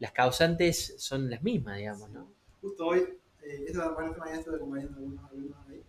las 0.00 0.12
causantes 0.12 0.94
son 0.98 1.30
las 1.30 1.42
mismas, 1.42 1.78
digamos, 1.78 2.10
¿no? 2.10 2.28
justo 2.60 2.86
hoy, 2.86 3.00
eh, 3.42 3.64
esta, 3.68 3.90
bueno, 3.90 4.10
esta 4.10 4.20
mañana 4.20 4.38
estuve 4.40 4.56
acompañando 4.56 4.94
a 4.94 4.98
algunos 4.98 5.24
alumnos 5.30 5.58
ahí, 5.68 5.82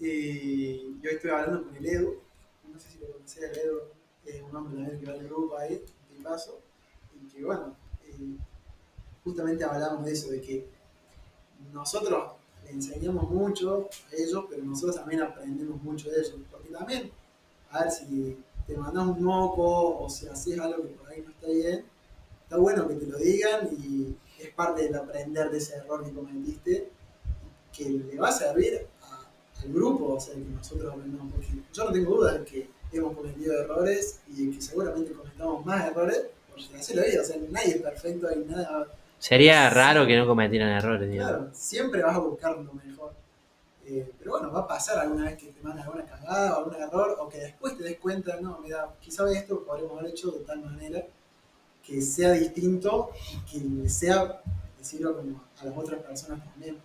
y 0.00 1.00
yo 1.02 1.10
estuve 1.10 1.32
hablando 1.32 1.64
con 1.64 1.76
el 1.76 1.86
Edu, 1.86 2.14
no 2.74 2.80
sé 2.80 2.90
si 2.90 2.98
lo 2.98 3.12
conocés, 3.12 3.42
el 3.44 3.58
Edu 3.58 3.80
es 4.26 4.42
un 4.42 4.56
hombre 4.56 4.76
también 4.76 5.00
que 5.00 5.06
va 5.06 5.12
al 5.12 5.24
grupo 5.24 5.56
ahí, 5.56 5.84
de 6.10 6.22
paso, 6.22 6.60
y 7.14 7.28
que 7.28 7.44
bueno, 7.44 7.76
eh, 8.04 8.36
justamente 9.22 9.64
hablábamos 9.64 10.04
de 10.04 10.12
eso, 10.12 10.30
de 10.30 10.40
que 10.40 10.68
nosotros 11.72 12.32
le 12.64 12.72
enseñamos 12.72 13.30
mucho 13.30 13.88
a 14.10 14.14
ellos, 14.16 14.44
pero 14.50 14.64
nosotros 14.64 14.96
también 14.96 15.22
aprendemos 15.22 15.80
mucho 15.82 16.10
de 16.10 16.18
ellos, 16.18 16.34
porque 16.50 16.70
también, 16.70 17.12
a 17.70 17.84
ver, 17.84 17.92
si 17.92 18.38
te 18.66 18.76
mandas 18.76 19.06
un 19.06 19.22
moco 19.22 19.98
o 19.98 20.10
si 20.10 20.26
haces 20.26 20.58
algo 20.58 20.82
que 20.82 20.88
por 20.88 21.08
ahí 21.08 21.22
no 21.22 21.30
está 21.30 21.46
bien, 21.46 21.84
está 22.42 22.56
bueno 22.56 22.88
que 22.88 22.94
te 22.94 23.06
lo 23.06 23.18
digan 23.18 23.68
y 23.70 24.16
es 24.40 24.50
parte 24.54 24.82
del 24.82 24.96
aprender 24.96 25.50
de 25.50 25.58
ese 25.58 25.76
error 25.76 26.04
que 26.04 26.12
cometiste, 26.12 26.90
que 27.72 27.88
le 27.88 28.18
va 28.18 28.28
a 28.28 28.32
servir 28.32 28.86
al 29.64 29.72
grupo, 29.72 30.14
o 30.14 30.20
sea, 30.20 30.34
que 30.34 30.40
nosotros 30.40 30.92
aprendamos, 30.92 31.32
porque 31.32 31.48
yo 31.72 31.84
no 31.84 31.92
tengo 31.92 32.16
duda 32.16 32.38
de 32.38 32.44
que 32.44 32.68
hemos 32.92 33.16
cometido 33.16 33.60
errores 33.60 34.20
y 34.28 34.50
que 34.50 34.60
seguramente 34.60 35.12
cometamos 35.12 35.64
más 35.66 35.86
errores, 35.90 36.26
porque 36.48 36.76
así 36.76 36.94
la 36.94 37.04
vida, 37.04 37.22
o 37.22 37.24
sea, 37.24 37.36
nadie 37.50 37.76
es 37.76 37.82
perfecto 37.82 38.28
y 38.32 38.44
nada, 38.44 38.86
Sería 39.18 39.70
raro 39.70 40.06
que 40.06 40.18
no 40.18 40.26
cometieran 40.26 40.68
errores, 40.68 41.08
digamos. 41.10 41.32
claro, 41.32 41.50
siempre 41.54 42.02
vas 42.02 42.14
a 42.14 42.18
buscar 42.18 42.58
lo 42.58 42.74
mejor. 42.74 43.12
Eh, 43.86 44.10
pero 44.18 44.32
bueno, 44.32 44.52
va 44.52 44.60
a 44.60 44.68
pasar 44.68 44.98
alguna 44.98 45.24
vez 45.24 45.38
que 45.38 45.46
te 45.46 45.62
mandas 45.62 45.86
alguna 45.86 46.04
cagada 46.04 46.54
o 46.54 46.58
algún 46.58 46.74
error, 46.74 47.16
o 47.18 47.28
que 47.28 47.38
después 47.38 47.76
te 47.76 47.84
des 47.84 47.98
cuenta, 47.98 48.38
no, 48.40 48.58
mira, 48.62 48.94
quizá 49.00 49.30
esto 49.30 49.54
lo 49.54 49.64
podríamos 49.64 49.98
haber 49.98 50.10
hecho 50.10 50.30
de 50.30 50.40
tal 50.40 50.60
manera 50.62 51.06
que 51.86 52.00
sea 52.00 52.32
distinto 52.32 53.10
y 53.52 53.80
que 53.82 53.88
sea, 53.88 54.42
decirlo 54.78 55.16
como 55.16 55.42
a 55.58 55.64
las 55.64 55.76
otras 55.76 56.00
personas 56.02 56.44
también. 56.44 56.78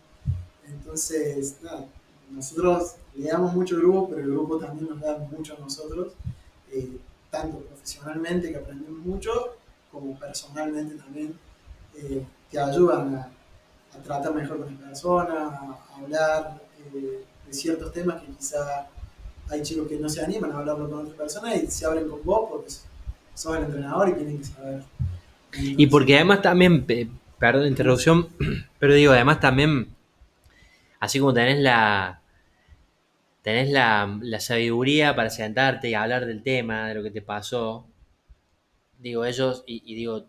Entonces, 0.67 1.57
nada, 1.61 1.87
nosotros 2.31 2.95
le 3.15 3.27
damos 3.27 3.53
mucho 3.53 3.75
al 3.75 3.81
grupo, 3.81 4.09
pero 4.09 4.21
el 4.21 4.31
grupo 4.31 4.57
también 4.57 4.89
nos 4.89 4.99
da 5.01 5.17
mucho 5.17 5.55
a 5.55 5.59
nosotros, 5.59 6.13
eh, 6.71 6.97
tanto 7.29 7.59
profesionalmente 7.59 8.51
que 8.51 8.57
aprendemos 8.57 8.99
mucho, 8.99 9.31
como 9.91 10.17
personalmente 10.17 10.95
también, 10.95 11.33
eh, 11.95 12.25
te 12.49 12.59
ayudan 12.59 13.15
a, 13.15 13.31
tratar 14.03 14.33
mejor 14.33 14.59
con 14.59 14.71
las 14.71 14.81
personas, 14.81 15.53
a, 15.53 15.77
hablar 15.97 16.61
eh, 16.93 17.23
de 17.45 17.53
ciertos 17.53 17.91
temas 17.91 18.21
que 18.21 18.31
quizá 18.31 18.87
hay 19.49 19.61
chicos 19.63 19.87
que 19.87 19.97
no 19.97 20.07
se 20.07 20.23
animan 20.23 20.51
a 20.51 20.59
hablarlo 20.59 20.89
con 20.89 20.99
otras 20.99 21.15
personas 21.15 21.55
y 21.61 21.67
se 21.67 21.85
abren 21.85 22.07
con 22.07 22.23
vos 22.23 22.49
porque 22.49 22.69
sos 23.33 23.57
el 23.57 23.63
entrenador 23.63 24.09
y 24.09 24.13
tienen 24.13 24.37
que 24.37 24.43
saber. 24.43 24.83
Y 25.57 25.87
porque 25.87 26.15
además 26.15 26.41
también, 26.43 26.85
pe- 26.85 27.09
perdón 27.39 27.63
la 27.63 27.69
interrupción, 27.69 28.29
pero 28.79 28.93
digo, 28.93 29.11
además 29.11 29.39
también, 29.39 29.87
así 30.99 31.19
como 31.19 31.33
tenés 31.33 31.59
la 31.59 32.18
tenés 33.49 33.69
la, 33.69 34.17
la 34.21 34.39
sabiduría 34.39 35.15
para 35.15 35.29
sentarte 35.29 35.89
y 35.89 35.93
hablar 35.93 36.25
del 36.25 36.41
tema, 36.43 36.87
de 36.87 36.95
lo 36.95 37.03
que 37.03 37.11
te 37.11 37.21
pasó, 37.21 37.85
digo, 38.99 39.25
ellos, 39.25 39.63
y, 39.65 39.81
y 39.85 39.95
digo, 39.95 40.25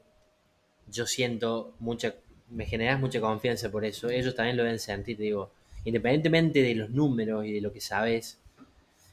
yo 0.90 1.06
siento 1.06 1.74
mucha, 1.80 2.14
me 2.50 2.66
generas 2.66 3.00
mucha 3.00 3.20
confianza 3.20 3.70
por 3.70 3.84
eso, 3.84 4.08
ellos 4.10 4.34
también 4.34 4.56
lo 4.56 4.64
deben 4.64 4.78
sentir, 4.78 5.16
digo, 5.18 5.50
independientemente 5.84 6.62
de 6.62 6.74
los 6.74 6.90
números 6.90 7.44
y 7.46 7.52
de 7.52 7.60
lo 7.60 7.72
que 7.72 7.80
sabes, 7.80 8.38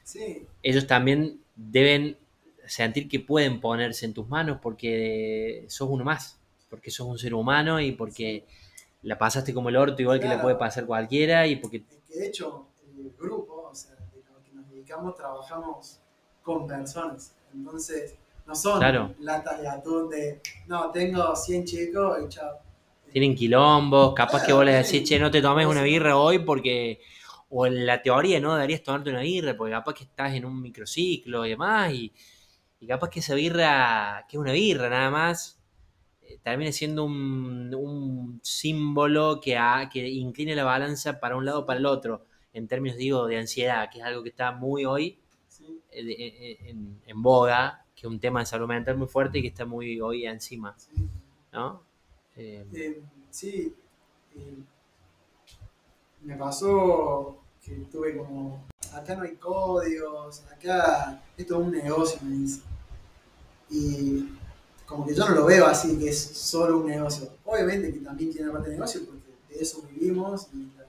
Sí, 0.04 0.46
ellos 0.62 0.86
también 0.86 1.38
deben 1.54 2.16
sentir 2.66 3.08
que 3.10 3.20
pueden 3.20 3.60
ponerse 3.60 4.06
en 4.06 4.14
tus 4.14 4.26
manos 4.26 4.58
porque 4.62 5.64
sos 5.68 5.88
uno 5.90 6.02
más, 6.02 6.38
porque 6.70 6.90
sos 6.90 7.06
un 7.06 7.18
ser 7.18 7.34
humano 7.34 7.78
y 7.78 7.92
porque 7.92 8.44
la 9.02 9.18
pasaste 9.18 9.52
como 9.52 9.68
el 9.68 9.76
orto 9.76 10.00
igual 10.00 10.18
que 10.18 10.26
Claro. 10.26 10.40
puede 10.42 10.56
pasar 10.56 10.86
cualquiera 10.86 11.46
y 11.46 11.56
porque 11.56 11.82
de 12.08 12.26
hecho 12.26 12.68
el 12.98 13.10
grupo, 13.18 13.57
trabajamos 15.16 16.00
con 16.42 16.66
personas. 16.66 17.34
Entonces, 17.54 18.14
no 18.46 18.54
son 18.54 18.78
Claro. 18.80 19.14
latas 19.20 19.60
de 19.60 19.68
atún 19.68 20.08
de, 20.08 20.40
no, 20.66 20.90
tengo 20.90 21.34
100 21.36 21.64
chicos 21.64 22.18
y 22.24 22.28
chao. 22.28 22.58
tienen 23.12 23.34
quilombos, 23.34 24.14
capaz 24.14 24.42
que 24.42 24.52
vos 24.52 24.64
le 24.64 24.72
decís, 24.72 25.02
che, 25.08 25.18
no 25.18 25.30
te 25.30 25.40
tomes 25.42 25.66
una 25.66 25.82
birra 25.82 26.16
hoy 26.16 26.40
porque, 26.40 27.00
o 27.48 27.66
en 27.66 27.86
la 27.86 28.02
teoría, 28.02 28.40
no 28.40 28.54
deberías 28.54 28.82
tomarte 28.82 29.10
una 29.10 29.20
birra 29.22 29.56
porque 29.56 29.72
capaz 29.72 29.94
que 29.94 30.04
estás 30.04 30.34
en 30.34 30.44
un 30.44 30.60
microciclo 30.60 31.46
y 31.46 31.50
demás 31.50 31.92
y, 31.92 32.12
y 32.80 32.86
capaz 32.86 33.10
que 33.10 33.20
esa 33.20 33.34
birra, 33.34 34.26
que 34.28 34.36
es 34.36 34.40
una 34.40 34.52
birra 34.52 34.90
nada 34.90 35.10
más, 35.10 35.60
eh, 36.22 36.38
termine 36.44 36.72
siendo 36.72 37.04
un, 37.04 37.74
un 37.74 38.40
símbolo 38.44 39.40
que, 39.40 39.58
ha- 39.58 39.88
que 39.90 40.08
incline 40.08 40.56
la 40.56 40.64
balanza 40.64 41.20
para 41.20 41.36
un 41.36 41.46
lado 41.46 41.60
o 41.60 41.66
para 41.66 41.80
el 41.80 41.86
otro, 41.86 42.26
en 42.58 42.68
términos, 42.68 42.96
digo, 42.98 43.26
de 43.26 43.38
ansiedad, 43.38 43.88
que 43.90 43.98
es 43.98 44.04
algo 44.04 44.22
que 44.22 44.28
está 44.30 44.52
muy 44.52 44.84
hoy 44.84 45.18
¿sí? 45.48 45.80
eh, 45.92 46.04
de- 46.04 46.12
eh, 46.12 46.58
en, 46.70 47.00
en 47.06 47.22
boga, 47.22 47.84
que 47.94 48.06
es 48.06 48.10
un 48.12 48.20
tema 48.20 48.40
de 48.40 48.46
salud 48.46 48.68
mental 48.68 48.96
muy 48.96 49.06
fuerte 49.08 49.38
y 49.38 49.42
que 49.42 49.48
está 49.48 49.64
muy 49.64 50.00
hoy 50.00 50.26
encima, 50.26 50.74
Sí. 50.78 51.08
¿no? 51.52 51.82
Eh, 52.36 52.64
Eh, 52.72 53.02
sí, 53.30 53.74
eh, 54.36 54.54
me 56.22 56.36
pasó 56.36 57.38
que 57.64 57.72
tuve 57.90 58.16
como, 58.16 58.64
acá 58.92 59.14
no 59.16 59.22
hay 59.22 59.34
códigos, 59.36 60.42
acá 60.52 61.20
esto 61.36 61.60
es 61.60 61.66
un 61.66 61.72
negocio, 61.72 62.18
me 62.22 62.36
dice. 62.36 62.62
Y 63.70 64.26
como 64.86 65.06
que 65.06 65.14
yo 65.14 65.28
no 65.28 65.34
lo 65.34 65.44
veo 65.44 65.66
así, 65.66 65.98
que 65.98 66.08
es 66.08 66.18
solo 66.18 66.78
un 66.78 66.86
negocio. 66.86 67.28
Obviamente 67.44 67.92
que 67.92 68.00
también 68.00 68.32
tiene 68.32 68.50
parte 68.50 68.70
de 68.70 68.76
negocio, 68.76 69.02
porque 69.04 69.54
de 69.54 69.60
eso 69.62 69.82
vivimos 69.92 70.48
y 70.54 70.68
la 70.78 70.84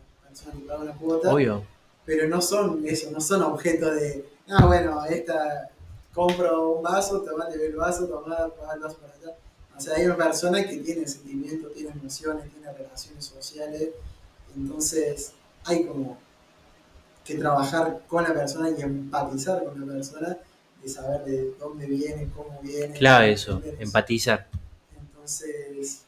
una 0.48 0.94
cuota, 0.94 1.34
obvio. 1.34 1.64
pero 2.06 2.28
no 2.28 2.42
son 2.42 2.86
eso, 2.86 3.12
no 3.12 3.22
son 3.22 3.44
objetos 3.44 3.96
de, 3.96 4.26
ah, 4.50 4.66
bueno, 4.66 5.06
esta, 5.06 5.70
compro 6.14 6.74
un 6.74 6.84
vaso, 6.84 7.22
tomate 7.22 7.66
el 7.66 7.76
vaso, 7.76 8.08
tomá, 8.08 8.50
paga 8.50 8.74
el 8.74 8.80
vaso 8.80 8.98
para 8.98 9.14
allá. 9.14 9.36
O 9.78 9.80
sea, 9.80 9.96
hay 9.96 10.06
una 10.06 10.18
persona 10.18 10.66
que 10.66 10.78
tiene 10.78 11.08
sentimientos, 11.08 11.74
tiene 11.74 11.92
emociones, 11.92 12.52
tiene 12.52 12.72
relaciones 12.74 13.26
sociales, 13.26 13.90
entonces 14.56 15.34
hay 15.64 15.86
como 15.86 16.18
que 17.24 17.36
trabajar 17.36 18.02
con 18.08 18.24
la 18.24 18.34
persona 18.34 18.70
y 18.72 18.82
empatizar 18.82 19.64
con 19.64 19.80
la 19.80 19.94
persona, 19.94 20.38
de 20.82 20.90
saber 20.90 21.26
de 21.26 21.54
dónde 21.60 21.86
viene, 21.86 22.30
cómo 22.36 22.60
viene. 22.62 22.94
Clave 22.94 23.34
eso, 23.34 23.62
empatizar. 23.80 24.48
Entonces, 24.98 26.04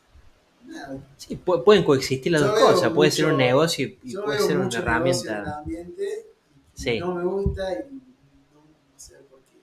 nada, 0.72 1.00
Sí, 1.18 1.40
pu- 1.44 1.64
pueden 1.64 1.84
coexistir 1.84 2.32
las 2.32 2.42
Yo 2.42 2.48
dos 2.48 2.60
cosas. 2.60 2.92
Puede 2.92 3.12
ser 3.12 3.26
un 3.26 3.38
negocio 3.38 3.88
y, 4.04 4.16
puede 4.16 4.40
ser 4.40 4.58
una 4.58 4.68
en 4.68 4.72
el 4.74 4.82
herramienta. 4.82 5.60
ambiente 5.60 6.26
y 6.76 6.82
Sí. 6.82 7.00
no 7.00 7.14
me 7.16 7.24
gusta 7.24 7.72
y 7.74 7.76
no, 7.94 8.62
no 8.62 8.98
sé 8.98 9.16
por 9.30 9.40
qué. 9.42 9.58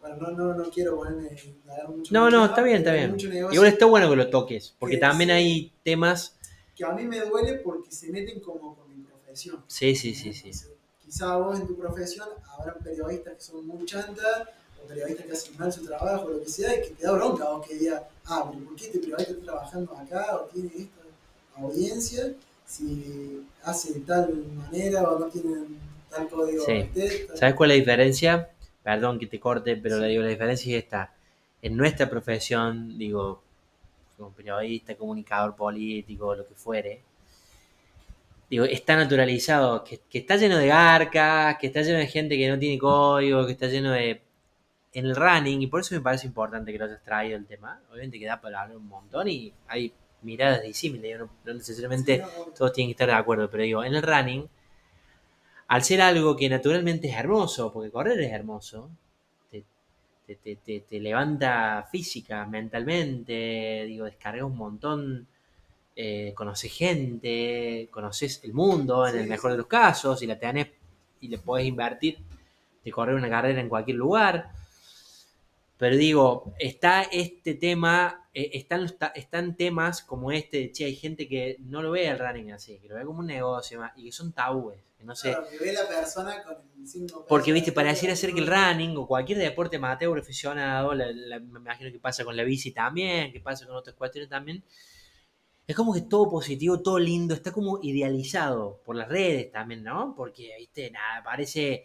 Bueno, 0.00 0.16
no, 0.16 0.30
no, 0.30 0.54
no 0.54 0.70
quiero 0.70 0.96
ponerme 0.96 1.30
dar 1.66 1.88
mucho 1.88 2.12
No, 2.12 2.30
no, 2.30 2.44
está 2.46 2.62
bien, 2.62 2.78
está 2.78 2.92
bien. 2.92 3.16
Igual 3.52 3.66
está 3.68 3.86
bueno 3.86 4.08
que 4.10 4.16
lo 4.16 4.28
toques, 4.30 4.74
porque 4.78 4.96
que 4.96 5.00
también 5.00 5.30
sí. 5.30 5.34
hay 5.34 5.72
temas. 5.82 6.36
que 6.74 6.84
a 6.84 6.92
mí 6.92 7.04
me 7.04 7.20
duele 7.20 7.54
porque 7.54 7.90
se 7.90 8.10
meten 8.10 8.40
como 8.40 8.76
con 8.76 8.88
mi 8.88 9.02
profesión. 9.04 9.64
Sí, 9.66 9.94
sí, 9.96 10.14
sí, 10.14 10.32
sí. 10.32 10.48
Entonces, 10.48 10.68
Quizá 11.04 11.36
vos 11.38 11.58
en 11.58 11.66
tu 11.66 11.74
profesión 11.76 12.28
habrá 12.58 12.74
periodistas 12.74 13.34
que 13.34 13.40
son 13.40 13.66
muy 13.66 13.84
chantas 13.86 14.48
o 14.84 14.88
periodistas 14.88 15.26
que 15.26 15.32
hacen 15.32 15.58
mal 15.58 15.72
su 15.72 15.84
trabajo 15.86 16.26
o 16.26 16.30
lo 16.30 16.42
que 16.42 16.48
sea 16.48 16.76
y 16.76 16.82
que 16.82 16.90
te 16.90 17.04
da 17.04 17.12
bronca 17.12 17.48
o 17.50 17.60
que 17.60 17.74
diga, 17.74 18.08
ah, 18.26 18.48
pero 18.50 18.64
¿por 18.64 18.76
qué 18.76 18.86
este 18.86 18.98
periodista 18.98 19.32
está 19.32 19.44
trabajando 19.44 19.92
acá 19.96 20.36
o 20.36 20.40
tiene 20.52 20.70
esta 20.76 21.00
audiencia 21.56 22.32
si 22.66 23.46
hace 23.62 23.94
de 23.94 24.00
tal 24.00 24.34
manera 24.54 25.02
o 25.10 25.18
no 25.18 25.26
tiene 25.26 25.56
tal 26.10 26.28
código 26.28 26.64
Sí. 26.64 26.88
tal- 26.94 27.36
¿Sabes 27.38 27.54
cuál 27.54 27.70
es 27.70 27.76
la 27.76 27.80
diferencia? 27.80 28.50
Perdón 28.82 29.18
que 29.18 29.26
te 29.26 29.40
corte, 29.40 29.76
pero 29.76 29.96
Sí. 29.96 30.02
le 30.02 30.08
digo, 30.08 30.22
la 30.22 30.28
diferencia 30.28 30.76
es 30.76 30.84
esta. 30.84 31.14
En 31.60 31.76
nuestra 31.76 32.08
profesión, 32.08 32.96
digo, 32.96 33.42
como 34.16 34.30
periodista, 34.32 34.94
comunicador 34.96 35.54
político, 35.56 36.34
lo 36.34 36.46
que 36.46 36.54
fuere, 36.54 37.02
digo, 38.50 38.64
está 38.64 38.96
naturalizado, 38.96 39.84
que, 39.84 40.00
que 40.08 40.18
está 40.18 40.36
lleno 40.36 40.56
de 40.56 40.68
garcas, 40.68 41.58
que 41.58 41.66
está 41.66 41.82
lleno 41.82 41.98
de 41.98 42.06
gente 42.06 42.36
que 42.38 42.48
no 42.48 42.58
tiene 42.58 42.78
código, 42.78 43.44
que 43.46 43.52
está 43.52 43.66
lleno 43.66 43.92
de... 43.92 44.22
En 44.92 45.06
el 45.06 45.16
running, 45.16 45.62
y 45.62 45.66
por 45.66 45.80
eso 45.80 45.94
me 45.94 46.00
parece 46.02 46.26
importante 46.26 46.72
que 46.72 46.78
lo 46.78 46.84
hayas 46.86 47.02
traído 47.02 47.36
el 47.38 47.46
tema, 47.46 47.80
obviamente 47.90 48.18
que 48.18 48.26
da 48.26 48.40
para 48.40 48.62
hablar 48.62 48.76
un 48.76 48.86
montón 48.88 49.28
y 49.28 49.52
hay 49.66 49.92
miradas 50.22 50.62
disímiles, 50.62 51.18
no, 51.18 51.30
no 51.44 51.54
necesariamente 51.54 52.18
Sí, 52.18 52.22
no, 52.22 52.52
todos 52.56 52.72
tienen 52.72 52.88
que 52.88 52.92
estar 52.92 53.08
de 53.08 53.14
acuerdo, 53.14 53.50
pero 53.50 53.62
digo, 53.62 53.84
en 53.84 53.94
el 53.94 54.02
running, 54.02 54.48
al 55.68 55.82
ser 55.84 56.00
algo 56.00 56.34
que 56.36 56.48
naturalmente 56.48 57.08
es 57.08 57.16
hermoso, 57.16 57.72
porque 57.72 57.90
correr 57.90 58.18
es 58.20 58.32
hermoso, 58.32 58.90
te, 60.26 60.34
te- 60.36 60.56
te- 60.56 60.80
te 60.80 61.00
levanta 61.00 61.86
física, 61.90 62.44
mentalmente, 62.46 63.84
digo, 63.86 64.04
descargas 64.04 64.44
un 64.44 64.56
montón, 64.56 65.26
eh, 65.96 66.32
conoces 66.36 66.72
gente, 66.72 67.88
conoces 67.90 68.42
el 68.44 68.54
mundo 68.54 69.06
en 69.06 69.14
Sí, 69.14 69.20
el 69.20 69.28
mejor 69.28 69.52
de 69.52 69.58
los 69.58 69.66
casos, 69.66 70.22
y 70.22 70.26
la 70.26 70.38
tenés 70.38 70.68
y 71.20 71.28
le 71.28 71.38
podés 71.38 71.66
invertir 71.66 72.18
de 72.84 72.92
correr 72.92 73.16
una 73.16 73.30
carrera 73.30 73.60
en 73.60 73.68
cualquier 73.68 73.96
lugar. 73.98 74.50
Pero 75.78 75.96
digo, 75.96 76.52
está 76.58 77.02
este 77.02 77.54
tema, 77.54 78.28
eh, 78.34 78.50
están, 78.54 78.86
están 79.14 79.56
temas 79.56 80.02
como 80.02 80.32
este, 80.32 80.58
de, 80.58 80.72
che, 80.72 80.84
hay 80.86 80.96
gente 80.96 81.28
que 81.28 81.56
no 81.60 81.82
lo 81.82 81.92
ve 81.92 82.08
el 82.08 82.18
running 82.18 82.52
así, 82.52 82.78
que 82.80 82.88
lo 82.88 82.96
ve 82.96 83.04
como 83.04 83.20
un 83.20 83.26
negocio 83.26 83.80
y 83.96 84.06
que 84.06 84.12
son 84.12 84.32
tabúes, 84.32 84.80
que 84.98 85.04
no 85.04 85.14
sé. 85.14 85.30
Claro, 85.30 85.46
que 85.50 85.58
ve 85.58 85.72
la 85.72 85.86
persona 85.88 86.42
con 86.42 86.56
el 86.80 86.86
5 86.86 87.24
Porque, 87.28 87.52
viste, 87.52 87.70
pareciera 87.72 88.16
ser 88.16 88.34
que 88.34 88.40
el 88.40 88.48
running 88.48 88.96
o 88.96 89.06
cualquier 89.06 89.38
deporte 89.38 89.76
amateur 89.76 90.18
aficionado, 90.18 90.94
la- 90.94 91.12
la- 91.12 91.38
me 91.38 91.60
imagino 91.60 91.92
que 91.92 92.00
pasa 92.00 92.24
con 92.24 92.36
la 92.36 92.42
bici 92.42 92.72
también, 92.72 93.32
que 93.32 93.40
pasa 93.40 93.64
con 93.66 93.76
otras 93.76 93.94
cuestiones 93.94 94.28
también, 94.28 94.64
es 95.66 95.76
como 95.76 95.92
que 95.92 96.00
todo 96.02 96.30
positivo, 96.30 96.80
todo 96.80 96.98
lindo, 96.98 97.34
está 97.34 97.52
como 97.52 97.78
idealizado 97.82 98.80
por 98.84 98.96
las 98.96 99.08
redes 99.08 99.52
también, 99.52 99.84
¿no? 99.84 100.14
Porque, 100.16 100.54
viste, 100.58 100.90
nada, 100.90 101.22
parece 101.22 101.84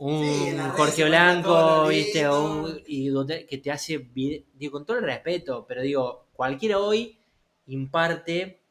un 0.00 0.24
Sí, 0.24 0.56
Jorge 0.76 1.04
Blanco, 1.04 1.86
viste, 1.88 2.26
o 2.26 2.62
un- 2.62 2.82
y 2.86 3.08
donde- 3.08 3.46
que 3.46 3.58
te 3.58 3.70
hace, 3.70 3.98
digo, 4.14 4.72
con 4.72 4.86
todo 4.86 4.96
el 4.98 5.04
respeto, 5.04 5.66
pero 5.68 5.82
digo, 5.82 6.26
cualquiera 6.32 6.78
hoy 6.78 7.18
imparte 7.66 8.62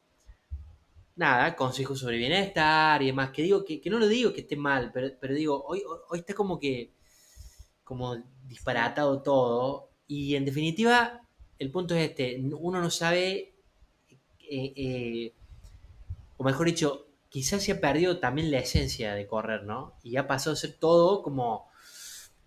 nada, 1.16 1.56
consejos 1.56 2.00
sobre 2.00 2.18
bienestar 2.18 3.02
y 3.04 3.08
demás, 3.08 3.30
que 3.32 3.44
digo, 3.44 3.64
que, 3.64 3.80
que 3.80 3.90
no 3.90 4.00
lo 4.00 4.08
digo 4.08 4.34
que 4.34 4.42
esté 4.42 4.56
mal, 4.56 4.92
pero, 4.94 5.10
pero 5.20 5.34
digo, 5.36 5.64
hoy, 5.68 5.84
hoy, 5.88 5.98
hoy 6.10 6.20
está 6.20 6.34
como 6.34 6.60
que, 6.60 6.94
como 7.84 8.16
disparatado 8.48 9.22
todo, 9.22 9.90
y 10.08 10.36
en 10.36 10.46
definitiva, 10.46 11.22
el 11.60 11.70
punto 11.72 11.94
es 11.94 12.10
este, 12.10 12.42
uno 12.60 12.82
no 12.82 12.90
sabe, 12.90 13.54
eh, 14.50 14.74
eh, 14.76 15.34
o 16.38 16.44
mejor 16.44 16.66
dicho, 16.68 17.06
quizás 17.30 17.64
se 17.64 17.74
ha 17.74 17.82
perdido 17.82 18.20
también 18.20 18.52
la 18.52 18.60
esencia 18.60 19.14
de 19.16 19.28
correr, 19.28 19.64
¿no? 19.64 19.96
Y 20.04 20.18
ha 20.18 20.28
pasado 20.28 20.54
a 20.54 20.58
ser 20.58 20.74
todo 20.74 21.22
como, 21.24 21.70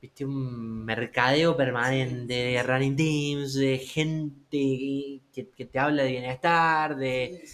viste, 0.00 0.24
un 0.24 0.84
mercadeo 0.84 1.56
permanente 1.56 2.34
de 2.34 2.62
running 2.62 2.96
teams, 2.96 3.54
de 3.54 3.78
gente 3.78 5.20
que, 5.32 5.50
que 5.56 5.64
te 5.66 5.78
habla 5.78 6.02
de 6.04 6.10
bienestar, 6.12 6.96
de 6.96 7.44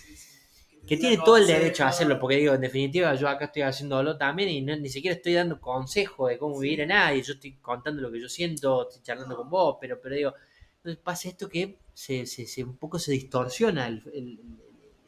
que 0.87 0.97
tiene 0.97 1.19
todo 1.19 1.37
el 1.37 1.47
derecho 1.47 1.85
a 1.85 1.89
hacerlo, 1.89 2.19
porque 2.19 2.37
digo, 2.37 2.55
en 2.55 2.63
definitiva, 2.63 3.15
yo 3.15 3.29
acá 3.29 3.47
estoy 3.47 3.63
haciéndolo 3.63 4.17
también 4.17 4.49
y 4.49 4.63
no- 4.63 4.75
ni 4.77 4.89
siquiera 4.89 5.15
estoy 5.17 5.35
dando 5.35 5.61
consejo 5.61 6.29
de 6.29 6.39
cómo 6.39 6.59
vivir 6.59 6.83
a 6.83 6.87
nadie, 6.87 7.23
yo 7.23 7.35
estoy 7.35 7.53
contando 7.61 8.01
lo 8.01 8.11
que 8.11 8.21
yo 8.21 8.29
siento, 8.29 8.89
estoy 8.89 9.03
charlando 9.03 9.37
con 9.37 9.51
vos, 9.51 9.77
pero, 9.81 10.01
pero 10.01 10.15
digo, 10.15 10.35
entonces 10.79 11.03
pasa 11.03 11.29
esto 11.29 11.49
que 11.49 11.79
se, 11.93 12.25
se- 12.27 12.47
se- 12.47 12.65
un 12.65 12.77
poco 12.79 12.99
se 12.99 13.13
distorsiona 13.13 13.87
el, 13.89 14.03
el- 14.15 14.41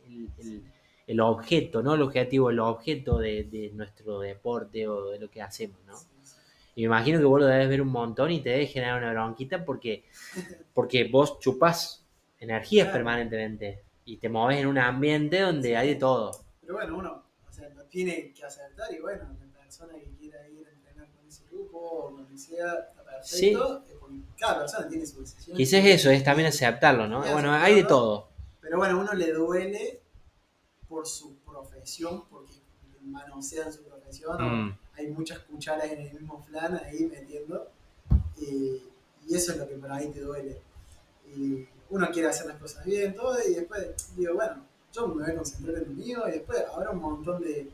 el- 0.07 0.29
el- 0.39 0.63
el 1.11 1.21
objeto, 1.21 1.83
¿no? 1.83 1.95
El 1.95 2.03
objetivo, 2.03 2.51
el 2.51 2.61
objeto 2.61 3.19
de, 3.19 3.45
de 3.45 3.71
nuestro 3.75 4.21
deporte 4.21 4.87
o 4.87 5.11
de 5.11 5.19
lo 5.19 5.29
que 5.31 5.43
hacemos, 5.43 5.79
¿no? 5.87 5.97
Sí, 5.97 6.07
sí. 6.23 6.35
Y 6.77 6.81
me 6.83 6.87
imagino 6.87 7.19
que 7.19 7.25
vos 7.25 7.41
lo 7.41 7.47
debes 7.47 7.69
ver 7.69 7.83
un 7.83 7.89
montón 7.89 8.31
y 8.31 8.41
te 8.41 8.51
debe 8.51 8.67
generar 8.67 8.97
una 9.03 9.13
bronquita 9.13 9.65
porque, 9.65 10.05
porque 10.73 11.09
vos 11.11 11.39
chupás 11.41 12.05
energías 12.39 12.85
Claro. 12.87 12.99
permanentemente 12.99 13.83
y 14.05 14.19
te 14.19 14.29
moves 14.29 14.59
en 14.59 14.67
un 14.69 14.79
ambiente 14.79 15.41
donde 15.41 15.69
Sí. 15.71 15.75
hay 15.75 15.89
de 15.89 15.95
todo. 15.97 16.31
Pero 16.61 16.75
bueno, 16.75 16.99
uno 16.99 17.25
o 17.49 17.53
sea, 17.53 17.69
lo 17.71 17.83
tiene 17.87 18.33
que 18.33 18.45
aceptar 18.45 18.93
y 18.95 19.01
bueno, 19.01 19.25
la 19.41 19.61
persona 19.61 19.95
que 19.95 20.11
quiera 20.19 20.49
ir 20.49 20.67
a 20.67 20.71
entrenar 20.71 21.09
con 21.11 21.27
ese 21.27 21.45
grupo 21.51 21.79
o 21.79 22.11
lo 22.19 22.27
que 22.29 22.39
sea, 22.39 22.73
está 22.89 23.03
perfecto. 23.05 23.85
porque 24.01 24.15
cada 24.39 24.61
persona 24.61 24.89
tiene 24.89 25.05
su 25.07 25.21
decisión. 25.21 25.57
Quizás 25.57 25.85
eso 25.85 26.11
es 26.11 26.23
también 26.23 26.49
aceptarlo, 26.49 27.09
¿no? 27.09 27.25
Sí, 27.25 27.33
Bueno, 27.33 27.53
hay 27.53 27.75
de 27.75 27.81
aceptarlo. 27.81 27.89
todo. 27.89 28.29
Pero 28.61 28.79
bueno, 28.79 28.95
a 28.97 29.01
uno 29.03 29.13
le 29.15 29.33
duele 29.33 30.00
por 30.91 31.07
su 31.07 31.37
profesión, 31.37 32.25
porque 32.29 32.53
manosean 33.03 33.73
su 33.73 33.83
profesión. 33.85 34.67
Mm, 34.67 34.79
Hay 34.99 35.07
muchas 35.09 35.39
cucharas 35.39 35.87
en 35.91 36.01
el 36.01 36.13
mismo 36.13 36.45
flan 36.47 36.79
ahí 36.85 37.07
metiendo. 37.07 37.69
Y, 38.37 38.83
y 39.27 39.35
eso 39.35 39.53
es 39.53 39.59
lo 39.59 39.69
que 39.69 39.77
por 39.77 39.91
ahí 39.93 40.09
te 40.09 40.21
duele. 40.21 40.61
Y 41.35 41.67
uno 41.91 42.09
quiere 42.13 42.29
hacer 42.29 42.47
las 42.47 42.59
cosas 42.59 42.85
bien, 42.85 43.15
todo, 43.15 43.39
y 43.49 43.55
después 43.55 44.15
digo, 44.17 44.35
bueno, 44.35 44.65
yo 44.93 45.09
me 45.09 45.23
voy 45.23 45.33
a 45.33 45.37
concentrar 45.37 45.77
en 45.77 45.89
lo 45.89 45.95
mío, 45.95 46.29
y 46.29 46.33
después 46.33 46.65
habrá 46.75 46.91
un 46.91 47.01
montón 47.01 47.41
de, 47.43 47.71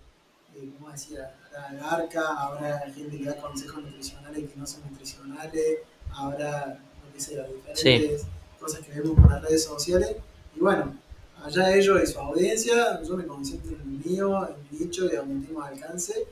de 0.55 0.71
como 0.77 0.91
decía, 0.91 1.35
habrá 1.47 1.73
garca, 1.73 2.35
habrá 2.37 2.81
gente 2.91 3.19
que 3.19 3.25
da 3.25 3.37
consejos 3.41 3.83
nutricionales 3.83 4.51
que 4.51 4.57
no 4.59 4.67
son 4.67 4.83
nutricionales, 4.91 5.79
habrá, 6.11 6.79
lo 7.05 7.13
que 7.13 7.21
sea, 7.21 7.45
diferentes 7.47 8.27
cosas 8.61 8.81
que 8.81 9.01
vemos 9.01 9.19
por 9.19 9.31
las 9.31 9.43
redes 9.43 9.65
sociales. 9.65 10.17
Y 10.55 10.61
bueno, 10.61 10.99
allá 11.47 11.75
ellos 11.75 12.01
y 12.03 12.07
su 12.07 12.19
audiencia, 12.19 13.01
yo 13.03 13.17
me 13.17 13.27
concentro 13.27 13.77
en 13.77 13.81
el 13.81 14.11
mío, 14.11 14.49
en 14.49 14.55
mi 14.71 14.85
nicho 14.85 15.07
y 15.07 15.17
donde 15.17 15.47
tengo 15.47 15.63
alcance, 15.63 16.27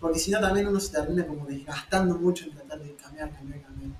porque 0.00 0.18
si 0.18 0.30
no 0.30 0.40
también 0.40 0.66
uno 0.66 0.80
se 0.80 0.92
termina 0.92 1.26
como 1.26 1.46
desgastando 1.46 2.16
mucho 2.16 2.46
en 2.46 2.52
tratar 2.52 2.80
de 2.80 2.94
cambiar, 2.94 3.30
cambiar, 3.32 3.62
cambiar. 3.62 3.90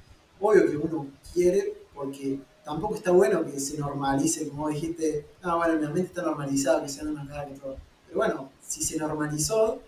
Obvio 0.41 0.70
que 0.70 0.77
uno 0.77 1.07
quiere, 1.32 1.74
porque 1.95 2.39
tampoco 2.65 2.95
está 2.97 3.11
bueno 3.11 3.45
que 3.45 3.61
se 3.61 3.78
normalice, 3.78 4.49
como 4.49 4.69
dijiste, 4.69 5.27
ah, 5.43 5.57
bueno, 5.57 5.74
en 5.74 5.81
mi 5.81 5.86
mente 5.86 6.03
está 6.03 6.23
normalizado 6.23 6.82
que 6.82 6.89
sean 6.89 7.09
una 7.09 7.27
cara 7.27 7.47
que 7.47 7.55
todo. 7.55 7.77
Pero 8.07 8.19
bueno, 8.19 8.51
si 8.66 8.82
se 8.82 8.97
normalizó, 8.97 9.81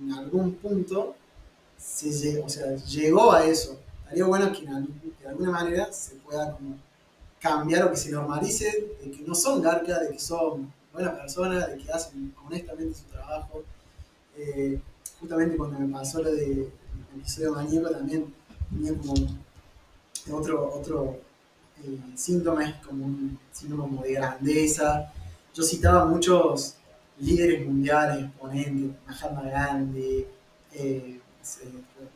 en 0.00 0.12
algún 0.12 0.54
punto, 0.54 1.14
se 1.78 2.40
o 2.40 2.48
sea, 2.48 2.74
llegó 2.76 3.32
a 3.32 3.44
eso. 3.44 3.78
Estaría 4.02 4.24
bueno 4.24 4.52
que, 4.52 4.60
que 4.60 5.22
de 5.22 5.28
alguna 5.28 5.50
manera 5.50 5.92
se 5.92 6.16
pueda 6.16 6.52
como 6.52 6.76
cambiar 7.44 7.84
o 7.84 7.90
que 7.90 7.98
se 7.98 8.10
normalice 8.10 8.96
de 9.02 9.10
que 9.10 9.22
no 9.22 9.34
son 9.34 9.60
garcas, 9.60 10.00
de 10.00 10.12
que 10.12 10.18
son 10.18 10.72
buenas 10.94 11.14
personas, 11.14 11.68
de 11.68 11.76
que 11.76 11.92
hacen 11.92 12.34
honestamente 12.46 12.94
su 12.98 13.04
trabajo. 13.04 13.62
Eh, 14.34 14.80
justamente 15.20 15.54
cuando 15.58 15.78
me 15.78 15.92
pasó 15.92 16.22
lo 16.22 16.32
del 16.34 16.70
episodio 17.14 17.52
maníaco 17.52 17.90
también 17.90 18.32
tenía 18.70 18.94
como 18.96 19.12
otro, 20.32 20.74
otro 20.74 21.18
eh, 21.84 21.98
síntoma, 22.14 22.64
es 22.64 22.76
como 22.76 23.04
un 23.04 23.38
síntoma 23.52 24.02
de 24.02 24.14
grandeza. 24.14 25.12
Yo 25.52 25.62
citaba 25.62 26.06
muchos 26.06 26.76
líderes 27.18 27.66
mundiales, 27.66 28.24
exponentes, 28.24 28.96
Mahatma 29.06 29.42
Gandhi, 29.50 30.26
eh, 30.72 31.20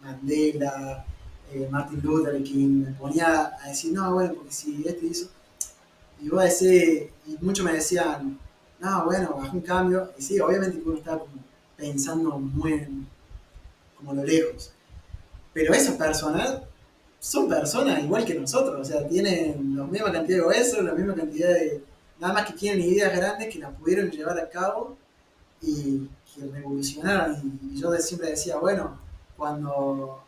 Mandela, 0.02 1.04
eh, 1.52 1.68
Martin 1.70 2.00
Luther 2.02 2.42
King, 2.42 2.84
me 2.86 2.92
ponía 2.92 3.52
a 3.62 3.68
decir, 3.68 3.92
no, 3.92 4.12
bueno, 4.14 4.34
porque 4.34 4.52
si 4.52 4.84
este 4.86 5.06
hizo, 5.06 5.28
y 6.20 6.28
vos 6.28 6.42
decís, 6.42 7.08
y 7.26 7.36
muchos 7.40 7.64
me 7.64 7.72
decían, 7.72 8.38
no, 8.78 9.04
bueno, 9.04 9.34
bajó 9.36 9.56
un 9.56 9.62
cambio, 9.62 10.12
y 10.18 10.22
sí, 10.22 10.38
obviamente 10.40 10.80
uno 10.84 11.00
como 11.00 11.26
pensando 11.76 12.38
muy 12.38 13.06
como 13.96 14.14
lo 14.14 14.24
lejos, 14.24 14.72
pero 15.52 15.72
esas 15.72 15.96
personas 15.96 16.60
son 17.20 17.48
personas 17.48 18.02
igual 18.02 18.24
que 18.24 18.34
nosotros, 18.34 18.80
o 18.80 18.84
sea, 18.84 19.06
tienen 19.08 19.76
la 19.76 19.84
misma 19.84 20.12
cantidad 20.12 20.38
de 20.38 20.44
huesos, 20.44 20.84
la 20.84 20.92
misma 20.92 21.14
cantidad 21.14 21.48
de, 21.48 21.82
nada 22.20 22.34
más 22.34 22.46
que 22.46 22.52
tienen 22.52 22.80
ideas 22.80 23.16
grandes 23.16 23.52
que 23.52 23.58
las 23.58 23.74
pudieron 23.74 24.10
llevar 24.10 24.38
a 24.38 24.48
cabo 24.48 24.96
y 25.60 26.08
que 26.34 26.46
revolucionaron, 26.52 27.58
y, 27.72 27.80
yo 27.80 27.92
siempre 27.96 28.30
decía, 28.30 28.56
bueno, 28.58 29.00
cuando 29.36 30.22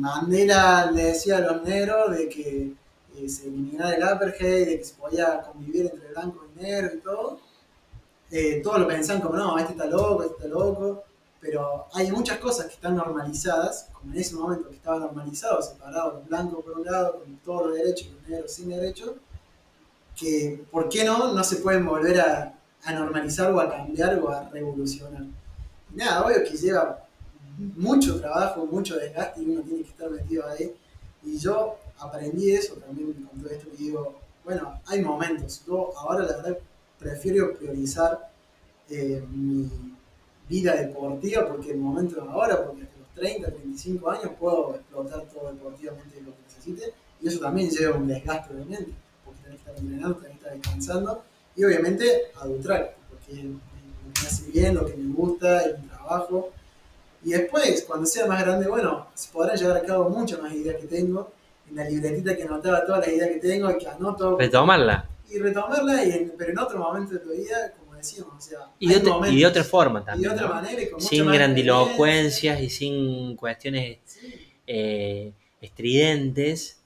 Mandela 0.00 0.90
le 0.90 1.04
decía 1.04 1.38
a 1.38 1.40
los 1.40 1.62
negros 1.62 2.16
de 2.16 2.28
que 2.28 2.72
eh, 3.16 3.28
se 3.28 3.46
eliminara 3.48 3.96
el 3.96 4.02
apartheid, 4.02 4.66
de 4.66 4.78
que 4.78 4.84
se 4.84 4.94
podía 4.94 5.42
convivir 5.42 5.86
entre 5.86 6.10
blancos 6.10 6.44
y 6.56 6.62
negros 6.62 6.92
y 6.94 6.98
todo, 6.98 7.40
eh, 8.30 8.60
todos 8.62 8.80
lo 8.80 8.86
pensaban 8.86 9.22
como, 9.22 9.36
no, 9.36 9.58
este 9.58 9.72
está 9.72 9.86
loco, 9.86 10.22
este 10.22 10.34
está 10.34 10.48
loco, 10.48 11.04
pero 11.40 11.86
hay 11.94 12.10
muchas 12.10 12.38
cosas 12.38 12.66
que 12.66 12.74
están 12.74 12.96
normalizadas, 12.96 13.88
como 13.92 14.12
en 14.12 14.20
ese 14.20 14.34
momento 14.34 14.68
que 14.68 14.76
estaba 14.76 14.98
normalizado, 14.98 15.62
separado 15.62 16.14
los 16.14 16.28
blancos 16.28 16.64
por 16.64 16.78
un 16.78 16.84
lado, 16.84 17.20
con 17.20 17.36
todos 17.38 17.68
los 17.68 17.76
derechos 17.76 18.08
y 18.08 18.12
los 18.12 18.28
negros 18.28 18.52
sin 18.52 18.68
derechos, 18.68 19.12
que, 20.16 20.64
¿por 20.70 20.88
qué 20.88 21.04
no? 21.04 21.32
No 21.32 21.44
se 21.44 21.56
pueden 21.56 21.86
volver 21.86 22.20
a, 22.20 22.54
normalizar 22.92 23.52
o 23.52 23.60
a 23.60 23.70
cambiar 23.70 24.18
o 24.18 24.30
a 24.30 24.48
revolucionar. 24.48 25.22
Nada, 25.94 26.24
obvio 26.24 26.42
que 26.42 26.56
lleva 26.56 27.04
mucho 27.76 28.20
trabajo, 28.20 28.66
mucho 28.66 28.96
desgaste 28.96 29.42
y 29.42 29.46
uno 29.46 29.62
tiene 29.62 29.82
que 29.82 29.90
estar 29.90 30.10
metido 30.10 30.46
ahí. 30.46 30.74
Y 31.24 31.38
yo 31.38 31.76
aprendí 31.98 32.52
eso 32.52 32.74
también 32.74 33.12
con 33.12 33.40
todo 33.40 33.50
esto 33.50 33.70
que 33.70 33.76
digo, 33.76 34.14
bueno, 34.44 34.80
hay 34.86 35.02
momentos. 35.02 35.62
Yo 35.66 35.92
ahora 35.98 36.24
la 36.24 36.36
verdad 36.36 36.58
prefiero 36.98 37.56
priorizar 37.56 38.30
eh, 38.88 39.22
mi 39.30 39.70
vida 40.48 40.74
deportiva 40.76 41.46
porque 41.48 41.72
el 41.72 41.78
momento 41.78 42.22
es 42.22 42.28
ahora, 42.28 42.64
porque 42.64 42.82
hasta 42.82 42.98
los 42.98 43.08
30, 43.14 43.50
35 43.50 44.10
años 44.10 44.30
puedo 44.38 44.74
explotar 44.74 45.22
todo 45.32 45.52
deportivamente 45.52 46.20
lo 46.22 46.32
que 46.32 46.42
necesite. 46.46 46.94
Y 47.20 47.28
eso 47.28 47.40
también 47.40 47.68
lleva 47.70 47.96
un 47.96 48.06
desgaste, 48.06 48.54
obviamente, 48.54 48.92
porque 49.24 49.42
tenés 49.42 49.60
que 49.60 49.70
estar 49.70 49.84
entrenando, 49.84 50.16
tenés 50.16 50.30
que 50.30 50.36
estar 50.38 50.52
descansando 50.54 51.22
y 51.56 51.64
obviamente 51.64 52.22
adultrar, 52.40 52.96
porque 53.10 53.42
me, 53.42 53.58
hace 54.14 54.50
bien, 54.52 54.76
lo 54.76 54.86
que 54.86 54.96
me 54.96 55.12
gusta, 55.12 55.64
mi 55.82 55.88
trabajo. 55.88 56.52
Y 57.28 57.32
después, 57.32 57.84
cuando 57.86 58.06
sea 58.06 58.24
más 58.26 58.42
grande, 58.42 58.66
bueno, 58.68 59.08
se 59.14 59.30
podrán 59.30 59.54
llevar 59.58 59.76
a 59.76 59.82
cabo 59.82 60.08
muchas 60.08 60.40
más 60.40 60.50
ideas 60.54 60.76
que 60.80 60.86
tengo. 60.86 61.30
en 61.68 61.76
la 61.76 61.84
libretita 61.84 62.34
que 62.34 62.44
anotaba 62.44 62.86
toda 62.86 63.00
la 63.00 63.10
idea 63.10 63.28
que 63.28 63.34
tengo 63.40 63.70
y 63.70 63.76
que 63.76 63.86
anoto. 63.86 64.38
Retomarla. 64.38 65.06
Y 65.30 65.38
retomarla, 65.38 66.02
y 66.02 66.10
en- 66.12 66.32
pero 66.38 66.52
en 66.52 66.58
otro 66.58 66.78
momento 66.78 67.12
de 67.12 67.20
tu 67.20 67.30
vida, 67.32 67.74
como 67.78 67.94
decíamos, 67.94 68.32
o 68.38 68.40
sea. 68.40 68.60
Y 68.78 68.88
de, 68.88 68.96
otra, 68.96 69.28
y 69.30 69.40
de 69.40 69.46
otra 69.46 69.62
forma 69.64 69.98
y 69.98 70.02
de 70.02 70.06
también. 70.06 70.32
otra 70.32 70.46
¿no? 70.48 70.54
manera 70.54 70.82
y 70.82 70.88
con 70.88 70.98
Sin 71.02 71.30
grandilocuencias 71.30 72.60
y 72.62 72.70
sin 72.70 73.36
cuestiones. 73.36 73.98
Sí, 74.06 74.20
eh, 74.66 75.32
estridentes. 75.60 76.80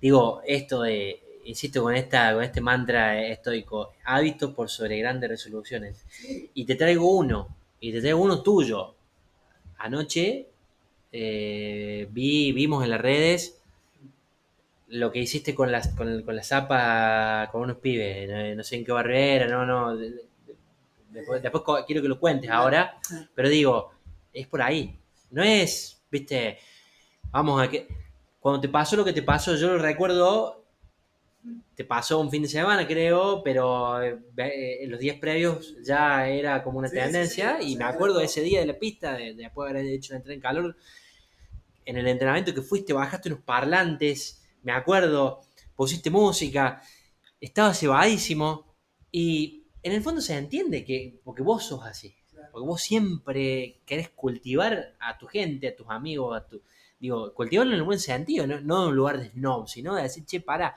Digo, 0.00 0.40
esto 0.46 0.82
de, 0.82 1.20
insisto 1.44 1.82
con, 1.82 1.96
esta, 1.96 2.32
con 2.34 2.44
este 2.44 2.60
mantra 2.60 3.20
estoico, 3.26 3.94
hábitos 4.04 4.52
por 4.54 4.68
sobre 4.70 4.98
grandes 5.00 5.28
resoluciones. 5.30 6.04
sí, 6.08 6.48
Y 6.54 6.64
te 6.64 6.76
traigo 6.76 7.10
uno, 7.10 7.48
y 7.80 7.90
te 7.90 8.00
traigo 8.00 8.20
uno 8.20 8.40
tuyo. 8.40 8.94
Anoche 9.78 10.46
eh, 11.12 12.08
vi, 12.10 12.52
vimos 12.52 12.84
en 12.84 12.90
las 12.90 13.00
redes 13.00 13.60
lo 14.88 15.12
que 15.12 15.18
hiciste 15.20 15.54
con, 15.54 15.70
las, 15.70 15.88
con, 15.88 16.22
con 16.22 16.34
la 16.34 16.42
zapa 16.42 17.48
con 17.52 17.62
unos 17.62 17.76
pibes, 17.78 18.56
no, 18.56 18.62
sé 18.64 18.76
en 18.76 18.84
qué 18.84 18.92
barrera, 18.92 19.46
no, 19.46 19.66
no. 19.66 19.96
de- 19.96 20.10
de- 20.10 20.28
Después, 21.10 21.42
después 21.42 21.64
quiero 21.86 22.02
que 22.02 22.08
lo 22.08 22.20
cuentes 22.20 22.50
ahora, 22.50 22.98
pero 23.34 23.48
digo, 23.48 23.92
es 24.32 24.46
por 24.46 24.60
ahí. 24.62 24.94
No 25.30 25.42
es, 25.42 26.02
viste, 26.10 26.58
vamos 27.30 27.62
a 27.62 27.68
que. 27.70 27.88
Cuando 28.40 28.60
te 28.60 28.68
pasó 28.68 28.96
lo 28.96 29.04
que 29.04 29.12
te 29.14 29.22
pasó, 29.22 29.56
yo 29.56 29.68
lo 29.68 29.78
recuerdo, 29.78 30.57
te 31.78 31.84
pasó 31.84 32.18
un 32.20 32.28
fin 32.30 32.42
de 32.42 32.48
semana, 32.48 32.86
creo, 32.88 33.40
pero 33.44 34.02
eh, 34.02 34.18
en 34.82 34.90
los 34.90 34.98
días 35.00 35.16
previos 35.18 35.76
ya 35.86 36.28
era 36.28 36.64
como 36.64 36.80
una 36.80 36.88
Sí, 36.88 36.96
tendencia. 36.96 37.58
sí, 37.60 37.72
y 37.72 37.76
me 37.76 37.84
acuerdo 37.84 38.20
ese 38.20 38.42
día 38.42 38.58
de 38.60 38.66
la 38.66 38.78
pista, 38.78 39.14
de, 39.16 39.34
de 39.34 39.44
después 39.44 39.72
de 39.72 39.78
haber 39.78 39.92
hecho 39.92 40.12
la 40.12 40.16
entrada 40.18 40.34
en 40.34 40.40
calor, 40.40 40.76
en 41.84 41.96
el 41.96 42.06
entrenamiento 42.06 42.54
que 42.54 42.62
fuiste, 42.62 42.92
bajaste 42.92 43.28
unos 43.30 43.42
parlantes, 43.44 44.42
me 44.62 44.72
acuerdo, 44.72 45.40
pusiste 45.74 46.10
música, 46.10 46.82
estaba 47.40 47.74
cebadísimo. 47.74 48.76
Y 49.10 49.66
en 49.82 49.92
el 49.92 50.02
fondo 50.02 50.20
se 50.20 50.36
entiende 50.36 50.84
que, 50.84 51.20
porque 51.24 51.42
vos 51.42 51.64
sos 51.64 51.84
así. 51.84 52.14
Porque 52.52 52.66
vos 52.66 52.82
siempre 52.82 53.80
querés 53.86 54.10
cultivar 54.10 54.96
a 55.00 55.18
tu 55.18 55.26
gente, 55.26 55.68
a 55.68 55.76
tus 55.76 55.88
amigos, 55.90 56.36
a 56.36 56.46
tu. 56.48 56.62
Digo, 57.00 57.32
cultivarlo 57.34 57.72
en 57.74 57.78
el 57.78 57.84
buen 57.84 58.00
sentido, 58.00 58.46
no, 58.46 58.60
no 58.60 58.82
en 58.84 58.88
un 58.90 58.96
lugar 58.96 59.18
de 59.20 59.30
snob, 59.30 59.68
sino 59.68 59.94
de 59.94 60.02
decir, 60.02 60.24
che, 60.26 60.40
para, 60.40 60.74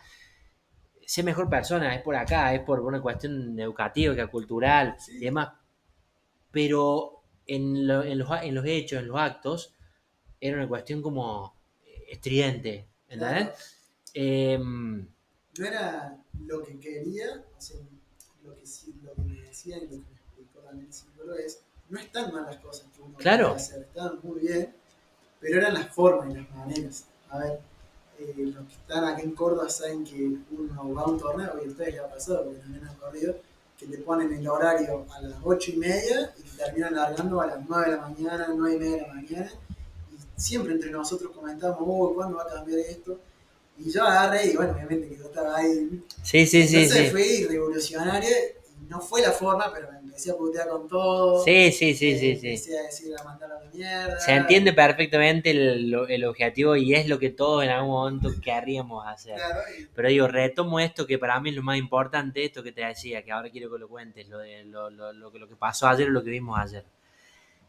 sé 1.11 1.23
mejor 1.23 1.49
persona, 1.49 1.93
es 1.93 2.01
por 2.01 2.15
acá, 2.15 2.53
es 2.53 2.61
por 2.61 2.79
una 2.79 3.01
cuestión 3.01 3.59
educativa, 3.59 4.27
cultural 4.27 4.95
Sí. 4.97 5.17
y 5.17 5.19
demás. 5.25 5.49
Pero 6.51 7.21
en, 7.47 7.87
lo- 7.87 8.03
en 8.03 8.17
los, 8.19 8.29
en 8.41 8.55
los 8.55 8.65
hechos, 8.65 8.99
en 8.99 9.07
los 9.07 9.17
actos, 9.19 9.73
era 10.39 10.57
una 10.57 10.67
cuestión 10.67 11.01
como 11.01 11.53
estridente, 12.09 12.87
¿entendés? 13.09 13.43
Claro. 13.47 13.55
Em, 14.13 15.07
no 15.57 15.65
era 15.65 16.17
lo 16.47 16.63
que 16.63 16.79
quería, 16.79 17.43
o 17.57 17.61
sea, 17.61 17.79
lo 18.43 18.55
que, 18.57 18.65
sí, 18.65 18.93
lo 19.03 19.13
que 19.13 19.21
me 19.21 19.41
decía 19.41 19.77
y 19.77 19.81
lo 19.81 19.89
que 19.89 19.95
me 19.97 20.03
explicó 20.17 20.59
también 20.59 20.87
el 20.87 20.93
psicólogo 20.93 21.37
es, 21.37 21.61
no 21.89 21.99
están 21.99 22.33
mal 22.33 22.45
las 22.45 22.57
cosas 22.57 22.87
que 22.95 23.01
uno 23.01 23.17
Claro. 23.17 23.47
quiere 23.47 23.61
hacer, 23.61 23.81
están 23.81 24.19
muy 24.23 24.39
bien, 24.39 24.73
pero 25.41 25.57
eran 25.59 25.73
las 25.73 25.87
formas 25.93 26.33
y 26.33 26.37
las 26.39 26.49
maneras. 26.51 27.07
A 27.29 27.37
ver, 27.39 27.59
eh, 28.23 28.33
los 28.37 28.67
que 28.67 28.73
están 28.73 29.03
acá 29.05 29.21
en 29.21 29.31
Córdoba 29.31 29.69
saben 29.69 30.03
que 30.03 30.37
uno 30.51 30.93
va 30.93 31.01
a 31.03 31.05
un 31.07 31.19
torneo, 31.19 31.51
y 31.61 31.67
a 31.67 31.69
ustedes 31.69 31.93
les 31.93 32.01
ha 32.01 32.09
pasado, 32.09 32.45
porque 32.45 32.59
también 32.59 32.87
han 32.87 32.95
corrido, 32.95 33.35
que 33.77 33.87
te 33.87 33.97
ponen 33.99 34.31
el 34.33 34.47
horario 34.47 35.05
a 35.11 35.21
las 35.21 35.33
ocho 35.43 35.71
y 35.71 35.77
media 35.77 36.33
y 36.37 36.41
te 36.43 36.63
terminan 36.63 36.95
largando 36.95 37.41
a 37.41 37.47
las 37.47 37.59
9 37.67 37.85
de 37.85 37.97
la 37.97 38.01
mañana, 38.01 38.47
9 38.55 38.75
y 38.75 38.79
media 38.79 38.95
de 38.95 39.01
la 39.01 39.13
mañana, 39.13 39.51
y 40.11 40.41
siempre 40.41 40.73
entre 40.73 40.91
nosotros 40.91 41.31
comentamos, 41.31 41.77
oh, 41.81 42.13
¿cuándo 42.13 42.37
va 42.37 42.43
a 42.43 42.47
cambiar 42.47 42.79
esto? 42.79 43.17
Y 43.77 43.89
yo 43.89 44.03
agarré 44.03 44.51
y 44.51 44.55
bueno, 44.55 44.73
obviamente 44.73 45.09
que 45.09 45.17
yo 45.17 45.25
estaba 45.25 45.57
ahí 45.57 46.03
sí, 46.21 46.45
sí, 46.45 46.67
sí, 46.67 46.75
entonces 46.75 47.05
sí. 47.05 47.11
fui 47.11 47.45
revolucionaria 47.47 48.29
y 48.29 48.60
no 48.91 48.99
fue 49.01 49.21
la 49.21 49.31
forma, 49.31 49.71
pero 49.73 49.91
me 49.91 49.99
empecé 49.99 50.31
a 50.31 50.35
putear 50.35 50.67
con 50.69 50.87
todo. 50.87 51.43
Sí, 51.43 51.71
sí, 51.71 51.93
sí, 51.95 52.11
eh, 52.11 52.17
sí, 52.19 52.35
sí. 52.35 52.47
Empecé 52.49 52.79
a 52.79 52.83
decir 52.83 53.13
a 53.19 53.23
mandar 53.23 53.51
a 53.51 53.63
la 53.63 53.69
mierda. 53.71 54.19
Se 54.19 54.33
entiende 54.33 54.73
perfectamente 54.73 55.51
el, 55.51 55.93
el 56.09 56.25
objetivo 56.25 56.75
y 56.75 56.93
es 56.93 57.07
lo 57.07 57.17
que 57.19 57.29
todos 57.31 57.63
en 57.63 57.69
algún 57.71 57.91
momento 57.91 58.29
querríamos 58.43 59.05
hacer. 59.07 59.35
Claro, 59.35 59.59
y- 59.79 59.85
Pero 59.95 60.07
digo, 60.09 60.27
retomo 60.27 60.79
esto 60.79 61.07
que 61.07 61.17
para 61.17 61.39
mí 61.39 61.49
es 61.49 61.55
lo 61.55 61.63
más 61.63 61.77
importante, 61.77 62.43
esto 62.45 62.63
que 62.63 62.71
te 62.71 62.85
decía, 62.85 63.23
que 63.23 63.31
ahora 63.31 63.49
quiero 63.49 63.71
que 63.71 63.79
lo 63.79 63.87
cuentes, 63.87 64.27
lo, 64.29 64.37
de, 64.39 64.63
lo, 64.65 64.89
lo, 64.89 65.13
lo, 65.13 65.31
que- 65.31 65.39
lo 65.39 65.47
que 65.47 65.55
pasó 65.55 65.87
ayer 65.87 66.07
o 66.07 66.11
lo 66.11 66.23
que 66.23 66.29
vimos 66.31 66.57
ayer. 66.59 66.85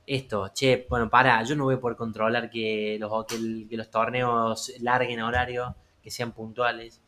Esto, 0.07 0.49
che, 0.53 0.86
bueno, 0.90 1.09
para, 1.09 1.43
yo 1.44 1.55
no 1.57 1.65
voy 1.65 1.77
a 1.77 1.81
poder 1.81 1.97
controlar 1.97 2.51
que 2.51 2.97
los, 3.01 3.24
que, 3.27 3.66
que 3.69 3.77
los 3.77 3.90
torneos 3.90 4.73
larguen 4.81 5.20
horario, 5.20 5.77
que 6.03 6.11
sean 6.11 6.32
puntuales. 6.32 7.01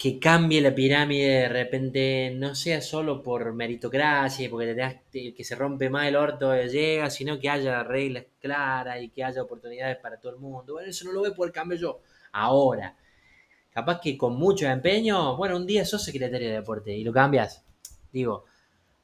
Que 0.00 0.18
cambie 0.18 0.62
la 0.62 0.74
pirámide 0.74 1.40
de 1.42 1.48
repente, 1.50 2.32
no 2.34 2.54
sea 2.54 2.80
solo 2.80 3.22
por 3.22 3.52
meritocracia, 3.52 4.48
porque 4.48 4.74
te 5.10 5.34
que 5.34 5.44
se 5.44 5.54
rompe 5.54 5.90
más 5.90 6.08
el 6.08 6.16
orto 6.16 6.56
llega, 6.56 7.10
sino 7.10 7.38
que 7.38 7.50
haya 7.50 7.82
reglas 7.82 8.24
claras 8.40 9.02
y 9.02 9.10
que 9.10 9.22
haya 9.22 9.42
oportunidades 9.42 9.98
para 9.98 10.18
todo 10.18 10.32
el 10.32 10.38
mundo. 10.38 10.72
Bueno, 10.72 10.88
eso 10.88 11.04
no 11.04 11.12
lo 11.12 11.20
voy 11.20 11.30
a 11.30 11.34
poder 11.34 11.52
cambiar 11.52 11.78
yo 11.80 12.00
ahora. 12.32 12.96
Capaz 13.70 14.00
que 14.00 14.16
con 14.16 14.36
mucho 14.36 14.66
empeño, 14.66 15.36
bueno, 15.36 15.56
un 15.56 15.66
día 15.66 15.84
sos 15.84 16.02
secretario 16.02 16.48
de 16.48 16.54
deporte 16.54 16.96
y 16.96 17.04
lo 17.04 17.12
cambias. 17.12 17.62
Digo, 18.10 18.46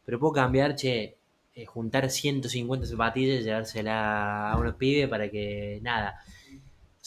pero 0.03 0.19
puedo 0.19 0.33
cambiar, 0.33 0.77
che, 0.77 1.19
eh, 1.55 1.67
juntar 1.67 2.09
150 2.11 2.87
zapatillas 2.87 3.41
y 3.41 3.45
llevársela 3.45 4.51
a 4.51 4.59
unos 4.59 4.77
pibes 4.77 5.09
para 5.11 5.31
que, 5.31 5.79
nada, 5.83 6.19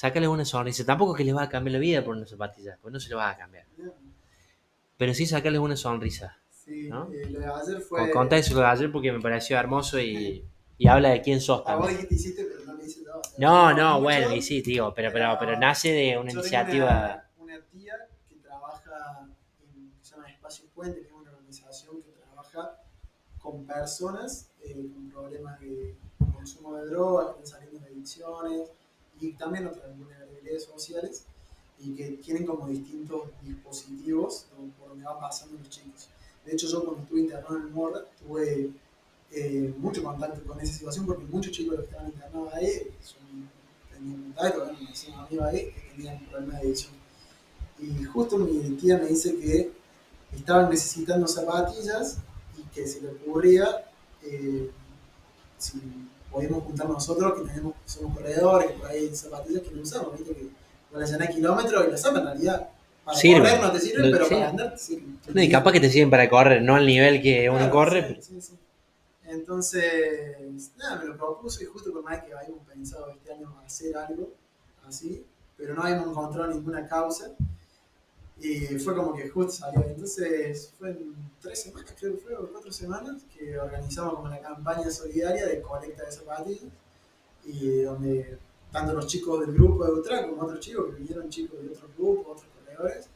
sácales 0.02 0.30
una 0.30 0.46
sonrisa. 0.46 0.86
Tampoco 0.86 1.14
que 1.16 1.24
les 1.26 1.36
va 1.36 1.44
a 1.44 1.50
cambiar 1.50 1.74
la 1.74 1.80
vida 1.80 2.04
por 2.04 2.16
unas 2.16 2.30
zapatillas, 2.30 2.78
pues 2.82 2.92
no 2.94 3.00
se 3.00 3.10
lo 3.10 3.18
va 3.18 3.30
a 3.32 3.38
cambiar. 3.38 3.66
Pero 4.98 5.14
sí 5.14 5.26
sacarles 5.26 5.62
una 5.62 5.76
sonrisa. 5.76 6.38
Sí, 6.52 6.90
¿No? 6.90 7.10
eh, 7.14 7.30
lo 7.30 7.40
de 7.40 7.46
ayer 7.46 7.82
fue. 7.82 8.00
Con- 8.00 8.12
Contá 8.12 8.38
eso 8.38 8.58
de 8.60 8.66
ayer 8.66 8.92
porque 8.92 9.12
me 9.12 9.20
pareció 9.22 9.58
hermoso 9.58 10.00
y, 10.00 10.44
y 10.78 10.88
habla 10.88 11.10
de 11.10 11.22
quién 11.22 11.40
sos 11.42 11.64
A 11.66 11.76
vos 11.76 11.88
también. 11.88 12.08
dijiste 12.08 12.16
hiciste, 12.16 12.44
pero 12.46 12.66
no 12.66 12.74
lo 12.74 12.86
hice 12.86 13.02
o 13.10 13.24
sea, 13.24 13.34
No, 13.38 13.74
no, 13.74 13.92
mucho, 13.94 14.04
bueno, 14.04 14.34
y 14.36 14.42
sí, 14.42 14.62
digo, 14.62 14.94
pero, 14.94 15.12
pero, 15.12 15.38
pero 15.40 15.58
nace 15.58 15.92
de 15.92 16.18
una 16.18 16.32
iniciativa. 16.32 17.24
Una, 17.38 17.56
una 17.56 17.66
tía 17.72 17.94
que 18.28 18.36
trabaja 18.36 19.28
en. 19.64 19.94
se 20.02 20.16
llama 20.16 20.30
Espacio 20.30 20.66
Puente, 20.76 21.00
que 21.02 21.08
es 21.08 21.14
una 21.14 21.32
organización 21.32 22.02
que 22.04 22.12
trabaja 22.12 22.78
con 23.40 23.66
personas 23.66 24.52
eh, 24.64 24.76
con 24.94 25.10
problemas 25.10 25.60
de 25.62 25.96
consumo 26.34 26.76
de 26.76 26.88
drogas, 26.88 27.36
que 27.38 27.44
están 27.44 27.62
saliendo 27.62 27.80
de 27.80 27.92
adicciones 27.94 28.70
y 29.20 29.34
también 29.34 29.68
otras 29.68 29.98
vulnerabilidades 29.98 30.64
sociales 30.64 31.24
y 31.80 31.96
que 31.96 32.10
tienen 32.24 32.46
como 32.46 32.68
distintos 32.68 33.24
dispositivos 33.41 34.46
por 34.80 34.90
donde 34.90 35.06
van 35.06 35.20
pasando 35.20 35.58
los 35.58 35.70
chicos. 35.70 36.10
De 36.46 36.54
hecho, 36.54 36.68
yo 36.68 36.84
cuando 36.84 37.04
estuve 37.04 37.22
internado 37.22 37.58
en 37.58 37.62
el 37.64 37.70
Morra 37.70 38.02
tuve 38.22 38.72
eh, 39.32 39.74
mucho 39.78 40.04
contacto 40.04 40.41
con 40.46 40.60
esa 40.60 40.74
situación 40.74 41.06
porque 41.06 41.24
muchos 41.26 41.52
chicos 41.52 41.78
que 41.78 41.84
estaban 41.86 42.08
internados 42.08 42.54
ahí 42.54 42.88
son, 43.02 43.50
tenían 43.94 44.24
contacto, 44.24 44.66
me 44.82 44.90
hacían 44.90 45.20
amigos 45.20 45.46
ahí 45.48 45.72
que 45.72 45.91
tenían 45.96 46.26
problemas 46.26 46.62
de 46.62 46.68
adicción. 46.68 46.94
Y 47.80 48.04
justo 48.04 48.38
mi 48.38 48.72
tía 48.72 48.98
me 48.98 49.08
dice 49.08 49.38
que 49.38 49.72
estaban 50.36 50.70
necesitando 50.70 51.28
zapatillas 51.28 52.18
y 52.58 52.64
que 52.74 52.88
se 52.88 53.02
le 53.02 53.10
ocurría 53.10 53.86
eh, 54.24 54.70
podíamos 56.31 56.64
juntar 56.64 56.88
nosotros, 56.89 57.39
que 57.39 57.47
tenemos, 57.47 57.73
somos 57.85 58.18
corredores, 58.18 58.72
por 58.73 58.88
ahí 58.89 59.14
zapatillas 59.15 59.64
que 59.64 59.72
no 59.72 59.81
usamos, 59.81 60.18
¿viste? 60.18 60.34
que 60.35 60.47
van 60.91 61.22
a 61.22 61.27
kilómetros 61.27 61.88
y 61.88 61.91
las 61.91 62.01
zapas 62.01 62.22
en 62.22 62.26
realidad 62.27 62.69
para 63.06 63.18
Sirven. 63.18 63.41
correr 63.43 63.61
no 63.61 63.72
te 63.72 63.80
sirven, 63.80 64.11
pero 64.11 64.26
sí. 64.26 64.34
para 64.35 64.49
andar 64.49 64.72
te 64.72 64.77
sirven. 64.77 65.19
No, 65.34 65.41
y 65.41 65.49
capaz 65.49 65.72
que 65.72 65.80
te 65.80 65.89
sirven 65.89 66.10
para 66.10 66.30
correr, 66.30 66.61
no 66.61 66.76
al 66.76 66.85
nivel 66.85 67.22
que 67.22 67.49
uno 67.49 67.69
corre. 67.69 68.01
sí, 68.01 68.07
pero- 68.10 68.22
sí, 68.22 68.41
sí. 68.41 68.53
Entonces, 69.27 70.72
nada, 70.77 70.95
me 70.97 71.06
lo 71.06 71.15
propuso 71.18 71.61
y 71.64 71.65
justo 71.68 71.93
con 71.93 72.03
Mike 72.03 72.23
que 72.27 72.34
habíamos 72.34 72.65
pensado 72.68 73.10
este 73.11 73.31
año 73.34 73.53
hacer 73.65 73.95
algo 73.95 74.31
así, 74.88 75.23
pero 75.56 75.76
no 75.76 75.84
habíamos 75.84 76.07
encontrado 76.07 76.51
ninguna 76.51 76.88
causa. 76.88 77.31
Y 78.41 78.80
fue 78.80 78.95
como 78.95 79.14
que 79.14 79.28
justo 79.30 79.52
salió. 79.52 79.82
Entonces, 79.86 80.74
fue 80.78 80.91
en 80.91 81.14
tres 81.41 81.64
semanas, 81.64 81.94
creo 81.99 82.14
que 82.16 82.20
fue, 82.22 82.36
o 82.36 82.49
cuatro 82.52 82.72
semanas, 82.72 83.24
que 83.38 83.57
organizamos 83.60 84.14
como 84.16 84.26
una 84.28 84.40
campaña 84.40 84.90
solidaria 84.90 85.45
de 85.45 85.61
colecta 85.61 86.06
de 86.06 86.11
zapatillas. 86.11 86.72
Y 87.45 87.82
donde 87.82 88.38
tanto 88.72 88.94
los 88.94 89.07
chicos 89.07 89.40
del 89.41 89.53
grupo 89.53 89.84
de 89.86 89.91
Ultra 89.91 90.28
como 90.28 90.44
otros 90.44 90.60
chicos 90.60 90.86
que 90.88 90.95
vinieron 91.02 91.30
chicos 91.30 91.60
de 91.61 91.70
otros 91.70 91.90
grupos, 91.98 92.38
otros 92.38 92.48
corredores, 92.56 93.10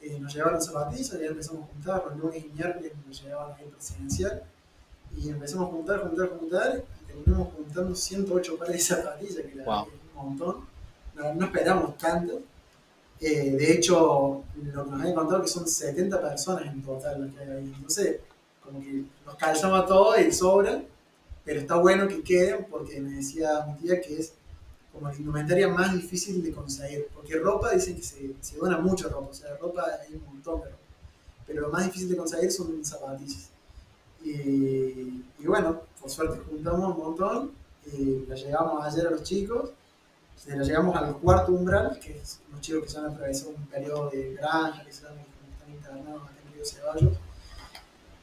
eh, 0.00 0.18
nos 0.18 0.34
llevaron 0.34 0.60
zapatillas 0.60 1.14
y 1.20 1.24
empezamos 1.24 1.62
a 1.64 1.66
juntar, 1.72 2.04
los 2.06 2.16
lunes 2.18 2.44
y 2.44 2.48
miércoles 2.48 2.92
nos 3.06 3.22
llevaban 3.22 3.56
ahí 3.58 3.66
presencial 3.66 4.42
y 5.16 5.28
empezamos 5.28 5.68
a 5.68 5.70
juntar, 5.72 6.00
juntar, 6.00 6.28
juntar 6.38 6.84
y 7.02 7.04
terminamos 7.06 7.52
juntando 7.54 7.94
108 7.94 8.56
pares 8.58 8.74
de 8.74 8.80
zapatillas, 8.96 9.36
que 9.36 9.62
Wow. 9.62 9.86
es 9.86 9.92
un 10.16 10.24
montón. 10.24 10.66
No, 11.14 11.34
no 11.34 11.46
esperamos 11.46 11.96
tanto. 11.98 12.42
Eh, 13.20 13.52
de 13.52 13.72
hecho, 13.72 14.42
lo 14.62 14.84
que 14.84 14.90
nos 14.90 15.00
habían 15.00 15.14
contado 15.14 15.42
que 15.42 15.48
son 15.48 15.66
70 15.66 16.20
personas 16.20 16.66
en 16.66 16.82
total 16.82 17.22
las 17.22 17.34
que 17.34 17.40
hay 17.40 17.50
ahí. 17.50 17.72
Entonces, 17.76 18.20
como 18.62 18.80
que 18.80 19.04
nos 19.24 19.36
calzamos 19.36 19.80
a 19.80 19.86
todos 19.86 20.18
y 20.20 20.32
sobran, 20.32 20.84
pero 21.44 21.60
está 21.60 21.76
bueno 21.76 22.08
que 22.08 22.22
queden 22.22 22.66
porque 22.70 23.00
me 23.00 23.16
decía 23.16 23.64
mi 23.66 23.74
tía 23.76 24.00
que 24.00 24.18
es 24.18 24.32
como 24.92 25.08
la 25.08 25.14
indumentaria 25.16 25.68
más 25.68 25.92
difícil 25.92 26.42
de 26.42 26.52
conseguir, 26.52 27.08
porque 27.12 27.36
ropa 27.38 27.72
dicen 27.72 27.96
que 27.96 28.02
se, 28.02 28.30
se 28.40 28.56
dona 28.56 28.78
mucho 28.78 29.08
ropa, 29.08 29.30
o 29.30 29.34
sea, 29.34 29.56
ropa 29.56 29.84
hay 30.00 30.14
un 30.14 30.24
montón 30.24 30.60
de 30.60 30.66
ropa, 30.66 30.78
pero 31.46 31.62
lo 31.62 31.68
más 31.68 31.84
difícil 31.84 32.08
de 32.10 32.16
conseguir 32.16 32.52
son 32.52 32.84
zapatillas. 32.84 33.48
Y, 34.24 34.30
y 34.30 35.46
bueno, 35.46 35.80
por 36.00 36.10
suerte 36.10 36.40
juntamos 36.48 36.96
un 36.96 37.04
montón 37.04 37.50
y 37.92 38.24
la 38.26 38.36
llegamos 38.36 38.84
ayer 38.84 39.06
a 39.08 39.10
los 39.10 39.22
chicos, 39.24 39.70
llegamos 40.46 40.96
al 40.96 41.16
cuarto 41.16 41.52
umbral, 41.52 41.98
que 41.98 42.18
es 42.18 42.40
los 42.50 42.60
chicos 42.60 42.84
que 42.84 42.88
se 42.90 42.98
han 42.98 43.06
atravesado 43.06 43.50
un 43.50 43.66
periodo 43.66 44.10
de 44.10 44.34
granja, 44.34 44.84
que 44.84 44.90
están 44.90 45.12
internados 45.68 46.22
acá 46.22 46.34
en 46.46 46.54
Río 46.54 46.64
Ceballos, 46.64 47.18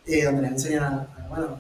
eh, 0.05 0.25
donde 0.25 0.41
les 0.41 0.51
enseñan 0.51 0.83
a, 0.83 1.27
bueno, 1.29 1.59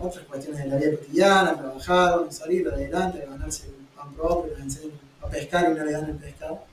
otras 0.00 0.24
cuestiones 0.24 0.64
de 0.64 0.70
la 0.70 0.76
vida 0.76 0.90
cotidiana, 0.92 1.50
a 1.50 1.58
trabajar, 1.58 2.24
a 2.28 2.32
salir 2.32 2.68
adelante, 2.68 3.22
a 3.22 3.30
ganarse 3.30 3.66
el 3.68 3.74
pan 3.96 4.12
propio, 4.14 4.52
les 4.52 4.64
enseñan 4.64 4.98
a 5.22 5.28
pescar 5.28 5.70
y 5.70 5.74
no 5.74 5.84
le 5.84 5.92
dan 5.92 6.10
el 6.10 6.16
pescado. 6.16 6.64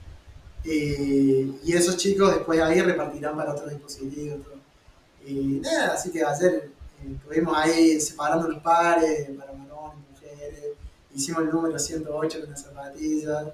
Eh, 0.64 1.52
y 1.64 1.74
esos 1.74 1.98
chicos 1.98 2.34
después 2.36 2.60
ahí 2.62 2.82
repartirán 2.82 3.36
para 3.36 3.54
otros 3.54 3.70
dispositivos. 3.70 4.44
todo. 4.44 4.62
Y 5.26 5.60
nada, 5.62 5.94
así 5.94 6.12
que 6.12 6.24
ayer 6.24 6.72
eh, 7.04 7.16
estuvimos 7.16 7.56
ahí 7.58 8.00
separando 8.00 8.48
los 8.48 8.62
pares 8.62 9.30
para 9.38 9.51
hicimos 11.14 11.44
el 11.44 11.50
número 11.50 11.78
108 11.78 12.42
con 12.42 12.50
las 12.50 12.62
zapatillas. 12.62 13.46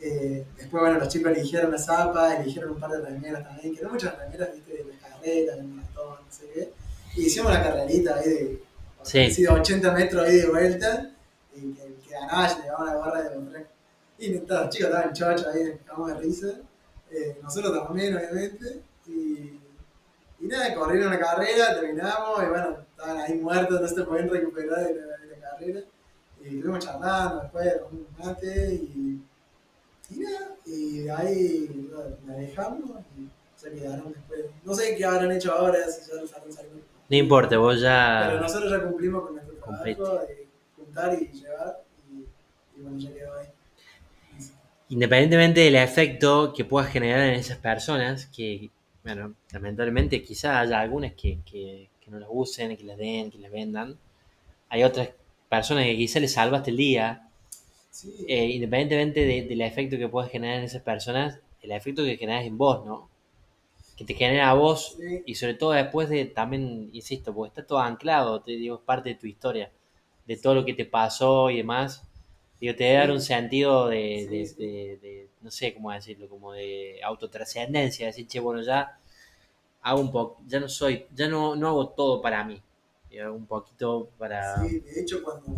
Eh, 0.00 0.44
después, 0.56 0.80
bueno, 0.80 0.98
los 0.98 1.08
chicos 1.08 1.30
eligieron 1.32 1.70
la 1.70 1.78
zapa, 1.78 2.36
eligieron 2.36 2.70
un 2.72 2.80
par 2.80 2.90
de 2.90 3.00
remeras 3.00 3.44
también, 3.44 3.74
que 3.74 3.82
no 3.82 3.90
muchas 3.90 4.18
remeras, 4.18 4.48
viste, 4.52 4.72
de 4.72 4.84
las 4.84 5.00
carreras, 5.00 5.56
del 5.56 5.66
maratón, 5.68 6.16
no 6.26 6.32
sé 6.32 6.48
qué. 6.52 6.72
Y 7.16 7.26
hicimos 7.26 7.52
la 7.52 7.62
carrerita 7.62 8.16
ahí 8.16 8.28
de, 8.28 8.62
Sí. 9.02 9.18
así 9.26 9.42
de 9.42 9.48
80 9.48 9.92
metros 9.92 10.26
ahí 10.26 10.36
de 10.36 10.48
vuelta, 10.48 11.10
y 11.54 11.72
que 11.72 11.82
el 11.84 11.94
que 11.96 12.10
ganaba 12.10 12.48
se 12.48 12.62
llevaba 12.62 12.86
la 12.86 12.96
barra 12.96 13.22
de 13.22 13.36
los 13.36 13.44
Y 14.18 14.30
nada, 14.30 14.64
los 14.64 14.70
chicos 14.70 14.88
estaban 14.90 15.12
chochos 15.12 15.46
ahí, 15.48 15.78
cagamos 15.84 16.08
de 16.08 16.18
risa. 16.18 16.46
Eh, 17.10 17.38
nosotros 17.42 17.84
también, 17.86 18.16
obviamente. 18.16 18.80
Y, 19.06 19.60
y 20.40 20.46
nada, 20.46 20.74
corrieron 20.74 21.12
la 21.12 21.18
carrera, 21.18 21.74
terminamos, 21.74 22.42
y 22.42 22.46
bueno, 22.46 22.76
estaban 22.90 23.18
ahí 23.18 23.34
muertos, 23.34 23.80
no 23.80 23.88
se 23.88 24.02
podían 24.04 24.28
recuperar 24.28 24.86
de 24.86 24.94
la, 24.94 25.16
de 25.18 25.26
la 25.36 25.50
carrera. 25.50 25.80
Y 26.42 26.56
estuvimos 26.56 26.84
charlando 26.84 27.40
después, 27.42 27.72
tomamos 27.78 27.92
un 27.92 28.24
mate, 28.26 28.74
y, 28.74 29.20
y 30.10 30.18
nada, 30.18 30.56
y 30.66 30.98
de 31.00 31.10
ahí 31.10 31.88
la 32.26 32.34
dejamos, 32.34 32.90
y 33.18 33.28
se 33.56 33.70
quedaron 33.72 34.12
después. 34.12 34.40
No 34.64 34.74
sé 34.74 34.96
qué 34.96 35.04
habrán 35.04 35.32
hecho 35.32 35.52
ahora, 35.52 35.78
si 35.88 36.10
ya 36.10 36.20
los 36.20 36.32
habrán 36.34 36.52
salido. 36.52 36.74
No 37.08 37.16
importa, 37.16 37.58
vos 37.58 37.74
Pero 37.76 37.82
ya. 37.84 38.40
nosotros 38.40 38.70
ya 38.70 38.82
cumplimos 38.82 39.22
con 39.24 39.34
nuestro 39.34 39.54
trabajo 39.56 39.76
Cumpliste. 39.76 40.02
de 40.02 40.46
juntar 40.76 41.18
y 41.22 41.26
llevar, 41.32 41.84
y, 42.10 42.78
y 42.78 42.82
bueno, 42.82 42.98
ya 42.98 43.12
quedó 43.12 43.38
ahí. 43.38 43.46
Independientemente 44.88 45.60
del 45.60 45.76
efecto 45.76 46.52
que 46.54 46.64
puedas 46.64 46.90
generar 46.90 47.20
en 47.20 47.34
esas 47.34 47.56
personas, 47.58 48.26
que, 48.26 48.68
bueno, 49.04 49.34
lamentablemente 49.52 50.22
quizás 50.22 50.56
haya 50.56 50.80
algunas 50.80 51.12
que, 51.14 51.38
que, 51.50 51.88
que 52.00 52.10
no 52.10 52.18
las 52.18 52.28
usen, 52.30 52.76
que 52.76 52.84
las 52.84 52.98
den, 52.98 53.30
que 53.30 53.38
las 53.38 53.50
vendan. 53.50 53.96
Hay 54.68 54.84
otras 54.84 55.08
personas 55.56 55.84
que 55.86 55.96
quizás 56.02 56.22
les 56.22 56.32
salvaste 56.38 56.70
el 56.72 56.78
día. 56.88 57.06
Sí, 57.90 58.12
Eh, 58.28 58.46
independientemente 58.56 59.20
de- 59.30 59.42
del 59.50 59.60
efecto 59.62 59.96
que 59.98 60.08
puedas 60.08 60.30
generar 60.30 60.58
en 60.58 60.64
esas 60.64 60.82
personas, 60.82 61.40
el 61.62 61.72
efecto 61.72 62.04
que 62.04 62.16
generas 62.16 62.44
en 62.46 62.58
vos, 62.58 62.84
¿no? 62.86 63.08
Que 63.96 64.04
te 64.04 64.14
genera 64.14 64.50
a 64.50 64.54
vos 64.54 64.80
sí, 64.98 65.22
y 65.26 65.34
sobre 65.36 65.54
todo 65.54 65.72
después 65.72 66.08
de, 66.10 66.26
también, 66.26 66.90
insisto, 66.92 67.34
porque 67.34 67.48
está 67.50 67.66
todo 67.66 67.80
anclado, 67.80 68.40
te 68.42 68.52
digo, 68.52 68.76
es 68.76 68.82
parte 68.82 69.10
de 69.10 69.14
tu 69.16 69.26
historia, 69.26 69.70
de 70.26 70.36
todo 70.36 70.54
lo 70.56 70.64
que 70.66 70.74
te 70.74 70.86
pasó 70.86 71.50
y 71.50 71.58
demás. 71.58 72.02
Digo, 72.60 72.74
te 72.76 72.84
debe 72.84 72.96
dar 72.98 73.10
un 73.12 73.20
sentido 73.22 73.88
de, 73.88 73.98
Sí, 74.28 74.28
de- 74.30 74.66
de- 74.66 74.96
de- 74.98 75.28
no 75.42 75.50
sé 75.50 75.74
cómo 75.74 75.92
decirlo, 75.92 76.28
como 76.28 76.52
de 76.52 77.00
autotrascendencia, 77.04 78.06
decir, 78.08 78.26
che, 78.28 78.40
bueno, 78.40 78.62
ya 78.62 78.98
hago 79.82 80.00
un 80.00 80.12
poco, 80.12 80.42
ya 80.46 80.60
no 80.60 80.68
soy, 80.68 81.06
ya 81.14 81.28
no, 81.28 81.56
no 81.56 81.68
hago 81.68 81.88
todo 81.90 82.22
para 82.22 82.44
mí, 82.44 82.60
un 83.20 83.46
poquito 83.46 84.08
para... 84.18 84.66
sí, 84.66 84.80
de 84.80 85.00
hecho 85.00 85.22
cuando 85.22 85.48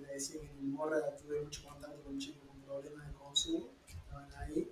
me 0.00 0.08
decía 0.08 0.40
que 0.40 0.46
en 0.46 0.72
Morra 0.72 0.98
tuve 1.16 1.40
mucho 1.40 1.62
contacto 1.64 2.02
con 2.02 2.18
chicos 2.18 2.42
con 2.46 2.60
problemas 2.60 3.06
de 3.06 3.14
consumo, 3.14 3.68
que 3.86 3.92
estaban 3.92 4.28
ahí, 4.36 4.70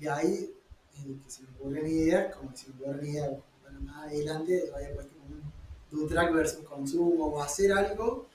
y 0.00 0.06
ahí 0.06 0.54
eh, 0.98 1.16
que 1.24 1.30
se 1.30 1.42
me 1.42 1.48
ocurrió 1.50 1.80
una 1.80 1.88
idea, 1.88 2.30
como 2.30 2.54
si 2.54 2.68
me 2.68 2.74
ocurrió 2.74 3.00
una 3.00 3.08
idea, 3.08 3.30
bueno, 3.62 3.80
más 3.80 4.06
adelante 4.06 4.70
había 4.74 4.94
puesto 4.94 5.14
como 5.18 5.34
un 5.34 5.52
do 5.90 6.06
track 6.06 6.32
versus 6.32 6.66
consumo, 6.66 7.26
o 7.26 7.42
hacer 7.42 7.72
algo 7.72 8.26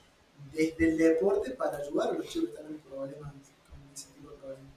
desde 0.53 0.89
el 0.89 0.97
deporte 0.97 1.51
para 1.51 1.77
ayudar 1.77 2.09
a 2.09 2.13
los 2.13 2.27
chicos 2.27 2.49
que 2.49 2.55
están 2.55 2.71
en 2.71 2.79
problemas, 2.79 3.33
con 3.69 3.93
ese 3.93 4.09
tipo 4.09 4.31
de 4.31 4.37
problemas. 4.37 4.73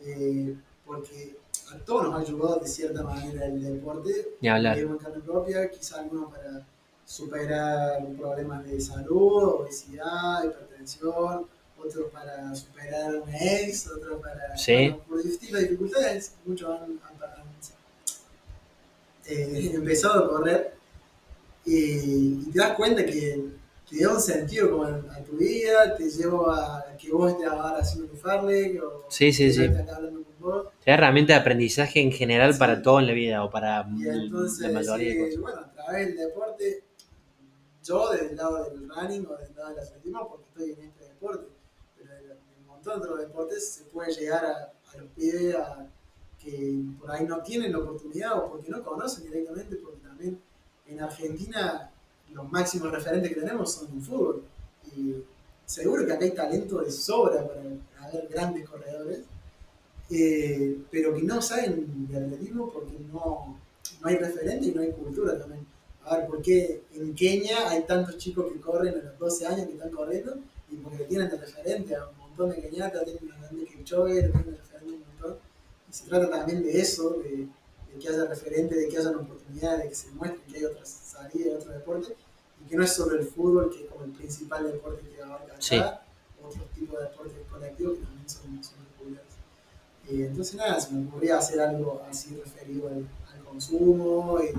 Eh, 0.00 0.56
porque 0.84 1.38
a 1.72 1.78
todos 1.78 2.04
nos 2.04 2.14
ha 2.14 2.18
ayudado 2.18 2.60
de 2.60 2.68
cierta 2.68 3.02
manera 3.02 3.46
el 3.46 3.62
deporte, 3.62 4.36
vivimos 4.40 4.76
en 4.76 4.98
carne 4.98 5.20
propia, 5.22 5.70
quizá 5.70 6.00
algunos 6.00 6.30
para 6.30 6.66
superar 7.06 8.04
problemas 8.18 8.64
de 8.66 8.80
salud, 8.80 9.42
obesidad, 9.60 10.44
hipertensión, 10.44 11.46
otros 11.78 12.10
para 12.12 12.54
superar 12.54 13.14
un 13.16 13.28
ex, 13.34 13.88
otros 13.88 14.20
para 14.22 14.56
Sí. 14.56 14.72
bueno, 14.74 14.98
por 15.08 15.22
distintas 15.22 15.60
dificultades, 15.62 16.32
muchos 16.46 16.70
han, 16.70 16.82
han- 16.82 17.22
han, 17.22 17.44
eh, 19.26 19.70
empezado 19.74 20.24
a 20.24 20.28
correr 20.28 20.74
y, 21.64 22.42
y 22.46 22.50
te 22.52 22.58
das 22.58 22.72
cuenta 22.74 23.04
que, 23.04 23.42
que 23.88 24.02
da 24.04 24.12
un 24.14 24.20
sentido 24.20 24.70
como 24.70 24.84
a, 24.84 24.88
a 24.96 25.22
tu 25.24 25.32
vida, 25.36 25.94
te 25.96 26.08
lleva 26.10 26.78
a 26.78 26.96
que 26.96 27.10
vos 27.10 27.32
estés 27.32 27.46
ahora 27.48 27.78
haciendo 27.78 28.10
tu 28.10 28.16
farlek 28.16 28.82
o 28.82 29.04
Sí, 29.08 29.32
sí, 29.32 29.44
hablando 29.64 30.22
con 30.22 30.24
vos. 30.40 30.66
Te 30.84 30.90
da 30.90 30.96
herramienta 30.98 31.32
de 31.34 31.40
aprendizaje 31.40 32.00
en 32.00 32.12
general 32.12 32.52
Sí. 32.54 32.58
para 32.58 32.82
todo 32.82 33.00
en 33.00 33.06
la 33.06 33.12
vida 33.14 33.44
o 33.44 33.50
para 33.50 33.86
Y 33.96 34.06
entonces, 34.08 34.60
la 34.60 34.72
mayoría 34.72 35.08
de 35.14 35.20
eh, 35.20 35.24
cosas. 35.26 35.40
bueno, 35.40 35.60
a 35.60 35.72
través 35.72 36.06
del 36.08 36.16
deporte, 36.16 36.83
yo 37.84 38.10
desde 38.10 38.30
el 38.30 38.36
lado 38.36 38.64
del 38.64 38.88
running 38.88 39.26
o 39.26 39.36
del 39.36 39.54
lado 39.54 39.70
del 39.70 39.78
atletismo, 39.78 40.28
porque 40.28 40.44
estoy 40.48 40.72
en 40.72 40.88
este 40.88 41.04
deporte, 41.04 41.46
pero 41.96 42.12
en 42.14 42.60
un 42.60 42.66
montón 42.66 43.00
de 43.00 43.08
otros 43.08 43.20
deportes 43.20 43.68
se 43.68 43.84
puede 43.84 44.12
llegar 44.12 44.44
a, 44.46 44.72
los 44.96 45.08
pibes 45.16 45.56
que 46.38 46.84
por 47.00 47.10
ahí 47.10 47.26
no 47.26 47.42
tienen 47.42 47.72
la 47.72 47.78
oportunidad 47.78 48.38
o 48.38 48.50
porque 48.52 48.70
no 48.70 48.82
conocen 48.84 49.24
directamente, 49.24 49.74
porque 49.76 49.98
también 50.06 50.40
en 50.86 51.00
Argentina 51.00 51.90
los 52.32 52.50
máximos 52.50 52.92
referentes 52.92 53.34
que 53.34 53.40
tenemos 53.40 53.72
son 53.72 53.88
en 53.90 54.00
fútbol. 54.00 54.44
Y 54.96 55.16
seguro 55.66 56.06
que 56.06 56.12
acá 56.12 56.24
hay 56.24 56.30
talento 56.30 56.80
de 56.80 56.92
sobra 56.92 57.44
para 57.46 58.08
haber 58.08 58.28
grandes 58.28 58.68
corredores, 58.68 59.20
eh, 60.10 60.78
pero 60.90 61.14
que 61.14 61.22
no 61.22 61.42
saben 61.42 62.06
de 62.08 62.16
atletismo 62.16 62.70
porque 62.70 62.98
no, 63.12 63.58
no 64.00 64.08
hay 64.08 64.16
referente 64.16 64.66
y 64.66 64.72
no 64.72 64.82
hay 64.82 64.92
cultura 64.92 65.36
también. 65.38 65.66
A 66.06 66.16
ver, 66.18 66.26
¿por 66.26 66.42
qué 66.42 66.82
en 66.94 67.14
Kenia 67.14 67.70
hay 67.70 67.82
tantos 67.84 68.18
chicos 68.18 68.52
que 68.52 68.60
corren 68.60 68.94
a 68.94 69.02
los 69.02 69.18
12 69.18 69.46
años 69.46 69.66
que 69.66 69.72
están 69.74 69.90
corriendo? 69.90 70.36
Y 70.70 70.76
porque 70.76 71.04
tienen 71.04 71.30
de 71.30 71.36
referente 71.38 71.94
a 71.96 72.06
un 72.08 72.18
montón 72.18 72.50
de 72.50 72.60
keniatas, 72.60 73.04
tienen 73.04 73.32
a 73.32 73.38
grandes 73.38 73.68
Kipchoge, 73.68 74.12
tienen 74.12 74.32
de 74.32 74.56
referente 74.56 74.76
a 74.76 74.96
un 74.96 75.00
montón. 75.00 75.38
Y 75.88 75.92
se 75.92 76.04
trata 76.06 76.30
también 76.30 76.62
de 76.62 76.80
eso, 76.80 77.10
de, 77.22 77.30
de 77.92 77.98
que 78.00 78.08
haya 78.08 78.24
referente, 78.26 78.74
de 78.74 78.88
que 78.88 78.98
haya 78.98 79.10
oportunidades, 79.10 79.82
de 79.84 79.88
que 79.88 79.94
se 79.94 80.08
muestre 80.10 80.40
que 80.50 80.58
hay 80.58 80.64
otras 80.64 80.88
salidas, 80.88 81.60
otros 81.60 81.74
deportes, 81.74 82.12
y 82.64 82.68
que 82.68 82.76
no 82.76 82.84
es 82.84 82.92
solo 82.92 83.16
el 83.18 83.26
fútbol, 83.26 83.70
que 83.70 83.84
es 83.84 83.90
como 83.90 84.04
el 84.04 84.10
principal 84.12 84.70
deporte 84.70 85.08
que 85.08 85.22
abarca 85.22 85.52
acá, 85.52 85.56
Sí. 85.60 85.78
otros 86.42 86.70
tipos 86.74 86.98
de 86.98 87.04
deportes 87.06 87.34
colectivos 87.50 87.98
que 87.98 88.04
también 88.04 88.28
son, 88.28 88.64
son 88.64 88.84
populares. 88.98 89.32
Eh, 90.08 90.26
entonces 90.28 90.54
nada, 90.56 90.78
se 90.80 90.92
me 90.92 91.08
ocurría 91.08 91.38
hacer 91.38 91.60
algo 91.60 92.02
así 92.10 92.36
referido 92.36 92.88
al, 92.88 93.06
al 93.32 93.44
consumo 93.44 94.38
y 94.42 94.50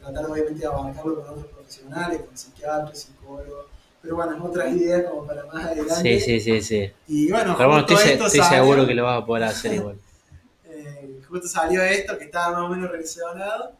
tratar 0.00 0.26
obviamente 0.26 0.60
de 0.60 0.66
abarcarlo 0.66 1.14
con 1.22 1.28
otros 1.30 1.46
profesionales, 1.46 2.22
con 2.22 2.36
psiquiatras, 2.36 2.98
psicólogos, 2.98 3.66
pero 4.00 4.16
bueno, 4.16 4.44
otras 4.44 4.72
ideas 4.74 5.04
como 5.10 5.26
para 5.26 5.44
más 5.46 5.64
adelante. 5.66 6.20
Sí, 6.20 6.40
sí, 6.40 6.40
sí, 6.40 6.62
sí. 6.62 6.92
Y 7.08 7.30
bueno, 7.30 7.54
Pero 7.56 7.68
bueno, 7.70 7.86
estoy, 7.86 8.30
salió- 8.40 8.44
seguro 8.48 8.86
que 8.86 8.94
lo 8.94 9.04
vas 9.04 9.22
a 9.22 9.26
poder 9.26 9.44
hacer 9.44 9.74
igual. 9.74 9.98
eh, 10.66 11.20
justo 11.28 11.48
salió 11.48 11.82
esto 11.82 12.16
que 12.16 12.24
estaba 12.24 12.58
más 12.60 12.70
o 12.70 12.74
menos 12.74 12.90
relacionado. 12.90 13.72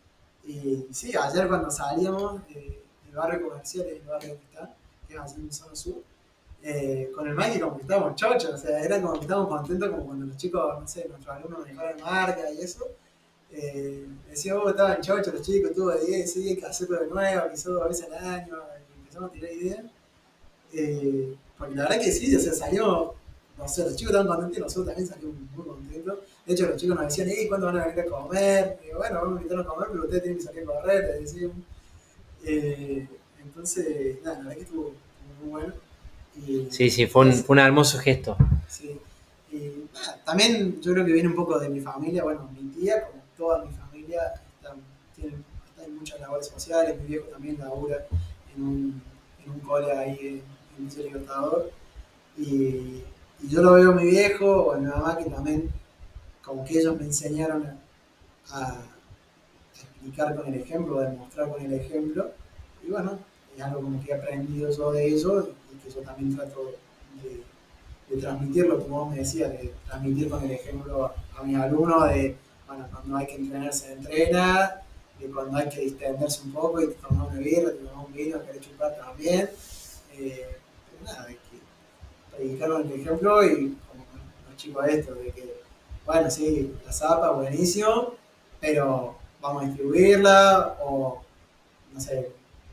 Y 0.47 0.87
sí, 0.93 1.13
ayer 1.17 1.47
cuando 1.47 1.71
salíamos 1.71 2.41
eh, 2.51 2.83
del 3.05 3.15
barrio 3.15 3.49
comercial, 3.49 3.87
el 3.87 4.01
barrio 4.01 4.31
donde 4.31 4.45
está, 4.45 4.75
que 5.07 5.15
es 5.15 5.35
en 5.37 5.53
zona 5.53 5.77
sur, 5.77 6.03
eh, 6.63 7.11
con 7.15 7.29
el 7.29 7.35
Mikey 7.35 7.61
como 7.61 7.77
que 7.77 7.83
estábamos 7.83 8.17
chochos, 8.17 8.51
o 8.55 8.57
sea, 8.59 8.81
era 8.83 9.01
como 9.01 9.15
que 9.15 9.21
estábamos 9.21 9.49
contentos 9.49 9.91
como 9.91 10.07
cuando 10.07 10.27
los 10.27 10.37
chicos, 10.37 10.81
no 10.81 10.89
sé, 10.89 11.07
nuestros 11.09 11.37
alumnos 11.37 11.61
manejaban 11.61 12.01
marca 12.01 12.51
y 12.51 12.61
eso. 12.61 12.87
Eh, 13.51 14.07
decía, 14.29 14.57
oh, 14.57 14.69
estaban 14.69 15.01
chochos 15.01 15.33
los 15.35 15.43
chicos, 15.43 15.73
tuvo 15.75 15.93
10, 15.93 16.31
sí, 16.33 16.49
hay 16.49 16.57
que 16.57 16.67
hacerlo 16.67 17.01
de 17.01 17.07
nuevo, 17.09 17.43
quizás 17.51 17.65
dos 17.65 17.89
veces 17.89 18.07
al 18.07 18.25
año, 18.25 18.57
y 18.95 18.99
empezamos 19.01 19.31
a 19.31 19.33
tirar 19.33 19.53
ideas. 19.53 19.85
Eh, 20.73 21.35
porque 21.57 21.75
la 21.75 21.83
verdad 21.85 22.01
que 22.01 22.13
sí, 22.13 22.35
o 22.37 22.41
sea, 22.41 22.53
salió, 22.53 23.15
no 23.57 23.69
sé, 23.69 23.83
los 23.85 23.97
chicos 23.97 24.13
estaban 24.13 24.27
contentos 24.29 24.59
y 24.59 24.61
nosotros 24.61 24.87
también 24.87 25.09
salimos 25.09 25.35
muy 25.57 25.67
contentos. 25.67 26.19
De 26.47 26.53
hecho, 26.55 26.67
los 26.67 26.77
chicos 26.77 26.97
nos 26.97 27.07
decían, 27.07 27.29
hey, 27.31 27.47
¿cuándo 27.49 27.67
van 27.67 27.79
a 27.79 27.87
venir 27.87 28.01
a 28.01 28.05
comer? 28.07 28.79
Digo, 28.85 28.99
bueno, 28.99 29.15
vamos 29.17 29.29
a 29.31 29.37
invitarnos 29.43 29.67
a 29.67 29.71
comer, 29.71 29.89
pero 29.91 30.05
ustedes 30.05 30.23
tienen 30.23 30.39
que 30.39 30.45
salir 30.45 30.63
a 30.63 30.67
correr, 30.67 31.05
les 31.05 31.21
decíamos. 31.33 31.57
Eh, 32.45 33.07
entonces, 33.43 34.23
nada, 34.23 34.37
la 34.39 34.45
verdad 34.45 34.57
que 34.57 34.63
estuvo, 34.63 34.89
estuvo 34.89 35.41
muy 35.43 35.51
bueno. 35.51 35.75
Y, 36.47 36.69
Sí, 36.71 36.91
sí, 36.91 37.07
fue 37.07 37.27
un, 37.27 37.33
fue 37.33 37.55
un 37.55 37.61
hermoso 37.61 37.99
gesto. 37.99 38.37
sí. 38.69 38.99
Y 39.51 39.89
nada, 39.95 40.21
también 40.27 40.79
yo 40.83 40.93
creo 40.93 41.07
que 41.07 41.13
viene 41.13 41.29
un 41.29 41.35
poco 41.35 41.59
de 41.59 41.71
mi 41.71 41.81
familia, 41.81 42.23
bueno, 42.23 42.51
mi 42.53 42.69
tía, 42.69 43.07
como 43.07 43.18
toda 43.39 43.65
mi 43.65 43.73
familia, 43.73 44.35
está, 44.57 44.75
tiene, 45.15 45.37
en 45.87 45.97
muchas 45.97 46.21
labores 46.21 46.49
sociales, 46.49 47.01
mi 47.01 47.07
viejo 47.07 47.27
también 47.29 47.57
labura 47.59 48.05
en 48.55 48.63
un, 48.63 49.03
en 49.45 49.51
un 49.53 49.61
cole 49.61 49.93
ahí 49.93 50.19
en, 50.21 50.59
Villa 50.85 51.03
Libertador. 51.03 51.73
Y, 52.37 53.03
y 53.41 53.49
yo 53.49 53.63
lo 53.63 53.73
veo 53.75 53.91
a 53.93 53.95
mi 53.95 54.11
viejo 54.11 54.47
o 54.47 54.73
a 54.73 54.79
mi 54.79 54.87
mamá 54.87 55.17
que 55.17 55.31
también, 55.31 55.71
como 56.45 56.65
que 56.65 56.79
ellos 56.79 56.97
me 56.97 57.05
enseñaron 57.05 57.79
a, 58.51 58.77
explicar 59.73 60.37
con 60.37 60.53
el 60.53 60.61
ejemplo, 60.61 61.01
a 61.01 61.05
demostrar 61.05 61.51
con 61.51 61.65
el 61.65 61.73
ejemplo. 61.73 62.31
Y 62.87 62.91
bueno, 62.91 63.19
es 63.57 63.63
algo 63.63 63.83
como 63.83 64.03
que 64.05 64.13
he 64.13 64.15
aprendido 64.15 64.71
yo 64.71 64.93
de 64.93 65.07
ellos 65.07 65.49
y 65.73 65.77
que 65.79 65.91
yo 65.91 66.01
también 66.03 66.37
trato 66.37 66.75
de, 67.23 67.43
de 68.15 68.21
transmitirlo, 68.21 68.81
como 68.81 69.05
vos 69.05 69.11
me 69.11 69.19
decías, 69.19 69.51
de 69.51 69.73
transmitir 69.87 70.29
con 70.29 70.45
el 70.45 70.53
ejemplo 70.53 71.07
a, 71.07 71.15
a 71.41 71.43
mis 71.43 71.57
alumnos 71.57 72.09
de, 72.11 72.37
bueno, 72.69 72.87
cuando 72.93 73.17
hay 73.17 73.27
que 73.27 73.35
entrenar 73.35 73.73
se 73.73 73.93
entrena, 73.93 74.83
de 75.19 75.27
cuando 75.31 75.59
hay 75.59 75.69
que 75.69 75.81
distenderse 75.81 76.43
un 76.45 76.53
poco 76.53 76.81
y 76.81 76.93
tomar 76.95 77.29
una 77.29 77.41
birra, 77.41 77.73
te 77.73 77.79
un 77.83 78.13
vino, 78.13 78.45
querés 78.45 78.61
chupar 78.61 78.97
también. 78.97 79.51
Eh, 80.13 80.57
pero 80.91 81.05
nada, 81.05 81.27
de 81.27 81.35
que 81.35 82.37
predicar 82.37 82.69
con 82.69 82.83
el 82.83 83.01
ejemplo 83.01 83.45
y 83.45 83.77
como 83.89 84.05
los 84.49 84.57
chicos 84.57 84.87
esto, 84.87 85.15
de 85.15 85.31
que, 85.31 85.61
bueno, 86.07 86.31
sí, 86.31 86.73
la 86.87 86.93
zapa, 86.93 87.31
buenísimo, 87.31 88.15
pero 88.61 89.17
vamos 89.41 89.65
a 89.65 89.67
distribuirla 89.67 90.77
o, 90.85 91.21
no 91.93 92.01
sé, 92.01 92.31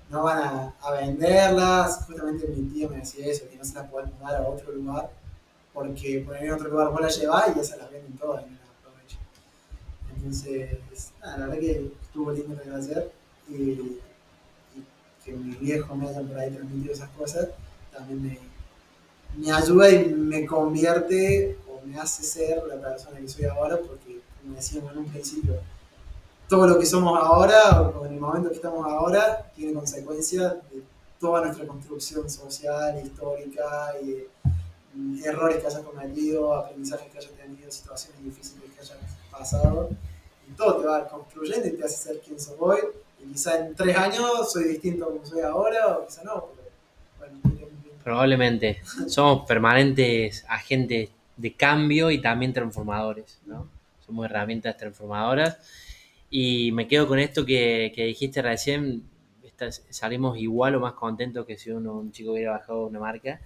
no 0.09 0.23
van 0.23 0.37
a, 0.39 0.75
a 0.81 0.91
venderla. 0.91 1.89
Justamente 2.05 2.47
mi 2.47 2.69
tío 2.69 2.89
me 2.89 2.97
decía 2.97 3.25
eso, 3.25 3.49
que 3.49 3.55
no 3.55 3.63
se 3.63 3.73
la 3.73 3.89
pueden 3.89 4.11
mudar 4.19 4.35
a 4.35 4.47
otro 4.47 4.71
lugar 4.71 5.09
porque 5.75 6.23
por 6.25 6.35
ahí 6.35 6.45
en 6.45 6.53
otro 6.53 6.69
lugar 6.69 6.89
vos 6.89 7.01
la 7.01 7.09
llevás 7.09 7.49
y 7.49 7.57
ya 7.57 7.63
se 7.63 7.77
las 7.77 7.91
venden 7.91 8.17
todas 8.17 8.43
y 8.43 8.49
no 8.49 8.57
las. 8.57 8.64
Entonces, 10.25 11.11
la 11.21 11.37
verdad 11.37 11.59
que 11.59 11.91
estuvo 12.01 12.31
lindo 12.31 12.55
de 12.55 12.75
ayer 12.75 13.11
y, 13.47 13.53
y 13.53 13.99
que 15.23 15.33
mis 15.33 15.59
viejos 15.59 15.95
me 15.95 16.09
hayan 16.09 16.27
por 16.27 16.39
ahí 16.39 16.49
transmitido 16.49 16.93
esas 16.93 17.09
cosas 17.11 17.49
también 17.95 18.23
me, 18.23 18.39
me 19.37 19.51
ayuda 19.51 19.91
y 19.91 20.05
me 20.09 20.47
convierte 20.47 21.59
o 21.69 21.85
me 21.85 21.99
hace 21.99 22.23
ser 22.23 22.63
la 22.67 22.81
persona 22.81 23.19
que 23.19 23.27
soy 23.27 23.45
ahora 23.45 23.77
porque, 23.77 24.19
como 24.41 24.55
decíamos 24.55 24.93
en 24.93 24.97
un 24.97 25.05
principio, 25.05 25.53
todo 26.49 26.65
lo 26.65 26.79
que 26.79 26.87
somos 26.87 27.19
ahora 27.21 27.81
o 27.81 28.03
en 28.07 28.13
el 28.13 28.19
momento 28.19 28.49
que 28.49 28.55
estamos 28.55 28.83
ahora 28.83 29.51
tiene 29.55 29.73
consecuencias 29.73 30.53
de 30.71 30.81
toda 31.19 31.45
nuestra 31.45 31.67
construcción 31.67 32.27
social, 32.27 32.99
histórica 33.05 33.93
y 34.03 34.25
de 34.95 35.27
errores 35.27 35.57
que 35.57 35.67
hayas 35.67 35.81
cometido, 35.81 36.55
aprendizajes 36.55 37.11
que 37.11 37.17
hayas 37.19 37.31
tenido, 37.31 37.71
situaciones 37.71 38.23
difíciles 38.23 38.71
que 38.73 38.81
hayas 38.81 38.97
pasado. 39.31 39.89
Y 40.49 40.53
todo 40.53 40.81
te 40.81 40.87
va 40.87 41.07
construyendo 41.07 41.67
y 41.67 41.71
te 41.71 41.83
hace 41.85 41.97
ser 41.97 42.19
quien 42.19 42.39
sos 42.39 42.55
hoy. 42.59 42.79
Y 43.23 43.31
quizá 43.33 43.59
en 43.65 43.75
tres 43.75 43.95
años 43.97 44.51
soy 44.51 44.65
distinto 44.65 45.05
a 45.05 45.07
como 45.09 45.25
soy 45.25 45.41
ahora, 45.41 45.97
o 45.97 46.05
quizá 46.05 46.23
no, 46.23 46.47
pero 47.19 47.31
Probablemente. 48.03 48.81
Somos 49.07 49.47
permanentes 49.47 50.45
agentes 50.47 51.09
de 51.37 51.53
cambio 51.53 52.11
y 52.11 52.21
también 52.21 52.53
transformadores, 52.53 53.39
¿no? 53.47 53.67
Somos 54.05 54.25
herramientas 54.25 54.77
transformadoras. 54.77 55.57
Y 56.29 56.71
me 56.71 56.87
quedo 56.87 57.07
con 57.07 57.17
esto 57.19 57.45
que, 57.45 57.91
que 57.95 58.05
dijiste 58.05 58.41
recién, 58.41 59.03
salimos 59.89 60.37
igual 60.37 60.75
o 60.75 60.79
más 60.81 60.93
contentos 60.93 61.45
que 61.45 61.57
si 61.57 61.71
uno, 61.71 61.93
un 61.93 62.11
chico 62.11 62.33
hubiera 62.33 62.51
bajado 62.51 62.85
una 62.87 62.99
marca. 62.99 63.41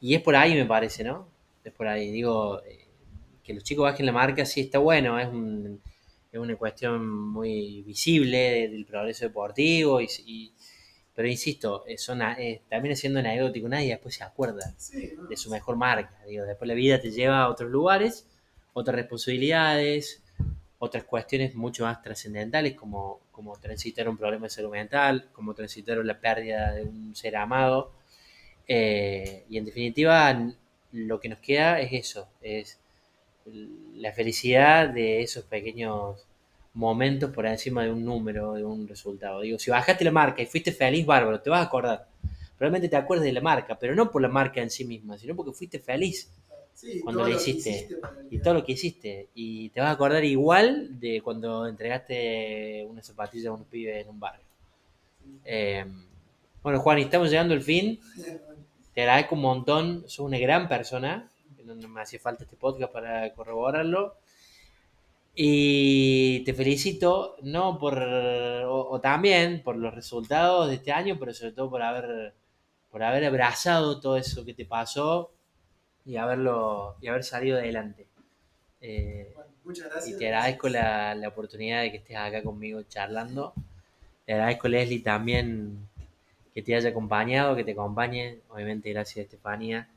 Y 0.00 0.14
es 0.14 0.22
por 0.22 0.36
ahí, 0.36 0.54
me 0.54 0.64
parece, 0.66 1.04
¿no? 1.04 1.28
Es 1.64 1.72
por 1.72 1.86
ahí. 1.88 2.10
Digo, 2.10 2.60
eh, 2.64 2.86
que 3.44 3.54
los 3.54 3.64
chicos 3.64 3.84
bajen 3.84 4.06
la 4.06 4.12
marca 4.12 4.46
sí 4.46 4.62
está 4.62 4.78
bueno, 4.78 5.18
es, 5.18 5.28
un- 5.28 5.80
es 6.32 6.38
una 6.38 6.56
cuestión 6.56 7.06
muy 7.08 7.82
visible 7.82 8.38
de- 8.38 8.68
del 8.68 8.86
progreso 8.86 9.26
deportivo, 9.26 10.00
y, 10.00 10.08
y- 10.26 10.52
pero 11.14 11.28
insisto, 11.28 11.84
eh, 11.86 11.98
son, 11.98 12.22
eh, 12.22 12.62
también 12.70 12.96
siendo 12.96 13.20
anecdótico, 13.20 13.68
nadie 13.68 13.90
después 13.90 14.14
se 14.14 14.24
acuerda 14.24 14.74
Sí, 14.78 15.12
¿no? 15.16 15.24
de 15.24 15.36
su 15.36 15.50
mejor 15.50 15.76
marca. 15.76 16.16
Digo, 16.26 16.44
después 16.46 16.66
la 16.68 16.74
vida 16.74 17.00
te 17.00 17.10
lleva 17.10 17.42
a 17.42 17.50
otros 17.50 17.70
lugares, 17.70 18.26
otras 18.72 18.96
responsabilidades, 18.96 20.22
otras 20.78 21.04
cuestiones 21.04 21.54
mucho 21.54 21.84
más 21.84 22.02
trascendentales, 22.02 22.74
como, 22.74 23.20
como 23.30 23.56
transitar 23.58 24.08
un 24.08 24.16
problema 24.16 24.46
de 24.46 24.50
salud 24.50 24.70
mental, 24.70 25.28
como 25.32 25.54
transitar 25.54 25.98
la 26.04 26.18
pérdida 26.20 26.72
de 26.72 26.82
un 26.84 27.14
ser 27.14 27.36
amado. 27.36 27.92
Eh, 28.68 29.44
y 29.48 29.58
en 29.58 29.64
definitiva, 29.64 30.52
lo 30.92 31.20
que 31.20 31.28
nos 31.28 31.38
queda 31.40 31.80
es 31.80 31.92
eso, 31.92 32.28
es 32.42 32.78
la 33.46 34.12
felicidad 34.12 34.88
de 34.88 35.22
esos 35.22 35.44
pequeños 35.44 36.26
momentos 36.74 37.30
por 37.30 37.46
encima 37.46 37.84
de 37.84 37.92
un 37.92 38.04
número, 38.04 38.54
de 38.54 38.64
un 38.64 38.88
resultado. 38.88 39.40
Digo, 39.40 39.58
si 39.58 39.70
bajaste 39.70 40.04
la 40.04 40.10
marca 40.10 40.42
y 40.42 40.46
fuiste 40.46 40.72
feliz, 40.72 41.04
bárbaro, 41.04 41.40
te 41.40 41.50
vas 41.50 41.60
a 41.60 41.66
acordar. 41.66 42.08
Probablemente 42.56 42.88
te 42.88 42.96
acuerdes 42.96 43.24
de 43.26 43.32
la 43.32 43.40
marca, 43.40 43.78
pero 43.78 43.94
no 43.94 44.10
por 44.10 44.22
la 44.22 44.28
marca 44.28 44.62
en 44.62 44.70
sí 44.70 44.84
misma, 44.84 45.18
sino 45.18 45.34
porque 45.34 45.52
fuiste 45.52 45.78
feliz 45.78 46.30
Sí, 46.74 47.00
cuando 47.00 47.24
que 47.24 47.32
hiciste, 47.32 47.88
y 48.30 48.38
todo 48.38 48.54
lo 48.54 48.64
que 48.64 48.72
hiciste. 48.72 49.28
Y 49.34 49.68
te 49.70 49.80
vas 49.80 49.90
a 49.90 49.92
acordar 49.92 50.24
igual 50.24 50.98
de 50.98 51.20
cuando 51.20 51.66
entregaste 51.66 52.86
una 52.88 53.02
zapatilla 53.02 53.50
a 53.50 53.52
unos 53.52 53.66
pibes 53.66 54.02
en 54.02 54.08
un 54.08 54.18
barrio. 54.18 54.44
Eh, 55.44 55.84
bueno, 56.62 56.80
Juan, 56.80 56.98
y 56.98 57.02
estamos 57.02 57.30
llegando 57.30 57.54
al 57.54 57.62
fin. 57.62 58.00
Te 58.94 59.02
agradezco 59.02 59.34
un 59.34 59.42
montón. 59.42 60.04
Sos 60.06 60.26
una 60.26 60.38
gran 60.38 60.68
persona. 60.68 61.30
No, 61.64 61.74
no 61.74 61.88
me 61.88 62.02
hacía 62.02 62.18
falta 62.20 62.44
este 62.44 62.56
podcast 62.56 62.92
para 62.92 63.32
corroborarlo. 63.34 64.16
Y 65.34 66.40
te 66.44 66.52
felicito, 66.52 67.36
no 67.42 67.78
por, 67.78 67.98
o, 67.98 68.90
o 68.90 69.00
también 69.00 69.62
por 69.62 69.76
los 69.76 69.94
resultados 69.94 70.68
de 70.68 70.74
este 70.76 70.92
año, 70.92 71.16
pero 71.18 71.32
sobre 71.32 71.52
todo 71.52 71.70
por 71.70 71.82
haber, 71.82 72.34
por 72.90 73.02
haber 73.02 73.24
abrazado 73.24 73.98
todo 74.00 74.18
eso 74.18 74.44
que 74.44 74.52
te 74.54 74.66
pasó 74.66 75.32
y 76.04 76.16
haberlo, 76.16 76.96
y 77.00 77.06
haber 77.08 77.24
salido 77.24 77.58
adelante. 77.58 78.06
Eh, 78.82 79.32
Bueno, 79.34 79.50
muchas 79.64 79.90
gracias. 79.90 80.14
y 80.14 80.18
te 80.18 80.26
agradezco 80.26 80.68
la, 80.68 81.14
la 81.14 81.28
oportunidad 81.28 81.80
de 81.82 81.90
que 81.92 81.98
estés 81.98 82.16
acá 82.16 82.42
conmigo 82.42 82.82
charlando. 82.82 83.54
Le 84.26 84.34
agradezco, 84.34 84.68
Leslie, 84.68 85.00
también 85.00 85.88
que 86.54 86.62
te 86.62 86.74
haya 86.74 86.90
acompañado, 86.90 87.56
que 87.56 87.64
te 87.64 87.72
acompañe. 87.72 88.40
Obviamente, 88.50 88.90
gracias 88.92 89.24
Estefanía. 89.24 89.88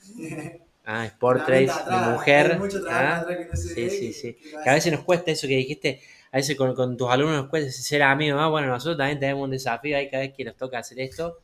Ah, 0.84 1.06
Sport 1.06 1.44
Trace, 1.46 1.66
mi 1.90 1.96
mujer. 1.98 2.52
hay 2.52 2.58
mucho 2.58 2.82
trabajo 2.82 3.06
ah, 3.06 3.18
atrás 3.20 3.36
que 3.38 3.44
no 3.44 3.56
se 3.56 3.68
sí, 3.74 3.82
ve, 3.82 3.90
sí, 3.90 4.06
que- 4.08 4.12
sí. 4.12 4.32
que 4.34 4.50
Que 4.62 4.70
a 4.70 4.74
veces 4.74 4.92
nos 4.92 5.04
cuesta 5.04 5.30
eso 5.30 5.46
que 5.46 5.56
dijiste, 5.56 6.00
a 6.32 6.36
veces 6.38 6.56
con, 6.56 6.74
con 6.74 6.96
tus 6.96 7.08
alumnos 7.10 7.36
nos 7.42 7.48
cuesta 7.50 7.70
ser 7.70 8.02
amigos. 8.02 8.40
Ah, 8.42 8.48
bueno, 8.48 8.68
nosotros 8.68 8.96
también 8.98 9.20
tenemos 9.20 9.44
un 9.44 9.50
desafío 9.50 9.96
ahí 9.96 10.10
cada 10.10 10.22
vez 10.24 10.32
que 10.34 10.44
nos 10.44 10.56
toca 10.56 10.78
hacer 10.78 10.98
esto. 11.00 11.38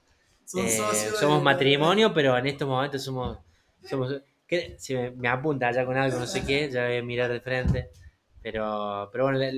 Eh, 0.56 0.78
somos 1.20 1.38
de- 1.38 1.44
matrimonio, 1.44 2.12
pero 2.14 2.36
en 2.38 2.46
estos 2.46 2.66
momentos 2.68 3.02
somos. 3.02 3.38
somos 3.84 4.14
¿qué? 4.46 4.76
Si 4.78 4.94
me, 4.94 5.10
me 5.12 5.28
apunta 5.28 5.70
ya 5.72 5.84
con 5.84 5.96
algo, 5.96 6.18
no 6.18 6.26
sé 6.26 6.42
qué, 6.44 6.70
ya 6.70 6.86
voy 6.86 6.96
a 6.98 7.02
mirar 7.02 7.30
de 7.32 7.40
frente. 7.40 7.90
Pero, 8.42 9.08
pero 9.12 9.24
bueno, 9.24 9.38
la, 9.38 9.50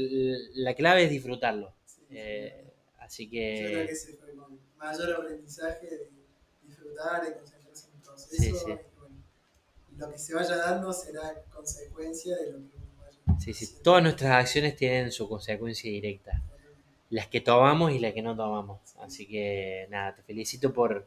la 0.54 0.74
clave 0.74 1.04
es 1.04 1.10
disfrutarlo. 1.10 1.74
Sí, 1.86 2.02
Eh, 2.10 2.64
así 2.98 3.24
Yo 3.24 3.30
creo 3.30 3.40
que 3.80 3.86
que. 3.86 3.92
ese 3.92 4.12
fue 4.16 4.30
el 4.30 4.36
mayor 4.78 5.12
aprendizaje 5.20 5.86
de 5.86 6.10
disfrutar, 6.62 7.24
de 7.24 7.32
concentrarse 7.34 7.86
en 7.90 7.96
el 7.96 8.02
proceso. 8.02 8.42
Sí, 8.42 8.52
sí. 8.54 8.72
Lo 9.98 10.10
que 10.10 10.18
se 10.18 10.34
vaya 10.34 10.56
dando 10.56 10.92
será 10.92 11.42
consecuencia 11.50 12.36
de 12.36 12.52
lo 12.52 12.58
que 12.58 12.78
vaya 12.96 13.18
Sí, 13.38 13.54
sí, 13.54 13.66
haciendo. 13.66 13.82
todas 13.82 14.02
nuestras 14.02 14.32
acciones 14.32 14.76
tienen 14.76 15.12
su 15.12 15.28
consecuencia 15.28 15.90
directa. 15.90 16.42
Las 17.10 17.28
que 17.28 17.40
tomamos 17.40 17.92
y 17.92 17.98
las 18.00 18.12
que 18.14 18.22
no 18.22 18.36
tomamos. 18.36 18.80
Así 19.00 19.26
que 19.28 19.86
nada, 19.90 20.14
te 20.14 20.22
felicito 20.22 20.72
por, 20.72 21.06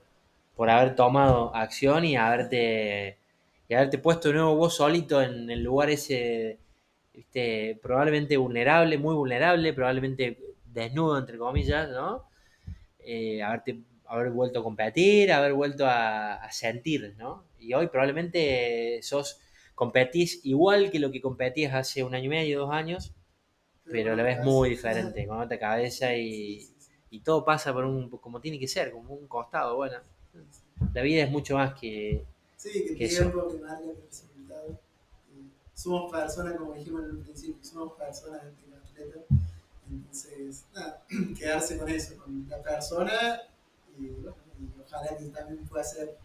por 0.55 0.69
haber 0.69 0.95
tomado 0.95 1.55
acción 1.55 2.05
y 2.05 2.17
haberte, 2.17 3.19
y 3.67 3.73
haberte 3.75 3.97
puesto 3.99 4.29
de 4.29 4.35
nuevo 4.35 4.55
vos 4.55 4.75
solito 4.75 5.21
en 5.21 5.49
el 5.51 5.63
lugar 5.63 5.89
ese, 5.91 6.59
viste, 7.13 7.79
probablemente 7.83 8.37
vulnerable, 8.37 8.97
muy 8.97 9.15
vulnerable, 9.15 9.73
probablemente 9.73 10.39
desnudo, 10.65 11.17
entre 11.19 11.37
comillas, 11.37 11.89
¿no? 11.89 12.25
Eh, 12.99 13.41
haberte, 13.43 13.81
haber 14.05 14.31
vuelto 14.31 14.59
a 14.61 14.63
competir, 14.63 15.31
haber 15.33 15.53
vuelto 15.53 15.85
a, 15.87 16.35
a 16.35 16.51
sentir, 16.51 17.15
¿no? 17.17 17.45
Y 17.61 17.73
hoy 17.73 17.87
probablemente 17.87 18.99
sos, 19.03 19.39
competís 19.75 20.41
igual 20.45 20.91
que 20.91 20.99
lo 20.99 21.11
que 21.11 21.21
competías 21.21 21.73
hace 21.73 22.03
un 22.03 22.15
año 22.15 22.25
y 22.25 22.29
medio, 22.29 22.59
dos 22.61 22.71
años, 22.73 23.13
pero 23.89 24.15
lo 24.15 24.23
ves 24.23 24.39
muy 24.43 24.69
diferente, 24.71 25.25
con 25.27 25.41
otra 25.41 25.59
cabeza 25.59 26.15
y, 26.15 26.69
y 27.09 27.21
todo 27.21 27.45
pasa 27.45 27.73
por 27.73 27.85
un, 27.85 28.09
como 28.09 28.41
tiene 28.41 28.59
que 28.59 28.67
ser, 28.67 28.91
como 28.91 29.13
un 29.13 29.27
costado, 29.27 29.75
bueno. 29.77 29.97
La 30.93 31.01
vida 31.01 31.23
es 31.23 31.31
mucho 31.31 31.55
más 31.55 31.73
que, 31.79 32.25
Sí, 32.55 32.85
que 32.85 32.95
que 32.95 33.07
tiempo, 33.07 33.47
que 33.49 33.57
marca, 33.57 33.81
que 33.83 34.07
resultado. 34.07 34.79
Somos 35.73 36.11
personas, 36.11 36.57
como 36.57 36.73
dijimos 36.73 37.03
en 37.03 37.11
un 37.11 37.23
principio, 37.23 37.63
somos 37.63 37.93
personas 37.93 38.41
antes 38.43 38.65
que 38.65 39.01
atletas. 39.01 39.23
Entonces, 39.89 40.65
nada, 40.73 41.03
quedarse 41.37 41.77
con 41.77 41.89
eso, 41.89 42.17
con 42.17 42.47
la 42.49 42.61
persona 42.61 43.41
y, 43.97 44.07
bueno, 44.07 44.35
y 44.59 44.81
ojalá 44.81 45.17
que 45.17 45.25
también 45.25 45.65
pueda 45.67 45.83
ser 45.83 46.17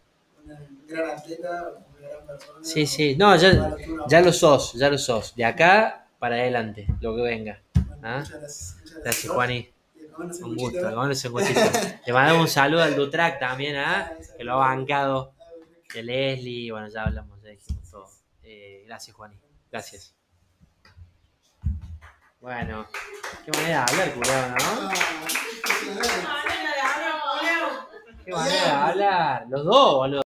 gran 0.87 1.11
atleta, 1.11 1.73
una 1.99 2.09
gran 2.09 2.27
persona. 2.27 2.59
Sí, 2.63 2.87
sí. 2.87 3.17
No, 3.17 3.37
ya-. 3.37 3.77
Ya 4.09 4.21
lo 4.21 4.33
sos, 4.33 4.73
ya 4.75 4.89
lo 4.91 4.99
sos. 4.99 5.35
De 5.35 5.45
acá 5.45 6.07
para 6.19 6.37
adelante, 6.37 6.87
lo 7.01 7.15
que 7.17 7.23
venga. 7.23 7.63
Bueno, 7.75 7.99
¿Ah? 8.03 8.19
Muchas 8.21 8.41
gracias. 8.41 8.77
Muchas 8.81 9.03
Gracias, 9.03 9.33
comernos 9.33 10.41
Un 10.41 10.57
gusto. 10.57 10.91
Le 12.07 12.13
mandamos 12.13 12.43
un 12.43 12.49
saludo 12.49 12.83
al 12.83 12.97
Dutrac 12.97 13.39
también, 13.39 13.77
¿ah? 13.77 14.13
Que 14.37 14.45
lo 14.45 14.55
ha 14.55 14.57
bancado. 14.57 15.33
De 15.93 16.03
Leslie, 16.03 16.71
bueno, 16.73 16.89
ya 16.89 17.05
hablamos, 17.05 17.41
ya 17.43 17.51
dijimos 17.51 17.91
todo. 17.91 18.09
Eh, 18.43 18.85
gracias, 18.87 19.17
Juani. 19.17 19.39
Gracias. 19.71 20.15
Bueno, 22.41 22.87
qué 23.45 23.51
manera 23.53 23.85
de 23.87 23.93
hablar, 23.93 24.15
culiao, 24.15 24.49
¿no? 24.51 24.57
Ah, 24.59 24.95
Qué 28.25 28.31
manera 28.33 28.65
de 28.65 28.71
hablar. 28.71 29.47
Los 29.49 29.65
dos, 29.65 29.95
boludo. 29.95 30.26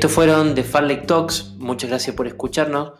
Estos 0.00 0.12
fueron 0.12 0.54
The 0.54 0.64
Farlek 0.64 1.06
Talks. 1.06 1.56
Muchas 1.58 1.90
gracias 1.90 2.16
por 2.16 2.26
escucharnos. 2.26 2.92